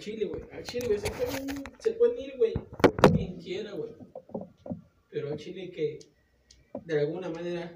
Chile, 0.00 0.24
güey. 0.24 0.42
A 0.50 0.62
Chile, 0.62 0.86
güey. 0.86 0.98
Se 0.98 1.10
pueden, 1.10 1.64
se 1.78 1.92
pueden 1.92 2.18
ir, 2.18 2.36
güey. 2.38 2.54
Quien 3.14 3.38
quiera, 3.38 3.72
güey. 3.72 3.92
Pero 5.10 5.32
a 5.32 5.36
Chile 5.36 5.70
que, 5.70 5.98
de 6.84 7.00
alguna 7.00 7.28
manera, 7.28 7.70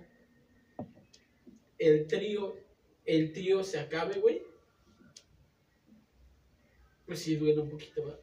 el 1.78 2.06
trío, 2.06 2.56
el 3.04 3.32
trío 3.32 3.62
se 3.62 3.78
acabe, 3.78 4.18
güey. 4.18 4.42
Pues 7.06 7.20
sí 7.20 7.36
duele 7.36 7.60
un 7.60 7.68
poquito, 7.68 8.04
¿verdad? 8.04 8.20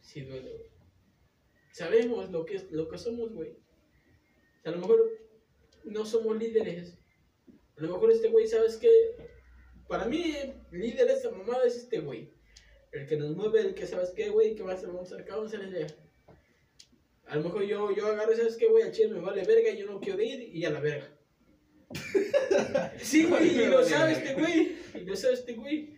Sí 0.00 0.22
duele. 0.22 0.70
Sabemos 1.70 2.30
lo 2.30 2.44
que, 2.44 2.56
es, 2.56 2.72
lo 2.72 2.88
que 2.88 2.98
somos, 2.98 3.32
güey. 3.32 3.56
A 4.64 4.72
lo 4.72 4.78
mejor 4.78 5.08
no 5.84 6.04
somos 6.04 6.36
líderes. 6.36 6.98
A 7.76 7.82
lo 7.82 7.92
mejor 7.92 8.10
este 8.10 8.28
güey, 8.28 8.48
¿sabes 8.48 8.76
qué? 8.76 8.88
Para 9.88 10.04
mí, 10.04 10.34
líder 10.70 11.06
de 11.06 11.14
esta 11.14 11.30
mamada 11.30 11.64
es 11.64 11.76
este 11.76 12.00
güey. 12.00 12.30
El 12.92 13.06
que 13.06 13.16
nos 13.16 13.34
mueve, 13.34 13.60
el 13.60 13.74
que 13.74 13.86
sabes 13.86 14.10
qué, 14.10 14.28
güey, 14.28 14.54
que 14.54 14.62
va 14.62 14.72
a 14.72 14.74
hacer, 14.74 14.88
vamos 14.88 15.10
a 15.12 15.16
hacer 15.16 15.28
vamos 15.30 15.54
a 15.54 15.58
hacer. 15.58 15.96
A 17.26 17.36
lo 17.36 17.44
mejor 17.44 17.62
yo, 17.64 17.94
yo 17.94 18.06
agarro, 18.06 18.36
¿sabes 18.36 18.56
qué, 18.56 18.66
güey? 18.68 18.84
A 18.84 18.90
Chile 18.90 19.14
me 19.14 19.20
vale 19.20 19.44
verga, 19.44 19.72
yo 19.74 19.86
no 19.86 20.00
quiero 20.00 20.22
ir 20.22 20.54
y 20.54 20.64
a 20.64 20.70
la 20.70 20.80
verga. 20.80 21.08
sí, 22.98 23.24
güey, 23.24 23.62
y 23.62 23.66
lo 23.66 23.82
sabe 23.82 24.12
este 24.12 24.34
güey. 24.34 24.76
Y 24.94 25.00
lo 25.00 25.16
sabe 25.16 25.34
este 25.34 25.54
güey. 25.54 25.96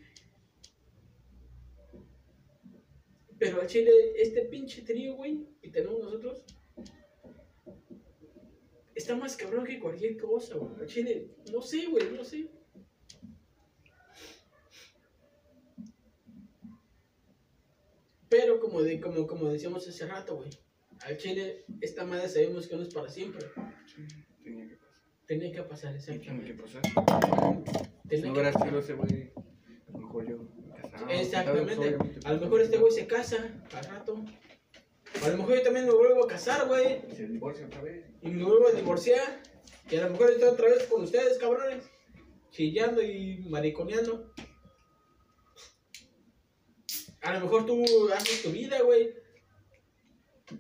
Pero 3.39 3.61
al 3.61 3.67
Chile, 3.67 3.91
este 4.17 4.43
pinche 4.43 4.83
trío, 4.83 5.15
güey, 5.15 5.47
que 5.61 5.71
tenemos 5.71 6.01
nosotros, 6.01 6.45
está 8.95 9.17
más 9.17 9.37
cabrón 9.37 9.65
que 9.65 9.81
cualquier 9.81 10.17
cosa, 10.17 10.57
güey. 10.57 10.75
Al 10.81 10.87
Chile, 10.87 11.31
no 11.51 11.63
sé, 11.63 11.87
güey, 11.87 12.11
no 12.11 12.25
sé. 12.25 12.60
Pero 18.31 18.61
como, 18.61 18.81
de, 18.81 19.01
como, 19.01 19.27
como 19.27 19.49
decíamos 19.49 19.87
hace 19.89 20.07
rato, 20.07 20.37
güey, 20.37 20.51
al 21.01 21.17
Chile, 21.17 21.65
esta 21.81 22.05
madre 22.05 22.29
sabemos 22.29 22.69
que 22.69 22.77
no 22.77 22.83
es 22.83 22.95
para 22.95 23.09
siempre. 23.09 23.45
Sí, 23.93 24.07
tenía 24.45 24.69
que 24.69 24.77
pasar. 24.77 25.03
Tenía 25.27 25.53
que 25.53 25.63
pasar, 25.65 25.99
Tiene 25.99 26.21
que 26.21 26.53
exactamente. 26.53 26.63
pasar. 26.63 26.83
Tenía 28.09 28.27
no 28.27 28.33
que 28.33 28.41
hubiera 28.41 28.53
sido 28.53 28.79
ese 28.79 28.95
güey, 28.95 29.33
a 29.89 29.93
lo 29.93 29.99
mejor 29.99 30.29
yo 30.29 30.39
me 30.39 30.81
casaba. 30.81 31.13
Exactamente. 31.13 31.97
A 32.25 32.33
lo 32.33 32.41
mejor 32.41 32.61
este 32.61 32.79
güey 32.79 32.93
se 32.93 33.07
casa 33.09 33.61
al 33.73 33.85
rato. 33.85 34.25
A 35.25 35.29
lo 35.29 35.37
mejor 35.39 35.57
yo 35.57 35.63
también 35.63 35.87
me 35.87 35.93
vuelvo 35.93 36.25
a 36.25 36.29
casar, 36.29 36.69
güey. 36.69 37.03
Se 37.13 37.27
divorcia 37.27 37.67
otra 37.67 37.83
vez. 37.83 38.07
Y 38.23 38.29
me 38.29 38.45
vuelvo 38.45 38.69
a 38.69 38.73
divorciar. 38.73 39.43
Y 39.91 39.97
a 39.97 40.05
lo 40.05 40.11
mejor 40.11 40.31
estoy 40.31 40.49
otra 40.49 40.69
vez 40.69 40.85
con 40.85 41.03
ustedes, 41.03 41.37
cabrones. 41.39 41.85
Chillando 42.51 43.03
y 43.03 43.39
mariconeando. 43.49 44.33
A 47.23 47.35
lo 47.35 47.41
mejor 47.41 47.67
tú 47.67 47.85
haces 48.15 48.43
tu 48.43 48.51
vida, 48.51 48.81
güey. 48.83 49.15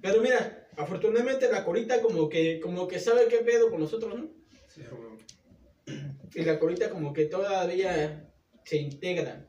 Pero 0.01 0.21
mira, 0.23 0.69
afortunadamente 0.77 1.51
la 1.51 1.65
corita 1.65 2.01
como 2.03 2.29
que, 2.29 2.61
como 2.61 2.87
que 2.87 2.99
sabe 2.99 3.27
qué 3.29 3.39
pedo 3.39 3.71
con 3.71 3.81
nosotros, 3.81 4.19
¿no? 4.19 4.31
Sí, 4.69 4.83
güey. 4.91 6.01
Y 6.35 6.43
la 6.43 6.59
corita 6.61 6.91
como 6.91 7.13
que 7.13 7.25
todavía 7.27 8.33
se 8.65 8.77
integra. 8.77 9.47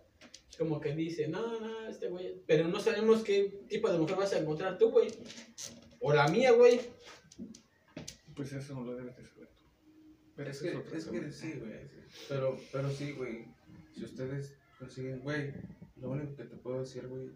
Como 0.57 0.79
que 0.79 0.93
dice, 0.95 1.27
no, 1.27 1.59
no, 1.59 1.87
este 1.87 2.07
güey. 2.09 2.41
Pero 2.47 2.67
no 2.67 2.79
sabemos 2.79 3.23
qué 3.23 3.61
tipo 3.67 3.91
de 3.91 3.97
mujer 3.97 4.15
vas 4.17 4.33
a 4.33 4.39
encontrar 4.39 4.77
tú, 4.77 4.89
güey. 4.91 5.09
O 5.99 6.13
la 6.13 6.27
mía, 6.27 6.51
güey. 6.51 6.79
Pues 8.35 8.51
eso 8.53 8.73
no 8.73 8.83
lo 8.85 8.95
debes 8.95 9.15
de 9.17 9.25
saber 9.25 9.47
tú. 9.49 9.63
Pero 10.35 10.49
Es 10.49 10.61
que, 10.61 10.69
es 10.69 11.05
que 11.05 11.19
cosa. 11.19 11.31
sí, 11.31 11.53
güey. 11.59 11.73
Pero, 12.29 12.57
pero 12.71 12.89
sí, 12.91 13.11
güey. 13.11 13.45
Si 13.95 14.05
ustedes 14.05 14.53
consiguen, 14.81 15.19
güey, 15.19 15.53
lo 15.97 16.09
único 16.09 16.35
que 16.35 16.45
te 16.45 16.55
puedo 16.57 16.79
decir, 16.79 17.07
güey, 17.07 17.29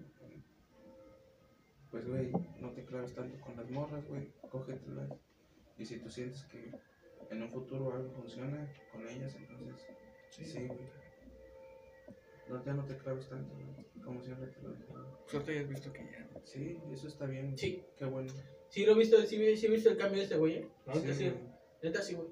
pues, 1.92 2.08
güey, 2.08 2.32
no 2.60 2.72
te 2.72 2.84
claves 2.84 3.14
tanto 3.14 3.40
con 3.40 3.56
las 3.56 3.70
morras, 3.70 4.06
güey. 4.10 4.34
Cógetelas. 4.50 5.10
Y 5.78 5.86
si 5.86 6.00
tú 6.00 6.10
sientes 6.10 6.44
que 6.46 6.72
en 7.30 7.44
un 7.44 7.50
futuro 7.50 7.94
algo 7.94 8.10
funciona 8.12 8.68
con 8.92 9.08
ellas, 9.08 9.36
entonces, 9.36 9.88
sí, 10.32 10.68
güey. 10.68 10.80
No, 12.50 12.66
ya 12.66 12.74
no 12.74 12.84
te 12.84 12.98
claves 12.98 13.30
tanto, 13.30 13.54
güey. 13.54 14.04
Como 14.04 14.22
siempre 14.22 14.48
te 14.48 14.62
lo 14.62 14.74
digo. 14.74 14.94
güey. 14.94 15.06
Pues 15.32 15.50
has 15.62 15.70
visto 15.70 15.94
que 15.94 16.04
ya. 16.04 16.30
Sí, 16.44 16.80
eso 16.92 17.08
está 17.08 17.28
bien. 17.28 17.56
Sí. 17.58 17.84
Qué 17.96 18.06
bueno. 18.06 18.34
Sí 18.70 18.86
lo 18.86 18.94
he 18.94 18.96
visto, 18.96 19.22
sí, 19.22 19.56
sí 19.56 19.68
he 19.68 19.70
visto 19.70 19.90
el 19.90 19.98
cambio 19.98 20.18
de 20.18 20.24
este 20.24 20.38
güey, 20.38 20.56
¿eh? 20.56 20.70
Sí. 21.14 21.30
güey. 21.30 21.34
Neta 21.84 22.02
sí, 22.02 22.16
güey. 22.16 22.28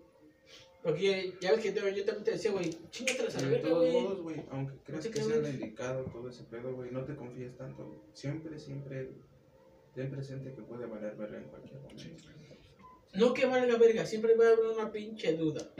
Porque 0.83 1.33
ya 1.39 1.53
ves 1.53 1.61
que 1.61 1.73
yo, 1.73 1.87
yo 1.87 2.03
también 2.03 2.25
te 2.25 2.31
decía, 2.31 2.51
güey, 2.51 2.77
chingatelas 2.89 3.35
a 3.37 3.41
la 3.41 3.47
De 3.47 3.53
verga, 3.53 3.69
todos 3.69 3.89
güey. 3.89 4.03
modos, 4.03 4.21
güey, 4.21 4.43
aunque 4.51 4.75
creas 4.83 5.07
que 5.07 5.21
sea 5.23 5.49
indicado 5.49 6.03
todo 6.05 6.29
ese 6.29 6.43
pedo, 6.43 6.75
güey, 6.75 6.91
no 6.91 7.05
te 7.05 7.15
confíes 7.15 7.55
tanto. 7.55 8.03
Siempre, 8.13 8.59
siempre 8.59 9.11
ten 9.95 10.11
presente 10.11 10.53
que 10.53 10.61
puede 10.61 10.85
valer 10.85 11.15
verga 11.15 11.37
en 11.37 11.45
cualquier 11.45 11.79
momento. 11.79 12.03
No 13.13 13.33
que 13.33 13.45
valga 13.45 13.77
verga, 13.77 14.05
siempre 14.05 14.35
va 14.35 14.45
a 14.45 14.51
haber 14.51 14.65
una 14.65 14.91
pinche 14.91 15.37
duda. 15.37 15.71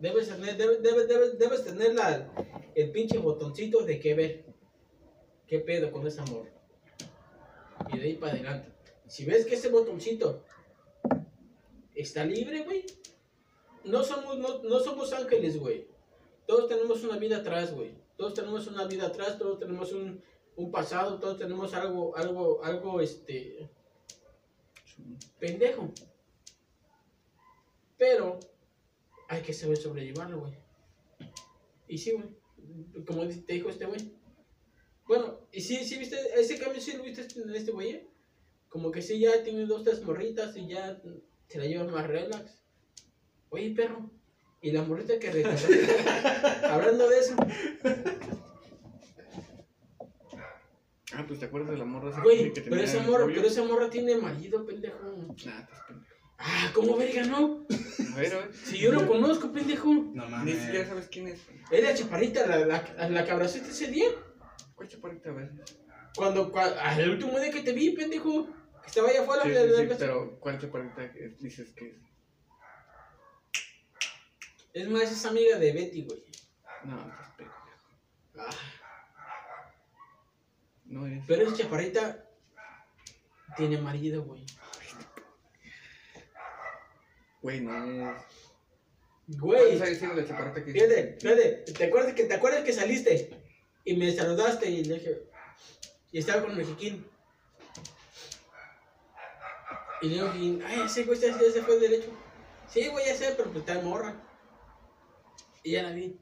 Debes 0.00 0.28
tener, 0.28 0.56
debes, 0.56 0.82
debes, 0.82 1.06
debes, 1.08 1.38
debes 1.38 1.64
tener 1.64 1.94
la, 1.94 2.28
el 2.74 2.90
pinche 2.90 3.18
botoncito 3.18 3.84
de 3.84 4.00
que 4.00 4.14
ver. 4.14 4.44
¿Qué 5.46 5.60
pedo 5.60 5.92
con 5.92 6.06
ese 6.06 6.20
amor? 6.22 6.48
Y 7.92 7.98
de 7.98 8.04
ahí 8.04 8.14
para 8.14 8.32
adelante. 8.32 8.70
Si 9.06 9.24
ves 9.26 9.44
que 9.46 9.54
ese 9.54 9.68
botoncito 9.68 10.42
está 11.94 12.24
libre, 12.24 12.64
güey. 12.64 12.84
No 13.84 14.02
somos, 14.02 14.38
no, 14.38 14.62
no 14.62 14.80
somos 14.80 15.12
ángeles, 15.12 15.58
güey. 15.58 15.86
Todos 16.46 16.68
tenemos 16.68 17.02
una 17.04 17.16
vida 17.16 17.38
atrás, 17.38 17.74
güey. 17.74 17.92
Todos 18.16 18.34
tenemos 18.34 18.66
una 18.66 18.84
vida 18.84 19.06
atrás, 19.06 19.38
todos 19.38 19.58
tenemos 19.58 19.92
un, 19.92 20.22
un 20.56 20.70
pasado, 20.70 21.18
todos 21.18 21.38
tenemos 21.38 21.74
algo, 21.74 22.16
algo, 22.16 22.62
algo, 22.64 23.00
este, 23.00 23.68
pendejo. 25.38 25.90
Pero 27.98 28.38
hay 29.28 29.42
que 29.42 29.52
saber 29.52 29.76
sobrellevarlo, 29.76 30.40
güey. 30.40 30.52
Y 31.88 31.98
sí, 31.98 32.12
güey. 32.12 33.04
Como 33.06 33.26
te 33.26 33.52
dijo 33.52 33.68
este 33.68 33.86
güey. 33.86 34.00
Bueno, 35.06 35.40
y 35.52 35.60
sí, 35.60 35.84
sí, 35.84 35.98
viste, 35.98 36.16
ese 36.34 36.58
cambio 36.58 36.80
sí 36.80 36.96
lo 36.96 37.02
viste 37.02 37.26
en 37.40 37.54
este 37.54 37.72
güey. 37.72 37.90
eh? 37.90 38.08
Como 38.68 38.90
que 38.90 39.02
sí, 39.02 39.18
ya 39.20 39.42
tiene 39.42 39.66
dos, 39.66 39.84
tres 39.84 40.02
morritas 40.02 40.56
y 40.56 40.66
ya 40.68 41.00
se 41.48 41.58
la 41.58 41.66
llevan 41.66 41.92
más 41.92 42.06
relax. 42.06 42.63
Oye, 43.54 43.70
perro. 43.74 44.10
Y 44.60 44.72
la 44.72 44.82
morrita 44.82 45.18
que 45.18 45.30
retrataste, 45.30 45.86
hablando 46.70 47.08
de 47.08 47.18
eso, 47.18 47.36
Ah, 51.12 51.24
pues 51.28 51.38
te 51.38 51.46
acuerdas 51.46 51.70
de 51.70 51.76
la 51.78 51.84
morra 51.84 52.10
esa 52.10 52.22
güey, 52.22 52.52
que 52.52 52.60
pero 52.62 52.76
esa 52.82 53.00
morra, 53.02 53.26
pero 53.26 53.46
esa 53.46 53.62
morra 53.62 53.88
tiene 53.88 54.16
marido, 54.16 54.64
pendejo. 54.66 54.98
Nah, 55.06 55.60
estás 55.60 55.80
pendejo. 55.86 56.14
Ah, 56.38 56.70
¿cómo 56.74 56.96
verga, 56.96 57.22
no? 57.26 57.64
A 58.12 58.16
ver, 58.16 58.34
a 58.34 58.38
ver. 58.38 58.54
Si 58.54 58.78
yo 58.78 58.90
lo 58.90 59.06
conozco, 59.06 59.52
pendejo. 59.52 59.92
No 60.12 60.28
Ni 60.44 60.54
siquiera 60.54 60.86
sabes 60.88 61.06
quién 61.08 61.28
es. 61.28 61.40
Es 61.70 61.82
la 61.84 61.94
chaparrita, 61.94 62.46
la, 62.46 62.66
la, 62.66 63.08
la 63.10 63.24
que 63.24 63.30
abrazaste 63.30 63.70
ese 63.70 63.86
día. 63.88 64.06
¿Cuál 64.74 64.88
chaparrita? 64.88 65.30
A 65.30 65.34
ver. 65.34 65.52
Cuando, 66.16 66.50
cua- 66.52 66.74
ah, 66.80 66.98
el 67.00 67.10
último 67.10 67.38
día 67.38 67.52
que 67.52 67.60
te 67.60 67.72
vi, 67.72 67.90
pendejo. 67.90 68.46
Que 68.82 68.86
estaba 68.88 69.08
allá 69.08 69.22
afuera 69.22 69.44
Sí, 69.44 69.50
de 69.50 69.62
sí, 69.68 69.70
la 69.70 69.88
sí, 69.90 69.96
pero 69.98 70.40
¿cuál 70.40 70.58
chaparrita 70.60 71.12
dices 71.38 71.72
que 71.76 71.90
es? 71.90 71.96
Es 74.74 74.88
más, 74.88 75.02
es 75.10 75.24
amiga 75.24 75.56
de 75.56 75.72
Betty, 75.72 76.02
güey. 76.04 76.22
No, 76.84 76.98
estás 76.98 77.30
pendejo. 77.36 77.58
Ah, 78.36 78.50
No 80.86 81.06
es. 81.06 81.22
pero 81.26 81.42
esa 81.46 81.56
chaparrita 81.56 82.28
tiene 83.56 83.78
marido, 83.78 84.24
güey. 84.24 84.44
Güey, 87.40 87.60
no 87.60 88.10
es. 88.16 88.22
Güey, 89.28 89.78
¿Sabes 89.78 90.02
la 90.02 90.26
chaparrita 90.26 90.64
que 90.64 90.72
fíjate, 90.72 91.18
fíjate. 91.20 91.50
¿Te 91.72 91.84
acuerdas, 91.84 92.14
que, 92.14 92.24
¿Te 92.24 92.34
acuerdas 92.34 92.64
que 92.64 92.72
saliste? 92.72 93.30
Y 93.84 93.96
me 93.96 94.12
saludaste 94.12 94.68
y 94.68 94.84
le 94.84 94.94
dije. 94.94 95.22
Y 96.10 96.18
estaba 96.18 96.42
con 96.42 96.58
el 96.58 96.66
Jiquín. 96.66 97.06
Y 100.02 100.08
le 100.08 100.14
digo, 100.16 100.32
Jiquín, 100.32 100.62
ay, 100.66 100.82
ese 100.84 101.04
güey 101.04 101.18
ya 101.20 101.38
se 101.38 101.62
fue 101.62 101.78
derecho. 101.78 102.10
Sí, 102.68 102.88
güey, 102.88 103.06
ya 103.06 103.14
sé, 103.14 103.34
pero 103.36 103.52
pues 103.52 103.60
está 103.66 103.80
morra. 103.80 104.14
Y 105.64 105.72
ya 105.72 105.82
la 105.82 105.90
vi. 105.92 106.16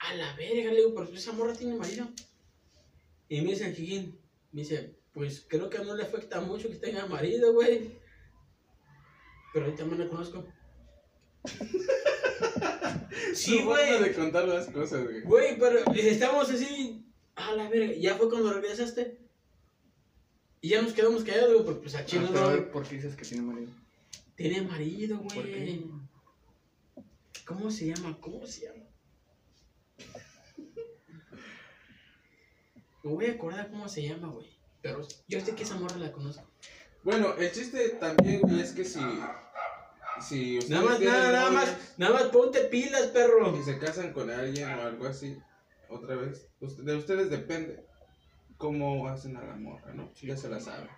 A 0.00 0.14
la 0.14 0.34
verga, 0.36 0.70
le 0.70 0.76
digo, 0.76 0.94
pero 0.94 1.08
esa 1.14 1.32
morra 1.32 1.54
tiene 1.54 1.76
marido. 1.76 2.08
Y 3.28 3.40
me 3.42 3.50
dice 3.52 3.68
el 3.68 3.74
Jiquín, 3.74 4.18
me 4.52 4.60
dice, 4.62 4.94
pues 5.14 5.46
creo 5.48 5.70
que 5.70 5.78
no 5.78 5.94
le 5.94 6.02
afecta 6.02 6.40
mucho 6.40 6.68
que 6.68 6.76
tenga 6.76 7.06
marido, 7.06 7.52
güey. 7.54 7.98
Pero 9.54 9.66
ahorita 9.66 9.84
me 9.86 9.96
la 9.96 10.08
conozco. 10.08 10.46
sí, 13.34 13.62
güey. 13.62 14.02
de 14.02 14.12
contar 14.14 14.46
las 14.48 14.68
cosas, 14.68 15.04
güey. 15.04 15.20
Güey, 15.22 15.58
pero 15.58 15.78
estábamos 15.94 16.50
así. 16.50 17.04
A 17.36 17.52
la 17.52 17.68
verga. 17.68 17.94
Ya 17.94 18.16
fue 18.16 18.28
cuando 18.28 18.52
regresaste. 18.52 19.18
Y 20.60 20.70
ya 20.70 20.82
nos 20.82 20.92
quedamos 20.92 21.24
callados, 21.24 21.52
güey, 21.52 21.64
porque 21.64 21.80
pues 21.82 21.94
a 21.94 22.00
Ah, 22.00 22.04
Chino 22.04 22.28
pero 22.32 22.40
a 22.40 22.42
no. 22.50 22.50
ver, 22.50 22.70
¿por 22.70 22.86
qué 22.86 22.96
dices 22.96 23.16
que 23.16 23.24
tiene 23.24 23.42
marido? 23.42 23.70
Tiene 24.34 24.62
marido, 24.62 25.22
¿Por 25.22 25.44
qué? 25.44 25.82
¿Cómo 27.46 27.70
se 27.70 27.86
llama? 27.86 28.18
¿Cómo 28.20 28.46
se 28.46 28.66
llama? 28.66 28.84
Me 33.02 33.12
voy 33.12 33.26
a 33.26 33.32
acordar 33.32 33.70
cómo 33.70 33.88
se 33.88 34.02
llama, 34.02 34.28
güey. 34.28 34.46
Pero 34.82 35.06
yo 35.28 35.40
sé 35.40 35.54
que 35.54 35.62
esa 35.62 35.76
morra 35.76 35.96
la 35.96 36.12
conozco. 36.12 36.44
Bueno, 37.02 37.34
el 37.36 37.50
chiste 37.50 37.90
también, 37.90 38.40
güey, 38.42 38.60
es 38.60 38.72
que 38.72 38.84
si. 38.84 39.00
Si 40.20 40.58
Nada 40.68 40.84
más, 40.84 41.00
nada, 41.00 41.32
nada 41.32 41.50
más, 41.50 41.94
nada 41.96 42.12
más 42.12 42.24
ponte 42.24 42.60
pilas, 42.64 43.06
perro. 43.06 43.58
Y 43.58 43.62
se 43.62 43.78
casan 43.78 44.12
con 44.12 44.30
alguien 44.30 44.68
o 44.68 44.82
algo 44.82 45.06
así, 45.06 45.38
otra 45.88 46.14
vez. 46.16 46.46
De 46.60 46.94
ustedes 46.94 47.30
depende 47.30 47.86
cómo 48.58 49.08
hacen 49.08 49.38
a 49.38 49.44
la 49.44 49.56
morra, 49.56 49.94
¿no? 49.94 50.12
Ya 50.20 50.36
se 50.36 50.50
la 50.50 50.60
saben. 50.60 50.90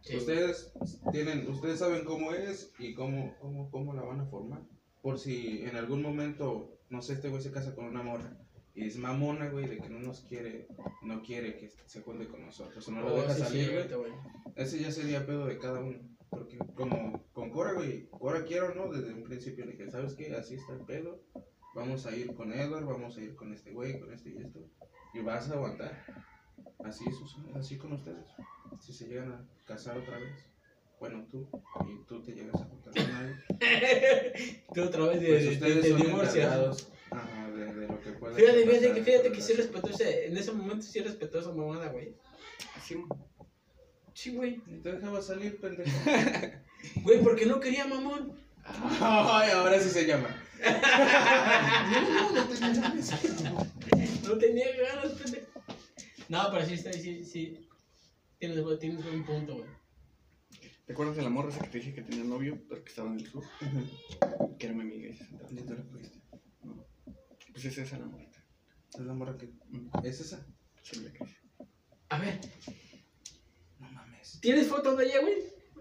Sí. 0.00 0.16
Ustedes 0.16 0.72
tienen, 1.12 1.48
ustedes 1.48 1.78
saben 1.78 2.04
cómo 2.04 2.32
es 2.32 2.72
y 2.80 2.94
cómo, 2.94 3.36
cómo, 3.38 3.70
cómo 3.70 3.94
la 3.94 4.02
van 4.02 4.20
a 4.20 4.26
formar. 4.26 4.62
Por 5.04 5.18
si 5.18 5.60
en 5.64 5.76
algún 5.76 6.00
momento, 6.00 6.78
no 6.88 7.02
sé, 7.02 7.12
este 7.12 7.28
güey 7.28 7.42
se 7.42 7.52
casa 7.52 7.74
con 7.74 7.84
una 7.84 8.02
morra 8.02 8.38
y 8.74 8.86
es 8.86 8.96
mamona, 8.96 9.50
güey, 9.50 9.66
de 9.68 9.76
que 9.76 9.90
no 9.90 9.98
nos 9.98 10.22
quiere, 10.22 10.66
no 11.02 11.20
quiere 11.20 11.58
que 11.58 11.70
se 11.84 12.00
junte 12.00 12.26
con 12.26 12.40
nosotros 12.40 12.88
o 12.88 12.90
no 12.90 13.02
lo 13.02 13.12
Oh, 13.14 13.20
deja 13.20 13.34
sí, 13.34 13.42
salir, 13.42 13.70
güey. 13.92 14.12
Ese 14.56 14.80
ya 14.80 14.90
sería 14.90 15.26
pedo 15.26 15.44
de 15.44 15.58
cada 15.58 15.80
uno. 15.80 15.98
Porque 16.30 16.56
como 16.74 17.22
con 17.34 17.50
Cora, 17.50 17.74
güey, 17.74 18.08
Cora 18.08 18.46
quiero, 18.46 18.74
¿no? 18.74 18.90
Desde 18.90 19.12
un 19.12 19.24
principio 19.24 19.66
le 19.66 19.72
dije, 19.72 19.90
¿sabes 19.90 20.14
qué? 20.14 20.34
Así 20.34 20.54
está 20.54 20.72
el 20.72 20.86
pedo. 20.86 21.20
Vamos 21.74 22.06
a 22.06 22.16
ir 22.16 22.34
con 22.34 22.50
Edward, 22.54 22.86
vamos 22.86 23.18
a 23.18 23.20
ir 23.20 23.36
con 23.36 23.52
este 23.52 23.72
güey, 23.72 24.00
con 24.00 24.10
este 24.10 24.30
y 24.30 24.38
esto. 24.38 24.60
Y 25.12 25.20
vas 25.20 25.50
a 25.50 25.52
aguantar. 25.52 26.02
Así 26.82 27.04
es, 27.06 27.18
Susana, 27.18 27.58
así 27.60 27.76
con 27.76 27.92
ustedes. 27.92 28.24
Si 28.80 28.94
se 28.94 29.06
llegan 29.06 29.32
a 29.32 29.46
casar 29.66 29.98
otra 29.98 30.16
vez. 30.16 30.46
Bueno, 31.04 31.26
tú. 31.30 31.46
Y 31.86 32.06
tú 32.06 32.22
te 32.22 32.32
llegas 32.32 32.54
a 32.54 32.64
juntar 32.64 32.94
con 32.94 33.14
alguien. 33.14 33.44
Tú 34.74 34.82
otra 34.84 35.04
vez 35.04 35.20
de, 35.20 35.26
Pues 35.28 35.44
de- 35.44 35.50
ustedes 35.50 35.82
de 35.82 35.90
son 35.90 36.00
divorcias. 36.00 36.36
encargados 36.46 36.88
ajá, 37.10 37.50
de, 37.50 37.74
de 37.74 37.86
lo 37.88 38.00
que 38.00 38.10
pueda 38.12 38.34
Fíjate, 38.34 38.60
fíjate, 38.64 38.78
pasar 38.80 38.94
que, 38.94 39.02
fíjate 39.04 39.32
que 39.32 39.40
sí 39.42 39.52
respetó 39.52 39.88
ese, 39.90 40.26
en 40.28 40.36
ese 40.38 40.52
momento 40.52 40.80
sí 40.86 41.00
respetó 41.00 41.38
esa 41.40 41.52
mamada, 41.52 41.88
güey. 41.88 42.16
Mo. 42.96 43.28
Sí, 44.14 44.34
güey. 44.34 44.62
Ni 44.66 44.78
te 44.80 44.92
dejaba 44.92 45.20
salir, 45.20 45.60
pendejo. 45.60 45.90
Güey, 47.02 47.20
porque 47.22 47.44
no 47.44 47.60
quería 47.60 47.86
mamón. 47.86 48.32
Ay, 48.64 49.50
ahora 49.50 49.78
sí 49.80 49.90
se 49.90 50.06
llama. 50.06 50.28
no, 52.14 52.32
no 52.32 52.44
te 52.48 52.54
llames. 52.56 53.10
No 54.26 54.38
tenía 54.38 54.68
ganas, 54.76 55.12
pendejo. 55.12 55.46
No, 56.30 56.48
pero 56.50 56.64
sí 56.64 56.74
está, 56.74 56.92
sí, 56.94 57.24
sí. 57.24 57.68
Tienes, 58.38 58.60
güey, 58.62 58.78
tienes 58.78 59.04
un 59.04 59.22
punto, 59.24 59.54
güey. 59.56 59.66
¿Te 60.86 60.92
acuerdas 60.92 61.16
de 61.16 61.22
la 61.22 61.30
morra 61.30 61.48
esa 61.48 61.62
que 61.62 61.68
te 61.68 61.78
dije 61.78 61.94
que 61.94 62.02
tenía 62.02 62.24
novio, 62.24 62.58
pero 62.68 62.84
que 62.84 62.90
estaba 62.90 63.10
en 63.10 63.18
el 63.20 63.26
sur? 63.26 63.42
Que 64.58 64.66
era 64.66 64.74
mi 64.74 64.82
amiga 64.82 65.08
y 65.08 65.14
se 65.14 65.24
sentaba. 65.24 65.50
Ya 65.50 65.64
te 65.64 65.74
lo 65.74 65.84
fuiste. 65.84 66.20
Pues 67.52 67.64
es 67.64 67.78
esa 67.78 67.98
la 67.98 68.06
morrita. 68.06 68.44
Es 68.92 69.00
la 69.00 69.14
morra 69.14 69.38
que. 69.38 69.50
¿Es 70.02 70.20
esa? 70.20 70.46
Sí, 70.82 71.00
la 71.00 71.12
que. 71.12 71.24
A 72.10 72.18
ver, 72.18 72.38
No 73.80 73.90
mames. 73.90 74.38
¿tienes 74.42 74.66
fotos 74.68 74.98
de 74.98 75.06
ella, 75.06 75.20
güey? 75.22 75.34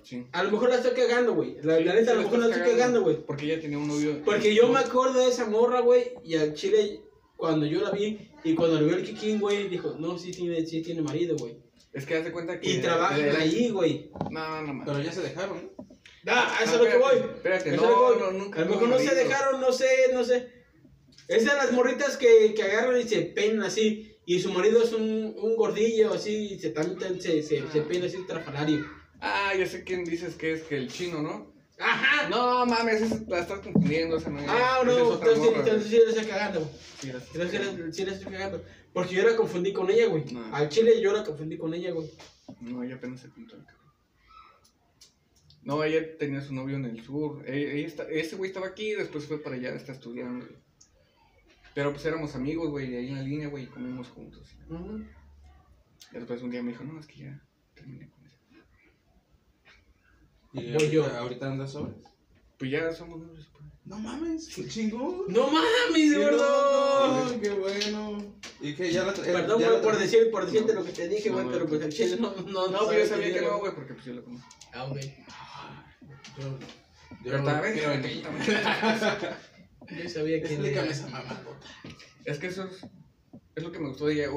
Sí. 0.03 0.25
A 0.31 0.43
lo 0.43 0.51
mejor 0.51 0.69
la 0.69 0.75
estoy 0.75 0.93
cagando, 0.93 1.33
güey. 1.33 1.57
La, 1.61 1.77
Sí, 1.77 1.83
la 1.83 1.93
neta, 1.95 2.11
a 2.11 2.15
lo 2.15 2.23
mejor 2.23 2.39
la 2.39 2.47
estoy 2.47 2.71
cagando, 2.71 3.01
güey. 3.01 3.25
Porque 3.25 3.45
ella 3.45 3.61
tenía 3.61 3.77
un 3.77 3.87
novio. 3.87 4.21
Porque 4.23 4.55
yo 4.55 4.69
me 4.69 4.79
acuerdo 4.79 5.19
de 5.19 5.29
esa 5.29 5.45
morra, 5.49 5.81
güey, 5.81 6.13
y 6.23 6.35
al 6.35 6.53
chile, 6.53 7.01
cuando 7.35 7.65
yo 7.65 7.81
la 7.81 7.91
vi, 7.91 8.29
y 8.43 8.55
cuando 8.55 8.79
le 8.79 8.87
vio 8.87 8.95
el 8.97 9.03
Kikín, 9.03 9.39
güey, 9.39 9.67
dijo, 9.67 9.95
no, 9.99 10.17
sí 10.17 10.31
tiene, 10.31 10.65
sí 10.65 10.81
tiene 10.81 11.01
marido, 11.01 11.35
güey. 11.37 11.57
Es 11.93 12.05
que 12.05 12.15
haz 12.15 12.23
de 12.25 12.31
cuenta 12.31 12.59
que. 12.59 12.69
Y 12.69 12.77
trabajan 12.79 13.35
ahí, 13.35 13.69
güey. 13.69 14.11
No, 14.31 14.61
no 14.61 14.73
más. 14.73 14.87
Pero 14.87 15.01
ya 15.01 15.11
se 15.11 15.21
dejaron, 15.21 15.71
¿no? 15.77 15.87
Ah, 16.27 16.57
a 16.59 16.63
eso 16.63 16.73
es 16.75 16.79
Ah, 16.79 16.83
lo 16.83 16.83
que 16.85 16.89
espérate, 16.91 17.19
voy. 17.21 17.35
Espérate, 17.35 17.75
Eso 17.75 17.81
no, 17.83 18.13
es 18.13 18.19
lo 18.19 18.27
que 18.27 18.33
no, 18.33 18.39
nunca. 18.43 18.59
A 18.61 18.65
lo 18.65 18.69
mejor 18.71 18.87
no 18.89 18.99
se 18.99 19.15
dejaron, 19.15 19.61
no 19.61 19.71
sé, 19.73 19.87
no 20.13 20.23
sé. 20.23 20.49
Es 21.27 21.45
de 21.45 21.53
las 21.53 21.71
morritas 21.71 22.17
que, 22.17 22.53
que 22.55 22.63
agarran 22.63 22.99
y 22.99 23.03
se 23.03 23.21
peinan 23.21 23.63
así. 23.63 24.17
Y 24.25 24.39
su 24.39 24.51
marido 24.53 24.81
es 24.81 24.93
un, 24.93 25.35
un 25.37 25.55
gordillo 25.57 26.13
así, 26.13 26.53
y 26.53 26.59
se, 26.59 26.69
también 26.69 27.21
se, 27.21 27.43
se, 27.43 27.69
se 27.69 27.81
peina 27.81 28.05
así 28.05 28.25
trafalario. 28.25 28.85
Ah, 29.19 29.51
ya 29.57 29.65
sé 29.67 29.83
quién 29.83 30.05
dices 30.05 30.35
que 30.35 30.53
es 30.53 30.63
que 30.63 30.77
el 30.77 30.89
chino, 30.89 31.21
¿no? 31.21 31.53
Ajá. 31.77 32.29
No, 32.29 32.65
mames, 32.65 33.27
la 33.27 33.39
estás 33.39 33.59
confundiendo, 33.59 34.17
esa 34.17 34.29
no 34.29 34.39
es. 34.39 34.45
Ah, 34.47 34.77
es 34.81 34.85
no, 34.87 35.13
entonces, 35.13 35.43
sí- 35.43 35.49
entonces 35.53 35.83
sí 35.89 35.95
le 35.97 36.09
estoy 36.09 36.25
cagando. 36.25 36.71
Sí, 37.01 37.11
le 38.05 38.11
estoy 38.13 38.31
cagando. 38.31 38.63
Porque 38.93 39.15
yo 39.15 39.23
la 39.27 39.35
confundí 39.35 39.73
con 39.73 39.89
ella, 39.89 40.07
güey. 40.07 40.23
No. 40.31 40.53
Al 40.55 40.69
chile 40.69 41.01
yo 41.01 41.11
la 41.13 41.23
confundí 41.23 41.57
con 41.57 41.73
ella, 41.73 41.91
güey. 41.91 42.09
No, 42.61 42.83
ella 42.83 42.95
apenas 42.95 43.21
se 43.21 43.29
pintó 43.29 43.55
el 43.55 43.63
cabello. 43.65 43.79
No, 45.63 45.83
ella 45.83 46.17
tenía 46.17 46.41
su 46.41 46.53
novio 46.53 46.75
en 46.75 46.85
el 46.85 47.01
sur. 47.03 47.43
Ella- 47.49 47.71
ella 47.73 47.87
está- 47.87 48.09
ese 48.09 48.35
güey 48.35 48.49
estaba 48.49 48.67
aquí, 48.67 48.91
después 48.93 49.25
fue 49.25 49.41
para 49.41 49.55
allá, 49.55 49.73
está 49.73 49.93
estudiando. 49.93 50.45
güey. 50.45 50.57
Pero 51.73 51.91
pues 51.91 52.05
éramos 52.05 52.35
amigos, 52.35 52.69
güey, 52.69 52.89
de 52.91 52.97
ahí 52.99 53.07
en 53.09 53.15
la 53.15 53.21
línea, 53.23 53.47
güey, 53.47 53.63
y 53.63 53.67
comimos 53.67 54.09
juntos. 54.09 54.47
Ujú. 54.69 55.03
Y 56.11 56.15
después 56.15 56.41
un 56.43 56.51
día 56.51 56.61
me 56.61 56.71
dijo, 56.71 56.83
no, 56.83 56.99
es 56.99 57.07
que 57.07 57.19
ya 57.23 57.41
terminé 57.73 58.09
con 58.11 58.25
eso. 58.27 58.37
Y 60.53 60.71
ahorita, 60.73 60.91
yo. 60.91 61.05
ahorita 61.07 61.51
andas 61.51 61.71
sobres. 61.71 61.95
Pues 62.59 62.69
ya 62.69 62.91
somos 62.91 63.19
novios. 63.19 63.49
No 63.85 63.99
mames, 63.99 64.47
qué 64.47 64.65
chingón. 64.67 65.25
¡No 65.27 65.47
mames, 65.51 66.17
gordo! 66.17 67.25
loco, 67.25 67.41
Qué 67.41 67.49
bueno. 67.49 68.35
Y 68.61 68.75
que 68.75 68.91
ya 68.91 69.03
la 69.03 69.13
Perdón 69.13 69.59
ya 69.59 69.67
güey, 69.67 69.77
la 69.79 69.83
por 69.83 69.97
decir, 69.99 70.31
por 70.31 70.45
decirte 70.45 70.73
lo 70.73 70.85
que 70.85 70.93
te 70.93 71.09
dije, 71.09 71.29
No, 71.29 71.35
güey, 71.35 71.47
pero 71.51 71.67
pues 71.67 71.81
al 71.81 71.91
chile 71.91 72.17
no, 72.17 72.33
no, 72.47 72.67
No, 72.69 72.85
pues 72.85 73.09
yo 73.09 73.15
sabía 73.15 73.33
que 73.33 73.41
no, 73.41 73.59
güey. 73.59 73.75
porque 73.75 73.93
pues 73.93 74.05
yo 74.05 74.13
lo 74.13 74.23
conozco. 74.23 74.47
Ah, 74.71 74.87
güey. 74.89 75.13
Yo, 76.39 76.43
Yo 76.43 76.57
Pero 77.25 77.41
no 77.41 77.61
venir. 77.61 77.83
yo 80.03 80.09
sabía 80.09 80.41
que 80.41 80.47
Explícame 80.53 80.89
esa 80.89 81.07
mamá. 81.07 81.41
Es 82.23 82.39
que 82.39 82.47
eso 82.47 82.63
es, 82.63 82.85
es 83.55 83.63
lo 83.63 83.71
que 83.71 83.79
me 83.79 83.89
gustó 83.89 84.05
de 84.05 84.13
ella. 84.13 84.29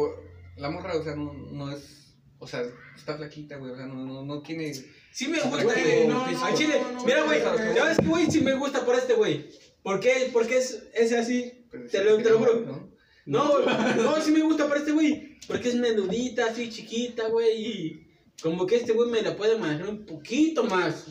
La 0.56 0.70
morra, 0.70 0.96
o 0.96 1.04
sea, 1.04 1.14
no, 1.14 1.32
no 1.32 1.70
es. 1.70 2.16
O 2.38 2.49
sea, 2.49 2.62
está 2.96 3.16
flaquita, 3.16 3.56
güey. 3.58 3.70
O 3.70 3.76
sea, 3.76 3.87
no, 3.87 4.04
no, 4.04 4.25
no 4.25 4.42
tiene. 4.42 4.72
Sí 5.16 5.28
me 5.28 5.40
gusta, 5.40 5.62
Güey, 5.64 5.82
güey. 5.82 6.06
no, 6.08 6.26
No, 6.26 6.30
no, 6.30 6.44
al 6.44 6.54
chile, 6.54 6.78
no, 6.82 6.92
no, 6.92 7.04
mira, 7.06 7.22
güey, 7.24 7.40
no. 7.42 7.56
¿sabes 7.74 7.96
qué, 7.98 8.06
güey? 8.06 8.30
Sí 8.30 8.40
me 8.42 8.52
gusta 8.54 8.84
por 8.84 8.94
este, 8.96 9.14
güey. 9.14 9.48
¿Por 9.82 9.98
qué? 9.98 10.28
Porque 10.30 10.58
es, 10.58 10.82
es 10.92 11.10
así. 11.14 11.66
Te 11.90 12.04
lo- 12.04 12.18
te 12.18 12.28
lo 12.28 12.38
juro. 12.38 12.60
¿no? 12.60 12.90
No, 13.24 13.52
güey, 13.62 13.64
no, 13.96 14.20
sí 14.20 14.30
me 14.30 14.42
gusta 14.42 14.68
por 14.68 14.76
este, 14.76 14.92
güey. 14.92 15.38
Porque 15.48 15.70
es 15.70 15.74
menudita, 15.76 16.44
así 16.50 16.68
chiquita, 16.68 17.28
güey. 17.28 17.66
Y 17.66 18.06
como 18.42 18.66
que 18.66 18.76
este 18.76 18.92
güey 18.92 19.08
me 19.08 19.22
la 19.22 19.34
puede 19.38 19.56
manejar 19.58 19.88
un 19.88 20.04
poquito 20.04 20.64
más. 20.64 21.06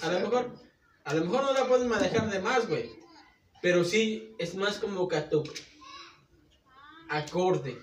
A 0.00 0.12
lo 0.12 0.20
mejor, 0.20 0.54
a 1.02 1.14
lo 1.14 1.24
mejor 1.24 1.42
no 1.42 1.52
la 1.52 1.66
pueden 1.66 1.88
manejar 1.88 2.30
de 2.30 2.38
más, 2.38 2.68
güey. 2.68 2.90
Pero 3.60 3.82
sí, 3.82 4.36
es 4.38 4.54
más 4.54 4.78
como 4.78 5.08
que 5.08 5.16
a 5.16 5.28
tu 5.28 5.42
acorde. 7.08 7.78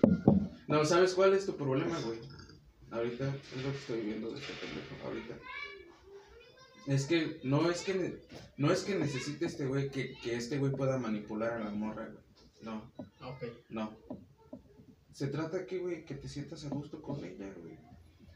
No, 0.68 0.84
¿sabes 0.86 1.12
cuál 1.14 1.34
es 1.34 1.44
tu 1.44 1.54
problema, 1.56 1.98
güey? 2.00 2.18
Ahorita 2.92 3.26
es 3.56 3.62
lo 3.64 3.70
que 3.72 3.78
estoy 3.78 4.00
viendo 4.02 4.30
de 4.30 4.38
este 4.40 4.52
pendejo. 4.54 5.06
Ahorita. 5.08 5.34
Es 6.86 7.06
que 7.06 7.40
no 7.44 7.70
es 7.70 7.82
que 7.82 8.20
no 8.56 8.72
es 8.72 8.82
que 8.82 8.96
necesite 8.96 9.46
este 9.46 9.66
güey 9.66 9.90
que, 9.90 10.14
que 10.22 10.34
este 10.36 10.58
güey 10.58 10.72
pueda 10.72 10.98
manipular 10.98 11.52
a 11.54 11.58
la 11.64 11.70
morra, 11.70 12.06
güey. 12.06 12.22
No, 12.62 12.92
Ok. 13.26 13.44
no. 13.70 13.96
Se 15.12 15.26
trata 15.28 15.66
que, 15.66 15.78
güey, 15.78 16.04
que 16.04 16.14
te 16.14 16.28
sientas 16.28 16.64
a 16.64 16.68
gusto 16.70 17.02
con 17.02 17.22
ella, 17.24 17.52
güey. 17.60 17.76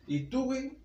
Y 0.06 0.24
tú, 0.24 0.44
güey, 0.44 0.78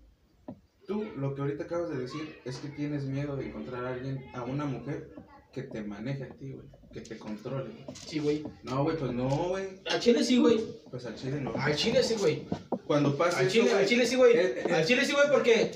tú 0.86 1.04
lo 1.16 1.34
que 1.34 1.42
ahorita 1.42 1.64
acabas 1.64 1.90
de 1.90 1.98
decir 1.98 2.40
es 2.44 2.58
que 2.58 2.68
tienes 2.68 3.04
miedo 3.04 3.36
de 3.36 3.48
encontrar 3.48 3.84
a 3.84 3.94
alguien, 3.94 4.24
a 4.34 4.42
una 4.44 4.64
mujer 4.64 5.14
que 5.52 5.62
te 5.62 5.82
maneje 5.82 6.24
a 6.24 6.28
ti, 6.30 6.52
güey, 6.52 6.66
que 6.92 7.02
te 7.02 7.18
controle, 7.18 7.70
güey. 7.70 7.96
Sí, 8.06 8.18
güey. 8.20 8.42
No, 8.62 8.84
güey, 8.84 8.96
pues 8.96 9.12
no, 9.12 9.28
güey. 9.50 9.80
Al 9.90 10.00
chile 10.00 10.24
sí, 10.24 10.38
güey. 10.38 10.60
Pues 10.90 11.04
al 11.04 11.14
chile 11.14 11.40
no. 11.40 11.52
Al 11.54 11.76
chile 11.76 12.02
sí, 12.02 12.14
güey. 12.18 12.46
Cuando 12.92 13.16
pasa 13.16 13.38
Al 13.38 13.48
chile, 13.48 13.72
al 13.72 13.86
chile 13.86 14.06
sí, 14.06 14.16
güey. 14.16 14.36
Eh, 14.36 14.64
eh. 14.68 14.72
Al 14.74 14.84
chile 14.84 15.04
sí, 15.04 15.12
güey, 15.12 15.28
porque. 15.30 15.70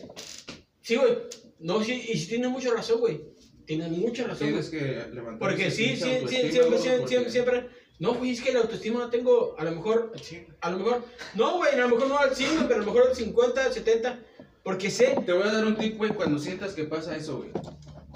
Sí, 0.83 0.97
güey. 0.97 1.17
No, 1.61 1.83
sí, 1.83 2.11
y 2.13 2.19
sí 2.19 2.29
tiene 2.29 2.49
mucha 2.49 2.71
razón, 2.75 3.01
güey. 3.01 3.23
Tiene 3.65 3.89
mucha 3.89 4.25
razón. 4.25 4.49
Tienes 4.49 4.69
que 4.69 4.81
levantar. 5.13 5.39
Porque 5.39 5.71
sí, 5.71 5.97
sí, 5.97 6.03
sí, 6.03 6.29
siempre, 6.29 6.51
siempre, 6.51 7.09
siempre, 7.09 7.31
siempre. 7.31 7.69
No, 7.99 8.15
güey, 8.15 8.33
es 8.33 8.43
que 8.43 8.53
la 8.53 8.61
autoestima 8.61 8.99
no 9.01 9.09
tengo, 9.09 9.57
a 9.59 9.65
lo 9.65 9.73
mejor, 9.73 10.13
a 10.61 10.71
lo 10.71 10.77
mejor, 10.77 11.05
no, 11.35 11.57
güey, 11.57 11.73
a 11.73 11.79
lo 11.79 11.89
mejor 11.89 12.09
no 12.09 12.19
al 12.19 12.37
100, 12.37 12.55
güey, 12.55 12.69
pero 12.69 12.83
a 12.83 12.85
lo 12.85 12.93
mejor 12.93 13.09
al 13.09 13.17
50, 13.17 13.73
70, 13.73 14.21
porque 14.63 14.91
sé, 14.91 15.17
Te 15.25 15.33
voy 15.33 15.45
a 15.45 15.53
dar 15.53 15.65
un 15.65 15.77
tip, 15.77 15.97
güey, 15.97 16.11
cuando 16.11 16.39
sientas 16.39 16.75
que 16.75 16.85
pasa 16.85 17.17
eso, 17.17 17.39
güey. 17.39 17.51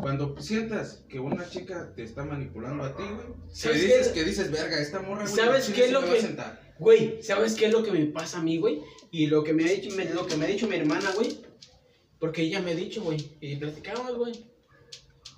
Cuando 0.00 0.34
sientas 0.40 1.04
que 1.08 1.20
una 1.20 1.48
chica 1.48 1.92
te 1.94 2.02
está 2.02 2.24
manipulando 2.24 2.84
a 2.84 2.96
ti, 2.96 3.02
güey. 3.02 3.26
Que 3.48 3.54
¿Sabes 3.54 3.82
dices 3.82 4.08
qué? 4.08 4.14
que 4.14 4.24
dices, 4.24 4.50
verga, 4.50 4.80
esta 4.80 5.00
morra, 5.00 5.22
güey. 5.24 5.34
¿Sabes 5.34 5.68
qué 5.70 5.84
es 5.86 5.92
lo 5.92 6.00
que- 6.04 6.20
sentar". 6.20 6.74
güey, 6.78 7.22
¿sabes 7.22 7.54
qué 7.54 7.66
es 7.66 7.72
lo 7.72 7.82
que 7.82 7.92
me 7.92 8.06
pasa 8.06 8.38
a 8.38 8.42
mí, 8.42 8.56
güey? 8.58 8.80
Y 9.10 9.26
lo 9.26 9.44
que 9.44 9.52
me 9.52 9.64
ha 9.64 9.68
dicho, 9.68 9.94
me- 9.94 10.06
lo 10.14 10.26
que 10.26 10.36
me 10.36 10.46
ha 10.46 10.48
dicho 10.48 10.66
mi 10.66 10.76
hermana, 10.76 11.10
güey, 11.14 11.42
porque 12.18 12.42
ella 12.42 12.60
me 12.62 12.70
ha 12.70 12.74
dicho, 12.74 13.02
güey, 13.02 13.36
y 13.40 13.56
platicamos, 13.56 14.16
güey. 14.16 14.32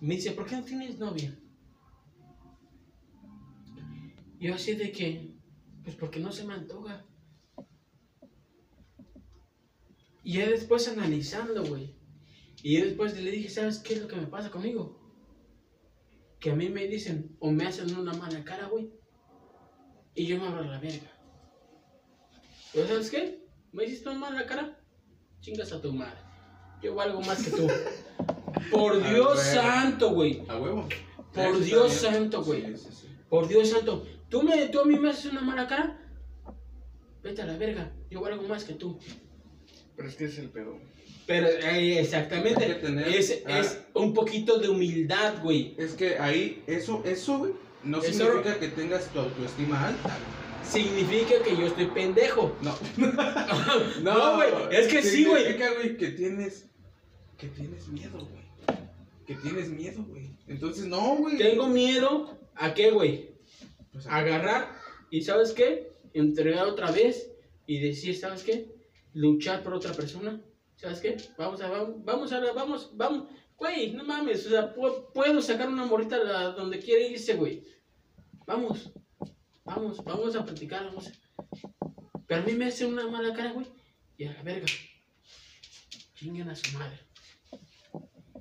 Me 0.01 0.15
dice, 0.17 0.33
¿por 0.33 0.47
qué 0.47 0.57
no 0.57 0.65
tienes 0.65 0.99
novia? 0.99 1.37
Yo 4.39 4.55
así 4.55 4.75
de 4.75 4.93
que, 4.93 5.33
pues 5.85 5.97
porque 5.97 6.21
no 6.21 6.31
se 6.33 6.45
me 6.45 6.55
antoja. 6.55 7.05
Y 10.25 10.35
ya 10.35 10.49
después 10.49 10.87
analizando, 10.89 11.65
güey. 11.65 11.95
Y 12.63 12.79
yo 12.79 12.85
después 12.85 13.21
le 13.21 13.31
dije, 13.31 13.49
¿sabes 13.49 13.79
qué 13.81 13.95
es 13.95 14.03
lo 14.03 14.09
que 14.09 14.17
me 14.17 14.27
pasa 14.27 14.51
conmigo? 14.51 14.99
Que 16.39 16.51
a 16.51 16.55
mí 16.55 16.69
me 16.69 16.87
dicen, 16.87 17.37
o 17.41 17.51
me 17.51 17.67
hacen 17.67 17.95
una 17.97 18.13
mala 18.13 18.45
cara, 18.45 18.67
güey. 18.69 18.91
Y 20.15 20.27
yo 20.27 20.39
me 20.39 20.47
abro 20.47 20.65
la 20.65 20.79
verga. 20.79 21.11
Pero 22.73 22.87
¿sabes 22.87 23.11
qué? 23.11 23.45
¿Me 23.73 23.85
hiciste 23.85 24.09
un 24.09 24.21
mal 24.21 24.35
la 24.35 24.47
cara? 24.47 24.79
Chingas 25.41 25.73
a 25.73 25.81
tu 25.81 25.93
madre. 25.93 26.19
Yo 26.83 26.95
valgo 26.95 27.21
más 27.23 27.43
que 27.45 27.51
tú. 27.51 27.69
Por 28.71 29.03
Dios 29.09 29.41
santo, 29.41 30.13
güey. 30.13 30.43
A 30.49 30.59
huevo. 30.59 30.89
Por 31.33 31.45
Eso 31.47 31.59
Dios 31.61 31.93
santo, 31.93 32.45
güey. 32.45 32.63
Sí, 32.77 32.77
sí, 32.77 32.93
sí. 32.93 33.09
Por 33.29 33.49
Dios 33.49 33.71
santo. 33.71 34.07
¿Tú, 34.29 34.43
me, 34.43 34.69
¿Tú 34.69 34.81
a 34.81 34.85
mí 34.85 34.97
me 34.99 35.11
haces 35.11 35.33
una 35.33 35.41
mala 35.41 35.67
cara? 35.67 35.99
Vete 37.23 37.43
a 37.43 37.47
la 37.47 37.57
verga. 37.57 37.93
Yo 38.11 38.21
valgo 38.21 38.43
más 38.47 38.65
que 38.65 38.75
tú. 38.75 38.99
Pero 39.97 40.09
es 40.09 40.17
que 40.17 40.25
es 40.27 40.39
el 40.39 40.51
pedo. 40.51 40.79
Pero 41.33 41.47
eh, 41.49 41.99
exactamente. 41.99 42.63
Hay 42.63 42.73
que 42.75 42.79
tener- 42.81 43.09
es, 43.09 43.43
ah. 43.47 43.59
es 43.59 43.81
un 43.95 44.13
poquito 44.13 44.59
de 44.59 44.69
humildad, 44.69 45.43
güey. 45.43 45.75
Es 45.79 45.95
que 45.95 46.19
ahí, 46.19 46.63
eso, 46.67 47.03
eso, 47.07 47.39
güey, 47.39 47.53
no 47.85 48.03
Eso- 48.03 48.13
significa 48.13 48.61
que 48.61 48.69
tengas 48.69 49.07
tu 49.11 49.19
autoestima 49.21 49.87
alta. 49.89 50.11
güey. 50.11 50.63
Significa 50.63 51.43
que 51.43 51.57
yo 51.57 51.69
estoy 51.69 51.87
pendejo. 51.87 52.55
No. 52.61 52.77
No, 54.03 54.35
güey, 54.37 54.51
es 54.73 54.89
que 54.89 55.01
sí, 55.03 55.25
güey. 55.25 55.43
Significa, 55.45 55.73
güey, 55.75 55.97
que 55.97 56.09
tienes, 56.09 56.67
que 57.39 57.47
tienes 57.49 57.89
miedo, 57.89 58.19
güey. 58.19 58.77
Que 59.27 59.35
tienes 59.37 59.71
miedo, 59.71 60.05
güey. 60.07 60.37
Entonces, 60.49 60.85
no, 60.85 61.17
güey. 61.17 61.39
Tengo 61.39 61.67
miedo 61.67 62.39
a 62.57 62.75
qué, 62.75 62.91
güey. 62.91 63.31
Pues, 63.91 64.07
Agarrar 64.07 64.71
y, 65.11 65.23
¿sabes 65.23 65.53
qué? 65.53 65.93
Entregar 66.13 66.67
otra 66.67 66.91
vez 66.91 67.31
y 67.67 67.81
decir, 67.81 68.19
¿sabes 68.19 68.43
qué? 68.43 68.67
Luchar 69.15 69.63
por 69.63 69.73
otra 69.73 69.95
persona. 69.95 70.39
¿Sabes 70.83 70.99
qué? 71.01 71.17
Vamos 71.39 71.61
a, 71.61 71.69
vamos, 71.71 72.33
a, 72.33 72.53
vamos, 72.53 72.91
vamos. 72.97 73.29
Güey, 73.57 73.93
no 73.93 74.03
mames, 74.03 74.45
o 74.47 74.51
sea, 74.51 74.75
pu- 74.75 75.13
puedo 75.13 75.41
sacar 75.41 75.69
una 75.69 75.85
morrita 75.87 76.17
a 76.17 76.51
donde 76.55 76.81
quiere 76.81 77.07
irse, 77.09 77.35
güey. 77.35 77.63
Vamos, 78.47 78.91
vamos, 79.65 80.03
vamos 80.03 80.35
a 80.35 80.45
platicar, 80.45 80.85
vamos. 80.87 81.09
Pero 82.27 82.43
a 82.43 82.45
mí 82.45 82.55
me 82.55 82.65
hace 82.67 82.85
una 82.85 83.07
mala 83.07 83.33
cara, 83.33 83.53
güey. 83.53 83.67
Y 84.19 84.25
a 84.25 84.33
la 84.33 84.43
verga. 84.43 84.67
Chingan 86.17 86.51
a 86.51 86.57
su 86.57 86.77
madre. 86.77 86.99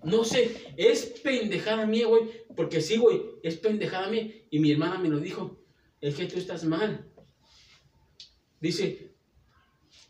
No 0.04 0.24
sé, 0.24 0.74
es 0.78 1.06
pendejada 1.24 1.86
mía, 1.86 2.08
güey. 2.08 2.24
Porque 2.56 2.82
sí, 2.82 2.98
güey, 2.98 3.22
es 3.44 3.58
pendejada 3.58 4.10
mía. 4.10 4.34
Y 4.50 4.58
mi 4.58 4.72
hermana 4.72 4.98
me 4.98 5.10
lo 5.10 5.20
dijo. 5.20 5.60
Es 6.00 6.16
que 6.16 6.26
tú 6.26 6.40
estás 6.40 6.64
mal. 6.64 7.08
Dice, 8.60 9.14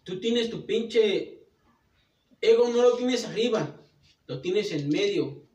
tú 0.05 0.21
tienes 0.21 0.49
tu 0.49 0.65
pinche 0.65 1.40
ego, 2.41 2.69
no 2.69 2.81
lo 2.81 2.97
tienes 2.97 3.25
arriba. 3.25 3.77
Lo 4.27 4.41
tienes 4.41 4.71
en 4.71 4.89
medio. 4.89 5.47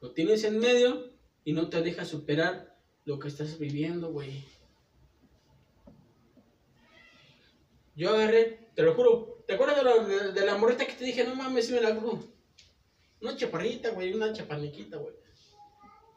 Lo 0.00 0.12
tienes 0.12 0.44
en 0.44 0.58
medio 0.58 1.12
y 1.44 1.52
no 1.52 1.68
te 1.68 1.82
deja 1.82 2.04
superar 2.04 2.76
lo 3.04 3.18
que 3.18 3.28
estás 3.28 3.58
viviendo, 3.58 4.10
güey. 4.10 4.44
Yo 7.94 8.10
agarré, 8.10 8.70
te 8.74 8.82
lo 8.82 8.94
juro. 8.94 9.44
¿Te 9.46 9.54
acuerdas 9.54 9.76
de 9.76 9.84
la, 9.84 10.32
de, 10.32 10.44
la 10.44 10.58
morrita 10.58 10.86
que 10.86 10.92
te 10.92 11.04
dije? 11.04 11.24
No 11.24 11.34
mames, 11.34 11.66
si 11.66 11.72
me 11.72 11.80
la 11.80 11.94
cojo. 11.94 12.22
Una 13.22 13.36
chaparrita, 13.36 13.90
güey, 13.90 14.12
una 14.12 14.32
chapaniquita, 14.32 14.98
güey. 14.98 15.14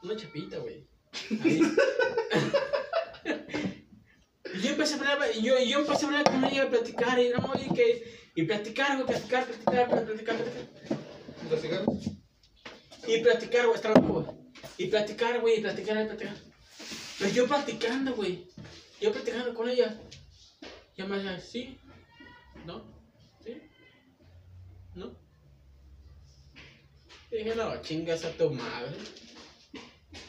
Una 0.04 0.18
chapita, 0.18 0.58
güey. 0.58 0.86
Y 1.32 1.60
yo 4.62 4.70
empecé 4.70 4.96
a 4.96 5.14
hablar, 5.14 5.32
yo, 5.34 5.60
yo 5.60 5.80
empecé 5.80 6.06
a 6.06 6.08
hablar 6.08 6.24
con 6.26 6.44
ella, 6.44 6.64
a 6.64 6.70
platicar, 6.70 7.20
y 7.20 7.30
no, 7.30 7.54
y 7.56 7.74
que, 7.74 8.29
y 8.40 8.44
platicar, 8.44 8.96
güey, 8.96 9.06
platicar, 9.06 9.46
platicar, 9.46 9.90
platicar, 9.90 10.38
platicar. 10.38 10.98
¿Los 11.52 11.62
cigarros? 11.62 12.06
Y 13.06 13.22
platicar, 13.22 13.66
güey, 13.66 13.76
está 13.76 13.90
loco, 13.90 14.14
güey. 14.14 14.26
Y 14.78 14.88
platicar, 14.88 15.42
güey, 15.42 15.58
y 15.58 15.62
platicar, 15.62 16.02
y 16.02 16.08
platicar. 16.08 16.38
Pero 17.18 17.32
yo 17.32 17.48
platicando, 17.50 18.16
güey. 18.16 18.48
Yo 19.02 19.12
platicando 19.12 19.54
con 19.54 19.68
ella. 19.68 20.00
Ya 20.96 21.06
me 21.06 21.18
decía, 21.18 21.38
¿sí? 21.42 21.78
¿No? 22.66 22.86
¿Sí? 23.44 23.62
¿No? 24.96 25.18
Y 27.32 27.38
dije, 27.40 27.56
no, 27.56 27.82
chingas 27.82 28.24
a 28.24 28.32
tu 28.32 28.52
madre. 28.52 28.96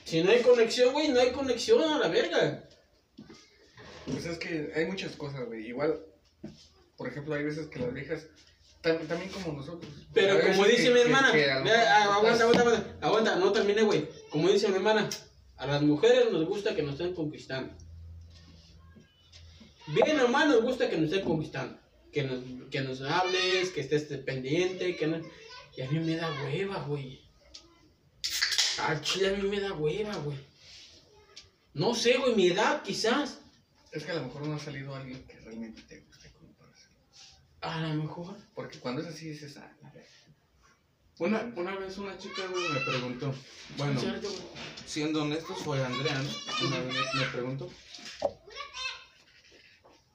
Si 0.04 0.20
no 0.24 0.32
hay 0.32 0.42
conexión, 0.42 0.92
güey, 0.92 1.10
no 1.10 1.20
hay 1.20 1.30
conexión 1.30 1.80
a 1.80 2.00
la 2.00 2.08
verga. 2.08 2.68
Pues 4.04 4.26
es 4.26 4.36
que 4.38 4.72
hay 4.74 4.86
muchas 4.86 5.14
cosas, 5.14 5.46
güey. 5.46 5.68
Igual, 5.68 6.04
por 7.00 7.08
ejemplo, 7.08 7.34
hay 7.34 7.44
veces 7.44 7.68
que 7.68 7.78
las 7.78 7.94
viejas, 7.94 8.26
tam- 8.82 9.06
también 9.08 9.30
como 9.30 9.54
nosotros. 9.54 9.90
Pero 10.12 10.34
Hay 10.34 10.50
como 10.50 10.64
veces 10.64 10.76
dice 10.76 10.82
que- 10.82 10.90
mi 10.90 10.94
que- 10.96 11.06
hermana, 11.06 11.32
que 11.32 11.50
a 11.50 11.58
lo 11.60 11.64
vea, 11.64 11.72
mejor 11.74 11.88
ah, 11.88 12.14
aguanta, 12.16 12.42
aguanta, 12.44 12.60
aguanta, 12.62 12.96
aguanta, 13.06 13.36
no 13.36 13.52
terminé, 13.52 13.82
güey. 13.82 14.06
Como 14.28 14.50
dice 14.50 14.68
mi 14.68 14.74
hermana, 14.74 15.08
a 15.56 15.66
las 15.66 15.80
mujeres 15.80 16.30
nos 16.30 16.44
gusta 16.46 16.74
que 16.76 16.82
nos 16.82 16.92
estén 16.92 17.14
conquistando. 17.14 17.72
Bien 19.86 20.20
o 20.20 20.28
mal 20.28 20.48
nos 20.50 20.60
gusta 20.62 20.90
que 20.90 20.98
nos 20.98 21.10
estén 21.10 21.24
conquistando. 21.24 21.80
Que 22.12 22.22
nos, 22.24 22.44
que 22.70 22.80
nos 22.82 23.00
hables, 23.00 23.70
que 23.70 23.80
estés 23.80 24.02
pendiente, 24.18 24.94
que 24.96 25.06
no... 25.06 25.20
Y 25.76 25.80
a 25.80 25.90
mí 25.90 26.00
me 26.00 26.16
da 26.16 26.30
hueva, 26.44 26.82
güey. 26.82 27.22
Al 28.82 29.00
chile 29.00 29.28
a 29.34 29.38
mí 29.38 29.48
me 29.48 29.58
da 29.60 29.72
hueva, 29.72 30.14
güey. 30.16 30.36
No 31.72 31.94
sé, 31.94 32.18
güey, 32.18 32.34
mi 32.34 32.48
edad 32.48 32.82
quizás. 32.82 33.38
Es 33.92 34.04
que 34.04 34.10
a 34.12 34.16
lo 34.16 34.24
mejor 34.24 34.46
no 34.46 34.54
ha 34.54 34.58
salido 34.58 34.94
alguien 34.94 35.24
que 35.26 35.38
realmente 35.40 35.82
te 35.82 36.00
guste 36.00 36.30
como 36.32 36.52
para 36.54 36.70
hacerlo. 36.70 36.96
A 37.62 37.80
lo 37.80 38.02
mejor. 38.02 38.36
Porque 38.54 38.78
cuando 38.78 39.02
es 39.02 39.08
así 39.08 39.28
dices, 39.30 39.56
ah, 39.56 39.70
la. 39.82 39.92
Una, 41.18 41.52
una 41.54 41.76
vez 41.76 41.98
una 41.98 42.16
chica, 42.16 42.46
güey, 42.50 42.66
me 42.70 42.80
preguntó, 42.80 43.34
bueno, 43.76 44.00
siendo 44.86 45.22
honestos, 45.22 45.58
fue 45.58 45.84
Andrea, 45.84 46.18
¿no? 46.18 46.66
Una 46.66 46.78
vez 46.78 47.14
me 47.14 47.26
preguntó, 47.26 47.70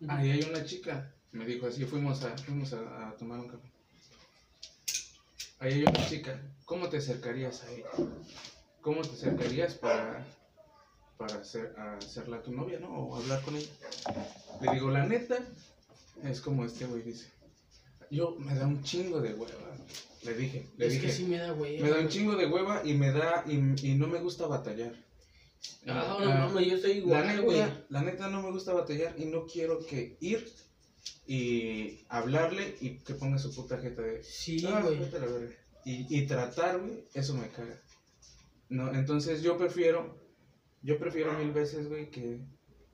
ahí 0.07 0.31
hay 0.31 0.41
una 0.49 0.65
chica, 0.65 1.13
me 1.31 1.45
dijo 1.45 1.67
así, 1.67 1.85
fuimos 1.85 2.23
a, 2.23 2.35
fuimos 2.39 2.73
a, 2.73 3.09
a 3.09 3.15
tomar 3.17 3.39
un 3.39 3.49
café. 3.49 3.67
Ahí 5.59 5.73
hay 5.73 5.83
una 5.83 6.07
chica, 6.07 6.41
¿cómo 6.65 6.89
te 6.89 6.97
acercarías 6.97 7.63
a 7.63 7.71
ella? 7.71 7.89
¿Cómo 8.81 9.03
te 9.03 9.09
acercarías 9.09 9.75
para, 9.75 10.25
para 11.17 11.35
hacer, 11.35 11.75
hacerla 11.77 12.41
tu 12.41 12.51
novia, 12.51 12.79
¿no? 12.79 12.89
O 12.89 13.15
hablar 13.15 13.43
con 13.43 13.55
ella. 13.55 13.69
Le 14.59 14.71
digo, 14.71 14.89
la 14.89 15.05
neta, 15.05 15.37
es 16.23 16.41
como 16.41 16.65
este 16.65 16.85
güey 16.87 17.03
dice. 17.03 17.31
Yo 18.12 18.35
me 18.39 18.55
da 18.55 18.65
un 18.67 18.83
chingo 18.83 19.21
de 19.21 19.33
hueva. 19.33 19.77
Le 20.24 20.33
dije, 20.33 20.67
le 20.77 20.88
Es 20.88 20.93
dije. 20.93 21.05
que 21.07 21.12
sí 21.13 21.24
me 21.25 21.38
da 21.38 21.53
hueva. 21.53 21.83
Me 21.83 21.89
da 21.91 22.00
un 22.00 22.09
chingo 22.09 22.35
de 22.35 22.47
hueva 22.47 22.81
y 22.83 22.93
me 22.95 23.12
da 23.12 23.43
y, 23.47 23.53
y 23.88 23.95
no 23.95 24.07
me 24.07 24.19
gusta 24.19 24.47
batallar. 24.47 24.93
No, 25.83 25.93
Ah, 25.93 26.17
no, 26.19 26.25
mames, 26.53 26.67
yo 26.67 26.77
soy 26.77 26.93
la, 26.93 26.97
igual, 26.97 27.41
güey. 27.41 27.63
la 27.89 28.01
neta 28.01 28.29
no 28.29 28.41
me 28.41 28.51
gusta 28.51 28.74
batallar 28.74 29.15
y 29.17 29.25
no 29.25 29.45
quiero 29.45 29.79
que 29.85 30.17
ir 30.19 30.51
y 31.27 32.05
hablarle 32.09 32.75
y 32.81 33.00
que 33.00 33.13
ponga 33.15 33.38
su 33.39 33.53
puta 33.53 33.77
jeta 33.79 34.01
de 34.01 34.24
Sí, 34.24 34.63
"Ah, 34.67 34.81
güey. 34.83 35.00
vete 35.00 35.17
a 35.17 35.19
la 35.19 35.25
verga". 35.27 35.55
y, 35.85 36.17
y 36.17 36.25
tratar, 36.25 36.79
güey, 36.79 37.03
eso 37.13 37.33
me 37.35 37.47
caga. 37.50 37.79
No, 38.69 38.93
entonces 38.93 39.41
yo 39.43 39.57
prefiero, 39.57 40.19
yo 40.81 40.97
prefiero 40.97 41.33
mil 41.38 41.51
veces, 41.51 41.88
güey, 41.88 42.09
que, 42.09 42.41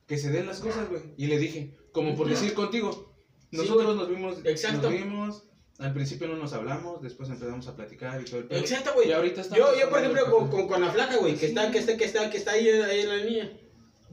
que 0.07 0.17
se 0.17 0.29
den 0.31 0.45
las 0.47 0.59
cosas, 0.59 0.89
güey. 0.89 1.01
Y 1.17 1.27
le 1.27 1.37
dije, 1.39 1.77
como 1.93 2.15
por 2.15 2.27
decir 2.29 2.53
contigo, 2.53 3.10
Sí, 3.51 3.57
nosotros 3.57 3.95
nos 3.95 4.09
vimos, 4.09 4.37
Exacto. 4.45 4.89
nos 4.89 4.99
vimos, 4.99 5.43
al 5.79 5.93
principio 5.93 6.27
no 6.27 6.37
nos 6.37 6.53
hablamos, 6.53 7.01
después 7.01 7.29
empezamos 7.29 7.67
a 7.67 7.75
platicar 7.75 8.21
y 8.21 8.25
todo 8.25 8.39
el 8.39 8.45
pedo. 8.47 8.59
Exacto, 8.59 8.93
güey. 8.95 9.09
Y 9.09 9.11
ahorita 9.11 9.41
estamos 9.41 9.59
Yo, 9.59 9.79
yo, 9.79 9.89
por 9.89 9.99
ejemplo, 9.99 10.31
con, 10.31 10.49
con, 10.49 10.67
con 10.67 10.81
la 10.81 10.91
flaca, 10.91 11.17
güey, 11.17 11.35
que 11.35 11.47
está, 11.47 11.69
que 11.71 11.79
está, 11.79 11.97
que 11.97 12.05
está, 12.05 12.29
que 12.29 12.37
está 12.37 12.51
ahí, 12.51 12.67
ahí 12.69 13.01
en 13.01 13.09
la 13.09 13.17
línea. 13.17 13.51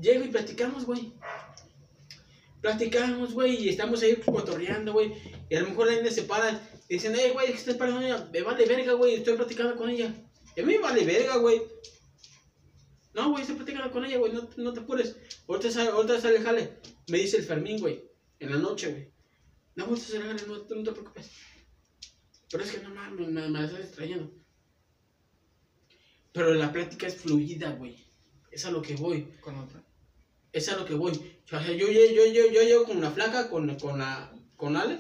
Llego 0.01 0.25
y 0.25 0.29
platicamos, 0.29 0.85
güey. 0.85 1.13
Platicamos, 2.61 3.33
güey, 3.35 3.65
y 3.65 3.69
estamos 3.69 4.03
ahí 4.03 4.17
cotorreando, 4.17 4.93
güey. 4.93 5.13
Y 5.49 5.55
a 5.55 5.61
lo 5.61 5.69
mejor 5.69 5.87
la 5.87 5.95
niña 5.95 6.11
se 6.11 6.23
para 6.23 6.61
y 6.89 6.95
dicen, 6.95 7.15
eh, 7.15 7.31
güey, 7.33 7.49
¿qué 7.49 7.53
estás 7.59 7.77
parando 7.77 8.01
ella? 8.01 8.29
Me 8.33 8.43
vale 8.43 8.65
verga, 8.65 8.95
güey, 8.95 9.15
estoy 9.15 9.37
platicando 9.37 9.77
con 9.77 9.91
ella. 9.91 10.13
Y 10.57 10.61
a 10.61 10.65
mí 10.65 10.73
me 10.73 10.81
vale 10.81 11.05
verga, 11.05 11.37
güey. 11.37 11.63
No, 13.15 13.31
güey, 13.31 13.43
estoy 13.43 13.57
platicando 13.57 13.91
con 13.93 14.05
ella, 14.05 14.19
güey, 14.19 14.33
no, 14.33 14.49
no 14.57 14.73
te 14.73 14.81
apures. 14.81 15.17
Ahorita 15.47 15.71
sale, 15.71 15.91
ahorita 15.91 16.21
sale 16.21 16.41
jale. 16.41 16.73
Me 17.09 17.19
dice 17.19 17.37
el 17.37 17.45
Fermín, 17.45 17.79
güey, 17.79 18.05
en 18.41 18.51
la 18.51 18.57
noche, 18.57 18.91
güey. 18.91 19.18
No, 19.79 19.85
ahorita 19.85 20.07
sale 20.07 20.25
jale, 20.25 20.43
no, 20.49 20.57
no 20.57 20.65
te 20.65 20.91
preocupes. 20.91 21.31
Pero 22.51 22.65
es 22.65 22.73
que 22.73 22.81
no 22.81 22.93
mames, 22.93 23.29
me, 23.29 23.49
me 23.49 23.61
la 23.61 23.65
estás 23.65 23.83
distrayendo. 23.83 24.29
Pero 26.33 26.53
la 26.55 26.73
plática 26.73 27.07
es 27.07 27.15
fluida, 27.15 27.71
güey. 27.71 28.05
Es 28.51 28.65
a 28.65 28.73
lo 28.73 28.83
que 28.83 28.97
voy. 28.97 29.29
Con 29.41 29.57
otra. 29.57 29.81
Es 30.53 30.69
a 30.69 30.77
lo 30.77 30.85
que 30.85 30.95
voy. 30.95 31.13
O 31.45 31.49
sea, 31.49 31.63
yo, 31.63 31.87
yo, 31.87 32.01
yo, 32.13 32.27
yo, 32.27 32.51
yo 32.51 32.63
llego 32.63 32.87
con 32.87 33.01
la 33.01 33.13
flaca, 33.13 33.49
con, 33.49 33.73
con, 33.77 34.01
la, 34.01 34.33
con 34.57 34.77
Ale. 34.77 34.99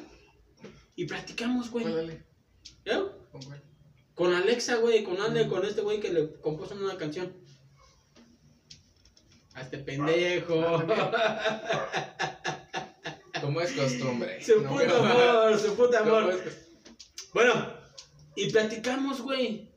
Y 0.94 1.06
platicamos, 1.06 1.72
güey. 1.72 1.84
¿Cuál 1.84 1.96
dale? 1.96 2.24
¿Ya? 2.84 3.02
¿Con 3.32 3.42
cuál? 3.42 3.60
Con 4.14 4.32
Alexa, 4.32 4.76
güey, 4.76 5.02
con 5.02 5.20
Ale, 5.20 5.48
con 5.48 5.64
este 5.64 5.80
güey 5.80 5.98
que 5.98 6.12
le 6.12 6.40
compuso 6.40 6.76
una 6.76 6.96
canción. 6.96 7.36
A 9.54 9.62
este 9.62 9.78
pendejo. 9.78 10.84
Como 13.40 13.60
es 13.60 13.72
costumbre. 13.72 14.42
su 14.44 14.60
No, 14.62 14.70
puto 14.70 14.96
amor, 14.96 15.58
su 15.58 15.74
puto 15.74 15.98
amor. 15.98 16.40
Bueno, 17.34 17.72
y 18.36 18.50
platicamos, 18.50 19.20
güey. 19.22 19.70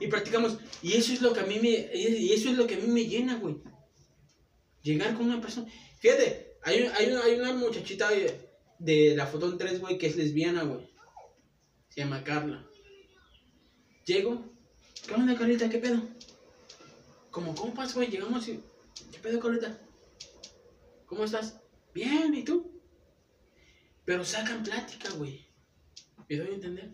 Y 0.00 0.06
platicamos. 0.08 0.58
Y 0.82 0.94
eso 0.94 1.12
es 1.12 1.22
lo 1.22 1.32
que 1.32 1.40
a 1.40 1.44
mí 1.46 1.58
me, 1.60 1.68
y 1.70 2.32
eso 2.32 2.50
es 2.50 2.56
lo 2.56 2.66
que 2.66 2.74
a 2.74 2.78
mí 2.78 2.86
me 2.88 3.04
llena, 3.04 3.36
güey. 3.36 3.56
Llegar 4.82 5.14
con 5.16 5.26
una 5.26 5.40
persona. 5.40 5.70
Fíjate, 6.00 6.56
Hay, 6.62 6.82
un- 6.82 6.92
hay, 6.94 7.06
una, 7.10 7.24
hay 7.24 7.34
una 7.40 7.52
muchachita 7.52 8.10
de, 8.10 8.50
de 8.78 9.14
la 9.16 9.26
foto 9.26 9.56
3, 9.56 9.80
güey, 9.80 9.96
que 9.98 10.06
es 10.08 10.16
lesbiana, 10.16 10.64
güey. 10.64 10.88
Se 11.88 12.00
llama 12.00 12.22
Carla. 12.24 12.64
Llego. 14.04 14.44
¿Qué 15.06 15.14
onda, 15.14 15.36
Carlita? 15.36 15.68
¿Qué 15.70 15.78
pedo? 15.78 16.02
Como 17.30 17.54
compas, 17.54 17.94
güey, 17.94 18.08
llegamos 18.08 18.46
y... 18.48 18.60
¿Qué 19.12 19.18
pedo, 19.20 19.38
Carlita? 19.40 19.78
¿Cómo 21.06 21.24
estás? 21.24 21.60
Bien, 21.94 22.34
¿y 22.34 22.44
tú? 22.44 22.80
Pero 24.04 24.24
sacan 24.24 24.62
plática, 24.62 25.10
güey. 25.10 25.46
¿Me 26.28 26.36
doy 26.36 26.48
a 26.48 26.54
entender? 26.54 26.92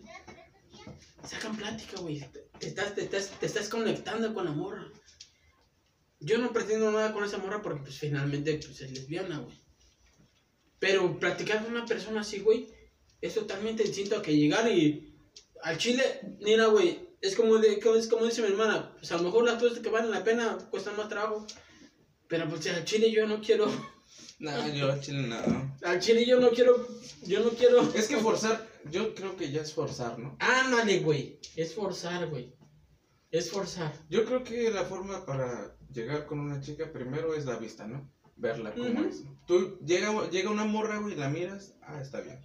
Sacan 1.23 1.55
plática, 1.55 1.99
güey. 2.01 2.19
Te, 2.59 2.67
estás, 2.67 2.95
te, 2.95 3.03
estás, 3.03 3.29
te 3.39 3.45
estás 3.45 3.69
conectando 3.69 4.33
con 4.33 4.45
la 4.45 4.51
morra. 4.51 4.91
Yo 6.19 6.37
no 6.37 6.51
pretendo 6.53 6.91
nada 6.91 7.13
con 7.13 7.23
esa 7.23 7.37
morra 7.37 7.61
porque, 7.61 7.81
pues, 7.81 7.99
finalmente, 7.99 8.55
pues, 8.55 8.81
es 8.81 8.91
lesbiana, 8.91 9.39
güey. 9.39 9.57
Pero 10.79 11.19
platicar 11.19 11.63
con 11.63 11.75
una 11.75 11.85
persona 11.85 12.21
así, 12.21 12.39
güey, 12.39 12.67
es 13.21 13.33
totalmente 13.33 13.83
distinto 13.83 14.17
a 14.17 14.21
que 14.21 14.35
llegar 14.35 14.69
y... 14.71 15.11
Al 15.63 15.77
chile, 15.77 16.03
mira, 16.41 16.67
güey, 16.67 17.09
es 17.21 17.35
como, 17.35 17.57
de, 17.57 17.79
es 17.97 18.07
como 18.07 18.25
dice 18.25 18.41
mi 18.41 18.49
hermana, 18.49 18.93
pues 18.99 19.11
a 19.11 19.17
lo 19.17 19.23
mejor 19.23 19.45
las 19.45 19.61
cosas 19.61 19.79
que 19.79 19.89
valen 19.89 20.11
la 20.11 20.23
pena 20.23 20.57
cuestan 20.69 20.95
más 20.95 21.09
trabajo. 21.09 21.47
Pero 22.27 22.47
pues 22.49 22.67
al 22.67 22.85
chile 22.85 23.11
yo 23.11 23.25
no 23.25 23.41
quiero... 23.41 23.65
No, 24.39 24.73
yo 24.73 24.91
al 24.91 24.99
chile 24.99 25.27
no. 25.27 25.77
Al 25.83 25.99
chile 25.99 26.25
yo 26.25 26.39
no 26.39 26.49
quiero... 26.49 26.87
Yo 27.25 27.43
no 27.43 27.51
quiero... 27.51 27.81
Es 27.93 28.07
que 28.07 28.17
forzar, 28.17 28.67
yo 28.91 29.15
creo 29.15 29.35
que 29.35 29.51
ya 29.51 29.61
es 29.61 29.73
forzar, 29.73 30.19
¿no? 30.19 30.35
Ándale, 30.39 30.99
güey. 30.99 31.39
Es 31.55 31.73
forzar, 31.73 32.27
güey. 32.27 32.53
Es 33.31 33.49
forzar. 33.49 33.93
Yo 34.09 34.25
creo 34.25 34.43
que 34.43 34.69
la 34.71 34.85
forma 34.85 35.25
para 35.25 35.75
llegar 35.91 36.25
con 36.25 36.39
una 36.39 36.61
chica 36.61 36.91
primero 36.91 37.33
es 37.35 37.45
la 37.45 37.57
vista, 37.57 37.87
¿no? 37.87 38.11
Verla 38.35 38.73
como 38.73 39.05
es. 39.05 39.23
Tú 39.47 39.79
llega, 39.79 40.29
llega 40.29 40.49
una 40.49 40.65
morra, 40.65 40.99
güey, 40.99 41.15
la 41.15 41.29
miras, 41.29 41.75
ah, 41.81 41.99
está 42.01 42.19
bien. 42.21 42.39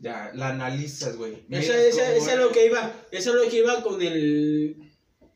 Ya, 0.00 0.32
la 0.34 0.48
analizas, 0.48 1.16
güey. 1.16 1.44
Esa, 1.50 1.80
esa, 1.80 2.14
esa 2.14 2.32
es 2.32 2.38
lo 2.38 2.50
que 2.50 2.66
iba. 2.66 2.92
Esa 3.12 3.30
es 3.30 3.36
lo 3.36 3.50
que 3.50 3.58
iba 3.58 3.82
con 3.82 4.00
el. 4.00 4.92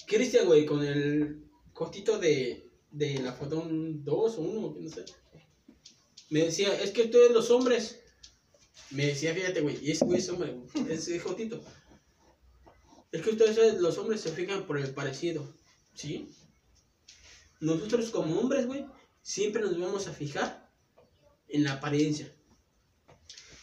Cristian, 0.07 0.47
güey, 0.47 0.67
con 0.67 0.85
el 0.85 1.45
cortito 1.73 2.19
de, 2.19 2.71
de 2.91 3.19
la 3.21 3.33
foto 3.33 3.67
2 3.69 4.39
o 4.39 4.41
1, 4.41 4.77
no 4.81 4.89
sé. 4.89 5.05
Me 6.35 6.41
decía, 6.47 6.75
es 6.83 6.91
que 6.91 7.03
ustedes 7.03 7.31
los 7.31 7.49
hombres. 7.53 8.01
Me 8.91 9.07
decía, 9.07 9.33
fíjate, 9.33 9.61
güey, 9.61 9.79
y 9.81 9.93
ese 9.93 10.05
güey 10.05 10.19
es 10.19 10.29
hombre, 10.29 10.53
güey, 10.53 10.93
ese 10.93 11.21
jotito. 11.21 11.63
Es 13.13 13.23
que 13.23 13.31
ustedes 13.31 13.81
los 13.81 13.97
hombres 13.99 14.21
se 14.21 14.33
fijan 14.33 14.67
por 14.67 14.77
el 14.77 14.93
parecido, 14.93 15.49
¿sí? 15.95 16.35
Nosotros 17.61 18.11
como 18.11 18.41
hombres, 18.41 18.67
güey, 18.67 18.85
siempre 19.23 19.63
nos 19.63 19.79
vamos 19.79 20.09
a 20.09 20.13
fijar 20.13 20.69
en 21.47 21.63
la 21.63 21.75
apariencia. 21.75 22.35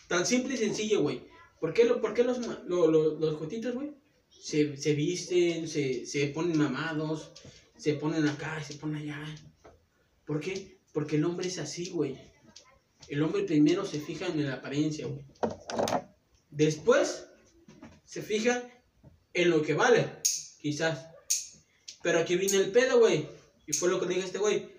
Tan 0.07 0.25
simple 0.25 0.53
y 0.53 0.57
sencillo, 0.57 1.01
güey. 1.01 1.27
¿Por 1.59 1.73
qué, 1.73 1.83
lo, 1.83 1.99
por 1.99 2.13
qué 2.13 2.23
los, 2.23 2.37
lo- 2.69 2.87
los 2.87 3.35
jotitos, 3.37 3.75
güey? 3.75 3.91
Se, 4.29 4.77
se 4.77 4.93
visten, 4.93 5.67
se, 5.67 6.05
se 6.05 6.27
ponen 6.27 6.57
mamados, 6.57 7.33
se 7.77 7.95
ponen 7.95 8.29
acá, 8.29 8.63
se 8.63 8.75
ponen 8.75 9.01
allá. 9.01 9.35
¿Por 10.25 10.39
qué? 10.39 10.79
Porque 10.93 11.17
el 11.17 11.25
hombre 11.25 11.49
es 11.49 11.57
así, 11.59 11.89
güey. 11.89 12.30
El 13.07 13.21
hombre 13.23 13.43
primero 13.43 13.85
se 13.85 13.99
fija 13.99 14.27
en 14.27 14.45
la 14.45 14.55
apariencia, 14.55 15.07
güey. 15.07 15.25
Después 16.49 17.25
se 18.05 18.21
fija 18.21 18.63
en 19.33 19.49
lo 19.49 19.61
que 19.61 19.73
vale, 19.73 20.07
quizás. 20.61 21.07
Pero 22.03 22.19
aquí 22.19 22.35
viene 22.35 22.57
el 22.57 22.71
pedo, 22.71 22.99
güey. 22.99 23.27
Y 23.67 23.73
fue 23.73 23.89
lo 23.89 23.99
que 23.99 24.07
dije 24.07 24.21
este 24.21 24.37
güey. 24.37 24.69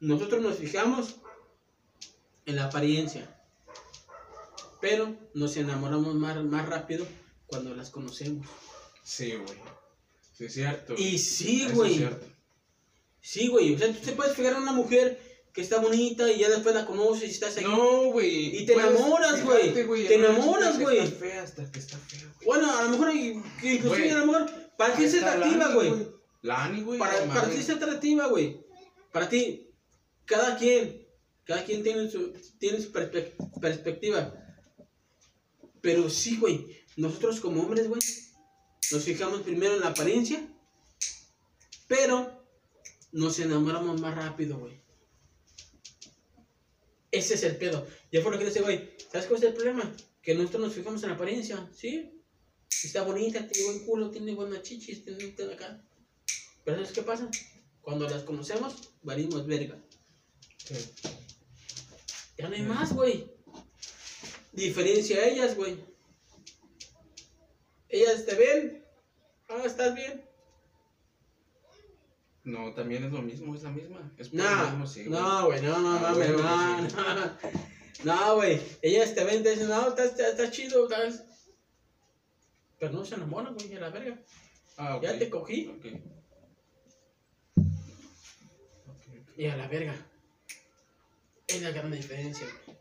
Nosotros 0.00 0.42
nos 0.42 0.58
fijamos 0.58 1.16
en 2.46 2.56
la 2.56 2.66
apariencia. 2.66 3.30
Pero 4.80 5.16
nos 5.34 5.56
enamoramos 5.56 6.14
más, 6.14 6.42
más 6.44 6.68
rápido 6.68 7.06
cuando 7.46 7.74
las 7.74 7.90
conocemos. 7.90 8.46
Sí, 9.02 9.32
güey. 9.34 9.58
Sí, 10.32 10.46
es 10.46 10.54
cierto. 10.54 10.94
Y 10.96 11.18
sí, 11.18 11.68
güey. 11.72 12.06
Sí, 13.20 13.48
güey. 13.48 13.74
O 13.74 13.78
sea, 13.78 13.92
tú 13.92 14.00
te 14.00 14.12
puedes 14.12 14.36
fijar 14.36 14.54
en 14.54 14.62
una 14.62 14.72
mujer 14.72 15.33
que 15.54 15.62
está 15.62 15.78
bonita 15.78 16.30
y 16.30 16.40
ya 16.40 16.50
después 16.50 16.74
la 16.74 16.84
conoces 16.84 17.28
y 17.28 17.32
estás 17.32 17.56
ahí. 17.56 17.64
No, 17.64 18.10
güey. 18.10 18.58
Y 18.58 18.66
te 18.66 18.74
Puedes 18.74 18.90
enamoras, 18.90 19.44
güey. 19.44 19.72
Te 19.72 20.14
enamoras, 20.14 20.78
güey. 20.80 20.98
Está 20.98 21.16
fea 21.18 21.42
hasta 21.44 21.70
que 21.70 21.78
está 21.78 21.96
fea, 21.96 22.20
güey. 22.34 22.44
Bueno, 22.44 22.76
a 22.76 22.82
lo 22.82 22.90
mejor, 22.90 23.14
inclusive 23.14 23.88
Güey. 23.88 24.10
a 24.10 24.18
lo 24.18 24.26
mejor, 24.26 24.50
para 24.76 24.94
ti 24.94 25.02
Ahí 25.02 25.08
es 25.08 25.22
atractiva, 25.22 25.72
güey. 25.74 26.08
Lani, 26.42 26.82
güey. 26.82 26.98
Para, 26.98 27.24
para 27.26 27.48
ti 27.48 27.56
es 27.60 27.70
atractiva, 27.70 28.26
güey. 28.26 28.60
Para 29.12 29.28
ti, 29.28 29.70
cada 30.24 30.58
quien, 30.58 31.06
cada 31.44 31.64
quien 31.64 31.84
tiene 31.84 32.10
su, 32.10 32.32
tiene 32.58 32.80
su 32.80 32.92
perspe- 32.92 33.32
perspectiva. 33.60 34.34
Pero 35.80 36.10
sí, 36.10 36.36
güey, 36.38 36.66
nosotros 36.96 37.38
como 37.40 37.62
hombres, 37.62 37.88
güey, 37.88 38.00
nos 38.90 39.04
fijamos 39.04 39.42
primero 39.42 39.74
en 39.74 39.80
la 39.82 39.88
apariencia, 39.88 40.44
pero 41.86 42.44
nos 43.12 43.38
enamoramos 43.38 44.00
más 44.00 44.16
rápido, 44.16 44.58
güey. 44.58 44.82
Ese 47.14 47.34
es 47.34 47.44
el 47.44 47.56
pedo. 47.56 47.86
Ya 48.10 48.22
fue 48.22 48.32
lo 48.32 48.38
que 48.40 48.46
dice, 48.46 48.60
güey. 48.60 48.90
¿Sabes 49.12 49.28
cuál 49.28 49.38
es 49.38 49.48
el 49.48 49.54
problema? 49.54 49.94
Que 50.20 50.34
nosotros 50.34 50.62
nos 50.62 50.74
fijamos 50.74 51.00
en 51.04 51.10
la 51.10 51.14
apariencia, 51.14 51.70
¿sí? 51.72 52.20
Está 52.82 53.02
bonita, 53.02 53.46
tiene 53.46 53.68
buen 53.68 53.86
culo, 53.86 54.10
tiene 54.10 54.34
buenas 54.34 54.62
chichis, 54.62 55.04
tiene, 55.04 55.28
tiene 55.28 55.54
acá. 55.54 55.80
Pero 56.64 56.78
¿sabes 56.78 56.90
qué 56.90 57.02
pasa? 57.02 57.30
Cuando 57.82 58.08
las 58.08 58.24
conocemos, 58.24 58.90
valimos 59.02 59.46
verga. 59.46 59.80
Sí. 60.58 60.74
Ya 62.36 62.48
no 62.48 62.56
hay 62.56 62.62
más, 62.62 62.92
güey. 62.92 63.30
Diferencia 64.50 65.18
a 65.18 65.26
ellas, 65.26 65.54
güey. 65.54 65.78
Ellas 67.88 68.26
te 68.26 68.34
ven. 68.34 68.84
Ah, 69.48 69.62
estás 69.64 69.94
bien. 69.94 70.28
No, 72.44 72.74
también 72.74 73.04
es 73.04 73.12
lo 73.12 73.22
mismo, 73.22 73.54
es 73.54 73.62
la 73.62 73.70
misma. 73.70 74.12
Es 74.18 74.32
No, 74.32 74.64
mismo, 74.70 74.86
sí, 74.86 75.04
güey. 75.06 75.18
no, 75.20 75.46
güey, 75.46 75.62
no, 75.62 75.78
no, 75.78 75.96
Ah, 75.96 76.00
mames, 76.00 76.16
bueno, 76.32 76.38
no, 76.42 76.88
sí. 76.88 76.94
no. 78.04 78.14
No, 78.14 78.34
güey. 78.36 78.60
Ellas 78.82 79.14
te 79.14 79.24
ven, 79.24 79.42
te 79.42 79.50
dicen, 79.52 79.68
no, 79.68 79.88
estás, 79.88 80.18
estás, 80.18 80.50
chido, 80.50 80.84
estás. 80.84 81.24
Pero 82.78 82.92
no 82.92 83.04
se 83.04 83.14
enamoran, 83.14 83.54
güey, 83.54 83.74
a 83.76 83.80
la 83.80 83.88
verga. 83.90 84.20
Ah, 84.76 84.96
ok. 84.96 85.02
Ya 85.02 85.18
te 85.18 85.30
cogí. 85.30 85.68
Ok. 85.68 85.86
Ok. 88.88 89.02
Y 89.38 89.46
a 89.46 89.56
la 89.56 89.66
verga. 89.68 89.94
Es 91.46 91.62
la 91.62 91.70
gran 91.70 91.90
diferencia, 91.90 92.46
güey. 92.66 92.76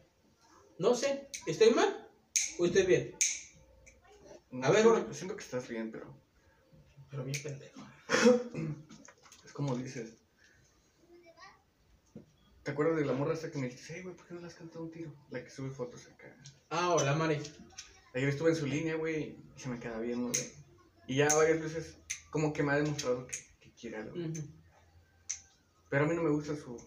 No 0.80 0.96
sé, 0.96 1.30
¿estoy 1.48 1.72
mal 1.72 2.10
o 2.60 2.66
estoy 2.66 2.84
bien? 2.84 3.16
No, 4.52 4.68
A 4.68 4.72
ver, 4.72 4.82
siento, 4.84 5.14
siento 5.14 5.36
que 5.38 5.44
estás 5.44 5.68
bien, 5.70 5.92
pero 5.92 6.14
Pero 7.12 7.24
bien 7.24 7.42
pendejo. 7.42 7.82
es 9.54 9.56
como 9.56 9.76
dices. 9.76 10.18
¿Te 12.64 12.72
acuerdas 12.72 12.98
de 12.98 13.06
la 13.06 13.14
morra 13.14 13.34
esta 13.34 13.52
que 13.52 13.60
me 13.60 13.68
dijiste, 13.68 13.94
hey, 13.96 14.02
güey, 14.04 14.16
¿por 14.16 14.26
qué 14.26 14.34
no 14.34 14.42
le 14.42 14.48
has 14.48 14.56
cantado 14.56 14.86
un 14.86 14.92
tiro? 14.92 15.14
La 15.30 15.44
que 15.44 15.50
sube 15.50 15.70
fotos 15.70 16.08
acá. 16.08 16.36
Ah, 16.70 16.96
hola, 16.96 17.14
Mari. 17.14 17.40
Ayer 18.16 18.30
estuve 18.30 18.52
en 18.52 18.56
su 18.56 18.66
línea, 18.66 18.96
güey, 18.96 19.38
y 19.56 19.60
se 19.60 19.70
me 19.70 19.80
queda 19.80 20.00
viendo, 20.00 20.30
güey. 20.30 20.54
Y 21.08 21.18
ya 21.18 21.28
varias 21.36 21.62
veces, 21.62 21.98
como 22.32 22.54
que 22.54 22.64
me 22.64 22.72
ha 22.72 22.78
demostrado 22.78 23.28
que, 23.28 23.38
que 23.60 23.72
quiere 23.74 23.98
algo. 23.98 24.16
Pero 25.90 26.06
a 26.06 26.08
mí 26.08 26.16
no 26.16 26.24
me 26.24 26.30
gusta 26.30 26.56
su. 26.56 26.78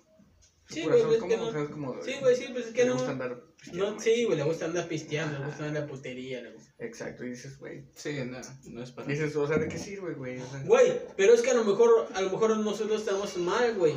Sí, 0.68 0.82
güey, 0.82 0.98
es 1.00 1.04
como, 1.18 1.28
que 1.28 1.36
no- 1.36 1.62
es 1.62 1.68
como. 1.70 2.02
Sí, 2.02 2.14
güey, 2.20 2.36
sí, 2.36 2.46
pues 2.52 2.66
es 2.66 2.72
que 2.72 2.82
le 2.82 2.88
no. 2.88 2.94
gusta 2.94 3.10
andar. 3.12 3.40
No, 3.72 4.00
sí, 4.00 4.24
güey, 4.24 4.36
le 4.36 4.44
gusta 4.44 4.64
andar 4.64 4.88
pisteando, 4.88 5.38
le 5.38 5.46
gusta 5.46 5.64
andar 5.64 5.82
la 5.84 5.88
putería. 5.88 6.40
Le 6.42 6.52
gusta. 6.52 6.72
Exacto, 6.78 7.24
y 7.24 7.30
dices, 7.30 7.58
güey. 7.58 7.84
Sí, 7.94 8.12
no, 8.24 8.40
no 8.64 8.82
es 8.82 8.90
para 8.90 9.06
Dices, 9.06 9.34
o 9.36 9.46
sea, 9.46 9.58
¿de 9.58 9.68
qué 9.68 9.78
sirve, 9.78 10.14
güey? 10.14 10.40
O 10.40 10.46
sea, 10.46 10.60
Güey, 10.64 11.00
pero 11.16 11.34
es 11.34 11.42
que 11.42 11.50
a 11.50 11.54
lo 11.54 11.64
mejor, 11.64 12.08
a 12.12 12.20
lo 12.20 12.30
mejor 12.30 12.56
nosotros 12.58 13.00
estamos 13.00 13.36
mal, 13.36 13.74
güey. 13.76 13.94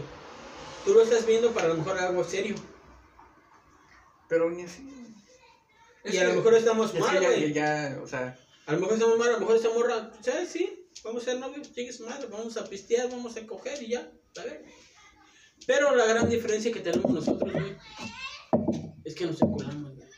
Tú 0.85 0.93
lo 0.93 1.01
estás 1.01 1.25
viendo 1.25 1.51
para 1.51 1.65
a 1.65 1.69
lo 1.69 1.75
mejor 1.77 1.97
algo 1.97 2.23
serio. 2.23 2.55
pero 4.27 4.49
ni 4.49 4.63
así. 4.63 4.87
Es 6.03 6.13
y 6.13 6.17
a 6.17 6.27
lo 6.27 6.35
mejor 6.35 6.53
estamos 6.53 6.93
Es 6.93 6.99
mal, 6.99 7.19
güey. 7.19 7.51
ya, 7.53 7.89
ya, 7.89 8.01
o 8.01 8.07
sea, 8.07 8.39
A 8.67 8.73
lo 8.73 8.79
mejor 8.79 8.93
estamos 8.93 9.17
mal, 9.17 9.29
a 9.29 9.33
lo 9.33 9.39
mejor 9.39 9.55
esta 9.55 9.69
morra, 9.73 10.11
¿sabes? 10.21 10.49
Sí, 10.49 10.87
vamos 11.03 11.23
a 11.23 11.31
ser 11.31 11.39
novios, 11.39 11.67
su 11.95 12.05
madre, 12.05 12.27
vamos 12.29 12.55
a 12.57 12.69
pistear, 12.69 13.09
vamos 13.09 13.35
a 13.35 13.45
coger 13.47 13.81
y 13.81 13.89
ya, 13.89 14.11
¿sabes? 14.33 14.59
Pero 15.69 15.95
la 15.95 16.07
gran 16.07 16.27
diferencia 16.27 16.73
que 16.73 16.79
tenemos 16.79 17.11
nosotros, 17.11 17.53
güey, 17.53 17.77
es 19.03 19.13
que 19.13 19.27
nos 19.27 19.39
enculamos, 19.39 19.95
güey. 19.95 20.09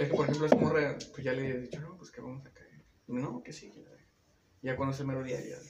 es 0.00 0.08
que 0.08 0.14
por 0.16 0.24
ejemplo, 0.24 0.46
esa 0.46 0.56
morra, 0.56 0.98
pues 1.12 1.22
ya 1.22 1.32
le 1.32 1.48
he 1.48 1.60
dicho, 1.60 1.80
no, 1.80 1.96
pues 1.96 2.10
que 2.10 2.20
vamos 2.20 2.44
a 2.44 2.50
caer. 2.50 2.82
No, 3.06 3.40
que 3.44 3.52
sí, 3.52 3.72
verga. 3.76 4.04
Ya 4.62 4.74
cuando 4.74 4.92
se 4.92 5.04
mero 5.04 5.22
día, 5.22 5.40
ya 5.40 5.60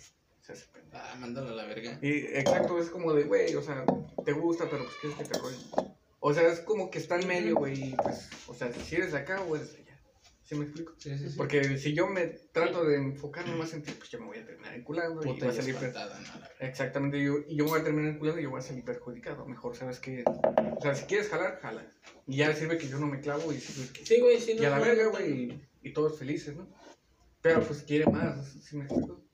se 0.40 0.52
hace 0.52 0.68
pendejo. 0.72 1.04
Ah, 1.04 1.16
mándalo 1.20 1.50
a 1.50 1.52
la 1.52 1.66
verga. 1.66 1.98
Y 2.00 2.20
exacto, 2.28 2.78
es 2.78 2.88
como 2.88 3.12
de, 3.12 3.24
güey, 3.24 3.54
o 3.54 3.62
sea, 3.62 3.84
te 4.24 4.32
gusta, 4.32 4.70
pero 4.70 4.84
pues 4.84 4.96
quieres 4.96 5.18
que 5.18 5.24
te 5.26 5.38
rollen. 5.38 5.60
O 6.20 6.32
sea, 6.32 6.48
es 6.48 6.60
como 6.60 6.90
que 6.90 6.98
está 6.98 7.20
en 7.20 7.28
medio, 7.28 7.56
güey, 7.56 7.90
y, 7.90 7.96
pues, 7.96 8.30
o 8.46 8.54
sea, 8.54 8.72
si 8.72 8.96
eres 8.96 9.12
de 9.12 9.18
acá 9.18 9.42
o 9.42 9.54
eres 9.54 9.74
de. 9.74 9.83
¿Sí 10.44 10.54
me 10.54 10.64
explico? 10.64 10.92
Sí, 10.98 11.16
sí, 11.16 11.30
sí. 11.30 11.36
Porque 11.38 11.78
si 11.78 11.94
yo 11.94 12.06
me 12.06 12.26
trato 12.26 12.84
de 12.84 12.96
enfocarme 12.96 13.56
más 13.56 13.72
en 13.72 13.82
ti, 13.82 13.92
pues 13.96 14.10
ya 14.10 14.18
me 14.18 14.26
voy 14.26 14.38
a 14.38 14.44
terminar 14.44 14.74
enculando 14.74 15.22
y 15.24 15.40
va 15.40 15.48
a 15.48 15.52
salir 15.52 15.74
espantada, 15.74 16.20
no. 16.20 16.66
Exactamente, 16.66 17.22
yo, 17.22 17.36
y 17.48 17.56
yo 17.56 17.64
me 17.64 17.70
voy 17.70 17.80
a 17.80 17.84
terminar 17.84 18.12
enculando 18.12 18.40
y 18.40 18.44
yo 18.44 18.50
voy 18.50 18.58
a 18.58 18.62
salir 18.62 18.84
perjudicado. 18.84 19.46
Mejor, 19.46 19.74
¿sabes 19.74 20.00
qué? 20.00 20.22
O 20.26 20.80
sea, 20.82 20.94
si 20.94 21.06
quieres 21.06 21.30
jalar, 21.30 21.60
jala. 21.62 21.90
Y 22.26 22.36
ya 22.36 22.54
sirve 22.54 22.76
que 22.76 22.88
yo 22.88 22.98
no 22.98 23.06
me 23.06 23.20
clavo 23.20 23.52
y 23.54 23.58
sirve 23.58 23.90
que... 23.90 24.04
Sí, 24.04 24.20
güey, 24.20 24.38
sí, 24.38 24.54
no. 24.54 24.62
y 24.62 24.66
a 24.66 24.70
la 24.70 24.80
verga, 24.80 25.06
güey, 25.06 25.32
y, 25.32 25.88
y 25.88 25.92
todos 25.94 26.18
felices, 26.18 26.54
¿no? 26.54 26.68
Pero 27.40 27.62
pues 27.62 27.82
quiere 27.82 28.04
más, 28.06 28.46
¿sí 28.62 28.76
me 28.76 28.84
explico? 28.84 29.24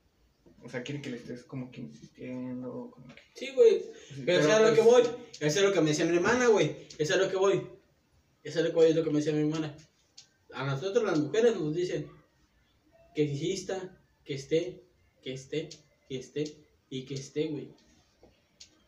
O 0.63 0.69
sea, 0.69 0.83
quiere 0.83 1.01
que 1.01 1.11
le 1.11 1.17
estés 1.17 1.43
como 1.43 1.73
que 1.73 1.81
insistiendo, 1.81 2.93
como 2.93 3.09
que... 3.09 3.23
Sí, 3.35 3.51
güey. 3.55 3.83
Pero, 4.25 4.41
eso 4.41 4.53
es 4.53 4.61
lo 4.61 4.75
que 4.77 4.83
pues, 4.83 5.09
voy. 5.09 5.17
Eso 5.41 5.59
es 5.59 5.65
lo 5.65 5.73
que 5.73 5.81
me 5.81 5.89
decía 5.89 6.05
mi 6.05 6.17
hermana, 6.17 6.47
güey. 6.47 6.87
Eso 6.99 7.15
es 7.15 7.21
lo 7.21 7.29
que 7.29 7.37
voy. 7.37 7.67
Eso 8.45 8.61
es 8.61 8.65
lo 8.65 8.71
que 8.71 8.77
voy, 8.77 8.91
es 8.91 8.97
lo 8.97 9.03
que 9.03 9.11
me 9.11 9.17
decía 9.17 9.33
mi 9.33 9.41
hermana. 9.41 9.75
A 10.55 10.65
nosotros 10.65 11.05
las 11.05 11.19
mujeres 11.19 11.55
nos 11.57 11.75
dicen 11.75 12.11
que 13.15 13.23
insista, 13.25 13.99
que 14.25 14.35
esté, 14.35 14.83
que 15.23 15.33
esté, 15.33 15.69
que 16.09 16.19
esté 16.19 16.45
y 16.89 17.05
que 17.05 17.15
esté, 17.15 17.47
güey. 17.49 17.69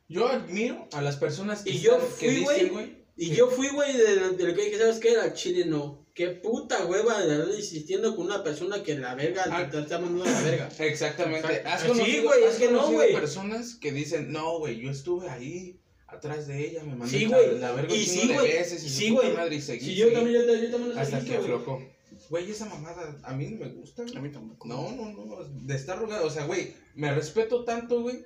Yo 0.08 0.28
admiro 0.28 0.88
a 0.92 1.00
las 1.02 1.16
personas 1.16 1.62
que, 1.62 1.70
Y 1.70 1.78
yo 1.80 1.98
fui, 1.98 2.42
güey, 2.42 2.68
güey. 2.68 3.02
Y 3.16 3.30
que- 3.30 3.36
yo 3.36 3.48
fui, 3.48 3.68
güey, 3.68 3.96
de, 3.96 4.16
lo- 4.16 4.32
de 4.32 4.44
lo 4.44 4.54
que 4.54 4.64
dije, 4.64 4.78
¿sabes 4.78 4.98
qué? 4.98 5.16
Al 5.16 5.32
chile 5.34 5.64
no. 5.64 6.02
Qué 6.14 6.28
puta 6.28 6.84
hueva 6.86 7.24
de 7.24 7.32
andar 7.34 7.48
insistiendo 7.54 8.14
con 8.14 8.26
una 8.26 8.42
persona 8.44 8.82
que 8.82 8.98
la 8.98 9.14
verga 9.14 9.44
Ah. 9.50 9.70
te 9.70 9.78
está 9.80 9.98
mandando 9.98 10.26
la 10.26 10.40
verga. 10.42 10.68
Exactamente. 10.80 11.46
Exacto. 11.46 11.68
Has 11.70 11.80
Sí, 11.82 11.88
conocido, 11.88 12.22
güey, 12.24 12.44
has 12.44 12.52
es 12.54 12.58
que 12.58 12.70
no, 12.70 12.92
güey. 12.92 13.12
personas 13.14 13.74
que 13.76 13.92
dicen, 13.92 14.30
no, 14.30 14.58
güey, 14.58 14.78
yo 14.80 14.90
estuve 14.90 15.30
ahí 15.30 15.80
atrás 16.12 16.46
de 16.46 16.66
ella, 16.68 16.84
me 16.84 16.94
mandé 16.96 17.18
Sí, 17.18 17.26
la- 17.26 17.38
güey. 17.38 17.58
la 17.58 17.72
verga 17.72 17.94
Y 17.94 18.04
sí, 18.04 18.28
güey. 18.32 18.52
veces 18.52 18.84
y 18.84 18.88
Sí, 18.88 19.10
puta 19.10 19.22
güey. 19.22 19.36
madre 19.36 19.54
y 19.56 19.60
seguí, 19.60 19.84
Sí, 19.84 19.94
yo 19.96 20.04
seguí, 20.04 20.14
también, 20.16 20.36
yo, 20.46 20.54
yo 20.54 20.70
también 20.70 20.94
lo 20.94 21.00
hasta 21.00 21.20
que 21.20 21.26
güey. 21.26 21.38
aflojó. 21.40 21.82
Güey, 22.30 22.50
esa 22.50 22.66
mamada 22.66 23.18
a 23.22 23.34
mí 23.34 23.46
no 23.48 23.58
me 23.64 23.72
gusta. 23.72 24.02
güey. 24.04 24.16
A 24.16 24.20
mí 24.20 24.30
tampoco. 24.30 24.66
No, 24.68 24.92
no, 24.92 25.12
no, 25.12 25.44
de 25.44 25.74
estar 25.74 25.98
rogado, 25.98 26.26
o 26.26 26.30
sea, 26.30 26.44
güey, 26.46 26.74
me 26.94 27.12
respeto 27.14 27.64
tanto, 27.64 28.02
güey, 28.02 28.24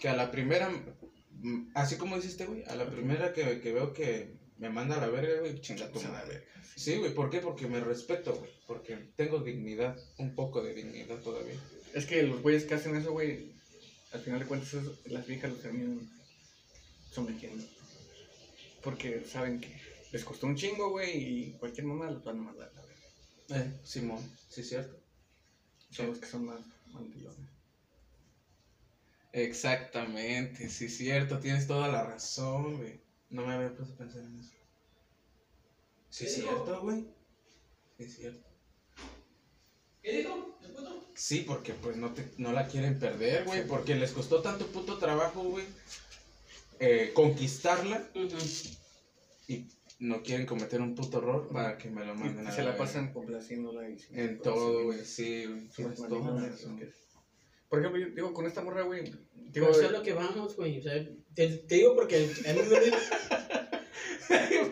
que 0.00 0.08
a 0.08 0.16
la 0.16 0.30
primera, 0.30 0.68
mm, 1.30 1.70
así 1.74 1.96
como 1.96 2.16
dices 2.16 2.32
este, 2.32 2.46
güey, 2.46 2.64
a 2.64 2.74
la 2.76 2.88
primera 2.90 3.32
que, 3.32 3.60
que 3.60 3.72
veo 3.72 3.92
que 3.92 4.34
me 4.58 4.68
manda 4.70 4.96
a 4.96 5.00
la 5.00 5.08
verga, 5.08 5.40
güey, 5.40 5.60
chinga 5.60 5.90
tu 5.90 6.00
madre. 6.02 6.44
Sí, 6.76 6.96
güey, 6.96 7.14
¿por 7.14 7.30
qué? 7.30 7.38
Porque 7.40 7.66
me 7.66 7.80
respeto, 7.80 8.34
güey, 8.34 8.50
porque 8.66 8.96
tengo 9.16 9.38
dignidad, 9.38 9.96
un 10.18 10.34
poco 10.34 10.62
de 10.62 10.74
dignidad 10.74 11.18
todavía. 11.22 11.54
Es 11.94 12.04
que 12.04 12.22
los 12.24 12.42
güeyes 12.42 12.64
que 12.64 12.74
hacen 12.74 12.94
eso, 12.96 13.12
güey, 13.12 13.52
al 14.12 14.20
final 14.20 14.40
de 14.40 14.46
cuentas 14.46 14.74
las 15.06 15.26
viejas 15.26 15.50
los 15.50 15.62
terminan 15.62 16.10
sometiendo. 17.16 17.64
Porque 18.84 19.24
saben 19.24 19.60
que 19.60 19.72
les 20.12 20.24
costó 20.24 20.46
un 20.46 20.56
chingo, 20.56 20.90
güey, 20.90 21.12
y 21.16 21.52
cualquier 21.60 21.86
mamá 21.86 22.10
los 22.10 22.22
van 22.22 22.38
a 22.38 22.42
mandar 22.42 22.70
a 22.76 22.82
verga. 22.82 23.06
Eh, 23.56 23.80
Simón, 23.82 24.22
sí, 24.48 24.62
cierto. 24.62 24.96
Son 25.90 26.08
los 26.08 26.18
que 26.18 26.26
son 26.26 26.44
más 26.44 26.60
mandilones. 26.92 27.50
Exactamente, 29.32 30.68
sí, 30.68 30.88
cierto, 30.88 31.38
tienes 31.38 31.66
toda 31.66 31.88
la 31.88 32.04
razón, 32.04 32.76
güey. 32.78 33.00
No 33.30 33.46
me 33.46 33.54
había 33.54 33.74
puesto 33.74 33.94
a 33.94 33.98
pensar 33.98 34.22
en 34.22 34.40
eso. 34.40 34.52
Sí, 36.10 36.26
cierto, 36.26 36.80
güey. 36.82 37.04
Sí, 37.98 38.08
cierto. 38.08 38.46
¿Qué 40.02 40.18
dijo? 40.18 40.58
¿El 40.62 40.70
puto? 40.70 41.04
Sí, 41.14 41.44
porque 41.46 41.72
pues 41.74 41.96
no, 41.96 42.12
te, 42.14 42.30
no 42.38 42.52
la 42.52 42.66
quieren 42.66 42.98
perder, 42.98 43.44
güey, 43.44 43.66
porque 43.66 43.94
les 43.94 44.12
costó 44.12 44.40
tanto 44.42 44.66
puto 44.66 44.98
trabajo, 44.98 45.42
güey, 45.42 45.66
eh, 46.80 47.10
conquistarla 47.14 48.10
y 49.48 49.68
no 49.98 50.22
quieren 50.22 50.46
cometer 50.46 50.80
un 50.80 50.94
puto 50.94 51.18
error 51.18 51.48
para 51.48 51.78
que 51.78 51.90
me 51.90 52.04
lo 52.04 52.14
manden 52.14 52.44
Y 52.44 52.48
a 52.48 52.52
se 52.52 52.62
la 52.62 52.76
pasan 52.76 53.12
complaciéndola 53.12 53.88
y 53.88 53.98
en 54.12 54.38
todo, 54.40 54.84
güey, 54.84 55.04
sí, 55.04 55.46
güey, 55.46 55.68
Por 57.68 57.78
ejemplo, 57.78 58.00
yo 58.00 58.14
digo, 58.14 58.32
con 58.32 58.46
esta 58.46 58.62
morra, 58.62 58.82
güey, 58.82 59.04
digo, 59.34 59.68
eso 59.70 59.82
es 59.82 59.90
lo 59.92 60.02
que 60.02 60.12
vamos, 60.12 60.56
güey. 60.56 60.78
O 60.78 60.82
sea, 60.82 61.02
te, 61.34 61.48
te 61.48 61.74
digo 61.76 61.94
porque 61.94 62.16
a 62.16 62.52
mí 62.52 62.60
me 62.70 62.80
dijo. 62.80 62.96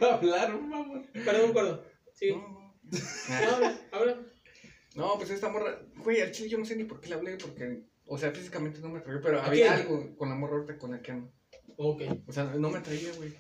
Va 0.03 0.09
a 0.09 0.15
hablar, 0.15 0.61
mamá. 0.61 1.03
Perdón, 1.13 1.53
perdón. 1.55 1.81
Sí. 2.13 2.31
no, 2.31 2.75
No, 2.91 3.39
no. 3.39 3.55
habla, 3.55 3.81
habla. 3.93 4.27
No, 4.95 5.15
pues 5.17 5.31
esta 5.31 5.49
morra, 5.49 5.81
güey, 5.97 6.21
al 6.21 6.31
chile 6.31 6.49
yo 6.51 6.59
no 6.59 6.65
sé 6.65 6.77
ni 6.77 6.85
por 6.85 7.01
qué 7.01 7.09
le 7.09 7.15
hablé, 7.17 7.37
porque, 7.37 7.83
o 8.07 8.17
sea, 8.17 8.31
físicamente 8.31 8.81
no 8.81 8.91
me 8.91 8.99
atraía, 9.01 9.21
pero 9.23 9.41
¿A 9.41 9.47
había 9.47 9.75
algo 9.75 10.17
con 10.17 10.29
la 10.29 10.37
morra 10.37 10.57
ahorita 10.57 10.79
con 10.79 10.93
la 10.93 11.03
que 11.03 11.13
ando. 11.13 11.33
Ok. 11.77 12.03
O 12.27 12.33
sea, 12.33 12.45
no 12.45 12.71
me 12.71 12.79
atraía, 12.79 13.13
güey. 13.17 13.33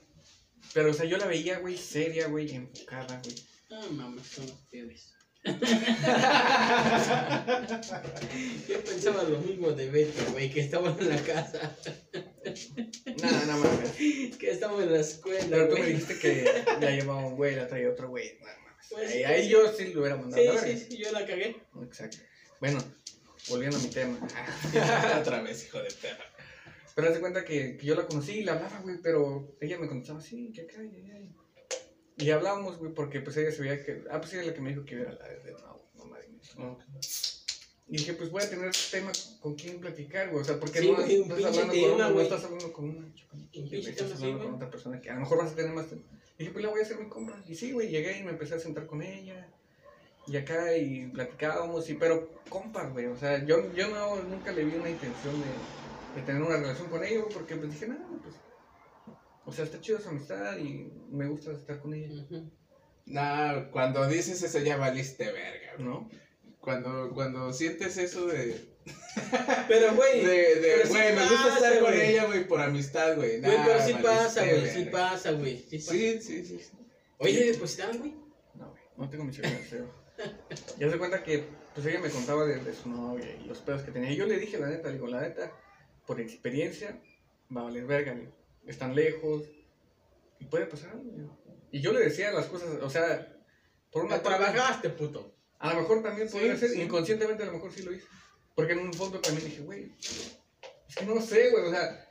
Pero, 0.72 0.90
o 0.90 0.94
sea, 0.94 1.04
yo 1.06 1.16
la 1.18 1.26
veía, 1.26 1.58
güey, 1.58 1.76
seria, 1.76 2.26
güey, 2.28 2.50
enfocada, 2.54 3.20
güey. 3.22 3.36
Ah, 3.70 3.86
mamá, 3.92 4.22
son 4.24 4.44
ustedes. 4.44 5.12
Yo 8.66 8.80
pensaba 8.82 9.22
lo 9.24 9.38
mismo 9.40 9.72
de 9.72 9.90
Beto, 9.90 10.24
güey, 10.32 10.50
que 10.50 10.60
estaba 10.60 10.96
en 10.98 11.08
la 11.08 11.22
casa, 11.22 11.76
Nada, 13.22 13.44
nada 13.46 13.56
más. 13.56 13.90
que 13.92 14.50
estaba 14.50 14.82
en 14.82 14.92
la 14.92 15.00
escuela, 15.00 15.44
Pero 15.50 15.68
tú 15.68 15.74
me 15.74 15.80
güey. 15.80 15.92
dijiste 15.92 16.18
que 16.18 16.64
ya 16.80 16.90
llevaba 16.90 17.26
un 17.26 17.36
güey, 17.36 17.56
la 17.56 17.68
traía 17.68 17.90
otro 17.90 18.08
güey. 18.08 18.38
Nada 18.40 18.56
más. 18.60 18.86
Pues, 18.90 19.10
ahí, 19.10 19.18
sí, 19.18 19.24
ahí 19.24 19.42
sí. 19.44 19.48
yo 19.50 19.72
sí 19.72 19.92
lo 19.92 20.00
hubiera 20.00 20.16
mandado. 20.16 20.42
Sí, 20.42 20.48
a 20.48 20.54
la 20.54 20.60
sí, 20.62 20.86
sí, 20.90 20.96
yo 20.96 21.12
la 21.12 21.26
cagué. 21.26 21.56
Exacto. 21.82 22.16
Bueno, 22.60 22.78
volviendo 23.48 23.76
a 23.76 23.80
mi 23.80 23.88
tema. 23.88 24.18
Otra 25.20 25.42
vez, 25.42 25.64
hijo 25.66 25.78
de 25.82 25.90
perra. 25.90 26.24
Pero 26.94 27.08
haz 27.08 27.14
de 27.14 27.20
cuenta 27.20 27.44
que, 27.44 27.76
que 27.76 27.86
yo 27.86 27.94
la 27.94 28.06
conocí 28.06 28.38
y 28.38 28.44
la 28.44 28.52
hablaba, 28.52 28.80
güey, 28.80 28.98
pero 29.02 29.56
ella 29.60 29.78
me 29.78 29.88
contestaba 29.88 30.20
así, 30.20 30.52
que 30.52 30.62
acá, 30.62 30.82
y 30.82 30.86
y- 30.86 32.24
Y 32.26 32.30
hablábamos, 32.30 32.78
güey, 32.78 32.92
porque 32.94 33.20
pues 33.20 33.36
ella 33.36 33.50
se 33.50 33.62
veía 33.62 33.84
que. 33.84 34.04
Ah, 34.10 34.20
pues 34.20 34.32
ella 34.32 34.42
es 34.42 34.48
la 34.48 34.54
que 34.54 34.60
me 34.60 34.70
dijo 34.70 34.84
que 34.84 35.00
era 35.00 35.12
la 35.12 35.28
de 35.28 35.52
no, 35.52 35.82
mamá 35.98 36.18
de 36.20 36.28
mí. 36.28 36.38
Y 37.86 37.98
dije, 37.98 38.14
pues 38.14 38.30
voy 38.30 38.42
a 38.42 38.48
tener 38.48 38.70
tema 38.90 39.12
con 39.40 39.56
quién 39.56 39.78
platicar, 39.78 40.30
güey. 40.30 40.40
O 40.40 40.44
sea, 40.44 40.58
porque 40.58 40.80
Sí, 40.80 40.90
no 40.90 40.94
un 40.98 41.02
estás 41.02 41.44
hablando 41.58 41.74
con 41.74 41.90
una, 41.92 42.10
no 42.10 42.20
estás 42.20 42.44
hablando 42.44 42.72
con 42.72 42.84
una 42.90 43.12
güey, 43.52 43.86
estás 43.86 44.08
sí, 44.10 44.14
hablando 44.14 44.44
con 44.44 44.54
otra 44.54 44.70
persona 44.70 45.00
que 45.00 45.10
a 45.10 45.14
lo 45.14 45.20
mejor 45.20 45.38
vas 45.38 45.52
a 45.52 45.54
tener 45.56 45.72
más. 45.72 45.88
tiempo. 45.88 46.06
Dije, 46.38 46.50
pues 46.52 46.64
la 46.64 46.70
voy 46.70 46.80
a 46.80 46.82
hacer 46.84 46.98
mi 46.98 47.08
compa. 47.08 47.42
Y 47.46 47.54
sí, 47.54 47.72
güey, 47.72 47.88
llegué 47.90 48.18
y 48.18 48.22
me 48.22 48.30
empecé 48.30 48.54
a 48.54 48.58
sentar 48.60 48.86
con 48.86 49.02
ella. 49.02 49.48
Y 50.26 50.36
acá 50.36 50.74
y 50.76 51.08
platicábamos, 51.08 51.90
y, 51.90 51.94
pero 51.94 52.40
compas, 52.48 52.90
güey. 52.92 53.06
O 53.06 53.16
sea, 53.16 53.44
yo, 53.44 53.70
yo 53.74 53.88
no, 53.88 54.22
nunca 54.22 54.52
le 54.52 54.64
vi 54.64 54.76
una 54.76 54.88
intención 54.88 55.34
de, 55.40 55.46
de 56.14 56.22
tener 56.22 56.42
una 56.42 56.56
relación 56.56 56.88
con 56.88 57.04
ella, 57.04 57.20
güey, 57.20 57.32
porque 57.32 57.56
pues 57.56 57.72
dije, 57.72 57.88
nada, 57.88 58.06
pues. 58.22 58.34
O 59.46 59.52
sea, 59.52 59.64
está 59.64 59.80
chido 59.80 60.00
su 60.00 60.08
amistad 60.08 60.56
y 60.58 60.90
me 61.10 61.26
gusta 61.28 61.52
estar 61.52 61.80
con 61.80 61.92
ella, 61.94 62.08
Ujú. 62.22 62.50
No, 63.06 63.70
cuando 63.70 64.06
dices 64.06 64.42
eso 64.42 64.58
ya 64.60 64.78
valiste 64.78 65.30
verga, 65.30 65.74
güey. 65.76 65.86
¿no? 65.88 66.08
Cuando, 66.60 67.10
cuando 67.12 67.52
sientes 67.52 67.98
eso 67.98 68.26
de, 68.26 68.72
Pero, 69.68 69.94
güey, 69.94 70.24
de, 70.24 70.32
de, 70.56 70.60
pero 70.60 70.82
sí 70.86 70.88
güey, 70.88 71.14
me 71.14 71.20
gusta 71.22 71.36
pasa, 71.44 71.54
estar 71.56 71.82
con 71.82 71.92
güey. 71.92 72.10
ella, 72.10 72.24
güey, 72.24 72.48
por 72.48 72.60
amistad, 72.60 73.16
güey. 73.16 73.40
güey, 73.40 73.56
Nah, 73.56 73.64
pero 73.66 73.80
sí 73.82 73.94
pasa, 74.02 74.44
güey, 74.44 74.70
sí 74.70 74.84
pasa, 74.86 75.30
güey. 75.32 75.58
Sí, 75.58 75.78
pasa. 75.78 75.90
Sí, 75.92 76.20
sí, 76.22 76.44
sí. 76.46 76.60
Oye, 77.18 77.52
depositaron, 77.52 77.98
güey. 77.98 78.14
No, 78.54 78.70
güey, 78.70 78.82
no 78.96 79.10
tengo 79.10 79.24
mi 79.24 79.32
celular, 79.34 79.60
cero. 79.68 79.90
Ya 80.78 80.90
se 80.90 80.96
cuenta 80.98 81.22
que, 81.22 81.44
pues 81.74 81.86
ella 81.86 82.00
me 82.00 82.08
contaba 82.08 82.44
de, 82.46 82.56
de 82.56 82.72
su 82.74 82.88
novia 82.88 83.26
y 83.42 83.44
los 83.46 83.58
pedos 83.58 83.82
que 83.82 83.90
tenía. 83.92 84.10
Y 84.10 84.16
yo 84.16 84.24
le 84.26 84.38
dije, 84.38 84.58
la 84.58 84.68
neta, 84.68 84.88
digo, 84.90 85.06
la 85.06 85.20
neta, 85.20 85.52
por 86.06 86.20
experiencia, 86.20 87.00
va 87.54 87.62
a 87.62 87.64
valer 87.64 87.86
verga. 87.86 88.16
Están 88.66 88.94
lejos 88.94 89.44
y 90.38 90.46
puede 90.46 90.66
pasar. 90.66 90.94
Y 91.70 91.80
yo 91.80 91.92
le 91.92 92.00
decía 92.00 92.30
las 92.32 92.46
cosas, 92.46 92.68
o 92.82 92.90
sea, 92.90 93.36
por 93.90 94.04
una 94.04 94.22
trabajaste, 94.22 94.90
puto. 94.90 95.34
A 95.58 95.72
lo 95.72 95.80
mejor 95.80 96.02
también 96.02 96.28
Sí, 96.28 96.34
podría 96.34 96.56
ser, 96.56 96.70
sí. 96.70 96.82
inconscientemente 96.82 97.42
a 97.42 97.46
lo 97.46 97.52
mejor 97.52 97.72
sí 97.72 97.82
lo 97.82 97.92
hice. 97.92 98.06
Porque 98.54 98.72
en 98.74 98.80
un 98.80 98.92
fondo 98.92 99.20
también 99.20 99.46
dije, 99.48 99.62
güey, 99.62 99.92
es 99.98 100.94
que 100.96 101.04
no 101.06 101.20
sé, 101.20 101.50
güey, 101.50 101.64
o 101.64 101.70
sea, 101.70 102.08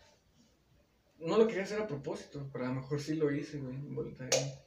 no 1.20 1.38
lo 1.38 1.48
quería 1.48 1.64
hacer 1.64 1.82
a 1.82 1.88
propósito, 1.88 2.50
pero 2.52 2.66
a 2.66 2.70
lo 2.70 2.76
mejor 2.76 3.00
sí 3.00 3.16
lo 3.16 3.32
hice, 3.32 3.60
güey, 3.60 3.76
involuntariamente. 3.76 4.60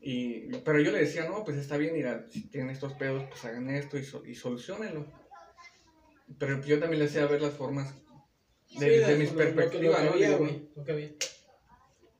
Y, 0.00 0.48
pero 0.58 0.80
yo 0.80 0.90
le 0.90 0.98
decía, 1.00 1.28
no, 1.28 1.44
pues 1.44 1.56
está 1.56 1.76
bien, 1.76 1.94
mira, 1.94 2.26
si 2.30 2.48
tienen 2.48 2.70
estos 2.70 2.92
pedos, 2.94 3.24
pues 3.28 3.44
hagan 3.44 3.70
esto 3.70 3.96
y, 3.98 4.04
so- 4.04 4.24
y 4.26 4.34
solucionenlo. 4.34 5.06
Pero 6.38 6.60
yo 6.64 6.78
también 6.78 7.00
le 7.00 7.06
hacía 7.06 7.26
ver 7.26 7.42
las 7.42 7.54
formas 7.54 7.94
de, 8.78 9.04
Sí, 9.04 9.10
lo- 9.12 9.18
mis 9.18 9.30
perspectivas, 9.30 10.02
¿no? 10.04 10.10
había, 10.12 10.36
güey. 10.36 10.68
Lo 10.74 10.84
que 10.84 10.92
había. 10.92 11.12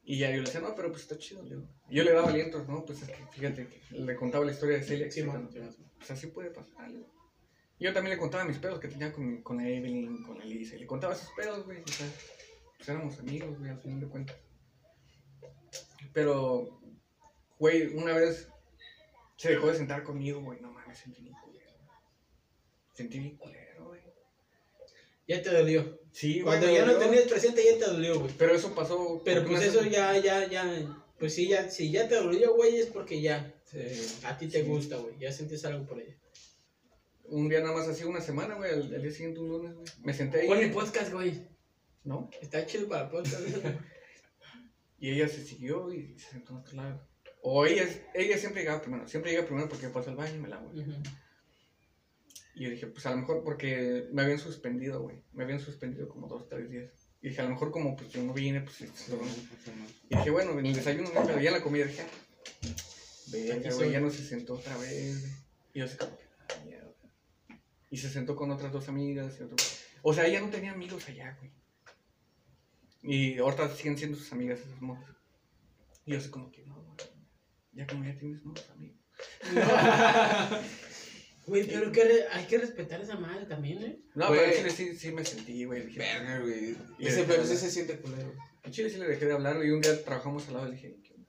y 0.05 0.18
ya 0.18 0.31
yo 0.31 0.37
le 0.38 0.42
decía, 0.44 0.61
no, 0.61 0.75
pero 0.75 0.90
pues 0.90 1.03
está 1.03 1.16
chido, 1.18 1.42
le 1.42 1.51
digo. 1.51 1.68
Y 1.88 1.96
yo 1.96 2.05
le 2.05 2.12
daba 2.12 2.29
alientos, 2.29 2.66
¿no? 2.68 2.85
Pues 2.85 3.03
es 3.03 3.09
que 3.11 3.25
fíjate 3.33 3.66
que 3.68 3.81
le 3.98 4.16
contaba 4.16 4.44
la 4.44 4.53
historia 4.53 4.77
de 4.79 4.83
Celia. 4.85 5.11
Sí, 5.11 5.22
man, 5.22 5.44
man. 5.44 5.75
pues 5.98 6.11
así 6.11 6.27
puede 6.29 6.51
pasar. 6.51 6.90
Y 6.90 7.85
Yo 7.85 7.92
también 7.92 8.14
le 8.16 8.20
contaba 8.20 8.44
mis 8.44 8.59
pedos 8.59 8.79
que 8.81 8.88
tenía 8.88 9.12
con, 9.12 9.42
con 9.42 9.61
Evelyn, 9.61 10.22
con 10.25 10.40
Elisa. 10.42 10.77
Y 10.77 10.81
le 10.81 10.87
contaba 10.87 11.14
sus 11.14 11.31
pedos, 11.37 11.64
güey. 11.64 11.83
O 11.83 11.88
sea, 11.88 12.07
pues 12.77 12.88
éramos 12.88 13.18
amigos, 13.18 13.59
güey, 13.59 13.70
al 13.70 13.79
final 13.81 14.01
de 14.01 14.09
cuentas. 14.09 14.37
Pero, 16.12 16.81
güey, 17.59 17.87
una 17.94 18.12
vez 18.14 18.48
se 19.37 19.51
dejó 19.51 19.68
de 19.68 19.77
sentar 19.77 20.03
conmigo, 20.03 20.40
güey. 20.42 20.61
No 20.61 20.70
mames, 20.72 20.98
sentí 20.98 21.22
bien 21.22 21.35
culero. 21.44 21.62
Sentí 22.92 23.18
bien 23.18 23.37
culero, 23.37 23.87
güey. 23.87 24.00
Ya 25.26 25.42
te 25.42 25.50
dolió. 25.50 26.00
Sí, 26.12 26.40
güey. 26.40 26.44
Cuando 26.44 26.66
ya 26.70 26.85
no 26.85 26.92
dolió. 26.94 27.07
tenías 27.09 27.28
presente, 27.28 27.64
ya 27.64 27.78
te 27.78 27.90
dolió, 27.90 28.20
güey. 28.20 28.33
Pero 28.37 28.55
eso 28.55 28.74
pasó. 28.74 29.22
Pero 29.24 29.44
pues 29.46 29.62
eso 29.62 29.83
ya, 29.85 30.16
ya, 30.18 30.46
ya. 30.48 31.05
Pues 31.18 31.35
sí, 31.35 31.48
ya, 31.48 31.70
si 31.70 31.90
ya 31.90 32.09
te 32.09 32.16
dolió, 32.16 32.55
güey, 32.55 32.76
es 32.76 32.87
porque 32.87 33.20
ya 33.22 33.55
Sí. 33.64 33.78
a 34.24 34.37
ti 34.37 34.48
te 34.48 34.62
Sí. 34.62 34.68
gusta, 34.68 34.96
güey. 34.96 35.18
Ya 35.18 35.33
sientes 35.33 35.64
algo 35.64 35.87
por 35.87 36.00
ella. 36.00 36.16
un 37.24 37.48
día 37.48 37.61
nada 37.61 37.72
más 37.74 37.88
así, 37.88 38.05
una 38.05 38.20
semana, 38.20 38.57
güey, 38.57 38.70
al, 38.72 38.94
al 38.94 39.00
día 39.02 39.11
siguiente 39.11 39.40
un 39.40 39.48
lunes, 39.48 39.74
güey. 39.74 39.87
Me 40.02 40.12
senté 40.12 40.40
ahí. 40.42 40.48
Pon 40.48 40.59
el 40.59 40.70
podcast, 40.70 41.11
güey. 41.14 41.48
¿No? 42.05 42.28
Está 42.42 42.66
chido 42.66 42.87
para 42.88 43.09
podcast. 43.11 43.40
Y 44.98 45.11
ella 45.11 45.26
se 45.28 45.42
siguió 45.44 45.92
y 45.92 46.16
se 46.18 46.31
sentó 46.31 46.52
en 46.52 46.59
otro 46.59 46.76
lado. 46.76 47.09
O 47.40 47.66
ella, 47.66 47.88
ella 48.14 48.38
siempre 48.38 48.62
llegaba 48.62 48.83
primero, 48.83 49.09
siempre 49.09 49.33
llega 49.33 49.44
primero 49.46 49.68
porque 49.68 49.88
pasó 49.88 50.11
al 50.11 50.16
baño 50.16 50.37
y 50.37 50.38
me 50.40 50.48
la 50.48 50.59
voy. 50.59 50.78
Ujú. 50.81 50.92
Y 52.55 52.65
yo 52.65 52.71
dije, 52.71 52.87
pues 52.87 53.07
a 53.07 53.11
lo 53.11 53.17
mejor 53.17 53.43
porque 53.43 54.09
me 54.12 54.23
habían 54.23 54.38
suspendido, 54.38 55.01
güey. 55.01 55.23
Me 55.33 55.45
habían 55.45 55.61
suspendido 55.61 56.09
como 56.09 56.29
dos, 56.29 56.49
tres 56.49 56.71
días. 56.71 56.91
Y 57.23 57.29
dije, 57.29 57.41
a 57.41 57.45
lo 57.45 57.51
mejor 57.51 57.71
como 57.71 57.97
pues 57.97 58.11
yo 58.11 58.23
no 58.23 58.35
vine, 58.35 58.61
pues... 58.61 58.83
esto, 58.83 59.17
¿no? 59.17 59.23
Y 60.11 60.17
dije, 60.17 60.31
bueno, 60.31 60.59
en 60.59 60.67
el 60.67 60.75
desayuno, 60.75 61.11
no, 61.15 61.25
pero 61.25 61.41
ya 61.41 61.49
en 61.49 61.57
la 61.57 61.62
comida 61.62 61.87
dije, 61.87 62.03
ah, 62.03 62.71
verga, 63.31 63.75
güey, 63.75 63.93
ya 63.93 64.01
no 64.01 64.11
se 64.11 64.25
sentó 64.25 64.55
otra 64.55 64.77
vez. 64.77 65.21
güey. 65.21 65.33
Y 65.73 65.79
yo 65.79 65.85
así 65.87 65.97
como 65.97 66.17
que, 66.17 66.25
ah, 66.25 66.65
mierda. 66.65 66.93
Y 67.91 67.97
se 67.97 68.11
sentó 68.11 68.37
con 68.37 68.51
otras 68.51 68.73
dos 68.73 68.88
amigas 68.88 69.37
y 69.38 69.45
otro... 69.45 69.57
O 70.03 70.12
sea, 70.12 70.27
ella 70.27 70.41
no 70.41 70.51
tenía 70.51 70.73
amigos 70.73 71.09
allá, 71.09 71.37
güey. 71.38 71.53
Y 73.05 73.38
ahorita 73.38 73.69
siguen 73.75 73.97
siendo 73.97 74.19
sus 74.19 74.33
amigas 74.33 74.61
esas 74.61 74.81
morras. 74.83 75.17
Y 76.05 76.12
yo 76.12 76.19
así 76.19 76.29
como 76.29 76.51
que, 76.51 76.65
no, 76.65 76.75
güey, 76.75 76.97
ya 77.73 77.87
como 77.87 78.05
ya 78.05 78.19
tienes 78.19 78.45
nuevos 78.45 78.69
amigos. 78.71 78.99
Güey, 81.46 81.66
pero 81.66 81.90
que 81.90 82.05
re- 82.05 82.28
hay 82.31 82.46
que 82.46 82.59
respetar 82.59 83.00
esa 83.00 83.16
madre 83.16 83.46
también, 83.46 83.83
¿eh? 83.83 83.98
No, 84.14 84.28
Güey. 84.28 84.38
pero 84.40 84.52
en 84.52 84.59
Chile 84.59 84.70
sí, 84.70 84.96
sí 84.96 85.11
me 85.12 85.24
sentí, 85.24 85.64
güey. 85.64 85.87
Dije, 85.87 85.98
Verga, 85.98 86.38
güey. 86.40 86.76
Y 86.98 87.07
Ese, 87.07 87.24
pero 87.24 87.44
sí 87.44 87.57
se 87.57 87.70
siente 87.70 87.98
culero. 87.98 88.33
En 88.62 88.70
Chile 88.72 88.88
sí 88.90 88.96
le 88.98 89.07
dejé 89.09 89.26
de 89.26 89.33
hablar 89.33 89.64
y 89.64 89.70
un 89.70 89.81
día 89.81 90.05
trabajamos 90.05 90.46
al 90.48 90.55
lado 90.55 90.66
y 90.68 90.70
le 90.70 90.76
dije, 90.76 90.96
¿qué 91.02 91.14
onda? 91.14 91.28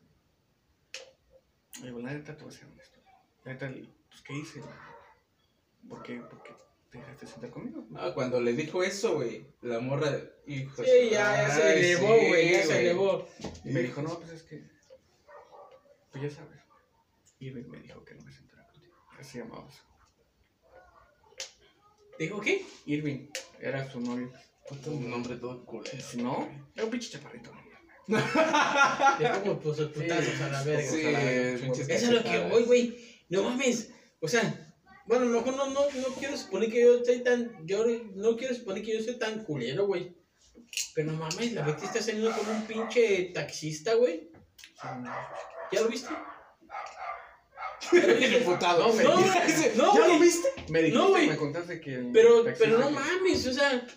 Le 1.79 1.85
digo, 1.87 1.99
la 1.99 2.13
neta 2.13 2.37
te 2.37 2.43
voy 2.43 2.53
a 2.53 2.57
ser 2.57 2.65
honesto. 2.67 2.99
La 3.43 3.53
neta, 3.53 3.71
pues, 4.09 4.21
¿qué 4.21 4.33
hice? 4.37 4.61
¿Por 5.89 6.03
qué, 6.03 6.19
por 6.19 6.43
qué 6.43 6.51
te 6.91 6.97
dejaste 6.99 7.25
sentar 7.27 7.49
conmigo? 7.49 7.87
Ah, 7.95 8.11
cuando 8.13 8.39
le 8.39 8.53
dijo 8.53 8.83
eso, 8.83 9.15
güey, 9.15 9.47
la 9.61 9.79
morra, 9.79 10.15
hijo 10.45 10.81
de 10.81 10.87
Sí, 10.87 11.07
su- 11.07 11.11
ya, 11.13 11.47
ya 11.47 11.55
se 11.55 11.63
Ay, 11.63 11.79
elevó, 11.79 12.19
sí, 12.19 12.27
güey, 12.27 12.51
ya 12.51 12.61
se 12.61 12.65
güey. 12.67 12.79
elevó. 12.79 13.27
Y 13.65 13.69
me 13.69 13.79
dijo, 13.81 14.01
no, 14.03 14.19
pues 14.19 14.31
es 14.31 14.43
que, 14.43 14.63
pues 16.11 16.23
ya 16.23 16.29
sabes. 16.29 16.59
Y 17.39 17.49
me 17.51 17.61
me 17.63 17.79
dijo 17.79 18.05
que 18.05 18.13
no 18.13 18.23
me 18.23 18.31
sentara 18.31 18.63
contigo. 18.67 18.93
Así 19.19 19.39
llamaba 19.39 19.67
¿Dijo 22.23 22.39
qué? 22.39 22.65
Irving, 22.85 23.27
era 23.59 23.91
su 23.91 23.99
novio. 23.99 24.31
Un 24.85 25.09
nombre 25.09 25.35
todo 25.35 25.65
culero. 25.65 26.01
Si 26.01 26.21
no, 26.21 26.47
era 26.73 26.85
un 26.85 26.89
pinche 26.89 27.09
chaparrito. 27.09 27.51
De 28.07 29.29
como 29.41 29.59
pues 29.59 29.77
los 29.79 29.91
putazos 29.91 30.39
a 30.39 30.47
la 30.47 30.63
verga. 30.63 30.89
Sí, 30.89 31.05
o 31.05 31.11
sea, 31.11 31.57
pinches 31.59 31.89
Eso 31.89 32.05
es 32.05 32.11
lo 32.11 32.23
que 32.23 32.39
voy, 32.49 32.63
güey. 32.63 33.25
No 33.27 33.43
mames. 33.43 33.91
O 34.21 34.27
sea, 34.29 34.73
bueno, 35.05 35.25
a 35.25 35.27
lo 35.27 35.41
mejor 35.41 35.57
no, 35.57 35.67
no, 35.67 35.81
no 35.81 36.07
quiero 36.17 36.37
suponer 36.37 36.71
que 36.71 36.81
yo 36.81 37.03
soy 37.03 37.19
tan. 37.23 37.67
Yo 37.67 37.85
no 38.15 38.37
quiero 38.37 38.55
suponer 38.55 38.83
que 38.83 38.97
yo 38.97 39.03
soy 39.03 39.19
tan 39.19 39.43
culero, 39.43 39.85
güey. 39.85 40.15
Pero 40.95 41.11
no 41.11 41.17
mames, 41.17 41.51
la 41.51 41.65
Betty 41.65 41.83
está 41.83 42.01
saliendo 42.01 42.31
como 42.31 42.51
un 42.51 42.65
pinche 42.65 43.31
taxista, 43.33 43.95
güey. 43.95 44.31
¿Ya 45.73 45.81
lo 45.81 45.89
viste? 45.89 46.13
Diputado. 47.91 48.87
No, 48.87 48.93
me 48.93 49.03
No, 49.03 49.17
dijiste- 49.17 49.73
no, 49.75 49.93
¿Ya 49.93 49.99
lo 50.01 50.05
güey. 50.07 50.19
viste? 50.21 50.47
Me 50.69 50.79
dijiste, 50.79 50.97
No, 50.99 51.09
güey. 51.09 51.27
me 51.27 51.37
contaste 51.37 51.79
que 51.81 51.95
el 51.95 52.11
Pero, 52.11 52.43
pero 52.57 52.77
no 52.79 52.87
que- 52.87 52.93
mames, 52.93 53.47
o 53.47 53.53
sea, 53.53 53.87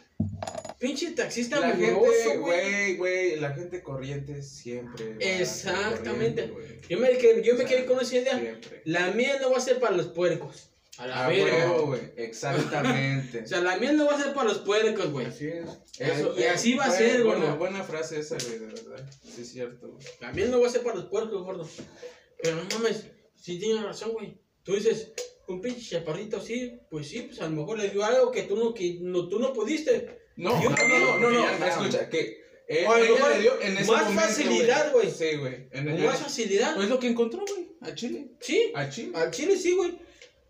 pinche 0.78 1.10
taxista 1.12 1.60
La 1.60 1.70
gente, 1.70 1.92
güey. 1.92 2.36
güey, 2.38 2.96
güey, 2.96 3.36
la 3.40 3.52
gente 3.54 3.82
corriente 3.82 4.42
siempre. 4.42 5.16
Exactamente. 5.40 6.48
corriente, 6.48 6.48
güey. 6.48 6.66
Yo 6.88 6.98
me, 6.98 7.42
yo 7.42 7.54
me 7.54 7.64
O 7.64 7.66
sea, 7.68 7.76
quedé 7.76 7.86
con 7.86 8.00
esa 8.00 8.16
idea. 8.16 8.38
Siempre. 8.38 8.82
La 8.84 9.10
mía 9.12 9.38
no 9.40 9.50
va 9.50 9.58
a 9.58 9.60
ser 9.60 9.78
para 9.80 9.96
los 9.96 10.06
puercos. 10.08 10.70
A 10.98 11.06
la 11.06 11.26
Ah, 11.26 11.28
verga. 11.28 11.66
güey. 11.78 12.00
Exactamente. 12.16 13.40
O 13.44 13.46
sea, 13.46 13.60
la 13.60 13.76
mía 13.76 13.92
no 13.92 14.06
va 14.06 14.14
a 14.14 14.22
ser 14.22 14.32
para 14.32 14.48
los 14.48 14.58
puercos, 14.60 15.10
güey. 15.10 15.26
Así 15.26 15.46
es. 15.48 15.66
y 16.38 16.42
así 16.44 16.74
va 16.74 16.84
a 16.84 16.88
güey, 16.88 16.98
ser, 16.98 17.22
buena, 17.22 17.44
gordo. 17.44 17.56
buena 17.58 17.84
frase 17.84 18.18
esa, 18.20 18.36
güey, 18.38 18.58
de 18.58 18.66
verdad. 18.66 19.10
Sí, 19.22 19.42
es 19.42 19.48
cierto, 19.52 19.88
güey. 19.88 20.06
La 20.20 20.32
miel 20.32 20.50
no 20.50 20.58
va 20.60 20.68
a 20.68 20.70
ser 20.70 20.82
para 20.82 20.96
los 20.96 21.04
puercos, 21.06 21.42
gordo. 21.42 21.68
Pero 22.42 22.56
no 22.56 22.62
mames, 22.78 23.04
sí 23.36 23.58
tienes 23.58 23.82
razón, 23.82 24.12
güey. 24.12 24.38
Tú 24.62 24.74
dices, 24.74 25.12
un 25.48 25.60
pinche 25.60 25.80
chaparrito 25.90 26.38
así, 26.38 26.72
pues 26.90 27.08
sí, 27.08 27.22
pues 27.22 27.40
a 27.40 27.44
lo 27.44 27.50
mejor 27.56 27.78
le 27.78 27.90
dio 27.90 28.04
algo 28.04 28.30
que 28.32 28.42
tú 28.42 28.56
no, 28.56 28.74
que 28.74 28.98
no, 29.00 29.28
tú 29.28 29.38
no 29.38 29.52
pudiste. 29.52 30.18
No, 30.36 30.60
no, 30.62 30.70
no, 30.70 31.18
no, 31.18 31.30
no, 31.30 31.66
escucha, 31.66 32.08
que 32.10 32.46
a 32.86 32.98
mejor 32.98 33.30
le 33.30 33.40
dio 33.40 33.60
en 33.60 33.78
ese 33.78 33.90
más 33.90 34.12
facilidad, 34.12 34.92
güey. 34.92 35.10
Sí, 35.10 35.36
güey. 35.36 35.68
Más 36.04 36.18
facilidad. 36.18 36.74
Pues 36.74 36.88
lo 36.88 36.98
que 36.98 37.06
encontró, 37.06 37.44
güey, 37.46 37.68
a 37.80 37.94
Chile. 37.94 38.32
Sí, 38.40 38.72
A 38.74 38.88
Chile. 38.88 39.12
al 39.14 39.30
chile 39.30 39.56
sí, 39.56 39.72
güey. 39.72 39.98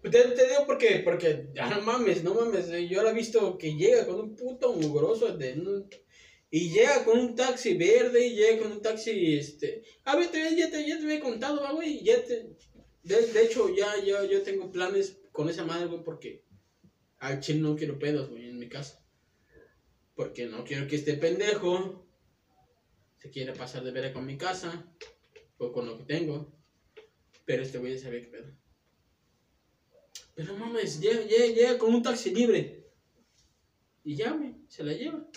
Te, 0.03 0.11
te 0.11 0.49
digo 0.49 0.65
porque, 0.67 1.01
porque, 1.05 1.49
ya 1.55 1.69
no 1.69 1.83
mames, 1.83 2.23
no 2.23 2.35
mames. 2.35 2.69
eh, 2.71 2.87
Yo 2.89 3.03
la 3.03 3.11
he 3.11 3.15
visto 3.15 3.59
que 3.59 3.75
llega 3.75 4.07
con 4.07 4.21
un 4.21 4.37
puto 4.37 4.73
mugroso 4.73 5.37
de 5.37 5.57
y 6.49 6.71
llega 6.71 7.05
con 7.05 7.19
un 7.19 7.35
taxi 7.35 7.75
verde 7.77 8.25
y 8.25 8.35
llega 8.37 8.63
con 8.63 8.73
un 8.73 8.81
taxi, 8.81 9.37
este... 9.37 9.83
A 10.05 10.15
ver, 10.17 10.29
te, 10.29 10.39
ya, 10.57 10.71
te, 10.71 10.87
ya 10.87 10.97
te 10.97 11.05
había 11.05 11.21
contado, 11.21 11.61
güey. 11.75 12.05
Ya 12.05 12.25
te, 12.25 12.47
de, 13.07 13.27
de 13.29 13.45
hecho, 13.45 13.75
ya, 13.75 14.03
yo 14.03 14.43
tengo 14.43 14.71
planes 14.71 15.19
con 15.31 15.49
esa 15.49 15.65
madre, 15.65 15.87
güey, 15.87 16.03
porque 16.03 16.45
al 17.19 17.41
chile 17.41 17.61
no 17.61 17.77
quiero 17.77 17.99
pedos, 17.99 18.31
güey, 18.31 18.49
en 18.49 18.59
mi 18.59 18.69
casa. 18.69 19.05
Porque 20.15 20.47
no 20.47 20.65
quiero 20.65 20.89
que 20.89 20.97
este 20.97 21.15
pendejo 21.15 22.07
se 23.19 23.31
quiera 23.31 23.53
pasar 23.53 23.85
de 23.85 23.93
vera 23.93 24.13
con 24.13 24.27
mi 24.27 24.37
casa 24.37 24.93
o 25.59 25.73
con 25.73 25.87
lo 25.87 25.99
que 25.99 26.05
tengo. 26.05 26.53
Pero 27.45 27.63
este 27.63 27.79
güey 27.79 27.95
ya 27.95 28.03
sabía 28.03 28.23
qué 28.23 28.29
pedo. 28.29 28.53
Pero 30.35 30.57
mames, 30.57 31.01
llega, 31.01 31.23
llega, 31.23 31.47
llega 31.47 31.79
con 31.79 31.95
un 31.95 32.03
taxi 32.03 32.35
libre. 32.35 32.91
Y 34.03 34.17
ya, 34.17 34.33
güey, 34.33 34.57
se 34.69 34.83
la 34.83 34.93
lleva. 34.93 35.29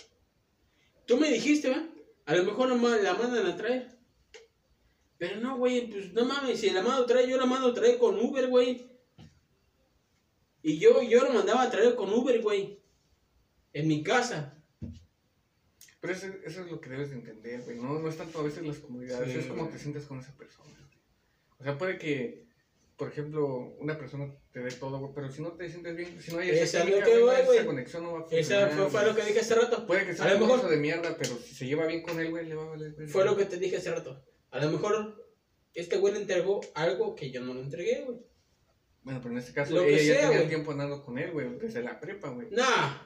Tú 1.05 1.17
me 1.17 1.31
dijiste, 1.31 1.69
¿va? 1.69 1.87
A 2.25 2.35
lo 2.35 2.43
mejor 2.45 2.69
la, 2.69 2.97
la 2.97 3.13
mandan 3.13 3.45
a 3.45 3.55
traer. 3.55 3.98
Pero 5.19 5.35
no, 5.41 5.57
güey, 5.57 5.87
pues 5.91 6.13
no 6.13 6.23
mames, 6.25 6.59
si 6.59 6.69
la 6.71 6.81
mando 6.81 7.03
a 7.03 7.05
traer, 7.05 7.29
yo 7.29 7.37
la 7.37 7.45
mando 7.45 7.73
traer 7.73 7.99
con 7.99 8.17
Uber, 8.17 8.47
güey. 8.47 8.89
Y 10.63 10.79
yo, 10.79 11.01
yo 11.03 11.23
la 11.23 11.29
mandaba 11.31 11.63
a 11.63 11.69
traer 11.69 11.93
con 11.95 12.11
Uber, 12.11 12.41
güey. 12.41 12.81
En 13.73 13.87
mi 13.87 14.01
casa. 14.01 14.55
Pero 15.99 16.13
eso, 16.13 16.27
eso 16.45 16.61
es 16.63 16.71
lo 16.71 16.79
que 16.79 16.89
debes 16.89 17.09
de 17.09 17.17
entender, 17.17 17.61
güey. 17.63 17.77
No, 17.77 17.99
no 17.99 18.07
es 18.07 18.15
tanto 18.17 18.39
a 18.39 18.43
veces 18.43 18.65
las 18.65 18.77
comodidades, 18.77 19.31
Sí, 19.33 19.39
es 19.39 19.45
como 19.47 19.67
te 19.67 19.77
sientes 19.77 20.05
con 20.05 20.19
esa 20.19 20.31
persona. 20.37 20.69
O 21.59 21.63
sea, 21.65 21.77
puede 21.77 21.97
que, 21.97 22.47
por 22.95 23.09
ejemplo, 23.09 23.75
una 23.79 23.97
persona 23.97 24.33
te 24.53 24.61
dé 24.61 24.71
todo, 24.71 24.99
güey, 24.99 25.11
pero 25.13 25.29
si 25.29 25.41
no 25.41 25.51
te 25.51 25.69
sientes 25.69 25.97
bien, 25.97 26.21
si 26.21 26.31
no 26.31 26.39
hay 26.39 26.51
Esa 26.51 26.63
esa, 26.63 26.79
lo 26.79 26.85
química, 26.85 27.05
que 27.05 27.19
voy, 27.19 27.57
esa 27.57 27.65
conexión 27.65 28.03
no 28.03 28.13
va 28.13 28.19
a 28.19 28.23
Esa 28.23 28.37
funcionar, 28.69 28.71
fue, 28.71 28.89
fue 28.89 29.05
lo 29.09 29.15
que 29.15 29.25
dije 29.25 29.39
hace 29.41 29.55
rato. 29.55 29.85
Puede 29.85 30.05
que 30.05 30.15
sea 30.15 30.33
lo 30.33 30.45
un 30.45 30.47
mejor- 30.49 30.69
de 30.69 30.77
mierda, 30.77 31.17
pero 31.17 31.35
si 31.39 31.53
se 31.55 31.67
lleva 31.67 31.85
bien 31.87 32.01
con 32.03 32.17
él, 32.21 32.29
güey, 32.29 32.45
le 32.47 32.55
va 32.55 32.63
a 32.63 32.69
valer. 32.69 32.95
Fue 33.09 33.25
lo 33.25 33.35
que 33.35 33.43
te 33.43 33.57
dije 33.57 33.75
hace 33.75 33.91
rato. 33.91 34.23
A 34.51 34.59
lo 34.59 34.71
mejor 34.71 35.25
este 35.73 35.97
güey 35.97 36.13
le 36.13 36.21
entregó 36.21 36.61
algo 36.73 37.15
que 37.15 37.31
yo 37.31 37.41
no 37.41 37.53
le 37.53 37.61
entregué, 37.61 38.03
güey. 38.05 38.17
Bueno, 39.03 39.19
pero 39.21 39.33
en 39.33 39.39
este 39.39 39.53
caso 39.53 39.73
Lo 39.75 39.81
que 39.83 39.93
ella 39.93 40.03
ya 40.03 40.13
sea, 40.13 40.21
tenía 40.23 40.37
güey. 40.39 40.49
tiempo 40.49 40.71
andando 40.71 41.03
con 41.05 41.17
él, 41.17 41.31
güey, 41.31 41.47
desde 41.57 41.81
la 41.83 41.99
prepa, 41.99 42.29
güey. 42.29 42.47
Nah. 42.51 42.97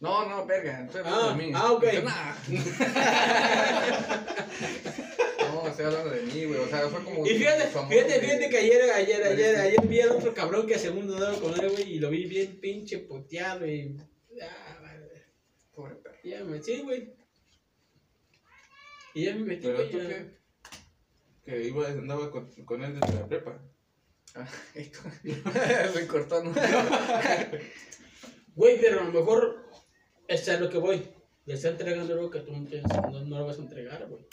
No, 0.00 0.28
no, 0.28 0.44
verga, 0.44 0.84
estoy 0.84 1.00
hablando 1.00 1.30
Ah, 1.30 1.34
de 1.36 1.42
mí. 1.46 1.52
ah, 1.54 1.72
ok. 1.72 1.84
Nah. 2.04 2.34
no, 5.54 5.68
estoy 5.68 5.84
hablando 5.86 6.10
de 6.10 6.22
mí, 6.22 6.44
güey, 6.44 6.60
o 6.60 6.68
sea, 6.68 6.88
fue 6.88 7.02
como... 7.04 7.24
Y 7.26 7.30
fíjate, 7.30 7.70
su 7.72 7.78
amor, 7.78 7.90
fíjate, 7.92 8.14
güey. 8.18 8.26
fíjate 8.26 8.48
que 8.50 8.56
ayer, 8.58 8.90
ayer, 8.92 9.22
ayer, 9.24 9.56
ayer 9.56 9.86
vi 9.86 10.00
a 10.00 10.12
otro 10.12 10.34
cabrón 10.34 10.66
que 10.66 10.78
segundo 10.78 11.14
andaba 11.14 11.38
con 11.40 11.54
él, 11.58 11.70
güey, 11.70 11.94
y 11.94 11.98
lo 12.00 12.10
vi 12.10 12.26
bien 12.26 12.58
pinche 12.60 12.98
puteado 12.98 13.66
y. 13.66 13.96
Ah, 14.42 14.78
vale. 14.82 15.08
Pobre 15.74 15.94
perro. 15.96 16.16
Ya 16.22 16.44
me 16.44 16.62
sí, 16.62 16.80
güey. 16.82 17.14
Y 19.14 19.24
ya 19.24 19.34
me 19.34 19.40
metí, 19.44 19.62
Pero 19.62 19.76
güey. 19.78 19.90
tú 19.90 19.98
ya. 19.98 20.08
qué? 20.08 20.43
Que 21.44 21.62
iba, 21.62 21.86
andaba 21.88 22.30
con, 22.30 22.50
con 22.64 22.82
él 22.82 22.98
desde 22.98 23.14
la 23.20 23.26
prepa. 23.28 23.60
Ah, 24.34 24.48
Me 25.94 26.06
cortó, 26.06 26.42
¿no? 26.42 26.52
Güey, 28.54 28.80
pero 28.80 29.00
a 29.00 29.04
lo 29.04 29.12
mejor. 29.12 29.64
Es 30.26 30.48
a 30.48 30.58
lo 30.58 30.70
que 30.70 30.78
voy. 30.78 31.06
Le 31.44 31.54
está 31.54 31.68
entregando 31.68 32.14
algo 32.14 32.30
que 32.30 32.40
tú 32.40 32.52
no, 32.52 32.66
tienes- 32.66 32.90
no, 33.12 33.20
no 33.24 33.38
lo 33.38 33.46
vas 33.46 33.58
a 33.58 33.62
entregar, 33.62 34.06
güey. 34.08 34.24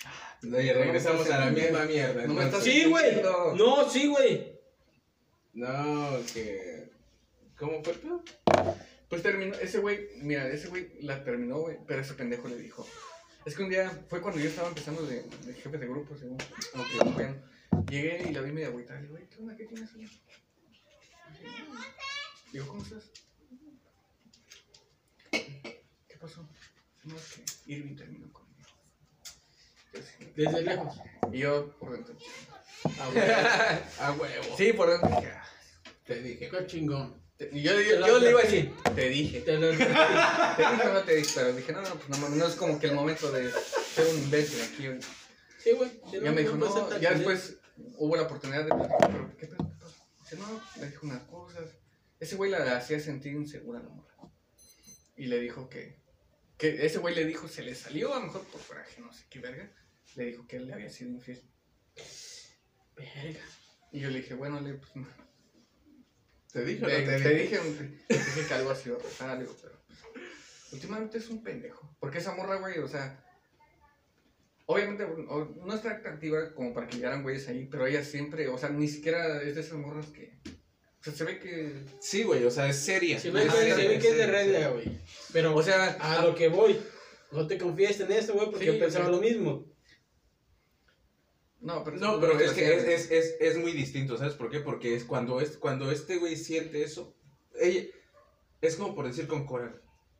Oye, 0.55 0.73
regresamos 0.73 1.29
a 1.29 1.39
la 1.45 1.51
misma 1.51 1.83
mierda. 1.85 2.25
No 2.25 2.33
me 2.33 2.45
estás- 2.45 2.65
entonces. 2.65 2.73
Sí, 2.73 2.85
güey. 2.89 3.21
No. 3.21 3.53
No, 3.55 3.89
sí, 3.89 4.07
güey. 4.07 4.59
No, 5.53 6.17
que. 6.33 6.89
¿Cómo 7.57 7.83
fue 7.83 7.93
el 7.93 7.99
pedo? 7.99 8.23
Pues 9.09 9.21
terminó, 9.21 9.53
ese 9.57 9.79
güey, 9.79 10.07
mira, 10.21 10.47
ese 10.47 10.69
güey 10.69 10.87
la 11.01 11.21
terminó, 11.25 11.59
güey, 11.59 11.77
pero 11.85 11.99
ese 12.01 12.13
pendejo 12.13 12.47
le 12.47 12.55
dijo. 12.55 12.87
Es 13.45 13.55
que 13.55 13.63
un 13.63 13.69
día 13.69 13.89
fue 14.07 14.21
cuando 14.21 14.39
yo 14.39 14.49
estaba 14.49 14.67
empezando 14.67 15.03
de, 15.05 15.23
de 15.23 15.53
jefe 15.53 15.77
de 15.77 15.87
grupo, 15.87 16.15
según. 16.15 16.37
Bueno. 17.13 17.35
Llegué 17.89 18.29
y 18.29 18.33
la 18.33 18.41
vi 18.41 18.51
media 18.51 18.67
agüita. 18.67 18.93
Le 18.95 19.01
digo, 19.01 19.17
¿qué 19.29 19.37
onda? 19.39 19.55
¿Qué 19.55 19.65
tienes 19.65 19.89
ahí? 19.95 20.21
Digo, 22.51 22.67
¿cómo 22.67 22.83
estás? 22.83 23.11
¿Qué 25.31 26.17
pasó? 26.19 26.47
No, 27.03 27.15
es 27.15 27.33
que 27.65 27.71
Irving 27.73 27.95
terminó 27.95 28.31
conmigo. 28.31 28.69
Desde 30.35 30.61
lejos. 30.61 30.97
Y 31.31 31.39
yo 31.39 31.77
por 31.79 31.93
dentro. 31.93 32.15
Ah, 32.99 33.09
güey. 34.17 34.33
A 34.33 34.39
huevo. 34.39 34.57
Sí, 34.57 34.73
por 34.73 34.89
dentro. 34.89 35.09
"Ah". 35.09 35.43
Te 36.05 36.21
dije. 36.21 36.49
Qué 36.49 36.67
chingón. 36.67 37.19
Te- 37.41 37.57
y 37.57 37.63
yo, 37.63 37.75
Te 37.75 37.89
yo, 37.89 38.07
yo 38.07 38.19
le 38.19 38.29
iba 38.29 38.39
a 38.39 38.43
decir, 38.43 38.71
te 38.93 39.09
dije. 39.09 39.41
Te 39.41 39.57
lo 39.57 39.69
Te 39.77 39.77
dije 39.77 40.87
o 40.87 40.93
no 40.93 41.01
te 41.03 41.15
dije, 41.15 41.31
pero 41.33 41.53
dije, 41.53 41.73
no, 41.73 41.81
no, 41.81 41.95
pues 41.95 42.19
no, 42.19 42.29
no 42.29 42.45
es 42.47 42.53
como 42.55 42.79
que 42.79 42.85
el 42.87 42.93
momento 42.93 43.31
de 43.31 43.51
ser 43.51 44.07
un 44.07 44.17
imbécil 44.23 44.61
aquí. 44.61 44.87
güey. 44.87 44.99
Sí, 45.57 45.71
güey. 45.71 46.01
Ya 46.23 46.31
me 46.31 46.41
dijo, 46.41 46.55
no, 46.55 46.99
ya 46.99 47.13
después 47.15 47.57
hubo 47.97 48.15
la 48.15 48.23
oportunidad 48.23 48.63
de 48.63 48.69
platicar, 48.69 49.11
pero 49.11 49.37
¿qué 49.37 49.47
pedo? 49.47 49.73
Dice, 50.19 50.35
no, 50.37 50.61
me 50.79 50.85
dijo 50.87 51.05
unas 51.07 51.23
cosas. 51.23 51.63
Ese 52.19 52.35
güey 52.35 52.51
la 52.51 52.77
hacía 52.77 52.99
sentir 52.99 53.33
insegura 53.33 53.79
a 53.79 53.83
la 53.83 53.89
morra. 53.89 54.13
Y 55.17 55.25
le 55.25 55.39
dijo 55.39 55.67
que, 55.67 55.99
que 56.57 56.85
ese 56.85 56.99
güey 56.99 57.15
le 57.15 57.25
dijo, 57.25 57.47
se 57.47 57.63
le 57.63 57.73
salió 57.73 58.13
a 58.13 58.19
lo 58.19 58.25
mejor 58.27 58.43
por 58.45 58.61
coraje, 58.61 59.01
no 59.01 59.11
sé 59.11 59.25
qué 59.31 59.39
verga. 59.39 59.71
Le 60.15 60.25
dijo 60.25 60.45
que 60.47 60.57
él 60.57 60.67
le 60.67 60.73
había 60.73 60.91
sido 60.91 61.09
infiel. 61.09 61.41
Verga. 62.95 63.41
Y 63.91 63.99
yo 63.99 64.09
le 64.11 64.19
dije, 64.19 64.35
bueno, 64.35 64.61
le, 64.61 64.75
pues, 64.75 64.95
no. 64.95 65.07
¿Te 66.51 66.65
dije 66.65 66.85
Te, 66.85 67.01
te 67.01 67.05
te 67.05 67.29
dije? 67.29 67.59
dije, 67.59 67.99
te 68.07 68.13
dije 68.17 68.45
que 68.47 68.53
algo 68.53 68.71
ha 68.71 68.75
sido 68.75 68.97
real, 69.19 69.39
digo, 69.39 69.55
pero 69.61 69.81
pues, 69.87 69.99
últimamente 70.73 71.17
es 71.17 71.29
un 71.29 71.43
pendejo. 71.43 71.95
Porque 71.99 72.17
esa 72.17 72.33
morra, 72.35 72.55
güey, 72.57 72.79
o 72.79 72.87
sea, 72.87 73.23
obviamente 74.65 75.05
no 75.07 75.73
está 75.73 75.91
atractiva 75.91 76.53
como 76.53 76.73
para 76.73 76.87
que 76.87 76.97
llegaran 76.97 77.23
güeyes 77.23 77.47
ahí, 77.47 77.67
pero 77.71 77.85
ella 77.87 78.03
siempre, 78.03 78.47
o 78.49 78.57
sea, 78.57 78.69
ni 78.69 78.87
siquiera 78.87 79.41
es 79.41 79.55
de 79.55 79.61
esas 79.61 79.77
morras 79.77 80.07
que, 80.07 80.39
o 80.45 81.03
sea, 81.03 81.13
se 81.13 81.23
ve 81.23 81.39
que, 81.39 81.73
Sí, 81.99 82.23
güey, 82.23 82.43
o 82.45 82.51
sea, 82.51 82.67
es 82.67 82.77
seria. 82.77 83.19
Se 83.19 83.31
ve, 83.31 83.43
que, 83.43 83.49
se 83.49 83.87
ve 83.87 83.99
que 83.99 84.09
es 84.09 84.17
de 84.17 84.27
regla, 84.27 84.69
güey. 84.69 84.99
Pero, 85.33 85.55
o 85.55 85.63
sea, 85.63 85.97
a 85.99 86.25
lo 86.25 86.35
que 86.35 86.49
voy. 86.49 86.79
No 87.31 87.47
te 87.47 87.57
confíes 87.57 87.99
en 88.01 88.11
eso, 88.11 88.33
güey, 88.33 88.51
porque 88.51 88.65
Sí, 88.65 88.73
yo 88.73 88.77
pensaba 88.79 89.07
lo 89.07 89.19
mismo. 89.21 89.70
No, 91.61 91.83
pero, 91.83 91.97
No, 91.97 92.19
pero 92.19 92.39
es 92.39 92.51
que 92.51 92.75
es, 92.75 92.83
es, 92.83 93.11
es, 93.11 93.35
es 93.39 93.57
muy 93.57 93.71
distinto, 93.71 94.17
¿sabes 94.17 94.33
por 94.33 94.49
qué? 94.49 94.59
Porque 94.59 94.95
es 94.95 95.03
cuando, 95.03 95.39
es 95.41 95.57
cuando 95.57 95.91
este 95.91 96.17
güey 96.17 96.35
siente 96.35 96.83
eso, 96.83 97.15
ella, 97.59 97.83
es 98.61 98.75
como 98.75 98.93
por 98.95 99.07
decir 99.07 99.27
con 99.27 99.45
Cora. 99.45 99.73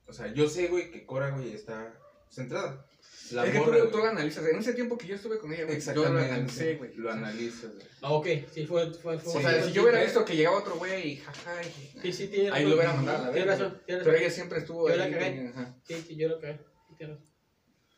O 0.07 0.13
sea, 0.13 0.33
yo 0.33 0.47
sé, 0.49 0.67
güey, 0.67 0.91
que 0.91 1.05
Cora, 1.05 1.29
güey, 1.31 1.53
está 1.53 1.97
centrada. 2.29 2.85
La 3.31 3.45
es 3.45 3.51
que 3.53 3.59
morra, 3.59 3.71
tú, 3.73 3.79
güey, 3.79 3.91
tú 3.91 3.97
lo 3.99 4.05
analizas, 4.05 4.45
en 4.45 4.57
ese 4.59 4.73
tiempo 4.73 4.97
que 4.97 5.07
yo 5.07 5.15
estuve 5.15 5.37
con 5.39 5.53
ella, 5.53 5.63
güey, 5.65 5.79
yo 5.79 5.93
lo 5.93 6.07
analicé, 6.07 6.33
Exactamente. 6.35 6.77
güey. 6.77 6.93
Lo 6.95 7.11
analizas, 7.11 7.73
güey. 7.73 7.87
Ah, 8.01 8.11
ok. 8.13 8.27
Sí, 8.53 8.65
fue. 8.65 8.93
fue, 8.93 9.17
fue 9.19 9.31
O 9.33 9.37
Sí, 9.37 9.41
sea, 9.41 9.51
fue- 9.51 9.63
si 9.63 9.71
yo 9.71 9.83
hubiera 9.83 10.03
visto 10.03 10.25
que 10.25 10.35
llegaba 10.35 10.57
otro 10.59 10.75
güey 10.75 11.11
y 11.13 11.15
jaja, 11.17 11.61
y- 11.63 11.99
Sí, 12.01 12.13
sí, 12.13 12.27
tiene 12.27 12.51
Ahí 12.51 12.65
lo 12.65 12.75
hubiera 12.75 12.93
mandado 12.93 13.23
a 13.23 13.27
la 13.27 13.33
Tienes 13.33 13.59
razón, 13.59 13.81
pero 13.87 14.13
ella 14.15 14.29
siempre 14.29 14.59
estuvo 14.59 14.89
Yo 14.89 14.95
la 14.97 15.05
ahí, 15.05 15.11
cagué. 15.13 15.31
güey, 15.35 15.47
ajá. 15.47 15.75
Sí, 15.85 16.03
sí, 16.07 16.15
yo 16.17 16.27
lo 16.27 16.39
cagué. 16.41 16.59
Tienes 16.97 17.15
razón. 17.17 17.30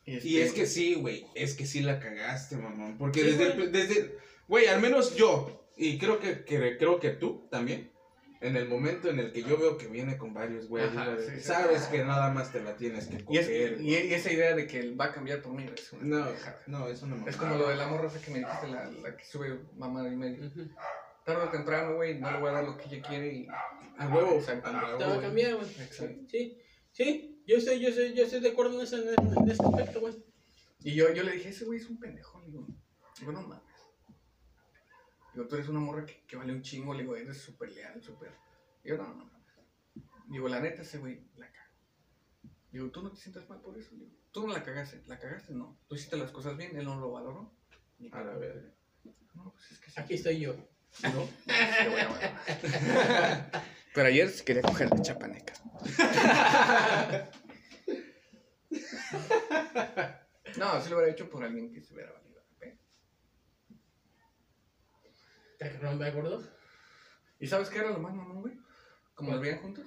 Y 0.05 0.17
este, 0.17 0.43
es 0.43 0.51
que 0.53 0.65
sí, 0.65 0.95
güey, 0.95 1.25
es 1.35 1.53
que 1.55 1.65
sí 1.65 1.81
la 1.81 1.99
cagaste, 1.99 2.57
mamón. 2.57 2.97
Porque 2.97 3.21
Sí, 3.21 3.25
desde, 3.31 3.49
güey. 3.51 3.61
el- 3.67 3.71
desde, 3.71 4.17
güey, 4.47 4.67
al 4.67 4.81
menos 4.81 5.15
yo, 5.15 5.67
y 5.77 5.97
creo 5.97 6.19
que, 6.19 6.43
que- 6.43 6.77
creo 6.77 6.99
que 6.99 7.11
tú 7.11 7.47
también, 7.49 7.89
en 8.41 8.57
el 8.57 8.67
momento 8.67 9.09
en 9.09 9.19
el 9.19 9.31
que 9.31 9.41
yo 9.43 9.57
veo 9.57 9.77
que 9.77 9.87
viene 9.87 10.17
con 10.17 10.33
varios 10.33 10.67
güeyes, 10.67 10.89
Ajá, 10.91 11.13
güey, 11.13 11.25
sí, 11.25 11.35
sí. 11.37 11.41
sabes 11.43 11.83
que 11.83 12.03
nada 12.03 12.29
más 12.31 12.51
te 12.51 12.61
la 12.61 12.75
tienes 12.75 13.07
que 13.07 13.23
Y, 13.29 13.37
es- 13.37 13.45
coger. 13.47 13.77
y- 13.81 13.95
y 13.95 14.13
esa 14.13 14.33
idea 14.33 14.53
de 14.53 14.67
que 14.67 14.79
él 14.81 14.99
va 14.99 15.05
a 15.05 15.11
cambiar 15.13 15.41
por 15.41 15.53
mí, 15.53 15.63
güey, 15.63 15.75
es 15.75 15.93
una 15.93 16.03
No, 16.03 16.25
pendejada. 16.25 16.59
no, 16.67 16.87
eso 16.89 17.07
no 17.07 17.15
me 17.15 17.29
Es 17.29 17.37
como 17.37 17.55
lo 17.55 17.69
de 17.69 17.75
la 17.77 17.87
morra 17.87 18.07
esa 18.07 18.19
que 18.19 18.31
me 18.31 18.39
dijiste, 18.39 18.67
la, 18.67 18.91
la 18.91 19.15
que 19.15 19.23
sube 19.23 19.57
mamá 19.77 20.05
y 20.09 20.15
medio. 20.17 20.45
Ujú. 20.47 20.67
Tarde 21.23 21.43
o 21.43 21.49
temprano, 21.49 21.95
güey, 21.95 22.19
no 22.19 22.29
le 22.29 22.39
voy 22.39 22.49
a 22.49 22.51
dar 22.51 22.65
lo 22.65 22.75
que 22.75 22.83
ella 22.93 23.07
quiere 23.07 23.33
y... 23.33 23.47
A 23.97 24.07
huevo, 24.09 24.35
Exacto. 24.35 24.69
Te 24.97 25.05
va 25.05 25.15
a 25.15 25.21
cambiar, 25.21 25.55
güey. 25.55 25.69
Exacto. 25.79 26.15
Sí, 26.29 26.57
sí. 26.91 27.32
Yo 27.45 27.57
estoy, 27.57 27.79
yo 27.79 27.89
estoy, 27.89 28.13
yo 28.13 28.23
estoy 28.23 28.39
de 28.39 28.49
acuerdo 28.49 28.77
en 28.77 28.83
ese, 28.83 28.95
en 28.95 29.49
ese 29.49 29.63
aspecto, 29.63 29.99
güey. 29.99 30.15
Y 30.81 30.95
yo, 30.95 31.13
yo 31.13 31.23
le 31.23 31.33
dije, 31.33 31.49
ese 31.49 31.65
güey 31.65 31.79
es 31.79 31.89
un 31.89 31.99
pendejo, 31.99 32.39
le 32.39 32.47
digo, 32.47 32.67
digo, 33.19 33.31
no 33.31 33.41
mames. 33.41 33.63
Digo, 35.33 35.47
tú 35.47 35.55
eres 35.55 35.67
una 35.67 35.79
morra 35.79 36.05
que, 36.05 36.23
que 36.25 36.35
vale 36.35 36.53
un 36.53 36.61
chingo, 36.61 36.93
le 36.93 37.01
digo, 37.03 37.15
eres 37.15 37.41
súper 37.41 37.71
leal, 37.71 38.01
súper... 38.01 38.31
Digo, 38.83 38.97
no, 38.97 39.07
no 39.07 39.25
mames. 39.25 39.33
Digo, 40.27 40.47
la 40.47 40.59
neta, 40.59 40.81
ese 40.81 40.99
güey 40.99 41.21
la 41.35 41.51
caga. 41.51 41.71
Digo, 42.71 42.89
tú 42.91 43.01
no 43.01 43.11
te 43.11 43.17
sientas 43.17 43.47
mal 43.49 43.61
por 43.61 43.77
eso, 43.77 43.95
digo, 43.95 44.11
tú 44.31 44.47
no 44.47 44.53
la 44.53 44.63
cagaste, 44.63 45.03
la 45.05 45.19
cagaste, 45.19 45.53
no. 45.53 45.77
Tú 45.87 45.95
hiciste 45.95 46.17
las 46.17 46.31
cosas 46.31 46.57
bien, 46.57 46.75
él 46.77 46.85
no 46.85 46.99
lo 46.99 47.11
valoró. 47.11 47.53
Ni 47.99 48.09
A 48.11 48.23
la 48.23 48.35
verga. 48.37 48.73
No, 49.35 49.51
pues 49.51 49.71
es 49.71 49.79
que 49.79 49.91
sí. 49.91 49.99
Aquí 49.99 50.13
estoy 50.15 50.39
yo. 50.39 50.55
¿No? 51.03 51.27
Te 51.45 51.89
voy 51.89 51.99
a 51.99 52.07
valorar. 52.07 53.63
Pero 53.93 54.07
ayer 54.07 54.29
se 54.29 54.43
quería 54.43 54.61
coger 54.63 54.89
de 54.89 55.01
chapaneca. 55.01 55.53
No, 60.57 60.81
sí 60.81 60.89
lo 60.89 60.97
hubiera 60.97 61.11
hecho 61.11 61.29
por 61.29 61.43
alguien 61.43 61.71
que 61.71 61.81
se 61.81 61.93
hubiera 61.93 62.11
valido 62.11 62.35
la 62.35 62.59
pena. 62.59 62.79
¿Te 65.57 65.65
acuerdas, 65.65 65.95
me 65.97 66.07
acuerdo? 66.07 66.43
¿Y 67.39 67.47
sabes 67.47 67.69
qué 67.69 67.79
era 67.79 67.91
lo 67.91 67.99
más 67.99 68.13
mamón, 68.13 68.41
güey? 68.41 68.57
Como 69.15 69.31
nos 69.31 69.41
veían 69.41 69.59
juntos, 69.59 69.85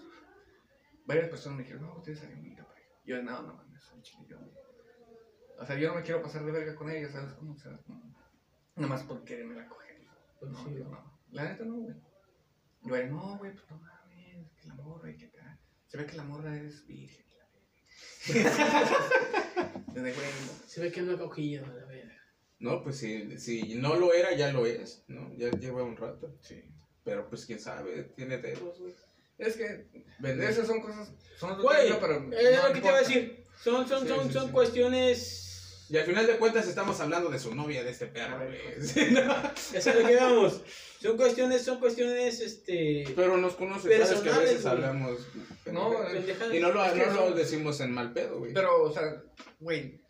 varias 1.04 1.28
personas 1.28 1.58
me 1.58 1.64
dijeron, 1.64 1.86
no, 1.86 1.96
ustedes 1.96 2.18
serían 2.20 2.40
bonita 2.40 2.64
pareja. 2.64 2.90
Yo, 3.04 3.22
no, 3.22 3.42
no 3.42 3.54
mames, 3.54 3.82
soy 3.82 4.02
chile, 4.02 4.26
yo. 4.28 4.38
O 5.58 5.64
sea, 5.64 5.76
yo 5.76 5.88
no 5.88 5.94
me 5.94 6.02
quiero 6.02 6.22
pasar 6.22 6.44
de 6.44 6.52
verga 6.52 6.74
con 6.74 6.90
ella, 6.90 7.08
¿sabes 7.08 7.32
cómo? 7.34 7.54
O 7.54 7.58
sea, 7.58 7.78
nomás 8.76 9.02
por 9.04 9.24
quererme 9.24 9.54
la 9.54 9.66
coger. 9.66 10.00
Pues 10.38 10.52
no, 10.52 10.64
sí, 10.64 10.74
yo 10.78 10.84
no. 10.84 11.18
La 11.30 11.44
neta 11.44 11.64
no, 11.64 11.76
güey. 11.76 11.96
Y 12.82 12.88
güey, 12.88 13.08
no, 13.08 13.38
güey, 13.38 13.52
pues 13.52 13.70
no 13.70 13.78
mames, 13.78 13.92
la 13.94 13.95
morra 14.86 15.10
y 15.10 15.16
que 15.16 15.26
acá. 15.26 15.58
Se 15.86 15.96
ve 15.98 16.06
que 16.06 16.16
la 16.16 16.24
morra 16.24 16.56
es 16.56 16.86
virgen. 16.86 17.24
la 17.38 18.42
verga. 18.42 18.56
Se 20.66 20.80
ve 20.80 20.92
que 20.92 21.02
no 21.02 21.12
ha 21.14 21.18
cogido, 21.18 21.64
a 21.64 21.68
la 21.68 21.84
verga. 21.86 22.12
No, 22.58 22.82
pues 22.82 22.98
si, 22.98 23.38
si 23.38 23.74
no 23.76 23.96
lo 23.96 24.12
era, 24.14 24.34
ya 24.34 24.52
lo 24.52 24.66
es, 24.66 25.04
¿no? 25.08 25.34
Ya 25.36 25.50
lleva 25.50 25.82
un 25.82 25.96
rato. 25.96 26.34
Sí. 26.40 26.62
Pero 27.04 27.28
pues 27.28 27.46
quién 27.46 27.60
sabe, 27.60 28.02
tiene 28.16 28.38
dedos, 28.38 28.78
güey. 28.80 28.94
Es 29.38 29.56
que 29.56 29.86
Vende. 30.18 30.48
esas 30.48 30.66
son 30.66 30.80
cosas. 30.80 31.12
Son 31.38 31.60
Güey, 31.60 31.92
pero. 32.00 32.14
es 32.32 32.56
no 32.56 32.68
lo 32.68 32.74
que 32.74 32.80
te 32.80 32.86
iba 32.88 32.96
a 32.96 33.00
decir. 33.00 33.44
Son, 33.62 33.86
son, 33.86 34.02
Sí, 34.02 34.08
son, 34.08 34.26
sí, 34.26 34.32
son 34.32 34.46
sí. 34.46 34.52
cuestiones. 34.52 35.45
Y 35.88 35.96
al 35.96 36.04
final 36.04 36.26
de 36.26 36.36
cuentas 36.38 36.66
estamos 36.66 36.98
hablando 37.00 37.28
de 37.30 37.38
su 37.38 37.54
novia, 37.54 37.84
de 37.84 37.90
este 37.90 38.06
perro, 38.06 38.38
güey. 38.44 38.58
Sí, 38.86 39.08
¿no? 39.12 39.20
Eso 39.72 39.90
es 39.90 39.96
lo 40.02 40.06
que 40.08 40.16
vamos. 40.16 40.62
Son 41.00 41.16
cuestiones, 41.16 41.62
son 41.62 41.78
cuestiones, 41.78 42.40
este. 42.40 43.04
Pero 43.14 43.36
nos 43.36 43.54
conoce, 43.54 44.04
sabes 44.04 44.20
que 44.22 44.30
a 44.30 44.38
veces 44.38 44.62
güey. 44.62 44.74
hablamos. 44.74 45.18
No, 45.66 45.92
y 46.52 46.58
no 46.60 46.72
lo, 46.72 46.92
que 46.92 47.06
no 47.06 47.12
lo 47.28 47.32
decimos 47.32 47.80
en 47.80 47.92
mal 47.92 48.12
pedo, 48.12 48.38
güey. 48.38 48.52
Pero, 48.52 48.82
o 48.82 48.92
sea, 48.92 49.22
güey, 49.60 50.00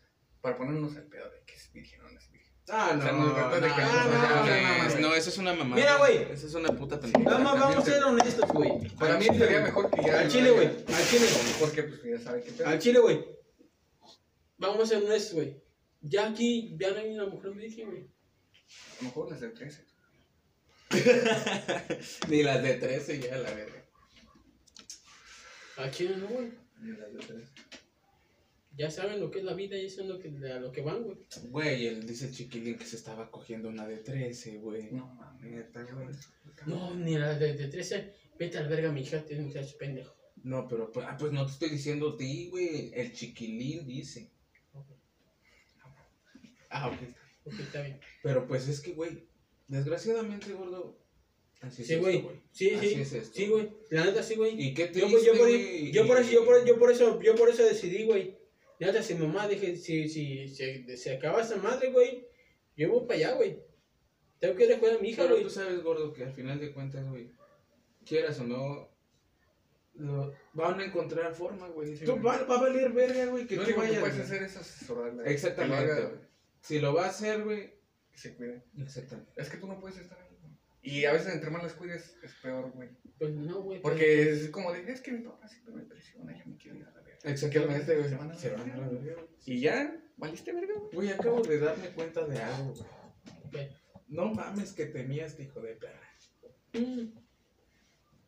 para 0.41 0.55
ponernos 0.57 0.95
al 0.95 1.03
pedo 1.03 1.29
de 1.29 1.43
que 1.45 1.53
es 1.55 1.71
virgen 1.73 2.01
o 2.01 2.09
no 2.09 2.17
es 2.17 2.31
virgen. 2.31 2.53
Ah, 2.69 2.91
no, 2.93 2.99
O 2.99 3.03
sea, 3.03 3.11
no, 3.11 3.17
no, 3.27 3.49
no, 3.49 3.55
de 3.55 3.61
que- 3.61 3.67
no, 3.67 3.75
no, 3.77 4.03
no, 4.03 4.11
no, 4.11 4.45
no, 4.45 4.89
no, 4.89 4.99
no, 5.09 5.15
eso 5.15 5.29
es 5.29 5.37
una 5.37 5.53
mamada. 5.53 5.75
Mira, 5.81 5.97
güey. 5.97 6.31
Eso 6.31 6.47
es 6.47 6.53
una 6.55 6.69
puta 6.69 6.99
pendejada. 6.99 7.37
Vamos, 7.37 7.59
vamos 7.59 7.77
a 7.77 7.81
ser 7.91 8.03
honestos, 8.03 8.49
güey. 8.51 8.71
Para 8.97 9.17
mí 9.17 9.25
sería 9.25 9.61
mejor 9.61 9.91
que 9.91 10.01
ya. 10.03 10.19
Al 10.21 10.27
chile, 10.31 10.51
güey. 10.51 10.67
Al 10.67 11.07
chile. 11.07 11.27
Porque, 11.59 11.83
pues, 11.83 12.01
ya 12.03 12.19
sabe 12.19 12.39
pedo. 12.41 12.67
Al 12.67 12.79
chile, 12.79 12.99
güey. 12.99 13.25
Vamos 14.57 14.83
a 14.83 14.85
ser 14.87 15.03
honestos, 15.03 15.33
güey. 15.35 15.66
Ya 16.09 16.29
aquí, 16.29 16.75
ya 16.79 16.91
no 16.91 16.97
hay 16.97 17.13
una 17.13 17.25
mujer 17.25 17.51
virgen, 17.51 17.89
güey. 17.89 18.01
A 18.01 18.95
lo 19.01 19.03
mejor 19.03 19.31
las 19.31 19.41
de 19.41 19.49
13. 19.49 19.85
Ni 22.29 22.43
las 22.43 22.63
de 22.63 22.73
13 22.75 23.19
ya, 23.19 23.37
la 23.37 23.53
verga. 23.53 23.85
Al 25.77 25.91
chile 25.91 26.17
no, 26.17 26.27
güey. 26.27 26.51
Ni 26.81 26.91
las 26.97 27.13
de 27.13 27.19
13. 27.19 27.47
Ya 28.77 28.91
saben 28.91 29.19
lo 29.19 29.31
que 29.31 29.39
es 29.39 29.45
la 29.45 29.53
vida 29.53 29.75
y 29.75 29.85
eso 29.85 30.01
es 30.01 30.07
lo 30.07 30.19
que, 30.19 30.29
a 30.29 30.59
lo 30.59 30.71
que 30.71 30.81
van, 30.81 31.03
güey. 31.03 31.17
Güey, 31.49 31.87
él 31.87 32.05
dice 32.05 32.27
el 32.27 32.33
chiquilín 32.33 32.77
que 32.77 32.85
se 32.85 32.95
estaba 32.95 33.31
cogiendo 33.31 33.69
una 33.69 33.87
de 33.87 33.97
13, 33.97 34.59
güey. 34.59 34.91
No 34.91 35.07
mames. 35.07 35.73
Güey. 35.73 36.15
No, 36.67 36.93
ni 36.95 37.17
la 37.17 37.37
de, 37.37 37.53
de 37.55 37.67
13. 37.67 38.13
Vete 38.37 38.59
al 38.59 38.69
verga, 38.69 38.91
mi 38.91 39.01
hija, 39.01 39.25
tiene 39.25 39.41
un 39.41 39.47
muchacho 39.49 39.75
pendejo. 39.77 40.15
No, 40.43 40.67
pero 40.67 40.91
pues, 40.91 41.05
ah, 41.09 41.17
pues 41.17 41.31
no 41.31 41.45
te 41.45 41.51
estoy 41.53 41.69
diciendo 41.69 42.09
a 42.09 42.17
ti, 42.17 42.49
güey. 42.49 42.91
El 42.93 43.11
chiquilín 43.13 43.87
dice. 43.87 44.31
Ah, 46.69 46.87
ok. 46.87 46.97
Ok, 47.45 47.59
está 47.59 47.81
bien. 47.81 47.99
Pero 48.23 48.47
pues 48.47 48.67
es 48.67 48.81
que, 48.81 48.91
güey, 48.93 49.27
desgraciadamente, 49.67 50.51
gordo. 50.53 50.97
Así 51.61 51.81
es 51.81 51.87
Sí, 51.87 51.93
esto, 51.95 52.03
güey. 52.05 52.41
Sí, 52.51 52.69
Así 52.71 52.89
sí. 52.89 53.01
es 53.01 53.13
esto. 53.13 53.35
Sí, 53.35 53.47
güey. 53.47 53.71
La 53.89 54.05
neta, 54.05 54.21
sí, 54.21 54.35
güey. 54.35 54.61
Y 54.61 54.73
qué 54.73 54.83
Yo, 54.87 54.91
triste, 55.07 55.25
yo, 55.25 55.31
por, 55.33 55.39
güey, 55.47 55.91
yo, 55.91 56.07
por 56.07 56.17
eso, 56.19 56.31
yo, 56.31 56.45
por, 56.45 56.65
yo 56.65 56.79
por 56.79 56.91
eso, 56.91 57.21
yo 57.21 57.35
por 57.35 57.49
eso 57.49 57.63
decidí, 57.63 58.03
güey. 58.05 58.37
La 58.79 58.87
neta, 58.87 59.01
si 59.01 59.15
mi 59.15 59.25
mamá 59.25 59.47
dije, 59.47 59.75
si, 59.75 60.07
si, 60.07 60.47
si, 60.47 60.97
se 60.97 61.15
acaba 61.15 61.41
esa 61.41 61.55
madre, 61.57 61.91
güey, 61.91 62.27
yo 62.75 62.89
voy 62.91 63.07
para 63.07 63.15
allá, 63.15 63.33
güey. 63.35 63.59
Tengo 64.39 64.55
que 64.55 64.65
ir 64.65 64.73
a 64.73 64.75
a 64.75 64.99
mi 64.99 65.09
hija, 65.09 65.23
Pero 65.23 65.33
güey. 65.35 65.43
tú 65.43 65.49
sabes, 65.49 65.81
gordo, 65.81 66.13
que 66.13 66.23
al 66.25 66.33
final 66.33 66.59
de 66.59 66.71
cuentas, 66.71 67.09
güey, 67.09 67.31
quieras 68.05 68.39
o 68.39 68.43
no, 68.43 68.87
lo- 69.95 70.31
van 70.53 70.79
a 70.79 70.85
encontrar 70.85 71.33
forma, 71.33 71.67
güey. 71.69 71.95
Sí, 71.97 72.05
Tú 72.05 72.11
güey. 72.11 72.23
va, 72.23 72.43
va 72.43 72.55
a 72.57 72.61
valer 72.61 72.91
verga, 72.91 73.25
güey, 73.25 73.47
que 73.47 73.55
tú 73.57 73.65
que 73.65 73.73
vayas. 73.73 73.99
puedes 73.99 74.15
güey. 74.15 74.25
hacer 74.27 74.43
es 74.43 74.57
asesorarla. 74.57 75.23
Exactamente, 75.25 76.26
Si 76.67 76.79
lo 76.79 76.93
va 76.93 77.05
a 77.05 77.09
hacer, 77.09 77.45
güey. 77.45 77.73
Que 78.11 78.17
se 78.17 78.35
cuide. 78.35 78.65
Exactamente. 78.77 79.31
Es 79.37 79.49
que 79.49 79.55
tú 79.55 79.67
no 79.67 79.79
puedes 79.79 79.97
estar 79.99 80.19
ahí, 80.19 80.35
güey. 80.41 80.51
Y 80.81 81.05
a 81.05 81.13
veces 81.13 81.33
entre 81.33 81.49
más 81.49 81.63
las 81.63 81.73
cuides 81.73 82.17
es 82.21 82.33
peor, 82.41 82.71
güey. 82.71 82.89
Pues 83.17 83.33
no, 83.33 83.61
güey. 83.61 83.81
Porque 83.81 84.31
es 84.31 84.49
como 84.49 84.73
de, 84.73 84.91
es 84.91 84.99
que 84.99 85.13
mi 85.13 85.23
papá 85.23 85.47
siempre 85.47 85.75
me 85.75 85.83
presiona, 85.83 86.37
ya 86.37 86.43
me 86.45 86.57
quiero 86.57 86.77
ir 86.77 86.85
a 86.85 86.91
la 86.91 87.01
verga. 87.01 87.19
Exactamente, 87.23 87.95
güey. 87.95 88.09
Se 88.09 88.15
van 88.17 88.31
a 88.31 88.35
Se 88.35 88.49
van 88.49 88.69
a 88.69 88.77
la 88.77 88.87
verga. 88.89 89.15
Y 89.45 89.61
ya, 89.61 89.97
valiste 90.17 90.51
verga, 90.51 90.73
güey. 90.77 90.91
Güey, 90.91 91.09
acabo 91.11 91.41
de 91.41 91.59
darme 91.59 91.87
cuenta 91.91 92.25
de 92.27 92.37
algo, 92.37 92.73
güey. 92.73 93.69
No 94.09 94.33
mames 94.33 94.73
que 94.73 94.87
tenías, 94.87 95.39
hijo 95.39 95.61
de 95.61 95.75
perra. 95.75 96.01
Mm. 96.73 97.13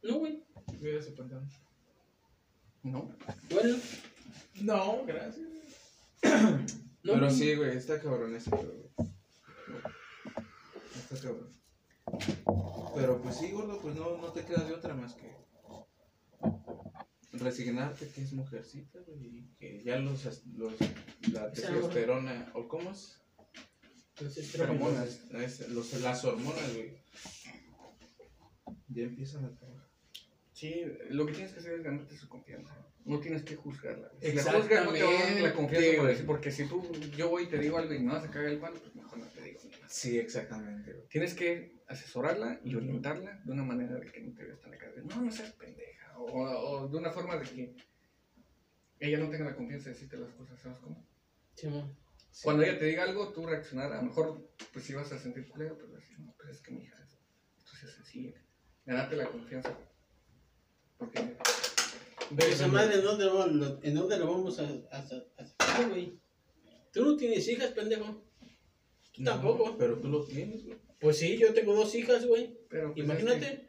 No, 0.04 0.20
güey. 0.20 0.46
Mira 0.80 0.98
ese 1.00 1.12
pantalón. 1.12 1.50
No. 2.84 3.18
Bueno, 3.50 3.78
No, 4.62 5.06
gracias. 5.06 5.46
no. 7.04 7.14
Pero 7.14 7.30
sí, 7.32 7.56
güey, 7.56 7.78
está 7.78 8.00
cabrón 8.02 8.36
ese 8.36 8.50
pedo, 8.52 8.74
güey. 8.74 9.10
Está 10.96 11.16
cabrón. 11.22 11.50
Pero 12.96 13.22
pues 13.22 13.38
sí, 13.38 13.52
gordo, 13.52 13.80
pues 13.80 13.96
no, 13.96 14.18
no 14.18 14.32
te 14.34 14.44
queda 14.46 14.64
de 14.64 14.74
otra 14.74 14.94
más 14.96 15.14
que 15.14 15.30
resignarte 17.34 18.08
que 18.10 18.22
es 18.22 18.34
mujercita, 18.34 19.00
güey, 19.08 19.26
y 19.38 19.56
que 19.60 19.82
ya 19.84 19.98
los, 20.00 20.26
los 20.58 20.74
la 21.32 21.52
testosterona, 21.52 22.52
o 22.54 22.68
cómo 22.68 22.92
es, 22.92 23.22
Entonces, 24.18 24.60
hormonas, 24.60 25.22
es- 25.34 25.70
los, 25.70 25.94
las 26.02 26.26
hormonas, 26.26 26.74
güey, 26.74 26.98
ya 28.90 29.04
empiezan 29.04 29.46
a 29.46 29.56
trabajar. 29.56 29.88
Sí, 30.54 30.84
lo 31.12 31.26
que 31.26 31.34
tienes 31.34 31.54
que 31.54 31.60
hacer 31.60 31.74
es 31.76 31.84
ganarte 31.84 32.18
su 32.18 32.28
confianza. 32.28 32.76
No 33.10 33.20
tienes 33.20 33.44
que 33.44 33.56
juzgarla. 33.56 34.12
Si 34.22 34.32
la 34.34 34.44
juzgas, 34.44 34.86
no 34.86 34.94
te 34.94 35.04
va 35.04 35.10
a 35.10 35.14
dar 35.14 35.42
la 35.42 35.54
confianza 35.54 35.98
para 35.98 36.10
decir, 36.10 36.26
porque 36.26 36.52
si 36.52 36.66
tú, 36.66 36.92
yo 37.18 37.30
voy 37.30 37.44
y 37.44 37.48
te 37.48 37.58
digo 37.58 37.78
algo 37.78 37.94
y 37.94 38.04
no 38.04 38.14
vas 38.14 38.24
a 38.24 38.30
cagar 38.30 38.50
el 38.50 38.60
palo, 38.60 38.80
pues 38.80 38.96
mejor 38.96 39.18
no 39.18 39.26
te 39.26 39.42
digo 39.42 39.60
nada. 39.72 39.86
Sí, 39.90 40.20
exactamente, 40.20 40.94
güey. 40.94 41.08
Tienes 41.08 41.34
que 41.34 41.80
asesorarla 41.88 42.60
y 42.64 42.76
orientarla 42.76 43.42
de 43.44 43.52
una 43.52 43.64
manera 43.64 43.96
de 43.96 44.12
que 44.12 44.22
no 44.22 44.34
te 44.36 44.44
veas 44.44 44.60
tan 44.60 44.74
acá. 44.74 44.92
de, 44.92 45.02
No, 45.04 45.22
no 45.22 45.32
seas 45.32 45.52
pendeja. 45.54 46.20
O, 46.20 46.42
o 46.42 46.88
de 46.88 46.98
una 46.98 47.10
forma 47.12 47.38
de 47.38 47.50
que 47.50 47.76
ella 49.00 49.18
no 49.18 49.30
tenga 49.30 49.46
la 49.46 49.56
confianza 49.56 49.86
de 49.86 49.96
decirte 49.96 50.18
las 50.18 50.34
cosas, 50.34 50.60
¿sabes 50.60 50.78
cómo? 50.78 51.04
Simón. 51.56 51.98
Cuando 52.44 52.64
ella 52.64 52.78
te 52.78 52.86
diga 52.86 53.04
algo, 53.04 53.34
tú 53.34 53.46
reaccionar, 53.48 53.92
a 53.92 53.98
lo 53.98 54.04
mejor, 54.04 54.50
pues 54.72 54.86
sí 54.86 54.94
vas 54.94 55.12
a 55.12 55.18
sentir 55.18 55.48
culero, 55.50 55.78
pero 55.78 55.94
decir, 55.94 56.20
no, 56.20 56.34
pues 56.38 56.50
es 56.50 56.62
que 56.62 56.72
mi 56.72 56.84
hija 56.84 56.96
es, 57.04 57.18
entonces 57.58 58.00
así, 58.00 58.34
ganarte 58.86 59.16
la 59.16 59.26
confianza. 59.26 59.76
Porque, 60.98 61.38
Pero 62.38 62.50
esa 62.52 62.68
madre, 62.68 62.96
¿en 62.96 63.04
dónde, 63.04 63.26
lo- 63.26 63.48
lo- 63.48 63.80
¿en 63.82 63.96
dónde 63.96 64.18
lo 64.20 64.28
vamos 64.32 64.60
a, 64.60 64.64
a, 64.92 64.98
a 65.00 65.46
sacar, 65.46 65.90
güey? 65.90 66.20
Tú 66.94 67.04
no 67.06 67.16
tienes 67.18 67.48
hijas, 67.48 67.72
pendejo. 67.72 68.24
Tú 69.14 69.22
No, 69.24 69.32
tampoco. 69.32 69.76
pero 69.78 69.98
tú 70.00 70.10
lo 70.10 70.24
tienes, 70.26 70.64
güey. 70.66 70.78
Pues 71.00 71.18
sí, 71.18 71.38
yo 71.38 71.54
tengo 71.54 71.74
dos 71.76 71.94
hijas, 71.96 72.26
güey. 72.26 72.58
pero 72.70 72.94
pues, 72.94 73.06
Imagínate 73.06 73.46
es 73.48 73.60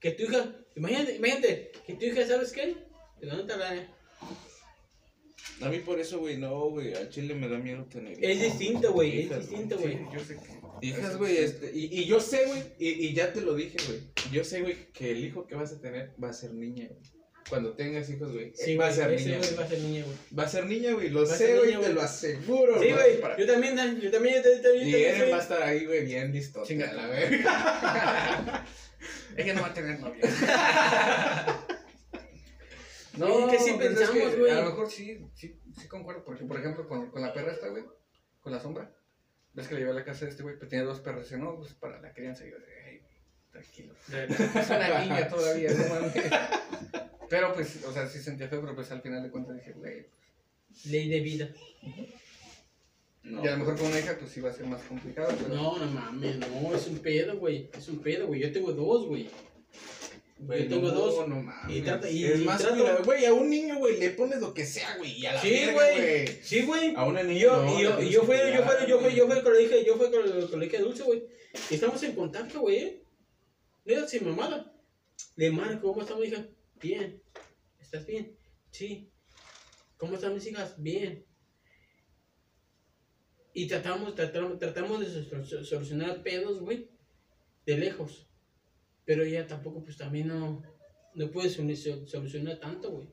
que 0.00 0.10
tu 0.12 0.24
hija, 0.24 0.54
imagínate, 0.76 1.16
imagínate 1.16 1.72
que 1.86 1.94
tu 1.94 2.04
hija, 2.06 2.26
¿sabes 2.26 2.52
qué? 2.52 2.76
Te 3.20 3.26
la 3.26 3.34
nota 3.36 3.56
la- 3.56 3.94
A 5.60 5.68
mí 5.68 5.78
por 5.80 5.98
eso, 6.00 6.18
güey, 6.20 6.36
no, 6.38 6.70
güey, 6.70 6.94
al 6.94 7.10
chile 7.10 7.34
me 7.34 7.48
da 7.48 7.58
miedo 7.58 7.84
tener 7.86 8.16
Es 8.24 8.40
distinto, 8.40 8.92
güey, 8.92 9.22
es 9.22 9.38
distinto, 9.48 9.76
güey. 9.78 9.94
sí, 9.98 10.04
yo 10.12 10.20
sé 10.20 10.36
que. 10.38 10.86
Hijas, 10.86 11.16
güey, 11.18 11.36
este, 11.38 11.72
y, 11.76 12.00
y 12.00 12.04
yo 12.06 12.20
sé, 12.20 12.46
güey, 12.46 12.62
y, 12.78 13.06
y 13.08 13.12
ya 13.12 13.32
te 13.32 13.40
lo 13.40 13.54
dije, 13.54 13.76
güey. 13.88 14.00
Yo 14.32 14.44
sé, 14.44 14.60
güey, 14.62 14.92
que 14.92 15.10
el 15.10 15.24
hijo 15.24 15.46
que 15.46 15.56
vas 15.56 15.72
a 15.72 15.80
tener 15.80 16.12
va 16.22 16.28
a 16.30 16.32
ser 16.32 16.52
niña, 16.54 16.86
güey. 16.88 17.17
Cuando 17.48 17.72
tengas 17.72 18.08
hijos, 18.10 18.32
güey, 18.32 18.52
Sí, 18.54 18.76
va 18.76 18.88
a 18.88 18.92
güey, 18.94 18.98
ser 19.00 19.10
niña. 19.20 19.38
güey 19.38 19.48
güey. 19.48 19.56
va 19.58 19.64
a 19.64 19.68
ser 19.68 19.78
niña, 19.80 20.04
güey. 20.04 20.16
Va 20.38 20.42
a 20.42 20.48
ser 20.48 20.66
niña, 20.66 20.92
güey, 20.92 21.08
lo 21.10 21.26
sé, 21.26 21.56
güey, 21.56 21.70
te 21.70 21.76
güey. 21.78 21.92
lo 21.94 22.02
aseguro, 22.02 22.80
Sí, 22.82 22.90
güey, 22.92 23.20
para- 23.20 23.36
yo 23.38 23.46
también, 23.46 23.74
Dan, 23.76 24.00
yo 24.00 24.10
también, 24.10 24.36
yo 24.36 24.42
también, 24.60 24.88
Y 24.88 24.92
soy- 25.18 25.30
va 25.30 25.36
a 25.38 25.40
estar 25.40 25.62
ahí, 25.62 25.86
güey, 25.86 26.04
bien 26.04 26.30
listo. 26.32 26.62
Chinga. 26.64 26.92
la 26.92 27.06
verga. 27.06 28.66
Ella 29.36 29.54
no 29.54 29.62
va 29.62 29.68
a 29.68 29.74
tener 29.74 29.98
novia. 30.00 30.20
Es 33.18 33.50
que 33.50 33.58
sí 33.58 33.72
pues 33.74 33.90
es 33.90 33.96
pensamos, 33.98 34.30
que 34.32 34.36
güey. 34.38 34.52
A 34.52 34.60
lo 34.60 34.66
mejor 34.66 34.88
sí, 34.90 35.18
sí, 35.34 35.58
sí 35.76 35.88
concuerdo. 35.88 36.24
Porque, 36.24 36.44
por 36.44 36.56
ejemplo, 36.58 36.86
con, 36.86 37.10
con 37.10 37.20
la 37.20 37.32
perra 37.32 37.50
esta, 37.52 37.66
güey, 37.68 37.82
con 38.40 38.52
la 38.52 38.60
sombra. 38.60 38.94
Ves 39.54 39.66
que 39.66 39.74
le 39.74 39.80
llevé 39.80 39.90
a 39.92 39.94
la 39.94 40.04
casa 40.04 40.24
de 40.24 40.30
este 40.30 40.44
güey, 40.44 40.56
pero 40.56 40.68
tenía 40.68 40.84
dos 40.84 41.00
perras. 41.00 41.24
Dice, 41.24 41.36
no, 41.36 41.56
pues 41.56 41.74
para 41.74 42.00
la 42.00 42.12
crianza. 42.12 42.46
Y 42.46 42.50
yo, 42.50 42.56
hey, 42.84 43.00
tranquilo. 43.50 43.94
Es 44.08 44.70
una 44.70 45.00
niña 45.00 45.28
todavía, 45.28 45.70
no 45.72 45.88
mames. 45.88 46.14
Pero 47.28 47.52
pues, 47.54 47.84
o 47.84 47.92
sea, 47.92 48.08
sí 48.08 48.20
sentía 48.20 48.48
feo, 48.48 48.60
pero 48.60 48.74
pues 48.74 48.90
al 48.90 49.02
final 49.02 49.22
de 49.22 49.30
cuentas 49.30 49.56
dije, 49.56 49.72
güey. 49.72 50.06
Ley 50.86 51.08
de 51.08 51.20
vida. 51.20 51.48
No, 53.22 53.44
y 53.44 53.48
a 53.48 53.52
lo 53.52 53.58
mejor 53.58 53.76
con 53.76 53.86
una 53.88 53.98
hija, 53.98 54.16
pues 54.18 54.30
sí 54.30 54.40
va 54.40 54.50
a 54.50 54.54
ser 54.54 54.66
más 54.66 54.82
complicado. 54.82 55.34
Pero, 55.38 55.54
No, 55.54 55.78
no 55.78 55.86
mames, 55.86 56.36
no, 56.38 56.74
es 56.74 56.86
un 56.86 56.98
pedo, 56.98 57.36
güey. 57.38 57.68
Es 57.76 57.88
un 57.88 57.98
pedo, 57.98 58.26
güey. 58.26 58.40
Yo 58.40 58.52
tengo 58.52 58.72
dos, 58.72 59.06
güey. 59.06 59.28
güey, 60.38 60.62
yo 60.62 60.68
tengo 60.68 60.88
no, 60.88 60.94
dos. 60.94 61.28
No, 61.28 61.42
mames. 61.42 61.76
Y 61.76 61.82
trata- 61.82 62.08
y- 62.08 62.24
es 62.24 62.40
y 62.40 62.44
más, 62.44 62.58
trato- 62.60 62.76
mira, 62.76 62.96
güey, 63.04 63.26
a 63.26 63.34
un 63.34 63.50
niño, 63.50 63.78
güey, 63.78 63.98
le 63.98 64.10
pones 64.10 64.40
lo 64.40 64.54
que 64.54 64.64
sea, 64.64 64.96
güey, 64.96 65.18
y 65.18 65.26
a 65.26 65.34
la 65.34 65.42
Sí, 65.42 65.66
güey. 65.72 66.26
Sí, 66.42 66.62
güey. 66.62 66.94
A 66.96 67.04
niña, 67.22 67.38
yo, 67.38 67.62
no, 67.62 67.78
y 67.78 67.82
yo, 67.82 68.00
y 68.02 68.10
yo 68.10 68.22
fui, 68.22 68.36
yo 68.36 68.62
fui, 68.62 68.86
yo 68.88 69.00
fui, 69.00 69.14
yo 69.14 69.26
fui 69.26 69.42
con 69.42 69.52
la 69.52 69.60
hija, 69.60 69.74
yo 69.84 69.96
fui 69.96 70.10
con, 70.10 70.48
con 70.48 70.60
la 70.60 70.64
hija 70.66 70.78
de 70.78 70.84
Dulce, 70.84 71.02
güey. 71.02 71.24
Y 71.70 71.74
estamos 71.74 72.02
en 72.02 72.14
contacto, 72.14 72.60
güey, 72.60 72.76
eh. 72.76 73.02
Neta, 73.84 74.06
sin 74.06 74.24
mamada. 74.28 74.72
Le 75.36 75.50
marco, 75.50 75.92
¿cómo 75.92 76.02
está 76.02 76.14
mi 76.14 76.26
hija? 76.26 76.46
Bien. 76.80 77.22
¿Estás 77.80 78.06
bien? 78.06 78.36
Sí. 78.70 79.10
¿Cómo 79.96 80.14
están 80.14 80.34
mis 80.34 80.46
hijas? 80.46 80.80
Bien. 80.80 81.24
Y 83.54 83.66
tratamos, 83.66 84.14
tratamos, 84.14 84.58
tratamos 84.58 85.00
de 85.00 85.24
so- 85.44 85.64
solucionar 85.64 86.22
pedos, 86.22 86.60
güey, 86.60 86.88
de 87.66 87.78
lejos. 87.78 88.28
Pero 89.04 89.24
ella 89.24 89.46
tampoco, 89.46 89.82
pues 89.82 89.96
también 89.96 90.28
no, 90.28 90.62
no 91.14 91.30
puede 91.30 91.48
solu- 91.48 91.74
so- 91.74 92.06
solucionar 92.06 92.60
tanto, 92.60 92.90
güey. 92.92 93.08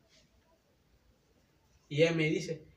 Y 1.88 2.04
ella 2.04 2.12
me 2.14 2.30
dice, 2.30 2.68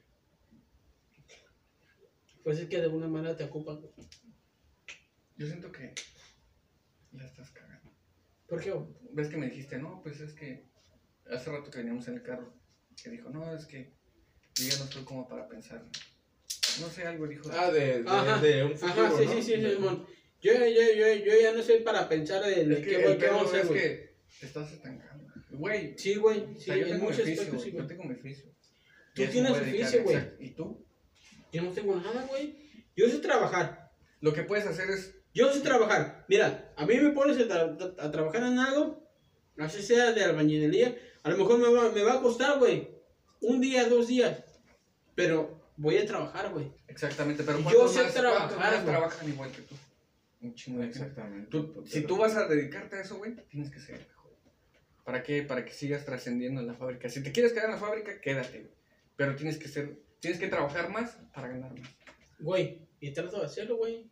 pues 2.44 2.58
es 2.60 2.68
que 2.68 2.76
de 2.78 2.84
alguna 2.84 3.08
manera 3.08 3.36
te 3.36 3.44
ocupan. 3.44 3.80
güey. 3.80 3.92
Yo 5.36 5.46
siento 5.46 5.70
que 5.70 5.94
la 7.12 7.26
estás 7.26 7.50
cagando. 7.50 7.92
¿Por 8.46 8.62
qué? 8.62 8.72
ves 9.12 9.28
que 9.28 9.36
me 9.36 9.48
dijiste, 9.50 9.78
no, 9.78 10.00
pues 10.02 10.20
es 10.20 10.32
que 10.32 10.67
hace 11.30 11.50
rato 11.50 11.70
que 11.70 11.78
veníamos 11.78 12.06
en 12.08 12.14
el 12.14 12.22
carro, 12.22 12.52
que 13.02 13.10
dijo, 13.10 13.30
no, 13.30 13.54
es 13.54 13.66
que 13.66 13.92
yo 14.56 14.68
ya 14.68 14.78
no 14.78 14.84
estoy 14.84 15.04
como 15.04 15.28
para 15.28 15.48
pensar. 15.48 15.84
No 16.80 16.88
sé, 16.90 17.06
algo 17.06 17.26
dijo. 17.26 17.48
Ah, 17.52 17.70
de, 17.70 18.02
de, 18.02 18.08
Ajá, 18.08 18.40
de 18.40 18.64
un 18.64 18.76
futuro, 18.76 19.06
Ajá, 19.06 19.16
sí, 19.18 19.24
¿no? 19.26 19.32
sí, 19.32 19.42
sí, 19.42 19.70
Simón. 19.74 20.06
Yo, 20.40 20.52
yo, 20.52 20.92
yo, 20.96 21.24
yo 21.24 21.40
ya 21.40 21.52
no 21.52 21.62
sé 21.62 21.78
para 21.78 22.08
pensar 22.08 22.42
en 22.48 22.70
es 22.72 22.78
que 22.78 22.84
qué, 22.84 23.04
el 23.04 23.18
qué 23.18 23.26
vamos 23.26 23.46
a 23.46 23.48
hacer, 23.48 23.60
es 23.62 23.66
güey. 23.68 23.80
que 23.80 24.16
te 24.40 24.46
estás 24.46 24.72
estancando. 24.72 25.24
Güey, 25.50 25.98
Sí, 25.98 26.14
güey, 26.16 26.40
o 26.40 26.54
sí, 26.54 26.60
sea, 26.60 26.76
yo 26.76 26.82
en 26.82 26.88
tengo 26.92 27.00
mi 27.04 27.10
muchos 27.10 27.20
oficio, 27.22 27.42
aspectos 27.42 27.62
sí, 27.64 27.72
yo 27.72 27.86
tengo 27.86 28.04
mi 28.04 28.14
oficio. 28.14 28.44
Tú 29.14 29.26
tienes 29.26 29.50
oficio, 29.50 30.02
güey. 30.04 30.18
¿Y 30.38 30.50
tú? 30.50 30.86
Yo 31.52 31.62
no 31.62 31.70
tengo 31.72 31.96
nada, 31.96 32.24
güey. 32.28 32.54
Yo 32.94 33.08
sé 33.08 33.18
trabajar. 33.18 33.90
Lo 34.20 34.32
que 34.32 34.42
puedes 34.44 34.66
hacer 34.66 34.90
es, 34.90 35.14
Yo 35.34 35.52
sé 35.52 35.60
trabajar. 35.60 36.24
Mira, 36.28 36.72
a 36.76 36.86
mí 36.86 36.96
me 36.96 37.10
pones 37.10 37.36
a, 37.38 37.42
tra- 37.48 37.94
a 37.98 38.10
trabajar 38.12 38.42
en 38.44 38.58
algo, 38.58 39.08
así 39.56 39.82
sea 39.82 40.12
de 40.12 40.22
albañilería, 40.24 40.96
a 41.28 41.36
lo 41.36 41.38
mejor 41.38 41.58
me 41.58 41.68
va, 41.74 41.90
me 41.92 42.02
va 42.02 42.14
a 42.14 42.20
costar, 42.22 42.58
güey, 42.58 42.88
un 43.40 43.60
día, 43.60 43.88
dos 43.88 44.08
días, 44.08 44.42
pero 45.14 45.60
voy 45.76 45.96
a 45.98 46.06
trabajar, 46.06 46.50
güey. 46.52 46.72
exactamente, 46.88 47.42
pero 47.44 47.58
Yo 47.58 47.64
¿cuántos 47.64 47.92
sé 47.94 48.02
más, 48.04 48.14
trabajar, 48.14 48.84
trabajan 48.84 49.28
igual 49.28 49.50
que 49.52 49.62
tú? 49.62 49.74
Un 50.40 50.54
chingo 50.54 50.78
de 50.80 50.86
gente. 50.86 50.98
Exactamente. 51.00 51.50
Tú- 51.50 51.84
si 51.86 52.02
tú 52.02 52.16
vas 52.16 52.36
a 52.36 52.46
dedicarte 52.46 52.96
a 52.96 53.00
eso, 53.02 53.16
güey, 53.18 53.34
tienes 53.48 53.70
que 53.70 53.80
ser 53.80 53.96
el 53.96 54.06
mejor. 54.06 54.32
¿Para 55.04 55.22
qué? 55.22 55.42
Para 55.42 55.64
que 55.64 55.72
sigas 55.72 56.04
trascendiendo 56.04 56.60
en 56.60 56.66
la 56.66 56.74
fábrica. 56.74 57.08
Si 57.08 57.22
te 57.22 57.32
quieres 57.32 57.52
quedar 57.52 57.66
en 57.66 57.72
la 57.72 57.78
fábrica, 57.78 58.20
quédate, 58.20 58.60
güey. 58.60 58.72
Pero 59.16 59.34
tienes 59.34 59.58
que 59.58 59.66
ser, 59.68 59.98
tienes 60.20 60.38
que 60.38 60.46
trabajar 60.48 60.90
más 60.90 61.16
para 61.34 61.48
ganar 61.48 61.76
más. 61.76 61.88
Güey, 62.38 62.86
y 63.00 63.10
trato 63.12 63.40
de 63.40 63.46
hacerlo, 63.46 63.78
güey. 63.78 64.08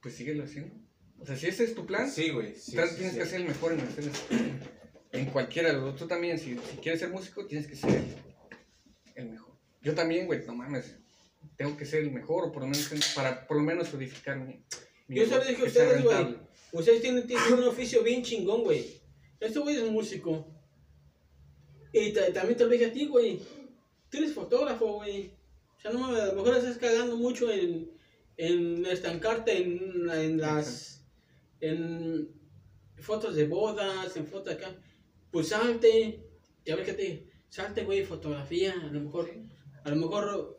Pues 0.00 0.14
síguelo 0.14 0.44
haciendo. 0.44 0.76
O 1.18 1.26
sea, 1.26 1.34
si 1.36 1.46
ese 1.46 1.64
es 1.64 1.74
tu 1.74 1.86
plan, 1.86 2.08
Sí, 2.10 2.30
güey. 2.30 2.54
Sí, 2.54 2.76
tra- 2.76 2.86
sí, 2.88 2.96
tienes 2.96 3.14
sí. 3.14 3.18
que 3.20 3.26
ser 3.26 3.40
el 3.40 3.48
mejor 3.48 3.72
en 3.72 3.80
hacer 3.80 4.04
eso. 4.04 4.22
En 5.14 5.26
cualquiera 5.26 5.68
de 5.68 5.74
los 5.74 5.84
dos. 5.84 5.96
Tú 5.96 6.06
también, 6.06 6.38
si, 6.38 6.54
si 6.58 6.76
quieres 6.82 7.00
ser 7.00 7.10
músico, 7.10 7.46
tienes 7.46 7.66
que 7.66 7.76
ser 7.76 8.02
el 9.14 9.28
mejor. 9.30 9.54
Yo 9.82 9.94
también, 9.94 10.26
güey, 10.26 10.44
no 10.46 10.54
mames. 10.54 10.96
Tengo 11.56 11.76
que 11.76 11.84
ser 11.86 12.02
el 12.02 12.10
mejor, 12.10 12.44
o 12.48 12.52
por 12.52 12.62
lo 12.62 12.68
menos, 12.68 13.12
para 13.14 13.46
por 13.46 13.56
lo 13.56 13.62
menos 13.62 13.88
solidificar 13.88 14.36
mi. 14.38 14.64
mi 15.08 15.16
Yo 15.18 15.24
se 15.26 15.30
lo 15.30 15.44
negocio, 15.44 15.48
dije 15.50 15.62
a 15.62 15.66
ustedes, 15.66 16.02
güey. 16.02 16.36
Ustedes 16.72 17.02
tienen, 17.02 17.26
tienen 17.26 17.52
un 17.54 17.64
oficio 17.64 18.02
bien 18.02 18.22
chingón, 18.22 18.64
güey. 18.64 19.00
Este 19.40 19.58
güey 19.60 19.76
es 19.76 19.84
músico. 19.90 20.46
Y 21.92 22.12
ta- 22.12 22.32
también 22.32 22.56
te 22.58 22.64
lo 22.64 22.70
dije 22.70 22.86
a 22.86 22.92
ti, 22.92 23.06
güey. 23.06 23.40
Tú 24.10 24.18
eres 24.18 24.32
fotógrafo, 24.34 24.94
güey. 24.94 25.30
O 25.76 25.80
sea, 25.80 25.92
no 25.92 26.00
mames, 26.00 26.20
a 26.22 26.26
lo 26.26 26.34
mejor 26.34 26.56
estás 26.56 26.78
cagando 26.78 27.16
mucho 27.16 27.52
en, 27.52 27.90
en 28.36 28.84
estancarte 28.86 29.58
en, 29.58 30.10
en 30.10 30.40
las. 30.40 31.04
en 31.60 32.28
fotos 32.98 33.36
de 33.36 33.46
bodas, 33.46 34.16
en 34.16 34.26
fotos 34.26 34.54
acá. 34.54 34.74
Pues 35.34 35.48
salte. 35.48 36.20
Ya 36.64 36.76
ves 36.76 36.86
que 36.86 36.92
te 36.92 37.26
salte, 37.48 37.82
güey, 37.82 38.04
fotografía. 38.04 38.72
A 38.72 38.86
lo 38.86 39.00
mejor. 39.00 39.28
A 39.84 39.90
lo 39.90 39.96
mejor. 39.96 40.56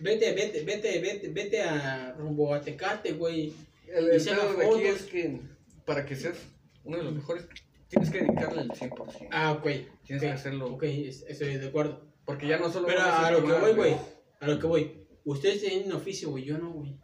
Vete, 0.00 0.32
vete, 0.32 0.64
vete, 0.64 0.98
vete, 1.00 1.28
vete 1.28 1.62
a 1.62 2.14
rumbo 2.18 2.52
a 2.52 2.60
Tecate, 2.60 3.12
güey. 3.12 3.52
El, 3.86 4.06
Y 4.06 4.10
el 4.16 4.24
pedo 4.24 4.52
de 4.54 4.66
aquí 4.66 4.66
fotos. 4.66 4.82
es 4.84 5.02
que 5.04 5.40
para 5.86 6.04
que 6.04 6.16
seas 6.16 6.36
uno 6.82 6.96
de 6.98 7.04
los 7.04 7.14
mejores, 7.14 7.46
tienes 7.88 8.10
que 8.10 8.18
dedicarle 8.22 8.62
el 8.62 8.70
100%. 8.72 9.28
Ah, 9.30 9.52
ok. 9.52 9.66
Tienes 10.04 10.20
que 10.22 10.28
hacerlo. 10.30 10.66
Ok, 10.74 10.82
es- 10.82 11.24
estoy 11.28 11.56
de 11.56 11.68
acuerdo. 11.68 12.04
Porque 12.24 12.48
ya 12.48 12.58
no 12.58 12.70
solo. 12.72 12.88
Pero 12.88 13.00
a 13.02 13.30
lo 13.30 13.44
que 13.46 13.52
voy, 13.52 13.72
güey. 13.74 13.96
A 14.40 14.48
lo 14.48 14.58
que 14.58 14.66
voy. 14.66 15.06
Ustedes 15.24 15.60
tienen 15.60 15.86
un 15.86 15.92
oficio, 15.92 16.30
güey. 16.30 16.44
Yo 16.44 16.58
no, 16.58 16.72
güey. 16.72 16.98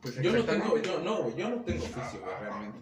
Pues 0.00 0.14
Yo 0.22 0.30
no 0.32 0.44
tengo, 0.44 0.80
yo 0.80 1.00
no, 1.00 1.24
güey, 1.24 1.36
yo 1.36 1.50
no 1.50 1.62
tengo 1.64 1.82
oficio, 1.84 2.20
güey, 2.22 2.34
realmente. 2.40 2.78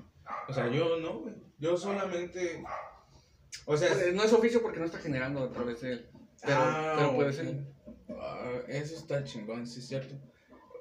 O 0.49 0.53
sea, 0.53 0.69
yo 0.71 0.99
no, 1.01 1.21
güey. 1.21 1.35
Yo 1.59 1.77
solamente 1.79 2.63
O 3.67 3.77
sea, 3.77 3.89
Pues, 3.93 4.15
no 4.15 4.23
es 4.25 4.33
oficio 4.33 4.63
porque 4.63 4.79
no 4.81 4.87
está 4.87 4.99
generando 4.99 5.43
a 5.45 5.51
través 5.53 5.81
de 5.81 5.93
él. 5.93 6.07
Pero, 6.43 6.57
Ah, 6.59 6.95
pero 6.97 7.15
puede 7.15 7.33
ser. 7.33 7.55
Ah, 8.11 8.61
eso 8.69 8.97
está 8.97 9.25
chingón, 9.25 9.67
sí 9.67 9.81
es 9.81 9.89
cierto. 9.89 10.15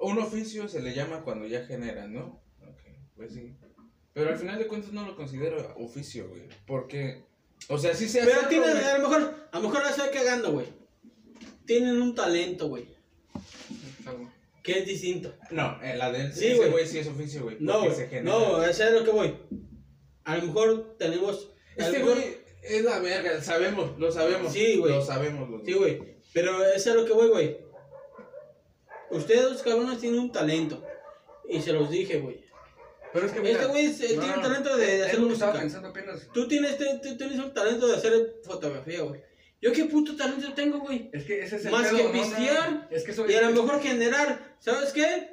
Un 0.02 0.20
oficio 0.20 0.68
se 0.68 0.82
le 0.82 0.94
llama 0.94 1.22
cuando 1.24 1.46
ya 1.48 1.66
genera, 1.66 2.08
¿no? 2.08 2.42
Ok, 2.62 2.82
pues 3.16 3.34
sí. 3.34 3.56
Pero 4.14 4.30
al 4.32 4.38
final 4.38 4.60
de 4.60 4.68
cuentas 4.68 4.92
no 4.92 5.06
lo 5.08 5.16
considero 5.16 5.74
oficio, 5.78 6.28
güey. 6.30 6.44
Porque, 6.68 7.24
o 7.70 7.78
sea, 7.78 7.94
sí 7.96 8.08
se 8.10 8.22
hace. 8.22 8.30
Pero 8.32 8.48
tienen, 8.50 8.76
a 8.78 8.98
lo 8.98 9.10
mejor, 9.10 9.48
a 9.52 9.58
lo 9.60 9.68
mejor 9.70 9.84
la 9.84 9.90
estoy 9.92 10.10
cagando, 10.10 10.52
güey. 10.52 10.68
Tienen 11.66 12.02
un 12.02 12.14
talento, 12.14 12.68
güey. 12.68 12.88
Que 14.62 14.80
es 14.80 14.86
distinto. 14.86 15.34
No, 15.52 15.82
eh, 15.82 15.96
la 15.98 16.12
de 16.12 16.22
él, 16.22 16.34
Sí, 16.34 16.48
ese 16.48 16.56
güey. 16.58 16.72
güey 16.72 16.88
sí 16.88 17.00
es 17.00 17.08
oficio, 17.08 17.44
güey. 17.44 17.58
No, 17.60 17.90
se 17.94 18.08
genera. 18.08 18.38
No, 18.38 18.64
eso 18.64 18.84
es 18.86 18.94
lo 18.94 19.04
que 19.04 19.12
voy. 19.12 19.36
A 20.24 20.38
lo 20.38 20.44
mejor 20.48 20.96
tenemos. 20.98 21.52
Este 21.76 22.02
güey 22.02 22.38
es 22.64 22.84
la 22.84 23.00
verga, 23.00 23.42
sabemos, 23.42 23.98
lo 24.00 24.12
sabemos. 24.12 24.52
Sí, 24.54 24.78
güey. 24.78 24.94
Lo 24.94 25.02
sabemos, 25.02 25.50
los 25.50 25.64
Sí, 25.64 25.74
güey. 25.74 26.18
Pero 26.34 26.66
es 26.66 26.86
lo 26.88 27.06
que 27.06 27.14
voy, 27.14 27.30
güey. 27.30 27.58
Ustedes 29.12 29.44
dos 29.44 29.62
cabrones 29.62 30.00
tienen 30.00 30.20
un 30.20 30.32
talento. 30.32 30.84
Y 31.48 31.62
se 31.62 31.74
los 31.74 31.90
dije, 31.90 32.20
güey. 32.20 32.44
Pero 33.12 33.28
es 33.28 33.32
que 33.32 33.52
Este 33.52 33.66
güey 33.68 33.86
es- 33.86 34.00
no, 34.02 34.08
tiene 34.08 34.28
no, 34.28 34.36
el 34.36 34.42
talento 34.42 34.78
de 34.78 34.96
es 35.00 35.06
hacer 35.06 35.20
lo 35.20 35.28
que 35.28 35.34
estaba 35.34 35.52
música. 35.52 35.62
pensando 35.64 35.88
apenas. 35.90 36.28
Tú 36.34 36.48
tienes, 36.48 36.78
tú 36.78 37.18
tienes 37.18 37.38
un 37.38 37.54
talento 37.54 37.88
de 37.88 37.96
hacer 37.96 38.36
fotografía, 38.44 39.02
güey. 39.02 39.22
Yo 39.62 39.72
qué 39.72 39.86
puto 39.86 40.16
talento 40.16 40.52
tengo, 40.54 40.80
güey. 40.80 41.10
Es 41.14 41.24
que 41.26 41.44
ese 41.44 41.58
es 41.58 41.66
el 41.66 41.72
Más 41.72 41.88
pedo, 41.88 41.98
que 41.98 42.04
no, 42.06 42.12
pistear, 42.12 42.88
Es 42.92 43.04
que 43.04 43.12
eso 43.12 43.30
Y 43.30 43.34
a 43.34 43.42
es- 43.50 43.56
lo 43.56 43.64
mejor 43.64 43.82
generar, 43.82 44.56
¿sabes 44.60 44.92
qué? 44.92 45.30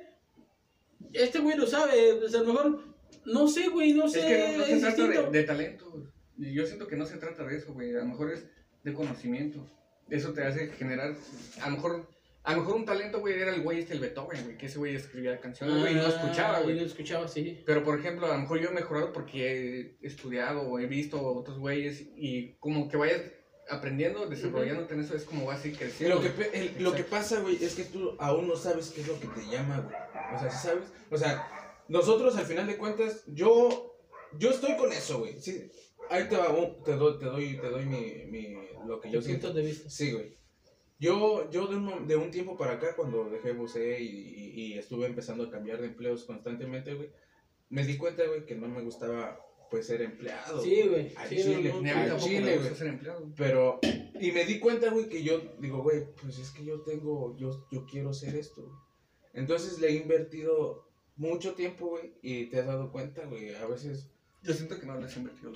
Este 1.12 1.38
güey 1.38 1.56
lo 1.56 1.66
sabe, 1.66 2.16
pues 2.20 2.34
a 2.34 2.40
lo 2.42 2.52
mejor, 2.52 2.84
no 3.24 3.48
sé, 3.48 3.68
güey, 3.68 3.92
no 3.94 4.06
Es 4.06 4.12
sé, 4.12 4.20
que 4.20 4.38
no, 4.52 4.58
no 4.58 4.64
se 4.66 4.72
es 4.74 4.80
trata 4.80 4.96
distinto. 5.02 5.30
de, 5.30 5.38
de 5.38 5.44
talento. 5.44 6.06
Y 6.40 6.54
Yo 6.54 6.66
siento 6.66 6.86
que 6.86 6.96
no 6.96 7.06
se 7.06 7.18
trata 7.18 7.44
de 7.44 7.56
eso, 7.56 7.72
güey. 7.74 7.94
A 7.94 7.98
lo 8.00 8.06
mejor 8.06 8.32
es 8.32 8.44
de 8.82 8.92
conocimiento. 8.94 9.64
Eso 10.08 10.32
te 10.32 10.42
hace 10.44 10.68
generar. 10.68 11.14
A 11.62 11.68
lo 11.70 11.76
mejor. 11.76 12.08
A 12.42 12.54
lo 12.54 12.60
mejor 12.62 12.76
un 12.76 12.86
talento, 12.86 13.20
güey, 13.20 13.38
era 13.38 13.54
el 13.54 13.60
güey 13.60 13.80
este, 13.80 13.92
el 13.92 14.00
Beethoven, 14.00 14.42
güey. 14.44 14.56
Que 14.56 14.64
ese 14.66 14.78
güey 14.78 14.94
escribía 14.96 15.38
canciones, 15.38 15.78
güey, 15.78 15.92
y 15.92 15.96
no 15.96 16.06
escuchaba, 16.06 16.56
Ah, 16.56 16.60
y 16.62 16.64
güey. 16.64 16.76
no 16.76 16.86
escuchaba, 16.86 17.28
sí. 17.28 17.62
Pero, 17.66 17.84
por 17.84 17.98
ejemplo, 18.00 18.26
a 18.26 18.34
lo 18.34 18.38
mejor 18.40 18.58
yo 18.60 18.70
he 18.70 18.72
mejorado 18.72 19.12
porque 19.12 19.98
he 20.00 20.06
estudiado 20.06 20.62
o 20.62 20.78
he 20.78 20.86
visto 20.86 21.22
otros 21.22 21.58
güeyes 21.58 22.00
y 22.16 22.54
como 22.54 22.88
que 22.88 22.96
vayas 22.96 23.20
aprendiendo, 23.68 24.26
desarrollándote 24.26 24.94
en 24.94 25.00
eso, 25.00 25.14
es 25.14 25.24
como 25.24 25.44
vas 25.44 25.62
a 25.62 25.68
ir 25.68 25.76
creciendo. 25.76 26.16
Lo 26.16 26.22
que, 26.22 26.50
el- 26.54 26.82
lo 26.82 26.94
que 26.94 27.04
pasa, 27.04 27.40
güey, 27.40 27.62
es 27.62 27.74
que 27.74 27.84
tú 27.84 28.16
aún 28.18 28.48
no 28.48 28.56
sabes 28.56 28.88
qué 28.88 29.02
es 29.02 29.08
lo 29.08 29.20
que 29.20 29.28
te 29.28 29.46
llama, 29.50 29.78
güey. 29.80 29.94
O 30.34 30.40
sea, 30.40 30.50
¿sí 30.50 30.66
sabes? 30.66 30.84
O 31.10 31.18
sea, 31.18 31.46
nosotros 31.88 32.36
al 32.36 32.46
final 32.46 32.66
de 32.66 32.78
cuentas, 32.78 33.22
yo, 33.26 33.98
yo 34.38 34.48
estoy 34.50 34.76
con 34.78 34.90
eso, 34.92 35.18
güey. 35.20 35.38
Sí, 35.40 35.70
ahí 36.10 36.28
te, 36.28 36.36
va 36.36 36.48
te 36.84 36.92
doy, 36.96 37.18
te 37.18 37.24
doy, 37.26 37.56
te 37.58 37.68
doy 37.68 37.86
mi, 37.86 38.24
mi, 38.30 38.54
lo 38.86 39.00
que 39.00 39.10
yo 39.10 39.22
siento. 39.22 39.52
de 39.52 39.62
vista. 39.62 39.88
Sí, 39.88 40.12
güey. 40.12 40.36
Yo, 40.98 41.50
yo 41.50 41.66
de, 41.66 41.76
un, 41.76 42.06
de 42.06 42.16
un 42.16 42.30
tiempo 42.30 42.58
para 42.58 42.74
acá, 42.74 42.94
cuando 42.94 43.30
dejé 43.30 43.52
buceo 43.52 43.98
y, 43.98 44.04
y, 44.04 44.50
y 44.74 44.78
estuve 44.78 45.06
empezando 45.06 45.44
a 45.44 45.50
cambiar 45.50 45.80
de 45.80 45.86
empleos 45.86 46.24
constantemente, 46.24 46.92
güey, 46.94 47.10
me 47.70 47.86
di 47.86 47.96
cuenta, 47.96 48.26
güey, 48.26 48.44
que 48.44 48.54
no 48.54 48.68
me 48.68 48.82
gustaba, 48.82 49.40
pues, 49.70 49.86
ser 49.86 50.02
empleado. 50.02 50.60
Sí, 50.62 50.82
güey. 50.82 51.14
Al 51.16 51.28
Sí, 51.28 51.36
chile, 51.36 51.70
no, 51.72 51.80
no, 51.80 51.88
al 51.90 52.08
tampoco 52.08 52.28
chile, 52.28 52.58
güey. 52.58 52.74
ser 52.74 52.86
empleado. 52.88 53.32
Pero, 53.36 53.78
y 54.20 54.32
me 54.32 54.44
di 54.44 54.58
cuenta, 54.58 54.90
güey, 54.90 55.08
que 55.08 55.22
yo 55.22 55.40
digo, 55.58 55.82
güey, 55.82 56.04
pues 56.20 56.38
es 56.38 56.50
que 56.50 56.64
yo 56.66 56.82
tengo, 56.82 57.34
yo, 57.38 57.66
yo 57.72 57.86
quiero 57.86 58.10
hacer 58.10 58.34
esto. 58.34 58.60
güey. 58.62 58.74
Entonces 59.32 59.78
le 59.80 59.88
he 59.88 59.92
invertido 59.94 60.86
mucho 61.16 61.54
tiempo, 61.54 61.86
güey, 61.86 62.12
y 62.20 62.46
te 62.46 62.58
has 62.60 62.66
dado 62.66 62.90
cuenta, 62.92 63.24
güey, 63.24 63.54
a 63.54 63.66
veces... 63.66 64.10
Yo 64.42 64.52
siento 64.54 64.78
que 64.80 64.86
no 64.86 64.98
les 65.00 65.14
he 65.16 65.20
invertido. 65.20 65.52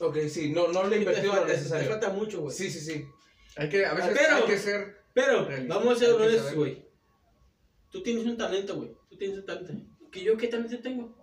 Ok, 0.00 0.16
sí, 0.28 0.50
no, 0.52 0.68
no 0.68 0.86
le 0.86 0.98
invertido 0.98 1.26
lo 1.28 1.32
falta, 1.32 1.46
te 1.48 1.56
necesario. 1.56 1.88
falta 1.90 2.08
mucho, 2.10 2.40
güey. 2.42 2.54
Sí, 2.54 2.70
sí, 2.70 2.80
sí. 2.80 3.04
Hay 3.56 3.68
que, 3.68 3.84
a 3.84 3.94
veces 3.94 4.16
Pero- 4.16 4.36
hay 4.36 4.42
que 4.44 4.58
ser. 4.58 4.96
Pero, 5.14 5.44
Realista. 5.46 5.74
vamos 5.74 5.96
a 5.96 5.98
ser 5.98 6.08
que 6.16 6.22
honestos, 6.22 6.54
güey. 6.54 6.84
Tú 7.90 8.02
tienes 8.02 8.24
un 8.26 8.36
talento, 8.36 8.76
güey. 8.76 8.92
Tú 9.10 9.16
tienes 9.16 9.38
un 9.38 9.46
talento. 9.46 9.72
¿Que 10.12 10.22
yo 10.22 10.36
qué 10.36 10.46
talento 10.48 10.78
tengo? 10.80 11.16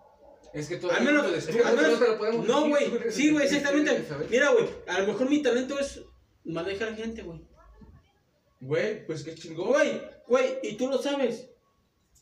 Es 0.53 0.67
que 0.67 0.77
todo 0.77 0.91
Al 0.91 0.97
el 0.99 1.03
mundo 1.05 1.23
menos, 1.23 1.35
descubre. 1.45 1.63
al 1.65 1.75
menos- 1.75 1.91
no 1.99 2.05
te 2.05 2.11
lo 2.11 2.17
podemos 2.17 2.47
no, 2.47 2.67
güey. 2.69 2.89
tú 2.91 2.97
Sí, 3.11 3.31
güey, 3.31 3.47
que 3.47 3.55
exactamente. 3.55 4.05
que. 4.05 4.27
Mira, 4.29 4.49
güey, 4.51 4.65
a 4.87 4.99
lo 5.01 5.07
mejor 5.07 5.29
mi 5.29 5.41
talento 5.41 5.79
es 5.79 6.01
manejar 6.43 6.95
gente, 6.95 7.21
güey. 7.23 7.41
Güey, 8.61 9.05
pues 9.05 9.23
qué 9.23 9.35
chingón. 9.35 9.67
Güey, 9.67 10.01
güey, 10.27 10.59
y 10.63 10.75
tú 10.75 10.87
lo 10.89 10.97
sabes. 11.01 11.49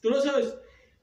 Tú 0.02 0.10
lo 0.10 0.22
sabes. 0.22 0.54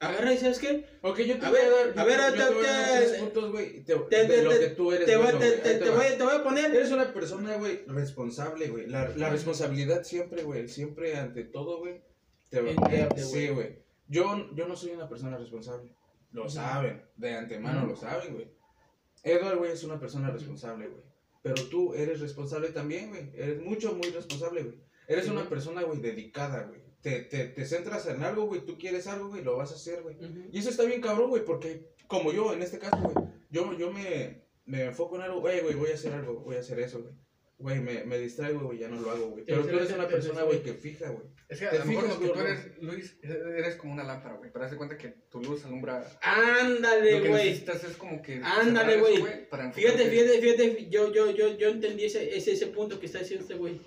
Agarra 0.01 0.33
y 0.33 0.39
¿sabes 0.39 0.59
qué? 0.59 0.87
Ok, 1.03 1.19
yo 1.21 1.39
te 1.39 1.45
A 1.45 1.51
voy 1.51 1.59
ver, 1.59 1.67
a 1.67 1.77
dar, 1.77 1.99
a 1.99 2.05
ver, 2.05 2.33
te- 2.33 2.39
yo 2.39 2.49
te- 2.49 2.55
te 2.55 2.69
a 2.69 2.85
te- 2.87 3.07
tres 3.07 3.21
puntos, 3.21 3.53
güey, 3.53 3.85
te- 3.85 3.97
te- 3.97 4.27
de 4.27 4.43
lo 4.43 4.51
te- 4.51 4.59
que 4.61 4.67
tú 4.69 4.93
eres 4.93 5.07
Te 5.07 5.17
voy, 5.17 5.27
te, 5.27 6.25
a 6.25 6.43
poner. 6.43 6.75
Eres 6.75 6.91
una 6.91 7.13
persona, 7.13 7.57
güey, 7.57 7.85
responsable, 7.87 8.69
güey. 8.69 8.87
La, 8.87 9.11
la 9.11 9.29
responsabilidad 9.29 10.03
siempre, 10.05 10.43
güey, 10.43 10.69
siempre 10.69 11.17
ante 11.17 11.45
todo, 11.45 11.79
güey. 11.81 12.01
Te 12.49 12.63
va 12.63 12.71
Enviable, 12.71 13.23
Sí, 13.23 13.49
güey. 13.49 13.79
Yo, 14.09 14.51
yo 14.55 14.67
no 14.67 14.75
soy 14.75 14.93
una 14.93 15.07
persona 15.07 15.37
responsable. 15.37 15.93
Lo 16.33 16.49
saben, 16.49 17.05
de 17.17 17.35
antemano 17.35 17.87
lo 17.87 17.95
saben, 17.95 18.33
güey. 18.33 18.49
Edward, 19.23 19.59
güey, 19.59 19.73
es 19.73 19.85
una 19.85 20.01
persona 20.01 20.31
responsable, 20.31 20.89
güey. 20.89 21.03
Pero 21.43 21.63
tú 21.69 21.93
eres 21.95 22.21
responsable 22.21 22.69
también, 22.71 23.11
güey. 23.11 23.31
Eres 23.35 23.61
mucho, 23.61 23.93
muy 23.95 24.09
responsable, 24.11 24.63
güey. 24.63 24.77
Eres 25.07 25.27
Sí, 25.27 25.31
una 25.31 25.47
persona, 25.47 25.83
güey, 25.83 26.01
dedicada, 26.01 26.63
güey. 26.63 26.80
Te, 27.03 27.21
te, 27.23 27.47
te 27.47 27.65
centras 27.65 28.07
en 28.07 28.23
algo, 28.23 28.45
güey. 28.47 28.61
Tú 28.61 28.77
quieres 28.77 29.07
algo, 29.07 29.29
güey, 29.29 29.43
lo 29.43 29.57
vas 29.57 29.73
a 29.73 29.75
hacer, 29.75 30.03
güey. 30.03 30.17
Y 30.53 30.59
eso 30.59 30.71
está 30.71 30.85
bien 30.85 31.01
cabrón, 31.01 31.31
güey, 31.31 31.45
porque 31.45 31.95
como 32.07 32.33
yo, 32.33 32.53
en 32.53 32.63
este 32.63 32.79
caso, 32.79 32.99
güey, 32.99 33.29
yo, 33.51 33.73
yo 33.79 33.91
me, 33.91 34.43
me 34.67 34.85
enfoco 34.85 35.17
en 35.17 35.23
algo, 35.23 35.41
güey, 35.41 35.61
güey, 35.61 35.75
voy 35.75 35.91
a 35.91 35.95
hacer 35.95 36.13
algo, 36.13 36.41
voy 36.41 36.57
a 36.57 36.61
hacer 36.61 36.79
eso, 36.81 37.01
güey. 37.01 37.15
Güey, 37.59 37.79
me, 37.79 38.05
me 38.05 38.19
distraigo, 38.19 38.61
güey, 38.61 38.79
ya 38.79 38.89
no 38.89 38.99
lo 38.99 39.11
hago, 39.11 39.29
güey. 39.29 39.45
Pero 39.45 39.63
tú 39.67 39.77
eres 39.77 39.93
una 39.93 40.09
persona, 40.09 40.43
güey, 40.45 40.63
que 40.63 40.73
fija, 40.73 41.11
güey. 41.11 41.27
Es 41.47 41.59
que 41.59 41.67
a 41.67 41.75
lo 41.75 41.85
mejor 41.85 42.05
fijas, 42.05 42.19
lo 42.19 42.27
que 42.27 42.33
tú 42.33 42.41
eres, 42.41 42.79
Luis, 42.81 43.19
eres 43.23 43.77
como 43.77 43.93
una 43.93 44.03
lámpara, 44.03 44.37
güey. 44.37 44.51
Pero 44.51 44.65
haz 44.65 44.71
de 44.71 44.77
cuenta 44.79 44.97
que 44.97 45.09
tu 45.29 45.43
luz 45.43 45.67
alumbra. 45.67 46.09
Ándale, 46.23 47.13
lo 47.19 47.23
que 47.23 47.29
güey. 47.29 47.45
necesitas 47.51 47.85
es 47.85 47.97
como 47.99 48.23
que. 48.23 48.41
Ándale, 48.43 48.99
güey. 48.99 49.49
para 49.51 49.71
Fíjate, 49.73 50.09
fíjate, 50.09 50.41
fíjate. 50.41 50.89
Yo, 50.89 51.13
yo, 51.13 51.33
yo, 51.33 51.59
yo 51.59 51.69
entendí 51.69 52.07
ese, 52.07 52.35
ese, 52.35 52.53
ese 52.53 52.69
punto 52.69 52.99
que 52.99 53.07
está 53.07 53.19
diciendo 53.19 53.43
este 53.43 53.57
güey. 53.57 53.79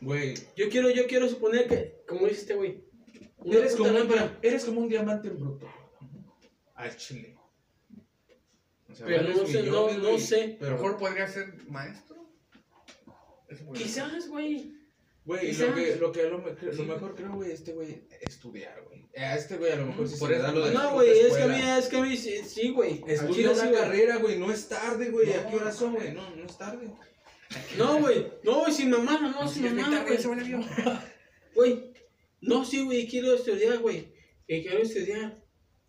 Güey, 0.00 0.34
Yo 0.56 0.68
quiero, 0.68 0.90
yo 0.90 1.06
quiero 1.06 1.28
suponer 1.28 1.66
que, 1.68 2.02
como 2.06 2.26
dice 2.26 2.40
este 2.42 2.54
güey. 2.54 2.84
eres 3.44 3.74
como, 3.76 3.90
lámpara. 3.90 4.38
eres 4.42 4.64
como 4.64 4.80
un 4.80 4.88
diamante 4.88 5.28
en 5.28 5.38
bruto. 5.40 5.66
Al 6.74 6.96
chile. 6.96 7.36
O 8.90 8.94
sea, 8.94 9.06
Pero 9.06 9.28
no 9.28 9.46
sé, 9.46 9.62
no, 9.64 9.90
no 9.92 10.00
güey, 10.10 10.20
sé. 10.20 10.56
Pero, 10.60 10.72
mejor 10.76 10.96
podría 10.96 11.26
ser 11.28 11.52
maestro. 11.68 12.16
Quizás, 13.74 14.28
güey. 14.28 14.74
güey, 15.24 15.52
lo 15.54 15.74
que, 15.74 15.96
lo 15.96 16.12
que 16.12 16.22
lo, 16.24 16.38
me- 16.38 16.52
lo 16.72 16.84
mejor 16.84 17.14
creo, 17.14 17.32
güey, 17.34 17.50
este 17.52 17.72
güey, 17.72 18.02
estudiar, 18.20 18.82
güey. 18.84 19.06
A 19.16 19.36
este 19.36 19.56
güey 19.56 19.72
a 19.72 19.76
lo 19.76 19.86
mejor 19.86 20.06
sí 20.08 20.16
Por 20.18 20.28
se 20.28 20.36
eso, 20.36 20.42
da 20.44 20.52
lo 20.52 20.66
de 20.66 20.74
No, 20.74 20.92
güey, 20.92 21.10
es 21.10 21.34
que 21.36 21.42
a 21.42 21.48
mí, 21.48 21.60
es 21.60 21.86
que 21.88 21.96
a 21.96 22.02
mí, 22.02 22.16
sí, 22.16 22.70
güey. 22.70 23.02
Estudia 23.06 23.50
una 23.50 23.72
carrera, 23.72 24.16
güey, 24.18 24.38
no 24.38 24.52
es 24.52 24.68
tarde, 24.68 25.10
güey. 25.10 25.32
¿A 25.32 25.48
qué 25.48 25.56
hora 25.56 25.72
son, 25.72 25.94
güey? 25.94 26.12
No, 26.12 26.34
no 26.36 26.44
es 26.44 26.56
tarde. 26.56 26.88
No, 27.76 28.00
güey. 28.00 28.26
No, 28.44 28.60
güey, 28.60 28.72
sin 28.72 28.90
mamá, 28.90 29.18
no, 29.20 29.30
No, 29.30 29.48
sin 29.48 29.74
mamá, 29.74 30.04
güey. 30.04 30.18
Güey. 31.54 31.92
No, 32.40 32.64
sí, 32.64 32.84
güey, 32.84 33.08
quiero 33.08 33.34
estudiar, 33.34 33.78
güey. 33.78 34.12
Que 34.46 34.62
quiero 34.62 34.78
estudiar. 34.78 35.42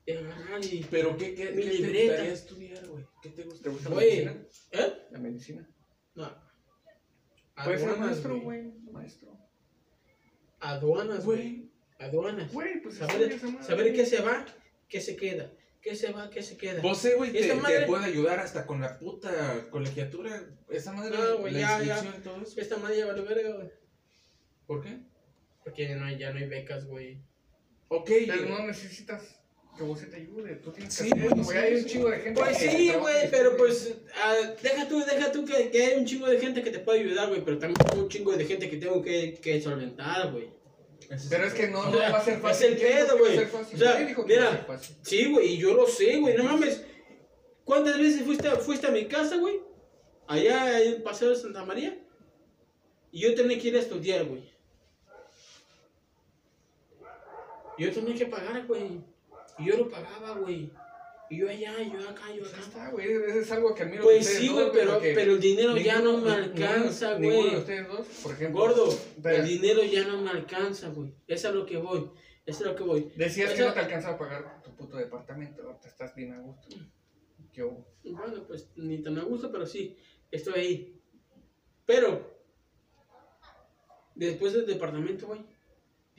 Y 0.06 0.12
agarrar 0.14 0.64
y- 0.66 0.86
Pero 0.90 1.16
¿qué, 1.18 1.36
qué, 1.36 1.52
Mi 1.52 1.64
qué 1.64 1.70
te 1.70 1.76
libreta. 1.78 2.08
gustaría 2.14 2.34
estudiar, 2.34 2.88
güey? 2.88 3.06
¿Qué 3.22 3.30
te 3.30 3.44
gusta? 3.44 3.64
¿Te 3.64 3.70
gusta 3.70 3.90
la 3.90 3.96
Güey. 3.96 4.26
medicina? 4.26 4.48
¿Eh? 4.72 4.94
La 5.12 5.20
medicina. 5.20 5.70
No. 6.16 6.50
Puede 7.64 7.78
ser 7.78 7.90
Aduanas, 7.90 8.08
maestro, 8.10 8.42
güey. 8.42 8.64
Maestro. 8.92 9.38
Aduanas, 10.60 11.26
güey. 11.26 11.70
Aduanas. 12.00 12.52
Güey, 12.54 12.82
pues 12.82 12.96
Saber, 12.96 13.40
saber 13.62 13.94
qué 13.94 14.06
se 14.06 14.22
va, 14.22 14.46
qué 14.88 15.02
se 15.02 15.16
queda. 15.16 15.52
Qué 15.82 15.96
se 15.96 16.12
va, 16.12 16.30
qué 16.30 16.44
se 16.44 16.58
queda. 16.58 16.82
Vos 16.82 16.98
sé, 16.98 17.16
güey, 17.16 17.30
¿Y 17.30 17.34
te, 17.34 17.40
esta 17.40 17.54
te 17.56 17.62
madre? 17.62 17.86
puede 17.86 18.06
ayudar 18.06 18.40
hasta 18.40 18.66
con 18.66 18.82
la 18.82 19.00
puta 19.00 19.68
colegiatura. 19.70 20.44
Esa 20.70 20.92
madre, 20.92 21.18
No, 21.18 21.38
güey, 21.38 21.54
la 21.54 21.60
ya, 21.60 21.68
ya. 21.84 21.94
inscripción 21.94 22.16
y 22.20 22.24
todo 22.24 22.42
eso. 22.44 22.60
Esta 22.60 22.78
madre 22.78 22.98
ya 22.98 23.06
vale 23.06 23.22
verga, 23.22 23.56
güey. 23.56 23.70
¿Por 24.68 24.82
qué? 24.84 25.00
Porque 25.64 25.96
no 25.96 26.06
hay, 26.06 26.18
ya 26.18 26.32
no 26.32 26.40
hay 26.40 26.48
becas, 26.48 26.86
güey. 26.86 27.22
Ok, 27.88 28.10
Pero 28.28 28.50
no 28.50 28.68
necesitas 28.68 29.40
que 29.78 29.84
vos 29.84 30.00
se 30.00 30.08
te 30.08 30.18
ayude. 30.18 30.56
Tú 30.58 30.72
tienes 30.74 30.96
que 30.98 31.04
Sí, 31.06 31.12
hacer, 31.14 31.30
güey, 31.44 31.58
Hay 31.58 31.76
un 31.76 31.86
chingo 31.86 32.10
de 32.10 32.18
gente. 32.20 32.42
Pues 32.42 32.58
que 32.58 32.70
sí, 32.72 32.92
güey, 33.00 33.32
pero 33.32 33.56
pues, 33.56 33.96
ah, 34.22 34.36
deja 34.62 34.88
tú, 34.88 35.00
deja 35.00 35.32
tú 35.32 35.46
que, 35.46 35.72
que 35.72 35.84
hay 35.86 35.98
un 36.00 36.06
chingo 36.06 36.28
de 36.28 36.40
gente 36.40 36.62
que 36.62 36.72
te 36.72 36.80
puede 36.80 37.00
ayudar, 37.00 37.30
güey, 37.30 37.44
pero 37.46 37.58
también 37.58 37.78
hay 37.94 38.00
un 38.00 38.10
chingo 38.10 38.34
de 38.36 38.46
gente 38.46 38.70
que 38.70 38.78
tengo 38.78 39.02
que, 39.02 39.40
que 39.42 39.62
solventar, 39.62 40.32
güey. 40.34 40.50
Pero 41.30 41.46
es 41.46 41.54
que 41.54 41.68
no, 41.68 41.86
no 41.90 41.98
va 41.98 42.08
a 42.20 42.24
ser 42.24 42.36
es 42.36 42.42
fácil. 42.42 42.68
el 42.74 42.78
¿Quién 42.78 42.96
dijo 42.96 43.08
pedo, 43.08 43.18
güey. 43.18 43.38
O 43.38 43.78
sea, 43.78 43.96
¿Quién 43.96 44.08
dijo 44.08 44.26
que 44.26 44.34
iba 44.36 44.48
a 44.48 44.52
mira. 44.52 44.80
Sí, 45.02 45.32
güey, 45.32 45.48
y 45.54 45.58
yo 45.58 45.74
lo 45.74 45.88
sé, 45.88 46.18
güey, 46.18 46.36
no 46.38 46.44
mames. 46.44 46.84
¿Cuántas 47.64 47.98
veces 47.98 48.24
fuiste, 48.24 48.48
a- 48.48 48.56
fuiste 48.58 48.88
a 48.88 48.92
mi 48.92 49.06
casa, 49.08 49.38
güey? 49.38 49.60
Allá 50.28 50.82
en 50.82 51.02
Paseo 51.04 51.30
de 51.30 51.36
Santa 51.36 51.66
María. 51.66 51.98
Y 53.12 53.22
yo 53.22 53.34
tenía 53.34 53.60
que 53.60 53.68
ir 53.70 53.76
a 53.76 53.80
estudiar, 53.80 54.26
güey. 54.26 54.44
Yo 57.78 57.92
tenía 57.94 58.16
que 58.16 58.26
pagar, 58.26 58.66
güey. 58.68 59.02
Y 59.58 59.66
yo 59.66 59.78
lo 59.78 59.90
pagaba, 59.90 60.34
güey. 60.40 60.70
Y 61.30 61.38
yo 61.38 61.50
allá, 61.50 61.74
yo 61.84 62.10
acá, 62.10 62.34
yo 62.34 62.40
Pues 62.42 62.54
acá. 62.54 62.62
está, 62.62 62.90
güey. 62.90 63.08
Es 63.38 63.52
algo 63.52 63.76
que 63.76 63.84
admiro 63.84 64.04
Pues 64.04 64.26
sí, 64.26 64.48
güey, 64.48 64.72
pero, 64.72 65.00
el 65.02 65.40
dinero 65.40 65.78
ya 65.78 66.00
no 66.00 66.18
me 66.18 66.32
alcanza, 66.32 67.20
Ninguno 67.20 67.44
de 67.44 67.50
güey. 67.50 67.60
ustedes 67.60 67.88
dos, 67.88 68.08
por 68.24 68.32
ejemplo. 68.34 68.62
Gordo, 68.62 69.00
el 69.26 69.48
dinero 69.48 69.84
ya 69.84 70.06
no 70.06 70.22
me 70.22 70.32
alcanza, 70.32 70.90
güey. 70.90 71.14
Es 71.28 71.46
a 71.46 71.52
lo 71.52 71.66
que 71.66 71.78
voy. 71.78 72.10
Es 72.46 72.60
a 72.62 72.66
lo 72.66 72.76
que 72.76 72.84
voy. 72.84 73.12
Decías 73.16 73.54
que 73.54 73.62
no 73.62 73.74
te 73.74 73.80
alcanza 73.80 74.10
a 74.10 74.18
pagar 74.18 74.64
tu 74.64 74.76
puto 74.76 74.98
departamento, 74.98 75.62
ahorita 75.62 75.88
estás 75.88 76.16
bien 76.16 76.34
a 76.34 76.40
gusto. 76.40 76.68
Yo, 77.54 77.86
Bueno, 78.04 78.44
pues 78.48 78.70
ni 78.76 78.98
tan 79.04 79.20
a 79.20 79.24
gusto, 79.24 79.52
pero 79.52 79.66
sí, 79.68 79.98
estoy 80.32 80.54
ahí. 80.60 81.02
Pero, 81.86 82.40
después 84.16 84.54
del 84.54 84.66
departamento, 84.66 85.28
güey. 85.28 85.42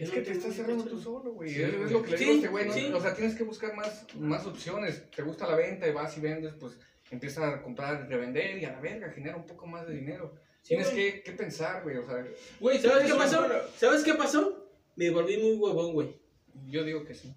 Es 0.00 0.10
que 0.10 0.22
te 0.22 0.32
estás 0.32 0.54
cerrando 0.54 0.84
tú 0.84 1.00
solo, 1.00 1.32
güey. 1.32 1.50
Sí, 1.50 1.62
es, 1.62 1.90
lo 1.90 2.02
que 2.02 2.10
le 2.12 2.16
digo 2.16 2.32
a 2.32 2.34
este 2.34 2.48
güey, 2.48 2.66
¿no? 2.66 2.72
sí. 2.72 2.92
O 2.92 3.00
sea, 3.00 3.14
tienes 3.14 3.34
que 3.34 3.44
buscar 3.44 3.74
más, 3.76 4.06
más 4.16 4.46
opciones. 4.46 5.10
Te 5.10 5.22
gusta 5.22 5.46
la 5.46 5.56
venta 5.56 5.86
y 5.86 5.92
vas 5.92 6.16
y 6.16 6.20
vendes, 6.20 6.54
pues 6.58 6.78
empiezas 7.10 7.44
a 7.44 7.62
comprar, 7.62 8.08
revender 8.08 8.58
y 8.58 8.64
a 8.64 8.72
la 8.72 8.80
verga, 8.80 9.10
genera 9.10 9.36
un 9.36 9.46
poco 9.46 9.66
más 9.66 9.86
de 9.86 9.94
dinero. 9.94 10.34
Sí, 10.62 10.68
tienes 10.68 10.88
que, 10.88 11.22
que 11.22 11.32
pensar, 11.32 11.82
güey. 11.82 11.96
O 11.96 12.06
sea, 12.06 12.26
Güey, 12.60 12.78
¿Sabes 12.78 13.10
qué 13.10 13.18
pasó? 13.18 13.46
¿Sabes 13.76 14.04
qué 14.04 14.14
pasó? 14.14 14.68
Me 14.96 15.10
volví 15.10 15.36
muy 15.36 15.54
huevón, 15.54 15.92
güey. 15.92 16.20
yo 16.66 16.84
digo 16.84 17.04
que 17.04 17.14
sí. 17.14 17.34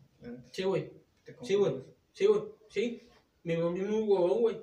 Sí, 0.52 0.64
güey. 0.64 0.92
Sí, 1.42 1.56
güey. 1.56 1.84
Sí, 2.12 2.26
güey. 2.26 2.42
Sí. 2.70 3.08
Me 3.44 3.62
volví 3.62 3.82
muy 3.82 4.02
huevón, 4.04 4.42
güey. 4.42 4.62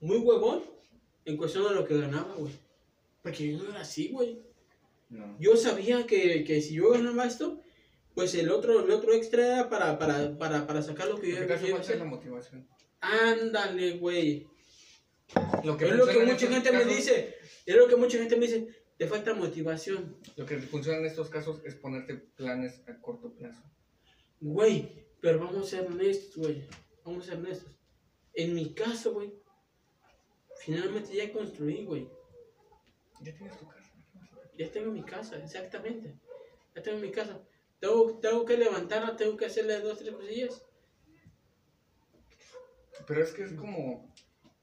Muy 0.00 0.16
huevón 0.18 0.62
en 1.24 1.36
cuestión 1.36 1.64
de 1.68 1.74
lo 1.74 1.86
que 1.86 2.00
ganaba, 2.00 2.34
güey. 2.34 2.52
Porque 3.22 3.52
yo 3.52 3.62
no 3.62 3.70
era 3.70 3.82
así, 3.82 4.08
güey. 4.08 4.42
No. 5.12 5.36
Yo 5.38 5.56
sabía 5.56 6.06
que, 6.06 6.42
que 6.44 6.60
si 6.62 6.74
yo 6.74 6.90
ganaba 6.90 7.26
esto, 7.26 7.60
pues 8.14 8.34
el 8.34 8.50
otro, 8.50 8.84
el 8.84 8.90
otro 8.90 9.12
extra 9.12 9.46
era 9.46 9.68
para, 9.68 9.98
para, 9.98 10.36
para, 10.38 10.66
para 10.66 10.82
sacar 10.82 11.08
lo 11.08 11.20
que 11.20 11.30
yo 11.30 11.46
quería 11.46 11.76
hacer. 11.76 11.98
la 11.98 12.04
motivación. 12.04 12.66
Ándale, 13.00 13.98
güey. 13.98 14.46
Lo 15.64 15.78
Es 15.78 15.94
lo 15.96 16.06
que 16.06 16.24
mucha 16.24 16.46
gente 16.46 16.72
me 16.72 16.84
dice. 16.84 17.36
Es 17.66 17.76
lo 17.76 17.88
que 17.88 17.96
mucha 17.96 18.18
gente 18.18 18.36
me 18.36 18.46
dice. 18.46 18.68
Te 18.96 19.06
falta 19.06 19.34
motivación. 19.34 20.16
Lo 20.36 20.46
que 20.46 20.58
funciona 20.58 20.98
en 20.98 21.06
estos 21.06 21.28
casos 21.28 21.60
es 21.64 21.74
ponerte 21.74 22.14
planes 22.14 22.82
a 22.86 23.00
corto 23.00 23.34
plazo. 23.34 23.62
Güey, 24.40 25.06
pero 25.20 25.38
vamos 25.38 25.66
a 25.66 25.70
ser 25.70 25.86
honestos, 25.86 26.36
güey. 26.36 26.64
Vamos 27.04 27.24
a 27.24 27.30
ser 27.30 27.38
honestos. 27.38 27.78
En 28.34 28.54
mi 28.54 28.74
caso, 28.74 29.12
güey. 29.12 29.32
Finalmente 30.60 31.14
ya 31.14 31.32
construí, 31.32 31.84
güey. 31.84 32.08
Ya 33.22 33.34
tienes 33.34 33.56
tu 33.58 33.66
casa. 33.66 33.81
Ya 34.66 34.70
tengo 34.72 34.92
mi 34.92 35.02
casa, 35.02 35.36
exactamente. 35.42 36.14
Ya 36.74 36.82
tengo 36.82 36.98
mi 36.98 37.10
casa. 37.10 37.40
Tengo, 37.80 38.18
tengo 38.20 38.44
que 38.44 38.56
levantarla, 38.56 39.16
tengo 39.16 39.36
que 39.36 39.46
hacerle 39.46 39.80
dos, 39.80 39.98
tres 39.98 40.14
cosillas. 40.14 40.62
Pero 43.06 43.22
es 43.22 43.32
que 43.32 43.44
es 43.44 43.52
como. 43.54 44.12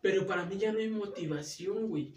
Pero 0.01 0.25
para 0.25 0.45
mí 0.45 0.57
ya 0.57 0.71
no 0.71 0.79
hay 0.79 0.89
motivación, 0.89 1.89
güey. 1.89 2.15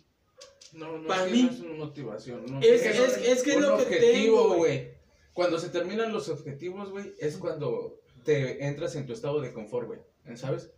No, 0.72 0.98
no, 0.98 1.08
Para 1.08 1.22
es 1.26 1.28
que 1.28 1.34
mí- 1.36 1.42
no 1.42 1.50
es 1.50 1.60
una 1.60 1.74
motivación. 1.74 2.46
No, 2.46 2.60
Es, 2.60 2.66
Es 2.82 2.82
es, 2.98 3.18
que 3.18 3.32
es, 3.32 3.42
que 3.42 3.50
es 3.50 3.56
un 3.56 3.62
lo 3.62 3.76
que 3.76 3.82
objetivo, 3.82 4.42
tengo, 4.42 4.54
güey. 4.56 4.92
Cuando 5.34 5.58
se 5.58 5.68
terminan 5.70 6.12
los 6.12 6.28
objetivos, 6.28 6.90
güey, 6.90 7.14
es 7.18 7.36
cuando 7.38 8.00
te 8.24 8.64
entras 8.66 8.94
en 8.96 9.06
tu 9.06 9.12
estado 9.12 9.40
de 9.40 9.52
confort, 9.52 9.86
güey. 9.88 10.00
¿Sabes? 10.36 10.70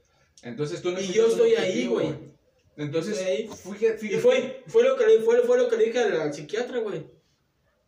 Entonces 0.43 0.81
tú 0.81 0.91
Y 0.91 0.95
necesitas 0.95 1.17
yo 1.17 1.29
estoy 1.29 1.55
ahí, 1.57 1.87
güey. 1.87 2.34
Entonces, 2.77 3.18
fíjate, 3.62 4.07
Y 4.07 4.18
fue, 4.18 4.64
fue, 4.66 4.83
lo 4.83 4.97
que 4.97 5.07
le, 5.07 5.20
fue, 5.20 5.43
fue 5.43 5.59
lo 5.59 5.68
que 5.68 5.77
le 5.77 5.85
dije 5.87 5.99
al, 6.01 6.35
psiquiatra, 6.35 6.79
güey. 6.79 7.07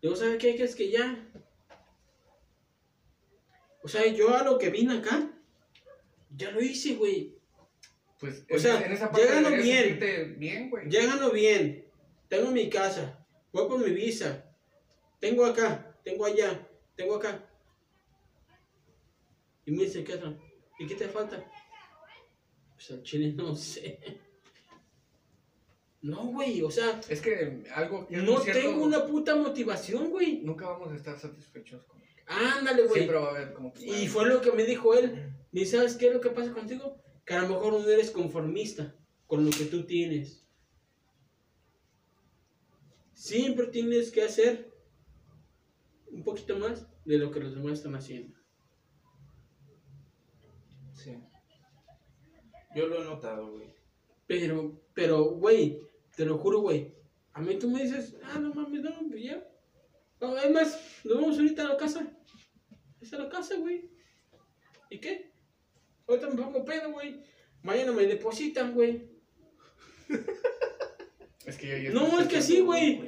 Digo, 0.00 0.14
¿sabes 0.14 0.38
qué? 0.38 0.50
Es 0.62 0.76
que 0.76 0.90
ya. 0.90 1.28
O 3.82 3.88
sea, 3.88 4.06
yo 4.06 4.36
a 4.36 4.44
lo 4.44 4.58
que 4.58 4.70
vine 4.70 4.98
acá, 4.98 5.30
ya 6.34 6.50
lo 6.50 6.60
hice, 6.60 6.94
güey. 6.94 7.36
Pues 8.18 8.44
O 8.50 8.58
sea, 8.58 8.80
en 8.84 8.92
esa 8.92 9.10
parte 9.10 9.26
bien. 9.62 10.36
bien, 10.38 10.70
güey. 10.70 10.88
Ya 10.88 11.04
gano 11.04 11.30
bien. 11.30 11.86
Tengo 12.28 12.50
mi 12.50 12.70
casa. 12.70 13.24
Voy 13.52 13.68
por 13.68 13.78
mi 13.78 13.92
visa. 13.92 14.44
Tengo 15.20 15.44
acá. 15.44 15.96
Tengo 16.04 16.24
allá. 16.24 16.68
Tengo 16.94 17.16
acá. 17.16 17.48
Y 19.66 19.72
me 19.72 19.82
dice 19.82 19.98
psiquiatra, 19.98 20.38
¿y 20.78 20.86
qué 20.86 20.94
te 20.94 21.08
falta? 21.08 21.44
Pues 22.74 22.90
al 22.92 23.02
chile 23.02 23.32
no 23.36 23.54
sé. 23.54 23.98
No, 26.06 26.26
güey, 26.26 26.62
o 26.62 26.70
sea, 26.70 27.00
Es 27.08 27.20
que 27.20 27.64
algo 27.74 28.06
que 28.06 28.16
no 28.18 28.38
cierto, 28.38 28.60
tengo 28.62 28.84
una 28.84 29.04
puta 29.06 29.34
motivación, 29.34 30.10
güey. 30.10 30.40
Nunca 30.42 30.68
vamos 30.68 30.92
a 30.92 30.94
estar 30.96 31.18
satisfechos 31.18 31.82
con 31.84 32.00
Ándale, 32.28 32.82
güey. 32.82 32.94
Siempre 32.94 33.16
va 33.18 33.26
a 33.26 33.30
haber 33.30 33.52
como 33.52 33.72
que- 33.72 33.86
Y 33.86 34.06
fue 34.06 34.26
lo 34.28 34.40
que 34.40 34.52
me 34.52 34.64
dijo 34.64 34.94
él. 34.94 35.32
Me 35.50 35.60
dice, 35.60 35.78
¿sabes 35.78 35.96
qué 35.96 36.06
es 36.08 36.14
lo 36.14 36.20
que 36.20 36.30
pasa 36.30 36.52
contigo? 36.52 36.96
Que 37.24 37.34
a 37.34 37.42
lo 37.42 37.48
mejor 37.48 37.72
no 37.72 37.88
eres 37.88 38.12
conformista 38.12 38.94
con 39.26 39.44
lo 39.44 39.50
que 39.50 39.64
tú 39.64 39.84
tienes. 39.84 40.46
Siempre 43.12 43.66
tienes 43.66 44.12
que 44.12 44.22
hacer 44.22 44.72
un 46.12 46.22
poquito 46.22 46.56
más 46.56 46.86
de 47.04 47.18
lo 47.18 47.32
que 47.32 47.40
los 47.40 47.54
demás 47.54 47.78
están 47.78 47.96
haciendo. 47.96 48.36
Sí. 50.92 51.16
Yo 52.76 52.86
lo 52.86 53.00
he 53.02 53.04
notado, 53.04 53.50
güey. 53.52 53.74
Pero, 54.26 54.80
pero, 54.94 55.24
güey, 55.24 55.80
te 56.16 56.24
lo 56.24 56.38
juro, 56.38 56.60
güey. 56.60 56.92
A 57.34 57.40
mí 57.40 57.56
tú 57.58 57.70
me 57.70 57.82
dices, 57.82 58.16
ah, 58.24 58.38
no 58.40 58.52
mames, 58.54 58.80
no, 58.82 58.90
pues 59.08 59.22
ya. 59.22 59.46
No, 60.20 60.28
además, 60.36 60.80
nos 61.04 61.20
vamos 61.20 61.36
ahorita 61.38 61.62
a 61.64 61.68
la 61.68 61.76
casa. 61.76 62.06
Es 63.00 63.12
a 63.12 63.18
la 63.18 63.28
casa, 63.28 63.56
güey. 63.56 63.90
¿Y 64.90 64.98
qué? 64.98 65.30
Ahorita 66.08 66.28
me 66.30 66.42
pongo 66.42 66.64
pedo, 66.64 66.90
güey. 66.92 67.22
Mañana 67.62 67.92
me 67.92 68.06
depositan, 68.06 68.74
güey. 68.74 69.08
Es 71.46 71.56
que 71.58 71.68
ya- 71.68 71.78
ya 71.78 71.90
No, 71.92 72.18
es 72.20 72.26
que 72.26 72.42
sí, 72.42 72.60
güey. 72.60 73.00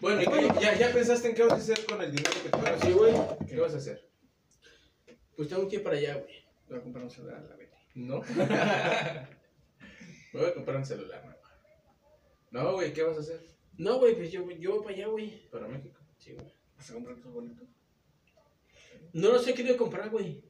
Bueno, 0.00 0.20
¿y? 0.20 0.60
¿Ya, 0.62 0.76
¿ya 0.76 0.92
pensaste 0.92 1.28
en 1.30 1.34
qué 1.34 1.42
vas 1.44 1.54
a 1.54 1.56
hacer 1.56 1.86
con 1.86 2.02
el 2.02 2.10
dinero 2.14 2.30
que 2.34 2.40
te 2.40 2.50
pagas? 2.50 2.80
Sí, 2.82 2.92
güey. 2.92 3.14
¿Qué 3.48 3.58
vas 3.58 3.72
a 3.72 3.78
hacer? 3.78 4.06
Pues 5.34 5.48
tengo 5.48 5.66
que 5.66 5.76
ir 5.76 5.82
para 5.82 5.96
allá, 5.96 6.16
güey. 6.16 6.44
Voy 6.68 6.78
a 6.78 6.82
comprar 6.82 7.04
un 7.04 7.10
celular, 7.10 7.42
la 7.48 7.56
Betty. 7.56 7.76
¿No? 7.94 8.20
Me 10.32 10.40
voy 10.40 10.50
a 10.50 10.54
comprar 10.54 10.76
un 10.76 10.84
celular 10.84 11.24
nuevo. 11.24 11.35
No, 12.50 12.72
güey, 12.74 12.92
¿qué 12.92 13.02
vas 13.02 13.16
a 13.16 13.20
hacer? 13.20 13.40
No, 13.78 13.98
güey, 13.98 14.14
pues 14.14 14.30
yo, 14.32 14.48
yo 14.52 14.76
voy 14.76 14.80
para 14.84 14.94
allá, 14.94 15.06
güey. 15.08 15.48
Para 15.50 15.68
México. 15.68 16.00
Sí, 16.18 16.32
güey. 16.32 16.46
¿Vas 16.76 16.90
a 16.90 16.94
comprar 16.94 17.16
tus 17.20 17.32
boletos? 17.32 17.68
No 19.12 19.32
los 19.32 19.46
he 19.46 19.54
querido 19.54 19.76
comprar, 19.76 20.10
güey. 20.10 20.42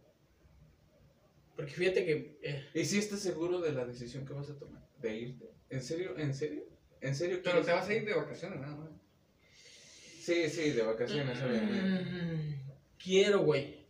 Porque 1.57 1.73
fíjate 1.73 2.05
que. 2.05 2.39
eh, 2.43 2.65
¿Y 2.75 2.85
si 2.85 2.99
estás 2.99 3.21
seguro 3.21 3.61
de 3.61 3.73
la 3.73 3.85
decisión 3.85 4.27
que 4.27 4.33
vas 4.35 4.51
a 4.51 4.59
tomar? 4.59 4.87
¿De 5.01 5.17
irte? 5.17 5.51
¿En 5.71 5.83
serio? 5.83 6.17
¿En 6.19 6.35
serio? 6.35 6.65
¿En 7.01 7.15
serio? 7.15 7.41
Pero 7.43 7.63
te 7.63 7.73
vas 7.73 7.89
a 7.89 7.95
ir 7.95 8.05
de 8.05 8.15
vacaciones, 8.15 8.61
nada 8.61 8.77
más. 8.77 8.91
Sí, 10.21 10.49
sí, 10.51 10.71
de 10.71 10.83
vacaciones, 10.83 11.41
obviamente. 11.41 12.05
mm, 12.05 12.73
quiero, 13.03 13.41
güey. 13.41 13.87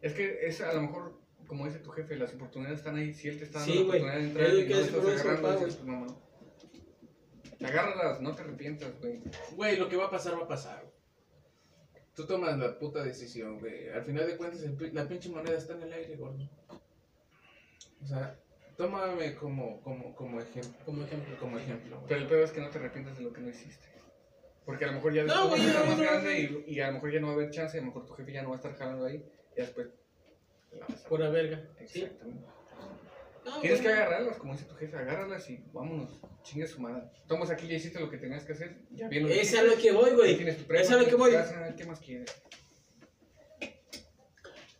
Es 0.00 0.12
que 0.14 0.46
es 0.46 0.60
a 0.60 0.72
lo 0.74 0.82
mejor, 0.82 1.18
como 1.46 1.66
dice 1.66 1.78
tu 1.78 1.90
jefe, 1.90 2.16
las 2.16 2.34
oportunidades 2.34 2.78
están 2.80 2.96
ahí. 2.96 3.14
Si 3.14 3.28
él 3.28 3.38
te 3.38 3.44
está 3.44 3.60
dando 3.60 3.72
Sí, 3.72 3.78
la 3.78 3.84
oportunidad 3.86 4.16
de 4.18 4.24
entrar 4.24 4.54
y 4.54 4.66
que 4.66 4.74
no 4.74 4.80
es 4.80 4.86
estás 4.88 5.20
agarrando, 5.24 5.52
dices, 5.64 5.76
pues, 5.76 5.86
no, 5.86 6.04
no. 6.06 6.22
Agárralas, 7.64 8.20
no 8.20 8.34
te 8.34 8.42
arrepientas, 8.42 8.98
güey. 9.00 9.20
Güey, 9.56 9.76
lo 9.76 9.88
que 9.88 9.96
va 9.96 10.06
a 10.06 10.10
pasar, 10.10 10.34
va 10.38 10.44
a 10.44 10.48
pasar. 10.48 10.84
Tú 12.14 12.26
tomas 12.26 12.58
la 12.58 12.78
puta 12.78 13.02
decisión, 13.02 13.58
güey. 13.60 13.88
Al 13.88 14.04
final 14.04 14.26
de 14.26 14.36
cuentas, 14.36 14.62
el 14.62 14.94
la 14.94 15.08
pinche 15.08 15.30
moneda 15.30 15.56
está 15.56 15.74
en 15.74 15.82
el 15.82 15.92
aire, 15.92 16.16
gordo. 16.16 16.48
O 18.02 18.06
sea, 18.06 18.36
tómame 18.76 19.34
como, 19.36 19.80
como, 19.80 20.14
como 20.14 20.40
ejemplo. 20.40 20.84
Como 20.84 21.02
ejemplo. 21.04 21.36
Como 21.38 21.58
ejemplo, 21.58 21.96
güey. 21.96 22.08
Pero 22.08 22.20
el 22.20 22.26
peor 22.26 22.42
es 22.42 22.52
que 22.52 22.60
no 22.60 22.68
te 22.70 22.78
arrepientas 22.78 23.16
de 23.16 23.24
lo 23.24 23.32
que 23.32 23.40
no 23.40 23.48
hiciste. 23.48 23.86
Porque 24.66 24.84
a 24.84 24.88
lo 24.88 24.94
mejor 24.94 25.12
ya 25.14 25.24
No, 25.24 25.48
después 25.48 25.62
güey, 25.62 25.72
no, 25.74 25.86
más 25.86 25.98
no, 25.98 26.04
grande 26.04 26.40
y, 26.40 26.74
y 26.74 26.80
a 26.80 26.88
lo 26.88 26.92
mejor 26.94 27.12
ya 27.12 27.20
no 27.20 27.26
va 27.28 27.32
a 27.32 27.36
haber 27.36 27.50
chance, 27.50 27.76
a 27.78 27.80
lo 27.80 27.86
mejor 27.88 28.06
tu 28.06 28.12
jefe 28.14 28.32
ya 28.32 28.42
no 28.42 28.50
va 28.50 28.54
a 28.54 28.58
estar 28.58 28.74
jalando 28.76 29.06
ahí 29.06 29.24
y 29.56 29.60
después 29.60 29.88
la 30.72 30.86
vas 30.86 31.04
a- 31.04 31.08
Pura 31.08 31.30
verga. 31.30 31.64
¿Sí? 31.86 32.08
No, 33.44 33.60
Tienes 33.60 33.80
que 33.80 33.88
agarrarlas, 33.88 34.36
como 34.36 34.52
dice 34.52 34.66
tu 34.66 34.74
jefe, 34.76 34.96
agárralas 34.96 35.50
y 35.50 35.64
vámonos, 35.72 36.20
chingue 36.44 36.66
su 36.66 36.80
madre. 36.80 37.10
Tomas 37.26 37.50
aquí, 37.50 37.66
ya 37.66 37.74
hiciste 37.74 37.98
lo 37.98 38.08
que 38.08 38.18
tenías 38.18 38.44
que 38.44 38.52
hacer, 38.52 38.86
ya 38.92 39.08
bien 39.08 39.24
lo 39.24 39.28
Es 39.30 39.52
a 39.54 39.64
lo 39.64 39.76
que 39.76 39.90
voy, 39.90 40.10
güey. 40.12 40.36
tienes 40.36 40.64
tu 40.64 40.72
Es 40.72 40.90
a 40.90 40.96
lo 40.96 41.06
que 41.06 41.14
voy. 41.16 41.32
casa, 41.32 41.74
¿qué 41.76 41.84
más 41.84 41.98
quieres? 41.98 42.30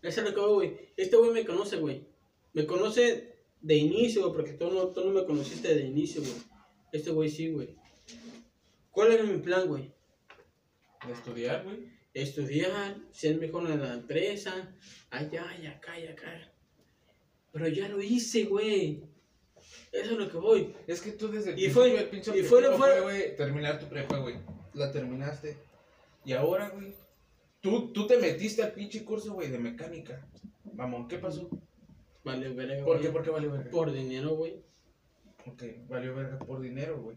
Es 0.01 0.19
a 0.19 0.23
lo 0.23 0.35
que 0.35 0.41
voy, 0.41 0.53
güey. 0.55 0.93
Este 0.97 1.17
güey 1.17 1.33
me 1.33 1.45
conoce, 1.45 1.77
güey. 1.77 2.07
Me 2.53 2.67
conoce 2.67 3.37
de 3.61 3.75
inicio, 3.77 4.23
güey, 4.23 4.35
porque 4.35 4.53
tú 4.53 4.71
no, 4.71 4.89
tú 4.89 5.05
no 5.05 5.11
me 5.13 5.25
conociste 5.27 5.75
de 5.75 5.83
inicio, 5.83 6.21
güey. 6.21 6.35
Este 6.93 7.11
güey 7.11 7.31
sí, 7.31 7.49
güey. 7.51 7.77
¿Cuál 8.91 9.13
era 9.13 9.25
mi 9.25 9.39
plan, 9.39 9.67
güey? 9.69 9.93
De 11.07 11.13
estudiar, 11.13 11.65
güey. 11.65 11.89
Estudiar, 12.15 12.97
ser 13.11 13.39
mejor 13.39 13.71
en 13.71 13.81
la 13.81 13.95
empresa, 13.95 14.73
allá 15.11 15.47
y 15.61 15.67
acá 15.67 15.99
y 15.99 16.07
acá. 16.07 16.52
Pero 17.53 17.69
ya 17.69 17.89
lo 17.89 18.03
hice, 18.03 18.45
güey. 18.45 19.03
Eso 19.93 20.13
es 20.13 20.19
lo 20.19 20.29
que 20.31 20.39
voy. 20.39 20.75
Es 20.87 21.01
que 21.03 21.13
tú 21.13 21.29
desde 21.31 21.53
el 21.53 21.59
Y 21.59 21.71
fue- 21.71 21.97
el 21.97 22.09
pinche 22.09 22.31
y 22.37 22.43
fue- 22.43 22.59
objetivo 22.67 22.79
fue- 22.79 22.93
fue, 22.95 23.01
güey, 23.03 23.37
terminar 23.37 23.79
tu 23.79 23.87
prepa, 23.87 24.19
güey. 24.19 24.37
La 24.75 24.91
terminaste. 24.91 25.57
Y 26.25 26.33
ahora, 26.33 26.71
güey, 26.71 26.95
tú, 27.61 27.93
tú 27.93 28.07
te 28.07 28.17
metiste 28.19 28.63
al 28.63 28.73
pinche 28.73 29.05
curso, 29.05 29.35
güey, 29.35 29.49
de 29.51 29.59
mecánica. 29.59 30.27
Mamón, 30.75 31.09
¿qué 31.09 31.19
pasó? 31.19 31.49
Vale, 32.25 32.49
verga. 32.51 32.85
¿Por 32.85 33.01
qué? 33.01 33.11
¿Por 33.11 33.23
qué 33.23 33.31
valió 33.31 33.51
verga? 33.53 33.71
Por 33.71 33.93
dinero, 33.93 34.31
güey. 34.31 34.63
Ok, 35.47 35.63
valió 35.89 36.15
verga 36.15 36.39
por 36.39 36.61
dinero, 36.61 37.01
güey. 37.03 37.17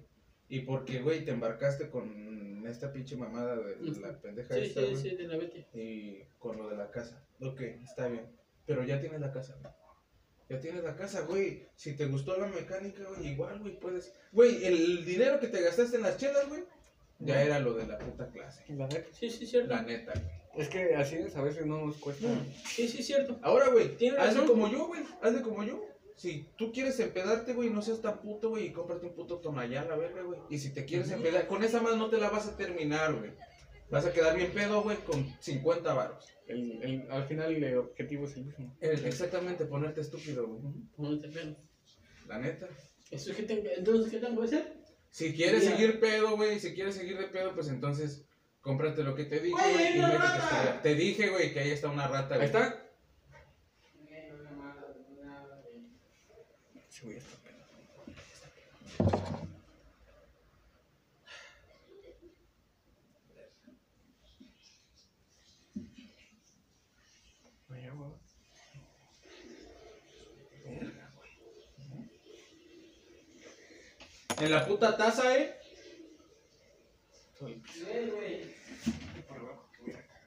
Y 0.50 0.62
porque, 0.62 1.00
güey, 1.02 1.24
te 1.24 1.32
embarcaste 1.32 1.90
con 1.90 2.66
esta 2.68 2.92
pinche 2.92 3.16
mamada 3.16 3.56
de 3.56 3.78
la 4.02 4.20
pendeja 4.20 4.54
Sí, 4.56 4.62
esta, 4.62 4.82
sí, 4.82 4.88
güey. 4.88 4.98
sí, 5.02 5.16
de 5.16 5.28
la 5.28 5.38
Betty. 5.38 5.66
Y 5.74 6.24
con 6.40 6.58
lo 6.58 6.68
de 6.70 6.76
la 6.78 6.90
casa. 6.92 7.24
Ok, 7.40 7.62
está 7.84 8.08
bien. 8.08 8.26
Pero 8.66 8.84
ya 8.84 9.00
tienes 9.00 9.22
la 9.22 9.32
casa, 9.32 9.56
güey. 9.62 9.74
Ya 10.50 10.60
tienes 10.60 10.84
la 10.84 10.96
casa, 10.96 11.22
güey. 11.22 11.68
Si 11.76 11.94
te 11.94 12.06
gustó 12.06 12.38
la 12.38 12.48
mecánica, 12.48 13.04
güey, 13.04 13.30
igual, 13.32 13.60
güey, 13.60 13.80
puedes. 13.80 14.14
Güey, 14.32 14.66
el 14.66 15.04
dinero 15.06 15.40
que 15.40 15.48
te 15.48 15.62
gastaste 15.62 15.96
en 15.98 16.04
las 16.04 16.18
chelas, 16.18 16.48
güey, 16.48 16.64
ya 17.20 17.42
era 17.42 17.60
lo 17.60 17.74
de 17.74 17.88
la 17.88 17.98
puta 17.98 18.30
clase. 18.30 18.64
La 18.70 18.88
neta. 18.88 19.08
Sí, 19.12 19.30
sí, 19.30 19.46
cierto. 19.46 19.74
La 19.74 19.82
neta, 19.82 20.14
güey. 20.14 20.46
Es 20.56 20.70
que 20.70 20.96
así 20.96 21.16
es, 21.16 21.36
a 21.36 21.42
veces 21.42 21.66
no 21.66 21.86
nos 21.86 21.98
cuesta. 21.98 22.28
Sí, 22.66 22.88
sí, 22.88 23.04
cierto. 23.04 23.38
Ahora, 23.42 23.70
güey, 23.70 23.98
hazle 24.18 24.46
como 24.46 24.70
yo, 24.72 24.88
güey. 24.88 25.02
Hazle 25.22 25.42
como 25.42 25.64
yo. 25.64 25.84
Si 26.16 26.48
tú 26.56 26.72
quieres 26.72 26.98
empedarte, 27.02 27.54
güey, 27.54 27.70
no 27.70 27.82
seas 27.82 28.02
tan 28.02 28.22
puto, 28.22 28.50
güey, 28.50 28.68
y 28.68 28.72
cómprate 28.72 29.06
un 29.06 29.14
puto 29.14 29.40
tonallán, 29.40 29.90
la 29.90 29.98
verga, 29.98 30.22
güey. 30.22 30.40
Y 30.50 30.60
si 30.60 30.70
te 30.70 30.86
quieres 30.86 31.12
empedar, 31.12 31.48
con 31.48 31.62
esa 31.64 31.82
más 31.82 31.98
no 31.98 32.10
te 32.10 32.18
la 32.18 32.30
vas 32.30 32.48
a 32.48 32.56
terminar, 32.56 33.14
güey. 33.16 33.32
Vas 33.90 34.06
a 34.06 34.12
quedar 34.14 34.36
bien 34.36 34.52
pedo, 34.52 34.82
güey, 34.84 34.98
con 34.98 35.26
50 35.40 35.94
varos. 35.94 36.26
El, 36.48 36.82
el, 36.84 37.12
al 37.12 37.26
final 37.28 37.54
el 37.56 37.78
objetivo 37.78 38.26
es 38.26 38.36
el 38.38 38.46
mismo. 38.46 38.76
Exactamente, 38.82 39.66
ponerte 39.66 40.02
estúpido, 40.02 40.48
güey. 40.48 40.74
Ponte 40.96 41.28
pedo. 41.30 41.56
La 42.28 42.40
neta. 42.40 42.68
Eso 43.12 43.32
es 43.32 43.38
que 43.38 43.44
tengo, 43.44 43.64
entonces, 43.76 44.12
¿qué 44.12 44.18
tengo 44.20 44.42
que 44.42 44.48
hacer? 44.48 44.74
Si 45.12 45.34
quieres 45.34 45.64
Ya. 45.64 45.72
seguir 45.72 46.00
pedo, 46.00 46.36
güey, 46.36 46.60
si 46.60 46.74
quieres 46.74 46.96
seguir 46.96 47.18
de 47.18 47.28
pedo, 47.28 47.54
pues 47.54 47.68
entonces 47.70 48.26
cómprate 48.62 49.04
lo 49.04 49.16
que 49.16 49.26
te 49.26 49.40
dije, 49.40 49.54
Güey, 49.72 49.86
estudiar. 50.00 50.82
Te 50.82 50.96
dije, 50.96 51.30
güey, 51.30 51.54
que 51.54 51.60
ahí 51.60 51.70
está 51.70 51.90
una 51.90 52.08
rata, 52.08 52.34
Ahí 52.36 52.40
güey. 52.40 52.46
está. 52.48 52.82
Sí, 56.90 57.02
güey, 57.04 57.18
está 57.18 57.38
pedo. 57.44 57.56
Oye, 67.70 67.90
güey. 67.92 68.12
En 74.40 74.52
la 74.52 74.66
puta 74.66 74.96
taza, 74.98 75.36
eh. 75.38 75.56
Sol- 77.38 77.62
por 79.28 79.38
abajo, 79.38 79.70
que 79.74 79.82
voy 79.82 79.92
a 79.92 80.08
cagar. 80.08 80.22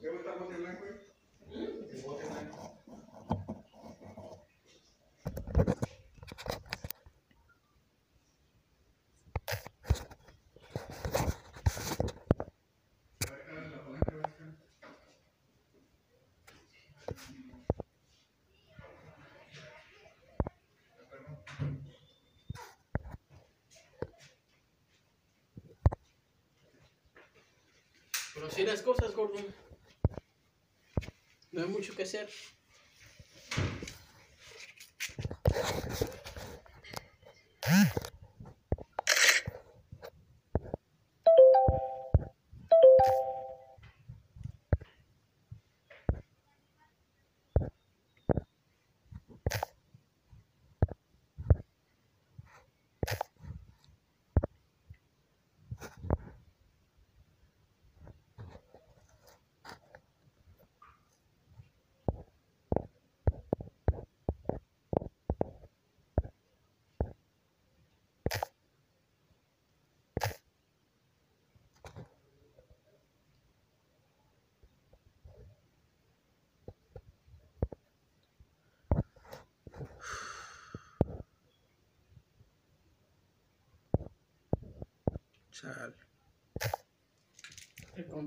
¿Qué 0.00 0.08
bote 0.10 0.28
bote 0.38 0.56
blanco, 0.56 0.84
güey? 0.84 1.66
El 1.94 2.02
bote 2.02 2.24
blanco. 2.26 2.78
Pero 28.34 28.35
así 28.46 28.64
las 28.64 28.82
cosas, 28.82 29.14
gordo. 29.14 29.38
No 31.52 31.62
hay 31.62 31.68
mucho 31.68 31.94
que 31.94 32.02
hacer. 32.04 32.28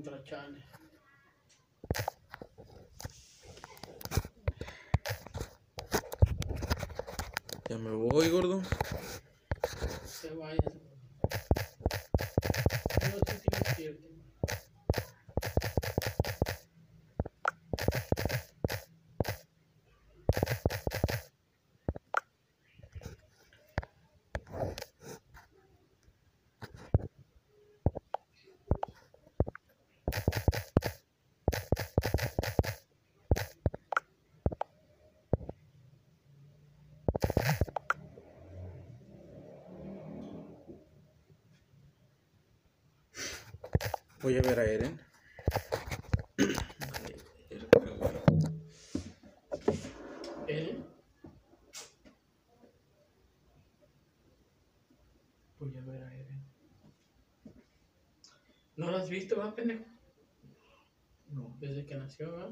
Contra 0.02 0.22
Chale. 0.24 0.64
Ya 7.68 7.76
me 7.76 7.90
voy, 7.90 8.30
gordo. 8.30 8.62
Voy 44.22 44.36
a 44.36 44.42
ver 44.42 44.58
a 44.60 44.64
Eren. 44.64 45.00
¿Eh? 50.46 50.76
Voy 55.58 55.76
a 55.76 55.80
ver 55.82 56.02
a 56.02 56.14
Eren. 56.14 56.44
¿No 58.76 58.90
lo 58.90 58.96
has 58.96 59.08
visto, 59.08 59.36
va, 59.38 59.54
pendejo? 59.54 59.84
No, 61.28 61.56
Desde 61.60 61.86
que 61.86 61.94
nació, 61.94 62.32
va. 62.32 62.50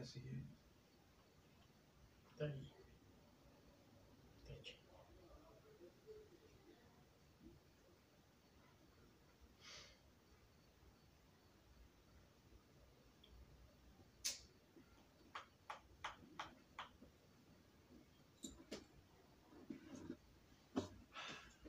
así 0.00 0.18
es. 0.26 0.34
Está 2.32 2.44
ahí. 2.46 2.72
Está 4.48 4.62
chido. 4.62 4.82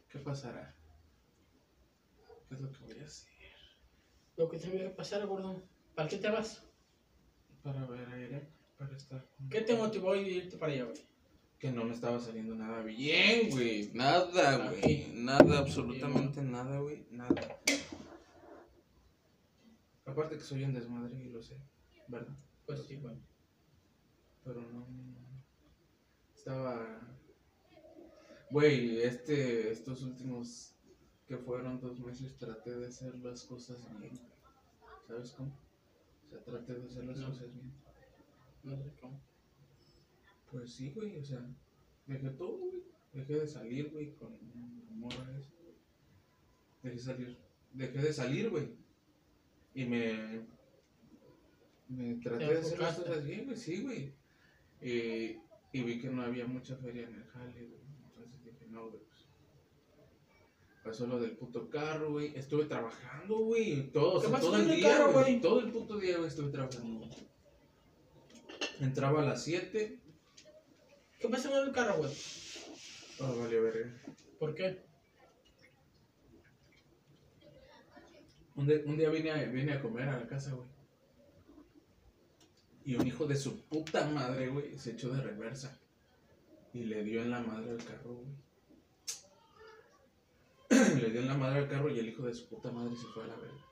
¿Qué 0.09 0.19
pasará? 0.19 0.75
¿Qué 2.47 2.55
es 2.55 2.61
lo 2.61 2.71
que 2.71 2.79
voy 2.79 2.99
a 2.99 3.05
hacer? 3.05 3.33
Lo 4.43 4.49
que 4.49 4.57
tenga 4.57 4.77
que 4.77 4.89
pasar, 4.89 5.25
gordo. 5.25 5.63
¿Para 5.95 6.09
qué 6.09 6.17
te 6.17 6.29
vas? 6.29 6.61
Para 7.63 7.85
ver 7.85 8.09
a 8.09 8.19
Eren, 8.19 8.49
para 8.77 8.93
estar 8.97 9.25
con 9.37 9.47
¿Qué 9.47 9.61
te 9.61 9.73
motivó 9.73 10.11
a 10.11 10.17
irte 10.17 10.57
para 10.57 10.73
allá, 10.73 10.83
güey? 10.83 10.97
Que 11.57 11.71
no 11.71 11.85
me 11.85 11.93
estaba 11.93 12.19
saliendo 12.19 12.53
nada 12.53 12.81
bien, 12.81 13.49
güey. 13.51 13.89
Nada, 13.93 14.67
güey. 14.67 14.79
Aquí. 14.79 15.13
Nada, 15.15 15.59
absolutamente 15.59 16.41
nada, 16.41 16.77
güey. 16.77 17.05
Nada. 17.09 17.33
Aparte 20.05 20.35
que 20.35 20.43
soy 20.43 20.65
un 20.65 20.73
desmadre 20.73 21.23
y 21.23 21.29
lo 21.29 21.41
sé, 21.41 21.55
¿verdad? 22.09 22.35
Pues 22.65 22.83
sí, 22.85 22.97
güey. 22.97 23.15
Pero 24.43 24.61
no. 24.61 24.85
Estaba. 26.35 26.99
Güey, 28.51 29.03
este, 29.03 29.71
estos 29.71 30.01
últimos 30.03 30.75
que 31.29 31.37
fueron 31.37 31.79
dos 31.79 31.97
meses 32.01 32.37
traté 32.37 32.77
de 32.77 32.87
hacer 32.87 33.15
las 33.19 33.43
cosas 33.43 33.79
bien. 34.01 34.32
Güey. 35.07 35.17
¿Sabes 35.19 35.31
cómo? 35.31 35.57
sea, 36.29 36.43
traté 36.43 36.73
de 36.73 36.85
hacer 36.87 37.05
las 37.05 37.17
No. 37.17 37.27
cosas 37.27 37.53
bien. 37.53 37.71
No 38.63 38.77
sé 38.77 38.91
cómo. 38.99 39.21
Pues 40.51 40.73
sí, 40.73 40.91
güey, 40.95 41.17
o 41.17 41.23
sea, 41.23 41.45
dejé 42.07 42.29
todo, 42.31 42.57
güey. 42.57 42.83
Dejé 43.13 43.33
de 43.39 43.47
salir, 43.47 43.91
güey, 43.91 44.15
con 44.15 44.37
morra 44.99 45.37
esa. 45.37 45.51
Dejé 46.81 46.95
de 46.95 47.01
salir, 47.01 47.37
dejé 47.73 47.99
de 47.99 48.13
salir, 48.13 48.49
güey. 48.49 48.75
Y 49.75 49.85
me, 49.85 50.45
me 51.89 52.15
traté 52.15 52.45
de 52.45 52.57
hacer 52.59 52.79
las 52.79 52.97
cosas 52.97 53.23
bien, 53.23 53.45
güey, 53.45 53.57
sí, 53.57 53.81
güey. 53.81 54.13
Y, 54.81 55.37
y 55.71 55.83
vi 55.83 55.99
que 55.99 56.09
no 56.09 56.21
había 56.23 56.45
mucha 56.45 56.75
feria 56.77 57.07
en 57.07 57.15
el 57.15 57.23
jale, 57.25 57.67
güey. 57.67 57.81
Entonces 58.07 58.43
dije, 58.43 58.65
no, 58.69 58.89
güey. 58.89 59.01
Pasó 60.83 61.07
lo 61.07 61.19
del 61.19 61.31
puto 61.37 61.69
carro, 61.69 62.11
güey. 62.11 62.35
Estuve 62.35 62.65
trabajando, 62.65 63.37
güey. 63.39 63.89
Todo, 63.91 64.15
o 64.15 64.19
¿Qué 64.21 64.27
sea, 64.27 64.35
pasó 64.35 64.47
todo 64.51 64.57
el 64.57 64.75
día, 64.75 64.97
carro, 64.97 65.13
güey. 65.13 65.39
Todo 65.41 65.59
el 65.61 65.71
puto 65.71 65.97
día, 65.97 66.17
güey, 66.17 66.27
estuve 66.27 66.51
trabajando. 66.51 67.07
Entraba 68.81 69.21
a 69.21 69.25
las 69.25 69.43
7. 69.43 69.99
¿Qué 71.19 71.29
pasa 71.29 71.49
con 71.49 71.59
el 71.67 71.71
carro, 71.73 71.97
güey? 71.99 72.11
Oh, 73.19 73.37
vale, 73.37 73.59
verga. 73.61 74.01
¿Por 74.39 74.53
qué? 74.55 74.83
Un, 78.55 78.67
de- 78.67 78.83
un 78.85 78.97
día 78.97 79.09
vine 79.09 79.31
a, 79.31 79.43
vine 79.45 79.73
a 79.73 79.81
comer 79.81 80.09
a 80.09 80.19
la 80.19 80.27
casa, 80.27 80.53
güey. 80.53 80.67
Y 82.85 82.95
un 82.95 83.07
hijo 83.07 83.25
de 83.25 83.35
su 83.37 83.61
puta 83.67 84.05
madre, 84.07 84.49
güey, 84.49 84.77
se 84.77 84.91
echó 84.91 85.09
de 85.13 85.21
reversa. 85.21 85.79
Y 86.73 86.83
le 86.83 87.03
dio 87.03 87.21
en 87.21 87.31
la 87.31 87.39
madre 87.39 87.71
al 87.71 87.83
carro, 87.83 88.15
güey. 88.15 88.42
Le 90.73 91.09
dio 91.09 91.21
en 91.21 91.27
la 91.27 91.37
madre 91.37 91.59
al 91.59 91.69
carro 91.69 91.89
y 91.89 91.99
el 91.99 92.09
hijo 92.09 92.23
de 92.23 92.33
su 92.33 92.47
puta 92.47 92.71
madre 92.71 92.95
se 92.95 93.07
fue 93.07 93.23
a 93.23 93.27
la 93.27 93.35
verga. 93.35 93.65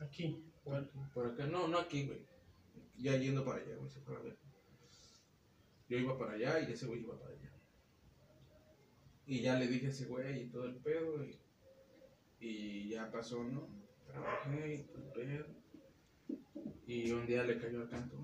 Aquí. 0.00 0.44
Por, 0.64 0.88
por 1.12 1.26
acá, 1.26 1.46
no, 1.46 1.68
no 1.68 1.78
aquí, 1.78 2.06
güey. 2.06 2.26
Ya 2.96 3.16
yendo 3.16 3.44
para 3.44 3.62
allá, 3.62 3.76
güey, 3.76 3.90
se 3.90 4.00
fue 4.00 4.14
a 4.14 4.18
la 4.18 4.24
verga. 4.24 4.38
Yo 5.88 5.98
iba 5.98 6.18
para 6.18 6.32
allá 6.32 6.60
y 6.60 6.72
ese 6.72 6.86
güey 6.86 7.00
iba 7.00 7.18
para 7.18 7.34
allá. 7.34 7.50
Y 9.26 9.40
ya 9.42 9.58
le 9.58 9.68
dije 9.68 9.86
a 9.86 9.90
ese 9.90 10.06
güey 10.06 10.42
y 10.42 10.48
todo 10.48 10.66
el 10.66 10.76
pedo, 10.76 11.24
y, 11.24 11.38
y 12.40 12.88
ya 12.88 13.10
pasó, 13.10 13.44
¿no? 13.44 13.68
Trabajé 14.06 14.74
y 14.74 14.82
todo 14.84 15.04
el 15.04 15.12
pedo. 15.12 15.46
Y 16.86 17.10
un 17.12 17.26
día 17.26 17.44
le 17.44 17.58
cayó 17.58 17.82
al 17.82 17.88
canto. 17.88 18.20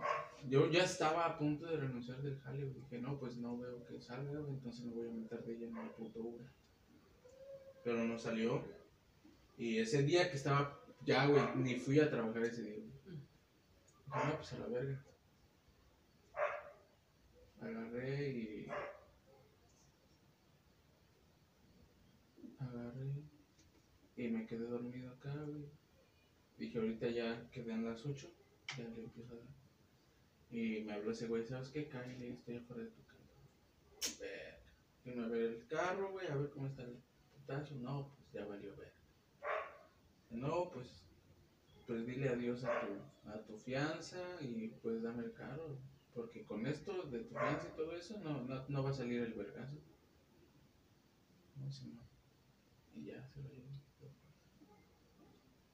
Yo 0.49 0.69
ya 0.71 0.85
estaba 0.85 1.27
a 1.27 1.39
punto 1.39 1.67
de 1.67 1.77
renunciar 1.77 2.21
del 2.23 2.39
jale. 2.41 2.73
Dije, 2.73 2.99
no, 2.99 3.19
pues 3.19 3.37
no 3.37 3.57
veo 3.57 3.85
que 3.85 4.01
salga, 4.01 4.41
entonces 4.41 4.85
me 4.85 4.93
voy 4.93 5.09
a 5.09 5.13
meter 5.13 5.45
de 5.45 5.55
ella 5.55 5.67
en 5.69 5.77
el 5.77 5.91
puto 5.91 6.21
Uber. 6.21 6.47
Pero 7.87 8.05
no 8.05 8.19
salió. 8.19 8.65
Y 9.57 9.79
ese 9.79 10.03
día 10.03 10.29
que 10.29 10.37
estaba, 10.37 10.77
ya, 11.05 11.25
güey, 11.29 11.41
ni 11.55 11.77
fui 11.77 12.01
a 12.01 12.11
trabajar 12.11 12.43
ese 12.43 12.63
día, 12.63 12.85
no, 14.09 14.37
pues 14.37 14.53
a 14.55 14.59
la 14.59 14.67
verga. 14.67 15.05
Agarré 17.61 18.29
y. 18.29 18.67
Agarré 22.59 23.23
y 24.17 24.29
me 24.31 24.47
quedé 24.47 24.67
dormido 24.67 25.13
acá, 25.13 25.33
güey. 25.45 25.67
Dije, 26.59 26.79
ahorita 26.79 27.09
ya 27.11 27.49
quedan 27.53 27.85
las 27.85 28.05
8, 28.05 28.29
ya 28.79 28.89
le 28.89 29.05
empiezo 29.05 29.33
a 29.35 29.37
dar. 29.37 29.45
Y 30.51 30.83
me 30.83 30.93
habló 30.93 31.13
ese 31.13 31.29
güey, 31.29 31.45
¿sabes 31.45 31.69
qué? 31.69 31.89
Cállate, 31.89 32.33
estoy 32.33 32.57
afuera 32.57 32.83
de 32.83 32.91
tu 32.91 33.05
casa. 33.05 34.19
Verga. 34.19 34.59
Vino 35.05 35.25
a 35.25 35.29
ver 35.29 35.43
el 35.43 35.67
carro, 35.69 36.11
güey, 36.11 36.27
a 36.27 36.35
ver 36.35 36.51
cómo 36.51 36.67
está 36.67 36.83
el 36.83 37.06
No, 37.49 38.13
pues 38.17 38.33
ya 38.33 38.45
valió 38.45 38.75
ver. 38.77 38.93
No, 40.31 40.71
pues, 40.71 41.05
pues 41.87 42.07
dile 42.07 42.29
adiós 42.29 42.65
a 42.65 42.81
tu, 42.81 43.31
a 43.31 43.43
tu 43.45 43.57
fianza 43.57 44.21
y 44.41 44.69
pues 44.83 45.03
dame 45.03 45.25
el 45.25 45.33
carro. 45.33 45.79
Porque 46.13 46.45
con 46.45 46.67
esto 46.67 47.03
de 47.05 47.21
tu 47.21 47.35
fianza 47.35 47.69
y 47.69 47.77
todo 47.77 47.95
eso, 47.95 48.19
no, 48.21 48.43
no, 48.43 48.65
no 48.69 48.83
va 48.83 48.91
a 48.91 48.95
salir 48.95 49.23
el 49.23 49.35
vergazo. 49.35 49.77
No, 51.57 51.71
sí, 51.71 51.93
no. 51.95 52.03
Y 53.01 53.05
ya 53.07 53.23
se 53.29 53.43
lo 53.43 53.49
llevó. 53.49 53.67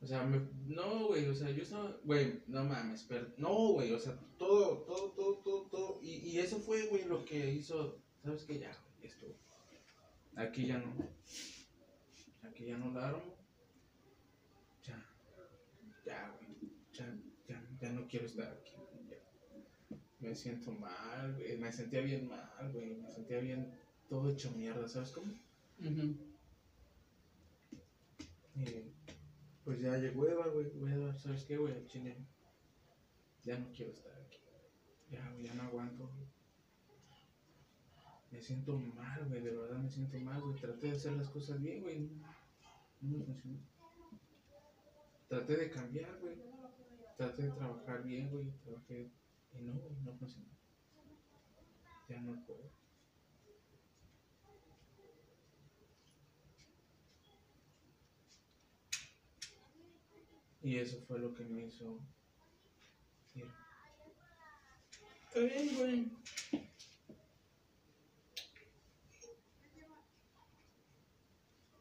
O 0.02 0.06
sea, 0.06 0.24
me, 0.24 0.40
no, 0.66 1.06
güey, 1.06 1.28
o 1.28 1.34
sea, 1.34 1.48
yo 1.50 1.62
estaba, 1.62 1.96
güey, 2.02 2.42
no 2.48 2.64
mames, 2.64 3.06
pero, 3.08 3.28
no, 3.36 3.68
güey, 3.74 3.92
o 3.92 4.00
sea, 4.00 4.18
todo, 4.36 4.78
todo, 4.78 5.12
todo, 5.12 5.36
todo, 5.44 5.62
todo, 5.68 6.00
y, 6.02 6.14
y 6.28 6.40
eso 6.40 6.58
fue, 6.58 6.88
güey, 6.88 7.04
lo 7.04 7.24
que 7.24 7.52
hizo, 7.52 8.02
¿sabes 8.20 8.42
qué? 8.42 8.58
Ya, 8.58 8.76
esto, 9.00 9.28
aquí 10.34 10.66
ya 10.66 10.78
no, 10.78 10.92
aquí 12.52 12.66
ya 12.66 12.76
armo, 12.76 13.34
ya, 14.84 15.02
ya, 16.04 16.36
güey, 16.36 16.70
ya, 16.92 17.18
ya, 17.48 17.66
ya 17.80 17.92
no 17.92 18.06
quiero 18.06 18.26
estar 18.26 18.52
aquí, 18.52 18.74
ya. 19.08 19.96
me 20.20 20.34
siento 20.34 20.70
mal, 20.72 21.34
güey, 21.34 21.56
me 21.56 21.72
sentía 21.72 22.02
bien 22.02 22.28
mal, 22.28 22.72
güey, 22.72 22.96
me 22.96 23.10
sentía 23.10 23.38
bien 23.40 23.72
todo 24.08 24.30
hecho 24.30 24.50
mierda, 24.52 24.86
¿sabes 24.86 25.12
cómo? 25.12 25.32
Ujú. 25.80 26.32
Y 28.54 28.92
pues 29.64 29.80
ya 29.80 29.96
llegó 29.96 30.28
Eva, 30.28 30.48
güey. 30.48 30.66
Eva, 30.92 31.14
¿sabes 31.14 31.44
qué, 31.44 31.56
güey? 31.56 31.86
Chile. 31.86 32.16
Ya 33.44 33.58
no 33.58 33.72
quiero 33.72 33.92
estar 33.92 34.12
aquí. 34.20 34.38
Ya, 35.10 35.30
güey, 35.32 35.44
ya 35.46 35.54
no 35.54 35.62
aguanto, 35.62 36.06
güey. 36.08 36.26
Me 38.30 38.40
siento 38.40 38.78
mal, 38.78 39.26
güey. 39.28 39.40
De 39.40 39.50
verdad 39.50 39.78
me 39.78 39.88
siento 39.88 40.18
mal, 40.20 40.40
güey. 40.42 40.60
Traté 40.60 40.88
de 40.88 40.96
hacer 40.96 41.12
las 41.12 41.30
cosas 41.30 41.60
bien, 41.60 41.82
güey. 41.82 42.10
No, 43.02 43.18
me 43.18 43.24
funcionó. 43.24 43.58
Traté 45.28 45.56
de 45.56 45.70
cambiar, 45.70 46.20
güey. 46.20 46.36
Traté 47.16 47.42
de 47.42 47.50
trabajar 47.50 48.04
bien, 48.04 48.30
güey. 48.30 48.52
Trabajé. 48.62 49.10
Y 49.54 49.62
no, 49.62 49.72
güey, 49.74 49.96
no 50.04 50.14
funcionó. 50.14 50.48
Ya 52.08 52.20
no 52.20 52.46
puedo. 52.46 52.70
Y 60.62 60.78
eso 60.78 61.00
fue 61.08 61.18
lo 61.18 61.34
que 61.34 61.44
me 61.44 61.66
hizo 61.66 61.98
ir. 63.34 63.50
Está 65.26 65.40
bien, 65.40 65.76
güey. 65.76 66.12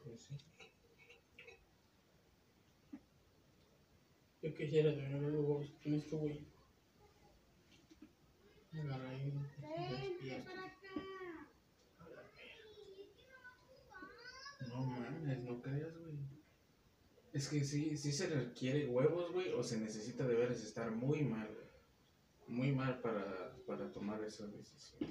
Pues 0.03 0.21
sí. 0.23 0.35
Yo 4.51 4.57
quisiera 4.57 4.93
tener 4.93 5.21
que 5.21 5.67
tienes 5.81 6.07
tú, 6.09 6.17
güey. 6.17 6.45
Agarra 8.73 9.09
ahí. 9.09 9.33
No 14.67 14.85
mames, 14.85 15.39
no 15.43 15.61
creas, 15.61 15.97
güey. 15.97 16.17
Es 17.31 17.47
que 17.47 17.63
sí, 17.63 17.95
sí 17.95 18.11
se 18.11 18.27
requiere 18.27 18.87
huevos, 18.87 19.31
güey, 19.31 19.53
o 19.53 19.63
se 19.63 19.79
necesita 19.79 20.27
de 20.27 20.35
veras 20.35 20.61
estar 20.61 20.91
muy 20.91 21.23
mal, 21.23 21.47
güey. 21.47 21.69
Muy 22.47 22.75
mal 22.75 22.99
para, 22.99 23.55
para 23.65 23.89
tomar 23.89 24.21
esa 24.25 24.47
decisión. 24.47 25.09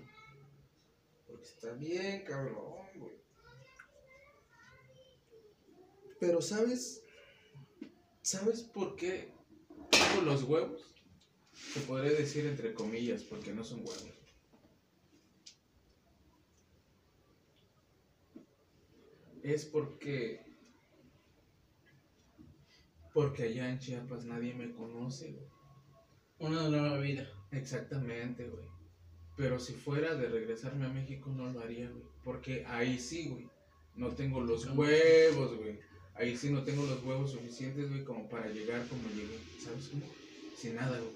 Porque 1.26 1.44
está 1.44 1.72
bien, 1.72 2.24
cabrón, 2.24 2.86
güey. 2.94 3.14
Pero, 6.18 6.42
¿sabes? 6.42 7.02
¿Sabes 8.30 8.62
por 8.62 8.94
qué 8.94 9.28
tengo 9.90 10.22
los 10.22 10.44
huevos? 10.44 10.94
Se 11.52 11.80
podría 11.80 12.12
decir 12.12 12.46
entre 12.46 12.74
comillas, 12.74 13.24
porque 13.24 13.52
no 13.52 13.64
son 13.64 13.80
huevos. 13.80 14.04
Es 19.42 19.64
porque. 19.64 20.46
Porque 23.12 23.42
allá 23.42 23.68
en 23.68 23.80
Chiapas 23.80 24.24
nadie 24.24 24.54
me 24.54 24.70
conoce, 24.74 25.32
güey. 25.32 25.48
Una 26.38 26.68
nueva 26.68 26.98
vida. 26.98 27.28
Exactamente, 27.50 28.46
güey. 28.46 28.68
Pero 29.36 29.58
si 29.58 29.72
fuera 29.72 30.14
de 30.14 30.28
regresarme 30.28 30.86
a 30.86 30.90
México 30.90 31.30
no 31.30 31.50
lo 31.50 31.58
haría, 31.58 31.90
güey. 31.90 32.04
Porque 32.22 32.64
ahí 32.64 32.96
sí, 32.96 33.28
güey. 33.28 33.50
No 33.96 34.14
tengo 34.14 34.40
los 34.40 34.66
huevos, 34.66 35.56
güey. 35.56 35.80
Ahí 36.20 36.36
sí 36.36 36.50
no 36.50 36.62
tengo 36.62 36.84
los 36.84 37.02
huevos 37.02 37.30
suficientes, 37.30 37.88
güey, 37.88 38.04
como 38.04 38.28
para 38.28 38.46
llegar 38.48 38.86
como 38.88 39.08
llegué. 39.08 39.38
¿Sabes 39.58 39.88
cómo? 39.88 40.04
Sin 40.54 40.74
nada, 40.76 40.98
güey. 40.98 41.12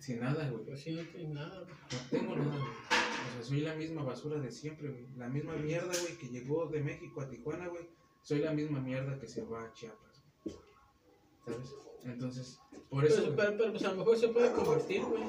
Sin 0.00 0.18
nada, 0.18 0.50
güey. 0.50 0.64
Pues 0.64 0.80
sí, 0.80 0.90
no 0.90 1.02
tienes 1.02 1.28
nada, 1.28 1.60
güey. 1.60 1.74
No 1.92 1.98
tengo 2.10 2.34
nada, 2.34 2.56
güey. 2.58 2.70
O 2.70 3.32
sea, 3.32 3.42
soy 3.44 3.60
la 3.60 3.76
misma 3.76 4.02
basura 4.02 4.40
de 4.40 4.50
siempre, 4.50 4.88
güey. 4.88 5.06
La 5.16 5.28
misma 5.28 5.54
mierda, 5.54 5.92
güey, 6.00 6.18
que 6.18 6.30
llegó 6.30 6.66
de 6.66 6.80
México 6.80 7.20
a 7.20 7.28
Tijuana, 7.28 7.68
güey. 7.68 7.88
Soy 8.22 8.40
la 8.40 8.52
misma 8.52 8.80
mierda 8.80 9.20
que 9.20 9.28
se 9.28 9.44
va 9.44 9.62
a 9.62 9.72
Chiapas, 9.72 10.20
güey. 10.42 10.56
¿Sabes? 11.44 11.70
Entonces, 12.02 12.58
por 12.90 13.04
eso. 13.04 13.22
Pero, 13.22 13.36
pero, 13.36 13.56
pero, 13.56 13.70
pues 13.70 13.84
a 13.84 13.92
lo 13.92 13.98
mejor 13.98 14.18
se 14.18 14.28
puede 14.28 14.50
convertir, 14.50 15.04
güey. 15.04 15.22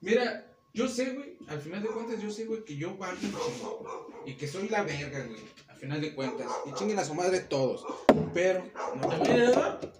Mira, 0.00 0.47
yo 0.78 0.86
sé, 0.86 1.10
güey, 1.10 1.36
al 1.48 1.60
final 1.60 1.82
de 1.82 1.88
cuentas, 1.88 2.22
yo 2.22 2.30
sé, 2.30 2.44
güey, 2.44 2.64
que 2.64 2.76
yo 2.76 2.96
valgo 2.96 3.20
un 3.20 3.32
chingo, 3.32 4.06
Y 4.24 4.34
que 4.34 4.46
soy 4.46 4.68
la 4.68 4.84
verga, 4.84 5.26
güey. 5.26 5.40
Al 5.66 5.76
final 5.76 6.00
de 6.00 6.14
cuentas. 6.14 6.46
Y 6.66 6.72
chinguen 6.74 7.00
a 7.00 7.04
su 7.04 7.14
madre 7.14 7.40
todos. 7.40 7.84
Pero, 8.32 8.64
no. 8.94 9.08
¿También 9.08 9.40
Eduardo? 9.40 9.92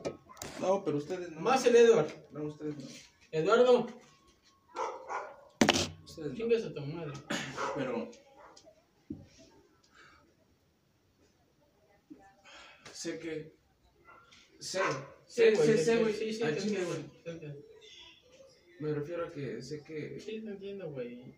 No, 0.60 0.84
pero 0.84 0.98
ustedes 0.98 1.32
no. 1.32 1.40
Más 1.40 1.66
el 1.66 1.74
Eduardo. 1.74 2.12
No, 2.30 2.44
ustedes 2.44 2.76
no. 2.76 2.86
Eduardo, 3.32 3.86
Ustedes 6.04 6.30
no. 6.30 6.36
chingas 6.36 6.64
a 6.64 6.72
tu 6.72 6.80
madre. 6.82 7.12
Pero. 7.74 8.10
Sé 12.92 13.18
que. 13.18 13.52
Sé. 14.60 14.80
Sé, 15.26 15.56
sé, 15.56 15.76
sí, 15.76 15.84
sé, 15.84 15.96
güey. 15.96 16.14
Sí, 16.14 16.32
sí, 16.32 16.42
entiendo. 16.44 17.67
Me 18.80 18.92
refiero 18.92 19.26
a 19.26 19.32
que 19.32 19.60
sé 19.62 19.82
que. 19.82 20.20
Sí, 20.20 20.40
te 20.40 20.50
entiendo, 20.50 20.90
güey. 20.90 21.34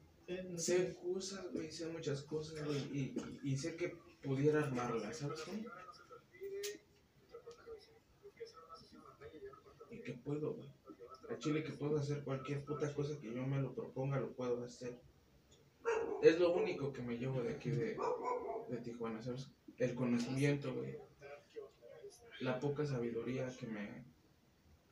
No 0.49 0.59
Sé 0.59 0.97
cosas, 0.97 1.53
güey. 1.53 1.71
Sé 1.71 1.87
muchas 1.87 2.23
cosas, 2.23 2.65
güey. 2.65 2.79
Y, 2.93 3.01
y, 3.43 3.53
y 3.53 3.57
sé 3.57 3.77
que 3.77 3.97
pudiera 4.23 4.63
armarlas, 4.63 5.19
¿sabes 5.19 5.41
cómo? 5.41 5.63
Y 9.91 10.01
que 10.03 10.13
puedo, 10.13 10.55
güey. 10.55 10.69
A 11.31 11.39
Chile 11.39 11.63
que 11.63 11.73
puedo 11.73 11.97
hacer 11.97 12.23
cualquier 12.25 12.65
puta 12.65 12.93
cosa 12.93 13.19
que 13.21 13.33
yo 13.33 13.47
me 13.47 13.61
lo 13.61 13.75
proponga, 13.75 14.21
lo 14.21 14.33
puedo 14.33 14.65
hacer. 14.65 15.01
Es 16.23 16.39
lo 16.39 16.55
único 16.55 16.93
que 16.93 17.03
me 17.03 17.17
llevo 17.17 17.43
de 17.43 17.55
aquí 17.55 17.71
de, 17.71 17.97
de 18.69 18.77
Tijuana, 18.83 19.23
¿sabes? 19.23 19.49
El 19.79 19.95
conocimiento, 19.95 20.75
güey. 20.75 20.99
La 22.41 22.59
poca 22.59 22.85
sabiduría 22.85 23.47
que 23.59 23.67
me 23.67 24.05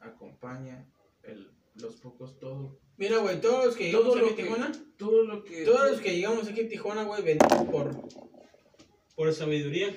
acompaña, 0.01 0.86
el, 1.22 1.51
los 1.80 1.96
pocos, 1.96 2.38
todo. 2.38 2.78
Mira, 2.96 3.18
güey, 3.18 3.40
todos 3.40 3.66
los 3.66 3.76
que 3.76 3.90
Todo 3.92 4.02
llegamos 4.14 4.20
lo 4.20 4.24
aquí 4.26 4.32
a 4.32 4.36
que- 4.36 4.42
Tijuana, 4.42 4.72
Todo 4.96 5.22
lo 5.24 5.44
que. 5.44 5.64
todos 5.64 5.90
los 5.90 6.00
que 6.00 6.14
llegamos 6.16 6.48
aquí 6.48 6.60
a 6.62 6.68
Tijuana, 6.68 7.04
güey, 7.04 7.22
venimos 7.22 7.64
por, 7.70 8.08
por 9.14 9.32
sabiduría. 9.32 9.94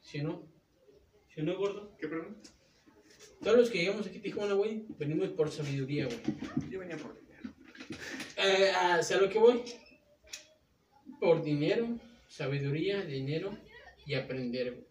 Si 0.00 0.22
no, 0.22 0.48
si 1.34 1.42
no, 1.42 1.56
gordo. 1.58 1.94
¿Qué 1.98 2.08
pregunta? 2.08 2.50
Todos 3.42 3.56
los 3.58 3.70
que 3.70 3.78
llegamos 3.78 4.06
aquí 4.06 4.18
a 4.18 4.22
Tijuana, 4.22 4.54
güey, 4.54 4.86
venimos 4.98 5.28
por 5.30 5.50
sabiduría, 5.50 6.06
güey. 6.06 6.18
Yo 6.70 6.80
venía 6.80 6.96
por 6.96 7.14
dinero. 7.20 7.54
Eh, 8.36 8.72
¿Sabes 9.02 9.20
lo 9.22 9.28
que 9.28 9.38
voy? 9.38 9.62
Por 11.20 11.42
dinero, 11.42 11.98
sabiduría, 12.28 13.02
dinero 13.04 13.56
y 14.06 14.14
aprender, 14.14 14.72
güey. 14.72 14.86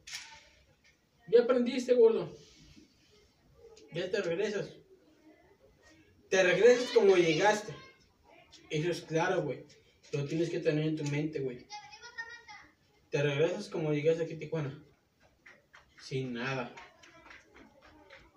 Ya 1.29 1.41
aprendiste, 1.43 1.93
gordo. 1.93 2.29
Ya 3.93 4.09
te 4.11 4.21
regresas. 4.21 4.69
Te 6.29 6.43
regresas 6.43 6.91
como 6.91 7.15
llegaste. 7.15 7.73
Eso 8.69 8.91
es 8.91 9.01
claro, 9.01 9.43
güey. 9.43 9.65
Lo 10.11 10.25
tienes 10.25 10.49
que 10.49 10.59
tener 10.59 10.85
en 10.85 10.95
tu 10.95 11.03
mente, 11.05 11.39
güey. 11.39 11.65
Te 13.09 13.23
regresas 13.23 13.69
como 13.69 13.93
llegaste 13.93 14.23
aquí 14.23 14.33
a 14.33 14.39
Tijuana. 14.39 14.83
Sin 16.01 16.33
nada. 16.33 16.73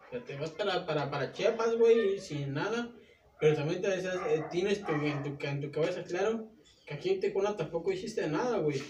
O 0.07 0.11
sea, 0.11 0.25
te 0.25 0.37
vas 0.37 0.51
para, 0.51 0.87
para, 0.87 1.11
para 1.11 1.33
Chiapas, 1.33 1.77
güey, 1.77 2.19
sin 2.19 2.55
nada. 2.55 2.93
Pero 3.41 3.57
también 3.57 3.81
te 3.81 3.89
regresas, 3.89 4.21
eh, 4.29 4.45
tienes 4.51 4.85
tu, 4.85 4.93
en, 4.93 5.23
tu, 5.23 5.47
en 5.47 5.61
tu 5.61 5.71
cabeza 5.71 6.05
claro 6.05 6.51
que 6.87 6.95
aquí 6.95 7.11
en 7.11 7.21
Tijuana 7.21 7.57
tampoco 7.57 7.93
hiciste 7.93 8.27
nada, 8.29 8.59
güey. 8.59 8.83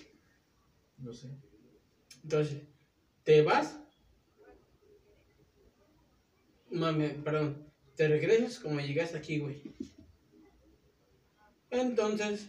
No 0.99 1.13
sé. 1.13 1.31
Entonces, 2.23 2.63
te 3.23 3.43
vas. 3.43 3.79
Mame, 6.71 7.11
perdón. 7.11 7.70
Te 8.01 8.09
regresas 8.09 8.59
como 8.59 8.81
llegaste 8.81 9.19
aquí, 9.19 9.41
güey. 9.41 9.63
Entonces, 11.69 12.49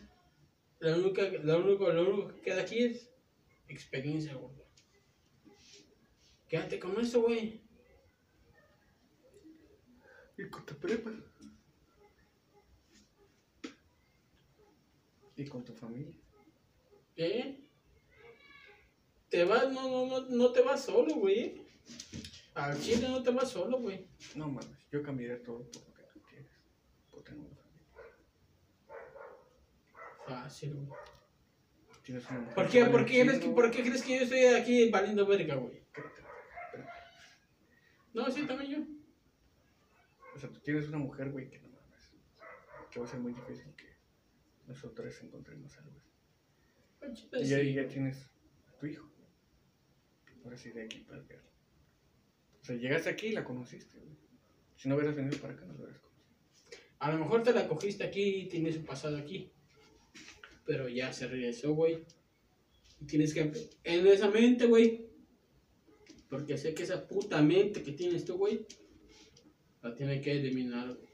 lo 0.79 0.95
único, 0.95 1.21
lo 1.43 1.59
único, 1.59 1.91
lo 1.91 2.09
único 2.09 2.35
que 2.35 2.39
queda 2.39 2.61
aquí 2.61 2.81
es 2.81 3.09
experiencia, 3.67 4.33
güey. 4.35 4.53
Quédate 6.47 6.79
con 6.79 6.97
eso, 7.01 7.23
güey. 7.23 7.61
Y 10.37 10.49
con 10.49 10.65
tu 10.65 10.73
prepa. 10.75 11.11
Y 15.35 15.45
con 15.47 15.65
tu 15.65 15.73
familia. 15.73 16.15
¿Eh? 17.17 17.59
Te 19.27 19.43
vas, 19.43 19.69
no, 19.69 19.89
no, 19.89 20.05
no, 20.05 20.29
no 20.29 20.51
te 20.53 20.61
vas 20.61 20.85
solo, 20.85 21.13
güey. 21.15 21.67
Al 22.53 22.81
Chile 22.81 23.09
no 23.09 23.21
te 23.21 23.31
vas 23.31 23.51
solo, 23.51 23.79
güey. 23.79 24.07
No 24.33 24.47
mames, 24.47 24.80
yo 24.91 25.01
cambiaría 25.01 25.41
todo 25.41 25.69
por 25.71 25.87
lo 25.87 25.93
que 25.93 26.03
tú 26.13 26.21
quieres. 26.23 26.51
Por 27.09 27.23
tener 27.23 27.39
una 27.39 27.55
familia. 27.55 27.87
Fácil, 30.27 30.75
güey. 30.75 30.99
Tienes 32.03 32.29
una 32.29 32.39
mujer 32.39 32.55
¿Por 32.55 32.69
qué, 32.69 32.85
por 32.85 33.05
qué, 33.05 33.23
crees 33.23 33.39
que. 33.39 33.49
¿Por 33.49 33.71
qué 33.71 33.81
crees 33.83 34.03
que 34.03 34.17
yo 34.17 34.23
estoy 34.23 34.45
aquí 34.45 34.89
valiendo 34.89 35.25
verga, 35.25 35.55
güey? 35.55 35.81
No, 38.13 38.29
sí, 38.29 38.45
también 38.45 38.71
yo. 38.71 38.77
O 40.35 40.39
sea, 40.39 40.49
tú 40.49 40.59
tienes 40.59 40.87
una 40.89 40.97
mujer, 40.97 41.31
güey, 41.31 41.49
que 41.49 41.59
no 41.59 41.69
mames. 41.69 42.13
Que 42.89 42.99
va 42.99 43.05
a 43.05 43.09
ser 43.09 43.19
muy 43.19 43.33
difícil 43.33 43.73
que 43.75 43.95
nosotros 44.67 45.21
encontremos 45.23 45.77
algo. 45.77 46.01
Al 47.01 47.13
chile 47.13 47.43
Y 47.43 47.53
ahí 47.53 47.73
ya 47.75 47.87
tienes 47.87 48.29
a 48.67 48.77
tu 48.77 48.87
hijo. 48.87 49.09
Ahora 50.43 50.57
sí, 50.57 50.71
de 50.71 50.83
aquí 50.83 50.99
para 50.99 51.23
perro. 51.23 51.47
O 52.61 52.63
sea, 52.63 52.75
llegaste 52.75 53.09
aquí 53.09 53.27
y 53.27 53.33
la 53.33 53.43
conociste, 53.43 53.97
güey. 53.99 54.17
Si 54.81 54.89
no 54.89 54.95
hubieras 54.95 55.15
venido 55.15 55.37
para 55.37 55.53
acá, 55.53 55.63
no 55.67 55.73
lo 55.73 55.83
hubieras. 55.83 56.01
A 56.97 57.11
lo 57.11 57.19
mejor 57.19 57.43
te 57.43 57.53
la 57.53 57.67
cogiste 57.67 58.03
aquí 58.03 58.23
y 58.23 58.47
tienes 58.47 58.77
un 58.77 58.85
pasado 58.85 59.15
aquí. 59.15 59.51
Pero 60.65 60.89
ya 60.89 61.13
se 61.13 61.27
regresó, 61.27 61.75
güey. 61.75 62.03
Tienes 63.05 63.31
que... 63.31 63.51
En 63.83 64.07
esa 64.07 64.31
mente, 64.31 64.65
güey. 64.65 65.07
Porque 66.27 66.57
sé 66.57 66.73
que 66.73 66.81
esa 66.81 67.07
puta 67.07 67.43
mente 67.43 67.83
que 67.83 67.91
tienes 67.91 68.25
tú, 68.25 68.37
güey. 68.37 68.65
La 69.83 69.93
tiene 69.93 70.19
que 70.19 70.31
eliminar, 70.31 70.95
güey. 70.95 71.09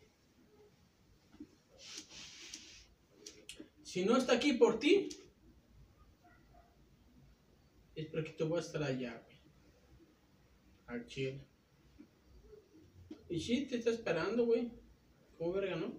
Si 3.84 4.06
no 4.06 4.16
está 4.16 4.36
aquí 4.36 4.54
por 4.54 4.80
ti. 4.80 5.10
Es 7.96 8.06
porque 8.06 8.32
tú 8.32 8.48
vas 8.48 8.64
a 8.64 8.68
estar 8.68 8.84
allá, 8.84 9.22
güey. 9.26 9.38
Al 10.86 11.06
chile. 11.06 11.47
Y 13.30 13.40
sí, 13.42 13.68
te 13.68 13.78
está 13.78 13.90
esperando, 13.90 14.46
güey. 14.46 14.72
¿Cómo 15.38 15.54
verga, 15.54 15.76
no? 15.76 15.94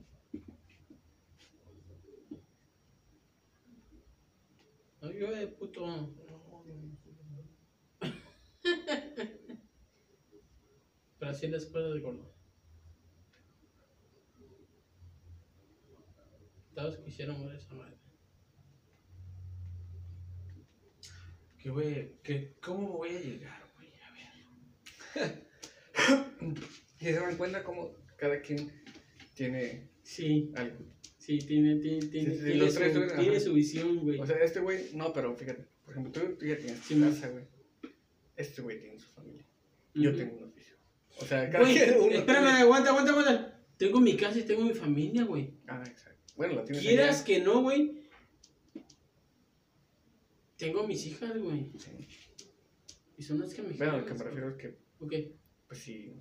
No, 5.00 5.12
yo 5.12 5.30
de 5.30 5.46
puto. 5.48 6.14
Pero 11.18 11.30
así 11.30 11.48
las 11.48 11.66
cosas 11.66 11.94
de 11.94 12.00
gordo. 12.00 12.34
Todos 16.74 16.96
quisieron 16.98 17.46
ver 17.46 17.56
esa 17.56 17.74
madre. 17.74 17.98
Que 21.58 21.70
güey, 21.70 22.18
que 22.22 22.56
cómo 22.60 22.92
voy 22.98 23.10
a 23.10 23.20
llegar, 23.20 23.62
güey, 23.74 23.92
a 24.00 24.12
ver. 25.18 25.48
Y 27.00 27.04
se 27.04 27.12
dan 27.12 27.36
cuenta 27.36 27.62
cómo 27.64 27.92
cada 28.16 28.40
quien 28.40 28.70
tiene 29.34 29.88
Sí, 30.02 30.50
algo. 30.56 30.78
sí, 31.18 31.38
tiene, 31.38 31.76
tiene, 31.76 32.06
tiene, 32.06 32.30
Sí, 32.34 32.38
sí, 32.38 32.44
tiene 32.44 32.70
su, 32.70 32.78
tres 32.78 33.16
tiene 33.18 33.40
su 33.40 33.52
visión, 33.54 33.98
güey. 34.00 34.18
O 34.18 34.26
sea, 34.26 34.36
este 34.38 34.60
güey, 34.60 34.90
no, 34.94 35.12
pero 35.12 35.34
fíjate, 35.36 35.66
por 35.84 35.92
ejemplo, 35.92 36.12
tú, 36.12 36.36
tú 36.36 36.46
ya 36.46 36.56
tienes 36.56 36.78
Sí, 36.80 36.94
tu 36.94 37.00
casa, 37.02 37.28
güey. 37.28 37.44
Este 38.36 38.62
güey 38.62 38.80
tiene 38.80 38.98
su 38.98 39.08
familia. 39.10 39.44
Yo 39.94 40.14
tengo 40.14 40.36
un 40.36 40.44
oficio. 40.44 40.76
O 41.20 41.24
sea, 41.24 41.50
cada 41.50 41.64
Güey, 41.64 41.74
quien 41.76 41.90
uno 41.98 42.06
espérame, 42.12 42.44
tiene- 42.46 42.60
aguanta, 42.60 42.90
aguanta, 42.90 43.10
aguanta. 43.12 43.64
Tengo 43.76 44.00
mi 44.00 44.16
casa 44.16 44.38
y 44.38 44.42
tengo 44.42 44.64
mi 44.64 44.74
familia, 44.74 45.24
güey. 45.24 45.54
Ah, 45.66 45.82
exacto. 45.86 46.32
Bueno, 46.36 46.54
la 46.54 46.64
tienes 46.64 46.82
Quieras 46.84 47.16
allá. 47.16 47.24
que 47.24 47.40
no, 47.40 47.62
güey. 47.62 48.02
Tengo 50.56 50.86
mis 50.86 51.06
hijas, 51.06 51.36
güey. 51.38 51.70
Sí. 51.78 51.90
Y 53.16 53.22
son 53.22 53.40
las 53.40 53.52
que 53.54 53.62
me 53.62 53.72
Bueno, 53.74 53.98
lo 53.98 54.06
que 54.06 54.14
me 54.14 54.24
refiero 54.24 54.50
es 54.50 54.56
que, 54.56 54.78
Ok. 55.00 55.12
pues 55.68 55.80
sí, 55.80 56.12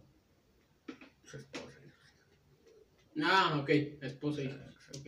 su 1.28 1.38
esposa 1.38 1.80
y 1.86 1.89
sus 1.89 2.15
hijos. 2.15 3.23
Ah, 3.23 3.59
ok. 3.61 3.69
Esposa 4.01 4.41
e 4.41 4.45
hijas. 4.45 4.75
Ok. 4.97 5.07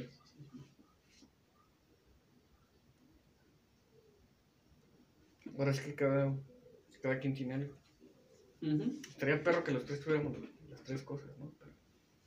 Ahora 5.58 5.72
es 5.72 5.82
que 5.82 5.94
cada, 5.96 6.34
cada 7.02 7.20
quien 7.20 7.34
tiene 7.34 7.54
algo. 7.56 7.76
Ujú. 8.62 9.02
Estaría 9.08 9.44
perro 9.44 9.64
que 9.64 9.72
los 9.72 9.86
tres 9.86 10.00
tuviéramos 10.02 10.38
las 10.70 10.84
tres 10.84 11.02
cosas, 11.04 11.38
¿no? 11.38 11.54
Pero, 11.60 11.72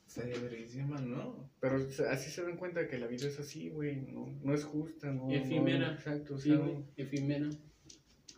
Estaría 0.07 0.39
verguísima, 0.41 1.01
¿no? 1.01 1.51
pero 1.61 1.81
se- 1.89 2.07
así 2.07 2.31
se 2.31 2.43
dan 2.43 2.57
cuenta 2.57 2.87
que 2.87 2.99
la 2.99 3.07
vida 3.07 3.27
es 3.27 3.39
así, 3.39 3.71
güey. 3.71 3.97
No, 3.97 4.27
no 4.43 4.55
es 4.55 4.65
justa, 4.65 5.11
no. 5.11 5.27
no- 5.29 5.33
Efímera. 5.33 5.93
exacto, 5.95 6.35
o 6.35 6.39
Sí, 6.39 6.51
sea, 6.51 6.59
güey. 6.59 6.85
Efímera. 6.97 7.49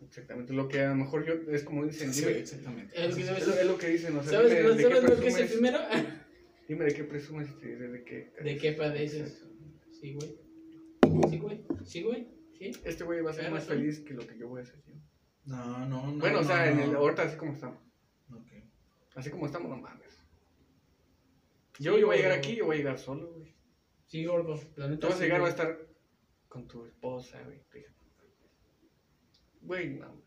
Exactamente. 0.06 0.52
Lo 0.52 0.68
que 0.68 0.80
a 0.80 0.88
lo 0.90 0.94
mejor 0.96 1.24
yo, 1.26 1.34
es 1.52 1.64
como 1.64 1.84
dicen, 1.84 2.12
Sí, 2.12 2.24
dime- 2.24 2.38
exactamente. 2.38 2.94
Es 2.94 3.08
lo 3.10 3.14
que 3.16 3.20
es, 3.22 3.26
sabes. 3.28 3.46
lo, 3.46 3.54
es 3.54 3.66
lo 3.66 3.78
que 3.78 3.88
dicen, 3.88 4.16
o 4.16 4.22
sea, 4.22 4.32
¿Sabes, 4.32 4.50
dime, 4.50 4.62
no 4.62 4.74
de 4.74 4.82
sabes 4.82 4.98
qué 5.00 5.02
lo 5.02 5.06
que 5.08 5.12
es 5.28 5.34
presumes, 5.34 5.50
efímero? 5.52 5.78
dime 6.68 6.84
de 6.86 6.94
qué 6.94 7.04
presumes 7.04 7.50
y 7.50 7.54
te 7.60 7.66
diré 7.68 7.88
de 7.88 8.04
qué. 8.04 8.32
¿De 8.42 8.56
qué 8.56 8.72
padeces? 8.72 9.44
Sí, 10.00 10.14
güey. 10.14 10.38
Sí, 11.30 11.38
güey. 11.38 11.64
Sí, 11.84 12.02
güey. 12.02 12.28
Sí. 12.58 12.72
Este 12.84 13.04
güey 13.04 13.20
va 13.22 13.30
a 13.30 13.34
ser 13.34 13.50
más 13.50 13.62
razón. 13.64 13.78
feliz 13.78 14.00
que 14.00 14.14
lo 14.14 14.26
que 14.26 14.38
yo 14.38 14.48
voy 14.48 14.60
a 14.60 14.62
hacer 14.64 14.80
yo. 14.86 14.94
No, 15.46 15.86
no, 15.86 16.06
no. 16.12 16.18
bueno, 16.18 16.38
o 16.38 16.42
no, 16.42 16.46
sea, 16.48 16.70
en 16.70 16.78
el, 16.78 16.94
ahorita 16.94 17.22
así 17.22 17.36
como 17.36 17.52
estamos. 17.52 17.78
Así 19.14 19.30
como 19.30 19.46
estamos, 19.46 19.70
no 19.70 19.76
mames. 19.76 20.18
Yo, 21.78 21.94
Sí, 21.94 22.00
yo 22.00 22.06
voy 22.06 22.16
a 22.16 22.18
llegar 22.18 22.32
aquí, 22.32 22.56
yo 22.56 22.66
voy 22.66 22.74
a 22.76 22.78
llegar 22.78 22.98
solo, 22.98 23.32
güey. 23.32 23.54
Sí, 24.06 24.24
gordo. 24.24 24.58
Tú 24.74 25.06
vas 25.06 25.20
a 25.20 25.22
llegar, 25.22 25.40
vas 25.40 25.50
a 25.50 25.52
estar 25.52 25.78
con 26.48 26.66
tu 26.66 26.84
esposa, 26.84 27.40
güey. 27.42 27.60
fíjate. 27.68 27.94
Güey, 29.64 29.90
no. 29.94 30.22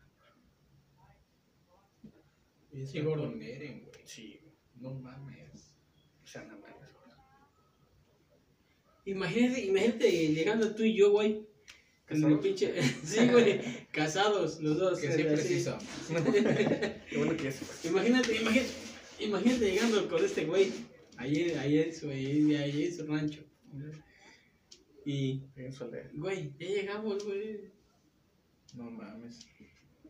Y 2.72 2.84
Sí, 2.86 3.00
gordo. 3.00 3.32
güey. 3.32 3.82
Sí, 4.04 4.40
güey. 4.42 4.54
No 4.76 4.94
mames. 5.00 5.74
O 6.22 6.26
sea, 6.26 6.44
no 6.44 6.58
mames. 6.58 6.88
Imagínate, 9.04 9.64
imagínate 9.64 10.28
llegando 10.34 10.74
tú 10.74 10.82
y 10.82 10.94
yo, 10.96 11.10
güey. 11.12 11.46
Con 12.06 12.16
el 12.16 12.22
¿Casados? 12.22 12.40
pinche. 12.44 12.82
sí, 13.04 13.28
güey. 13.28 13.86
Casados, 13.90 14.60
los 14.60 14.78
dos. 14.78 15.00
Que 15.00 15.12
siempre 15.12 15.36
sí 15.38 15.60
son. 15.60 15.78
Qué 17.08 17.16
bueno 17.16 17.36
que 17.36 17.50
fue. 17.50 17.90
Imagínate, 17.90 18.36
imagínate, 18.36 18.70
imagínate 19.20 19.70
llegando 19.72 20.08
con 20.08 20.24
este 20.24 20.44
güey, 20.44 20.70
ahí, 21.16 21.50
ahí 21.52 21.78
en 21.78 21.94
su, 21.94 22.10
ahí, 22.10 22.54
ahí 22.54 22.84
en 22.84 22.94
su 22.94 23.06
rancho. 23.06 23.42
Y, 25.04 25.42
güey, 26.14 26.52
ya 26.58 26.66
llegamos, 26.66 27.24
güey. 27.24 27.77
No 28.74 28.90
mames. 28.90 29.46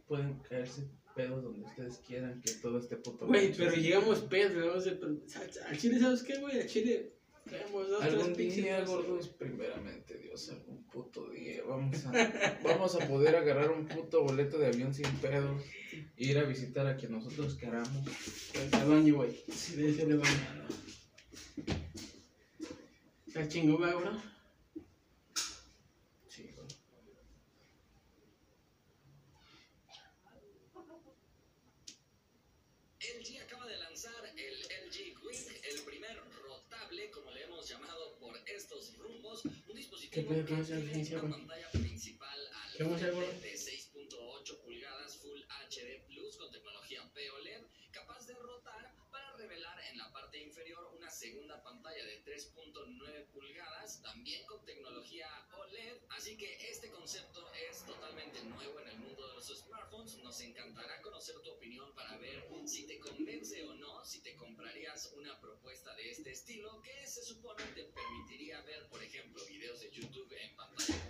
Pueden 0.06 0.38
caerse 0.40 0.88
pedos 1.14 1.42
donde 1.42 1.66
ustedes 1.66 1.98
quieran, 2.06 2.40
que 2.40 2.52
todo 2.54 2.78
esté 2.78 2.96
puto. 2.96 3.26
Güey, 3.26 3.52
pero 3.56 3.74
llegamos 3.74 4.20
pedos, 4.20 4.66
vamos 4.66 4.86
a 4.86 5.68
al 5.68 5.78
chile, 5.78 5.98
¿sabes 5.98 6.22
qué, 6.22 6.38
güey? 6.38 6.60
Al 6.60 6.66
chile, 6.66 7.12
traemos 7.44 7.88
dos, 7.88 8.02
Algún 8.02 8.32
tres 8.34 8.56
día, 8.56 8.84
gordos, 8.84 9.28
primeramente, 9.28 10.16
Dios, 10.18 10.48
algún 10.50 10.84
puto 10.84 11.28
día. 11.30 11.62
Vamos 11.66 12.06
a, 12.06 12.58
vamos 12.62 12.94
a 12.94 13.08
poder 13.08 13.36
agarrar 13.36 13.70
un 13.70 13.86
puto 13.86 14.22
boleto 14.22 14.58
de 14.58 14.68
avión 14.68 14.94
sin 14.94 15.10
pedos. 15.16 15.60
e 16.16 16.24
ir 16.24 16.38
a 16.38 16.44
visitar 16.44 16.86
a 16.86 16.96
quien 16.96 17.12
nosotros 17.12 17.54
queramos. 17.54 18.04
Pues, 18.52 18.72
al 18.74 18.88
baño, 18.88 19.16
güey. 19.16 19.32
Sí, 19.52 19.74
el 20.00 20.18
baño. 20.18 20.68
Está 23.26 23.46
chingón, 23.48 23.76
güey, 23.76 23.92
ahora. 23.92 24.22
Sí, 26.28 26.50
güey. 26.54 26.68
LG 33.00 33.42
acaba 33.42 33.66
de 33.66 33.76
lanzar 33.78 34.24
el 34.36 34.54
LG 34.60 35.14
Quick, 35.20 35.64
el 35.70 35.82
primer 35.82 36.16
rotable, 36.42 37.10
como 37.10 37.30
le 37.30 37.44
hemos 37.44 37.68
llamado 37.68 38.18
por 38.18 38.36
estos 38.46 38.96
rumbos, 38.98 39.42
que 40.18 40.24
tiene 40.24 41.20
güey? 41.20 41.32
¿Qué 42.76 42.84
vamos 42.84 43.02
a 43.02 43.04
hacer, 43.04 43.14
güey? 43.14 43.40
de 43.40 43.54
6.8 43.54 44.60
pulgadas 44.62 45.16
Full 45.18 45.40
HD 45.42 46.06
Plus 46.06 46.36
con 46.36 46.50
tecnología 46.50 47.02
POLED, 47.12 47.62
capaz 47.92 48.26
de 48.26 48.34
rotar 48.34 48.94
para 49.10 49.36
revelar 49.36 49.78
en 49.90 49.98
la 49.98 50.12
parte 50.12 50.42
inferior 50.42 50.90
una 50.96 51.07
segunda 51.18 51.60
pantalla 51.64 52.04
de 52.04 52.22
3.9 52.24 53.26
pulgadas, 53.32 54.00
también 54.02 54.46
con 54.46 54.64
tecnología 54.64 55.26
OLED, 55.52 55.96
así 56.10 56.36
que 56.36 56.70
este 56.70 56.92
concepto 56.92 57.44
es 57.68 57.84
totalmente 57.84 58.40
nuevo 58.44 58.78
en 58.78 58.88
el 58.88 58.98
mundo 58.98 59.26
de 59.26 59.34
los 59.34 59.48
smartphones. 59.48 60.16
Nos 60.18 60.40
encantará 60.42 61.02
conocer 61.02 61.34
tu 61.42 61.50
opinión 61.50 61.92
para 61.96 62.16
ver 62.18 62.46
si 62.66 62.86
te 62.86 63.00
convence 63.00 63.64
o 63.64 63.74
no, 63.74 64.04
si 64.04 64.22
te 64.22 64.36
comprarías 64.36 65.12
una 65.16 65.40
propuesta 65.40 65.92
de 65.96 66.08
este 66.08 66.30
estilo 66.30 66.80
que 66.82 67.04
se 67.04 67.24
supone 67.24 67.64
te 67.74 67.82
permitiría 67.82 68.60
ver, 68.62 68.88
por 68.88 69.02
ejemplo, 69.02 69.44
videos 69.46 69.80
de 69.80 69.90
YouTube 69.90 70.32
en 70.32 70.54
pantalla 70.54 71.07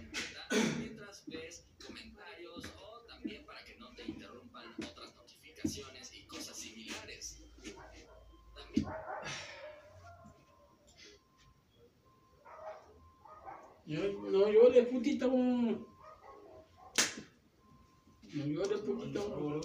Yo, 13.89 14.01
no 14.31 14.49
llore, 14.53 14.83
putito. 14.83 15.29
No 15.29 15.79
llore, 18.45 18.79
putito. 18.79 19.61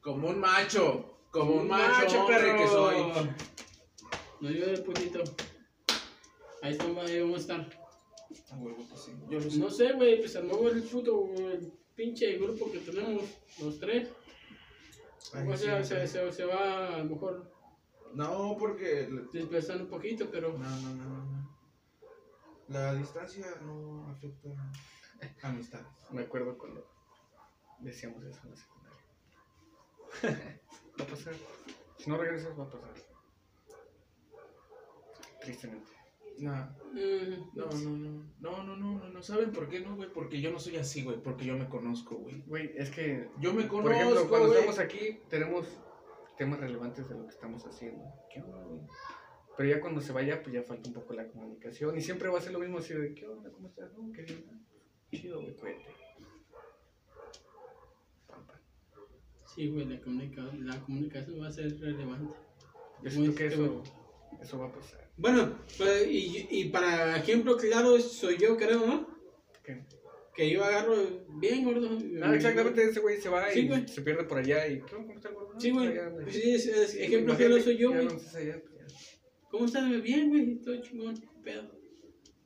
Como 0.00 0.28
un 0.28 0.38
macho. 0.38 1.18
Como 1.32 1.54
un 1.56 1.68
macho, 1.68 2.16
Macho, 2.16 2.26
perro. 2.28 2.56
que 2.56 2.66
soy. 2.68 2.96
No 4.40 4.50
llore, 4.50 4.78
putito. 4.82 5.24
Ahí 6.62 6.72
estamos, 6.72 7.04
ahí 7.04 7.20
vamos 7.20 7.38
a 7.38 7.40
estar. 7.40 7.68
Yo 9.28 9.40
lo 9.40 9.50
sé. 9.50 9.58
No 9.58 9.68
sé, 9.70 9.92
güey, 9.94 10.20
pues 10.20 10.36
a 10.36 10.40
lo 10.40 10.46
mejor 10.46 10.72
el 10.76 10.82
puto, 10.84 11.28
el 11.34 11.72
pinche 11.96 12.38
grupo 12.38 12.70
que 12.70 12.78
tenemos, 12.78 13.24
los 13.60 13.80
tres. 13.80 14.08
Ay, 15.34 15.48
o 15.48 15.56
sea, 15.56 15.82
sí, 15.82 15.88
se, 15.88 16.06
se, 16.06 16.32
se 16.32 16.44
va 16.44 16.94
a 16.94 16.98
lo 16.98 17.04
mejor 17.06 17.50
No, 18.14 18.56
porque. 18.56 19.08
dispersando 19.32 19.84
un 19.84 19.90
poquito, 19.90 20.28
pero. 20.30 20.52
No, 20.56 20.58
no, 20.58 20.94
no, 20.94 21.04
no, 21.04 21.24
no. 21.24 21.35
La 22.68 22.94
distancia 22.94 23.46
no 23.62 24.08
afecta 24.08 24.48
amistades. 25.42 25.86
Me 26.10 26.22
acuerdo 26.22 26.58
cuando 26.58 26.86
decíamos 27.78 28.24
eso 28.24 28.40
en 28.44 28.50
la 28.50 28.56
secundaria. 28.56 29.00
va 31.00 31.04
a 31.04 31.06
pasar. 31.06 31.34
Si 31.98 32.10
no 32.10 32.16
regresas, 32.18 32.58
va 32.58 32.64
a 32.64 32.70
pasar. 32.70 32.94
Tristemente. 35.40 35.96
No, 36.38 36.52
mm, 36.92 37.54
no, 37.54 37.66
no, 37.66 37.90
no. 37.90 38.24
No, 38.40 38.62
no, 38.64 38.76
no, 38.76 38.98
no, 38.98 39.08
no. 39.08 39.22
¿Saben 39.22 39.52
por 39.52 39.68
qué 39.68 39.80
no, 39.80 39.96
güey? 39.96 40.12
Porque 40.12 40.40
yo 40.40 40.50
no 40.50 40.58
soy 40.58 40.76
así, 40.76 41.02
güey. 41.02 41.22
Porque 41.22 41.46
yo 41.46 41.56
me 41.56 41.68
conozco, 41.68 42.16
güey. 42.16 42.42
Güey, 42.46 42.72
es 42.76 42.90
que, 42.90 43.30
Yo 43.40 43.54
me 43.54 43.62
por 43.62 43.82
conozco, 43.82 43.94
ejemplo, 43.94 44.28
cuando 44.28 44.54
estamos 44.54 44.78
aquí, 44.78 45.20
tenemos 45.30 45.66
temas 46.36 46.60
relevantes 46.60 47.08
de 47.08 47.14
lo 47.14 47.24
que 47.24 47.32
estamos 47.32 47.64
haciendo. 47.64 48.04
¿Qué 48.30 48.42
onda, 48.42 48.58
güey? 48.64 48.80
Pero 49.56 49.68
ya 49.70 49.80
cuando 49.80 50.00
se 50.00 50.12
vaya, 50.12 50.42
pues 50.42 50.54
ya 50.54 50.62
falta 50.62 50.88
un 50.88 50.94
poco 50.94 51.14
la 51.14 51.26
comunicación. 51.28 51.96
Y 51.96 52.00
siempre 52.02 52.28
va 52.28 52.38
a 52.38 52.42
ser 52.42 52.52
lo 52.52 52.58
mismo 52.58 52.78
así 52.78 52.92
de, 52.94 53.14
¿qué 53.14 53.26
onda? 53.26 53.50
¿Cómo 53.50 53.68
estás? 53.68 53.90
No, 53.96 54.12
qué 54.12 54.22
bien. 54.22 54.44
Chido, 55.12 55.40
güey, 55.40 55.54
cuídate. 55.54 55.84
Sí, 59.54 59.68
güey, 59.68 59.86
la, 59.86 60.00
comunica- 60.00 60.52
la 60.60 60.78
comunicación 60.82 61.40
va 61.40 61.48
a 61.48 61.52
ser 61.52 61.78
relevante. 61.80 62.34
Yo 63.02 63.10
siento 63.10 63.34
que 63.34 63.46
este, 63.46 63.62
eso, 63.62 63.82
eso 64.42 64.58
va 64.58 64.66
a 64.66 64.72
pasar. 64.72 65.08
Bueno, 65.16 65.58
pues, 65.78 66.06
y, 66.08 66.46
y 66.50 66.68
para 66.68 67.16
ejemplo 67.16 67.56
claro 67.56 67.98
soy 67.98 68.36
yo, 68.36 68.56
creo, 68.58 68.84
¿no? 68.86 69.06
¿Qué? 69.64 69.82
Que 70.34 70.50
yo 70.50 70.62
agarro 70.62 70.94
bien 71.38 71.64
gordo. 71.64 71.88
Ah, 72.22 72.34
exactamente, 72.34 72.82
ese 72.82 73.00
güey 73.00 73.18
se 73.18 73.30
va 73.30 73.48
Sí, 73.50 73.60
y 73.60 73.68
güey. 73.68 73.88
se 73.88 74.02
pierde 74.02 74.24
por 74.24 74.38
allá 74.38 74.68
y... 74.68 74.80
¿Cómo 74.80 75.10
está 75.14 75.30
el 75.30 75.34
gordo? 75.34 75.58
Sí, 75.58 75.70
güey. 75.70 75.88
allá. 75.88 76.12
Sí, 76.28 76.50
es, 76.54 76.66
es- 76.66 76.94
ejemplo 76.96 77.34
claro 77.34 77.58
soy 77.60 77.78
yo, 77.78 77.88
güey. 77.92 78.04
cuando 78.04 78.22
estés 78.22 78.34
allá, 78.34 78.60
pues 78.62 78.74
ya. 78.74 78.86
¿Cómo 79.56 79.64
estás? 79.68 80.02
Bien, 80.02 80.28
güey, 80.28 80.52
estoy 80.52 80.82
chingón, 80.82 81.16
qué 81.16 81.26
pedo. 81.42 81.62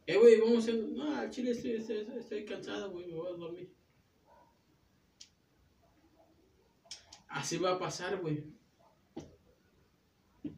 Eh, 0.06 0.16
güey, 0.16 0.40
vamos 0.40 0.68
a... 0.68 0.70
No, 0.70 1.16
al 1.16 1.28
chile 1.28 1.50
estoy, 1.50 1.72
estoy, 1.72 2.06
estoy 2.16 2.44
cansado, 2.44 2.92
güey, 2.92 3.06
me 3.08 3.14
voy 3.14 3.26
a 3.26 3.36
dormir. 3.36 3.68
Así 7.26 7.58
va 7.58 7.72
a 7.72 7.78
pasar, 7.80 8.20
güey. 8.20 8.44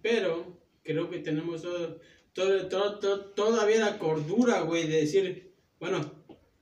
Pero 0.03 0.59
creo 0.83 1.09
que 1.09 1.21
tenemos 1.21 1.63
todo, 1.63 1.99
todo, 2.35 2.69
todo- 2.69 2.99
todo- 2.99 3.25
todavía 3.31 3.79
la 3.79 3.99
cordura, 3.99 4.61
güey, 4.61 4.87
de 4.89 4.97
decir, 4.99 5.55
bueno, 5.81 6.01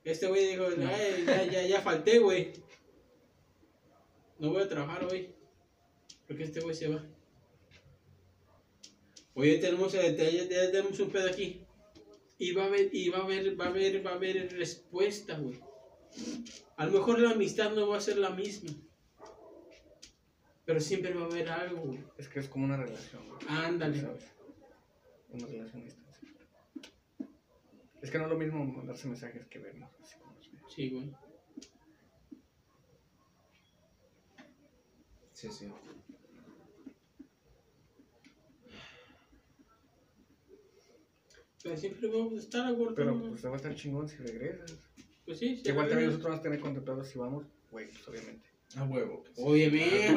este 0.05 0.27
güey 0.27 0.51
dijo, 0.51 0.67
"Ay, 0.87 1.25
ya, 1.25 1.43
ya, 1.51 1.67
ya 1.67 1.81
falté, 1.81 2.19
güey. 2.19 2.53
No 4.39 4.51
voy 4.51 4.63
a 4.63 4.69
trabajar 4.69 5.03
hoy. 5.03 5.35
Porque 6.29 6.43
este 6.43 6.61
güey 6.61 6.75
se 6.75 6.87
va. 6.87 7.05
Oye, 9.33 9.57
tenemos, 9.59 9.91
tenemos 9.93 10.99
un 10.99 11.09
pedo 11.09 11.29
aquí. 11.29 11.65
Y 12.37 12.53
va 12.53 12.63
a 12.63 12.67
haber, 12.67 12.93
y 12.93 13.09
va 13.09 13.19
a 13.19 13.23
haber, 13.23 13.59
va 13.59 13.65
a 13.65 13.69
haber, 13.69 14.05
va 14.05 14.11
a 14.11 14.15
haber 14.15 14.51
respuesta, 14.53 15.37
güey. 15.37 15.59
A 16.75 16.85
lo 16.85 16.91
mejor 16.91 17.19
la 17.19 17.31
amistad 17.31 17.71
no 17.71 17.87
va 17.87 17.97
a 17.97 18.01
ser 18.01 18.17
la 18.17 18.31
misma. 18.31 18.71
Pero 20.65 20.79
siempre 20.79 21.13
va 21.13 21.23
a 21.23 21.25
haber 21.25 21.49
algo, 21.49 21.81
güey. 21.81 22.03
Es 22.17 22.27
que 22.27 22.39
es 22.39 22.49
como 22.49 22.65
una 22.65 22.77
relación, 22.77 23.27
güey. 23.27 23.41
Ándale. 23.47 24.01
¿sabes? 24.01 24.23
Una 25.29 25.47
relación 25.47 25.83
distancia. 25.83 26.29
Es 28.01 28.09
que 28.09 28.17
no 28.17 28.25
es 28.25 28.31
lo 28.31 28.37
mismo 28.37 28.65
mandarse 28.65 29.07
mensajes 29.07 29.45
que 29.45 29.59
vernos. 29.59 29.89
Así 30.01 30.17
como. 30.17 30.35
Sí, 30.69 30.89
güey. 30.89 31.11
Sí, 35.33 35.49
sí. 35.51 35.71
Pero 41.63 41.77
siempre 41.77 42.07
vamos 42.09 42.33
a 42.33 42.37
estar. 42.37 42.75
Pero 42.95 43.19
pues 43.29 43.45
va 43.45 43.53
a 43.53 43.55
estar 43.55 43.75
chingón 43.75 44.07
si 44.07 44.17
regresas. 44.17 44.73
Pues 45.25 45.37
sí, 45.39 45.57
sí. 45.57 45.69
Igual 45.69 45.87
también 45.87 46.07
nosotros 46.07 46.29
vamos 46.29 46.39
a 46.39 46.43
tener 46.43 46.59
contemplado 46.59 47.03
si 47.03 47.17
vamos, 47.19 47.45
güey, 47.69 47.87
pues 47.89 48.07
obviamente. 48.07 48.49
A 48.75 48.83
huevo. 48.85 49.23
que 49.23 49.29
sí. 49.35 49.41
Obviamente. 49.43 50.09
A 50.09 50.13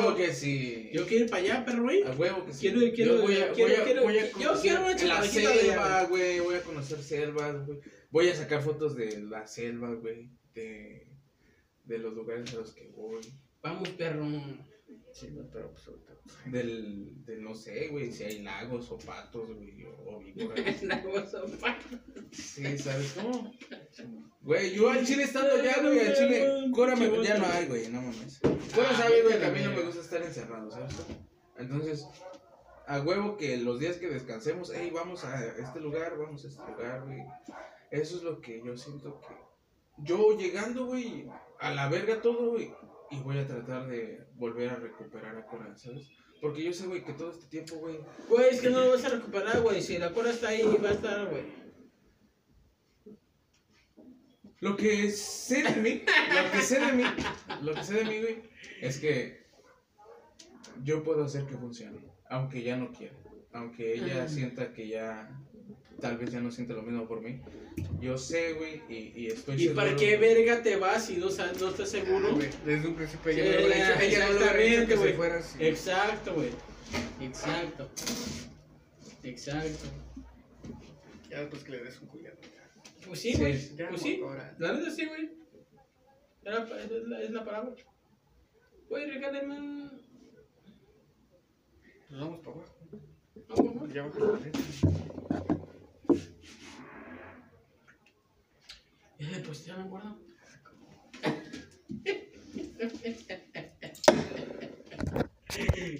huevo 0.00 0.16
que 0.16 0.32
sí. 0.32 0.90
Yo 0.94 1.06
quiero 1.06 1.24
ir 1.26 1.30
para 1.30 1.42
allá, 1.42 1.64
perro, 1.64 1.82
güey. 1.84 2.02
A 2.02 2.10
huevo 2.12 2.44
que 2.46 2.52
sí. 2.54 2.60
Quiero 2.60 2.82
ir, 2.82 2.94
quiero- 2.94 3.16
Yo 3.16 3.22
voy 3.22 3.36
a, 3.36 3.52
quiero- 3.52 3.70
voy 3.70 3.80
a, 3.80 3.84
quiero- 3.84 4.02
voy 4.02 4.18
a 4.18 4.26
yo 4.26 4.32
conocer 4.32 4.60
quiero 4.62 4.80
una 4.82 5.04
la 5.20 5.22
selva, 5.24 6.04
güey. 6.04 6.40
Voy 6.40 6.54
a 6.54 6.62
conocer 6.62 7.02
selvas, 7.02 7.66
güey. 7.66 7.78
Voy 8.10 8.28
a 8.28 8.34
sacar 8.34 8.62
fotos 8.62 8.96
de 8.96 9.20
la 9.20 9.46
selva, 9.46 9.92
güey. 9.94 10.30
De, 10.54 11.06
de 11.84 11.98
los 11.98 12.14
lugares 12.14 12.52
a 12.54 12.56
los 12.56 12.72
que 12.72 12.88
voy. 12.88 13.20
Vamos, 13.62 13.88
perro. 13.90 14.24
Sí, 15.18 15.30
güey, 15.30 15.46
pero 15.52 15.72
pues 15.72 15.88
ahorita. 15.88 16.12
Del, 16.46 17.24
de 17.24 17.36
no 17.38 17.54
sé, 17.54 17.88
güey, 17.88 18.12
si 18.12 18.22
hay 18.22 18.42
lagos 18.42 18.90
o 18.92 18.98
patos, 18.98 19.48
güey, 19.48 19.84
o, 19.84 20.16
o 20.16 20.18
víboras. 20.20 20.82
La 20.84 21.02
cosa, 21.02 21.42
pa. 21.60 21.76
Sí, 22.30 22.78
¿sabes 22.78 23.14
cómo? 23.14 23.52
Güey, 24.40 24.74
yo 24.74 24.88
al 24.88 25.04
chile 25.04 25.24
estando 25.24 25.52
allá, 25.54 25.82
güey, 25.82 25.98
al 25.98 26.14
chile. 26.14 26.70
Cora 26.72 26.94
me, 26.94 27.24
ya 27.24 27.36
no 27.36 27.46
hay, 27.46 27.66
güey, 27.66 27.88
no 27.88 28.00
mames. 28.00 28.38
Cora 28.38 28.90
Ah, 28.90 28.96
sabe, 28.96 29.22
güey, 29.22 29.38
que 29.38 29.44
a 29.44 29.50
mí 29.50 29.60
no 29.62 29.72
me 29.72 29.82
gusta 29.82 30.00
estar 30.00 30.22
encerrado, 30.22 30.70
¿sabes? 30.70 30.94
Entonces, 31.58 32.06
a 32.86 33.00
huevo 33.00 33.36
que 33.36 33.56
los 33.58 33.80
días 33.80 33.96
que 33.96 34.08
descansemos, 34.08 34.72
hey, 34.74 34.90
vamos 34.94 35.24
a 35.24 35.44
este 35.58 35.80
lugar, 35.80 36.16
vamos 36.16 36.44
a 36.44 36.48
este 36.48 36.62
lugar, 36.62 37.04
güey. 37.04 37.24
Eso 37.90 38.16
es 38.16 38.22
lo 38.22 38.40
que 38.40 38.62
yo 38.64 38.76
siento 38.76 39.20
que. 39.20 39.34
Yo 39.98 40.38
llegando, 40.38 40.86
güey, 40.86 41.28
a 41.58 41.74
la 41.74 41.88
verga 41.88 42.22
todo, 42.22 42.52
güey, 42.52 42.72
y 43.10 43.20
voy 43.20 43.38
a 43.38 43.46
tratar 43.46 43.86
de 43.88 44.26
volver 44.34 44.70
a 44.70 44.76
recuperar 44.76 45.36
a 45.36 45.46
Cora, 45.46 45.76
¿sabes? 45.76 46.08
Porque 46.40 46.62
yo 46.62 46.72
sé, 46.72 46.86
güey, 46.86 47.04
que 47.04 47.14
todo 47.14 47.30
este 47.32 47.46
tiempo, 47.46 47.76
güey, 47.76 47.98
Güey, 48.28 48.50
es 48.50 48.60
que 48.60 48.70
no 48.70 48.80
lo 48.80 48.90
vas 48.90 49.04
a 49.04 49.08
recuperar, 49.08 49.60
güey. 49.60 49.82
Si 49.82 49.98
la 49.98 50.12
cora 50.12 50.30
está 50.30 50.48
ahí, 50.50 50.62
va 50.82 50.90
a 50.90 50.92
estar, 50.92 51.28
güey. 51.28 51.42
Lo 54.60 54.76
que 54.76 55.10
sé 55.10 55.62
de 55.62 55.76
mí, 55.80 56.02
lo 56.34 56.50
que 56.52 56.60
sé 56.62 56.80
de 56.80 56.92
mí, 56.92 57.04
lo 57.62 57.74
que 57.74 57.84
sé 57.84 57.94
de 57.94 58.04
mí, 58.04 58.18
güey, 58.20 58.42
es 58.80 58.98
que 58.98 59.46
yo 60.82 61.02
puedo 61.04 61.24
hacer 61.24 61.44
que 61.46 61.56
funcione, 61.56 62.00
aunque 62.28 62.62
ya 62.62 62.76
no 62.76 62.92
quiera, 62.92 63.14
aunque 63.52 63.94
ella 63.94 64.24
Ajá. 64.24 64.28
sienta 64.28 64.72
que 64.72 64.88
ya, 64.88 65.30
tal 66.00 66.16
vez 66.18 66.30
ya 66.30 66.40
no 66.40 66.50
siente 66.50 66.74
lo 66.74 66.82
mismo 66.82 67.06
por 67.06 67.20
mí. 67.20 67.40
Yo 68.00 68.16
sé, 68.18 68.52
güey, 68.54 68.82
y, 68.88 69.12
y 69.16 69.26
estoy 69.28 69.62
¿Y 69.62 69.68
para 69.70 69.88
seguro, 69.90 69.96
qué 70.06 70.16
güey. 70.16 70.34
verga 70.34 70.62
te 70.62 70.76
vas 70.76 71.04
si 71.06 71.16
no, 71.16 71.26
no 71.26 71.68
estás 71.70 71.88
seguro? 71.90 72.34
Güey, 72.34 72.48
Desde 72.64 72.88
un 72.88 72.94
principio 72.94 73.30
ella 73.32 73.44
Sí, 73.44 73.50
no 73.50 73.58
lo 73.60 73.66
dicho, 73.68 74.00
ella 74.02 74.26
no 74.26 74.32
lo 74.80 74.86
que 74.86 74.96
güey. 74.96 75.10
se 75.10 75.16
fuera 75.16 75.38
así. 75.38 75.64
Exacto, 75.66 76.34
güey. 76.34 76.50
Exacto. 77.20 77.88
Exacto. 79.22 79.88
Ya 81.30 81.40
después 81.40 81.62
que 81.64 81.72
le 81.72 81.84
des 81.84 82.00
un 82.00 82.08
cuidado. 82.08 82.36
Pues 83.06 83.20
sí, 83.20 83.32
Sí, 83.32 83.38
güey. 83.38 83.76
ya, 83.76 83.88
pues 83.88 84.00
sí. 84.02 84.20
ahora. 84.22 84.54
La 84.58 84.72
neta 84.72 84.90
sí, 84.90 85.04
güey. 85.06 85.30
Es 86.44 86.52
la, 87.08 87.18
la 87.30 87.44
palabra. 87.44 87.74
Güey, 88.88 89.06
regálame 89.10 89.54
un. 89.58 90.00
Nos 92.10 92.20
vamos 92.20 92.40
para 92.40 92.56
abajo. 92.56 92.74
No, 93.48 93.54
por 93.54 93.72
favor. 93.74 93.92
Ya 93.92 94.02
baja. 94.04 95.27
Eh, 99.30 99.42
pues 99.44 99.64
ya 99.64 99.76
me 99.76 99.84
acuerdo. 99.84 100.18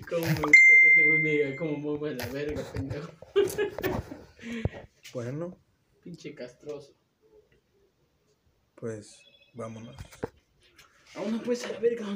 Cómo 0.08 0.26
me 0.26 0.34
gusta 0.34 0.74
que 0.82 0.88
este 0.88 1.04
güey 1.06 1.18
me 1.20 1.30
diga 1.30 1.56
cómo 1.56 1.76
mueve 1.78 2.14
la 2.14 2.26
verga, 2.28 2.62
pendejo. 2.72 3.12
Bueno, 5.12 5.56
Pinche 6.02 6.34
castroso. 6.34 6.94
pues 8.76 9.18
vámonos. 9.54 9.96
Aún 11.16 11.32
no 11.36 11.42
puedes 11.42 11.64
a 11.66 11.72
la 11.72 11.78
verga. 11.80 12.06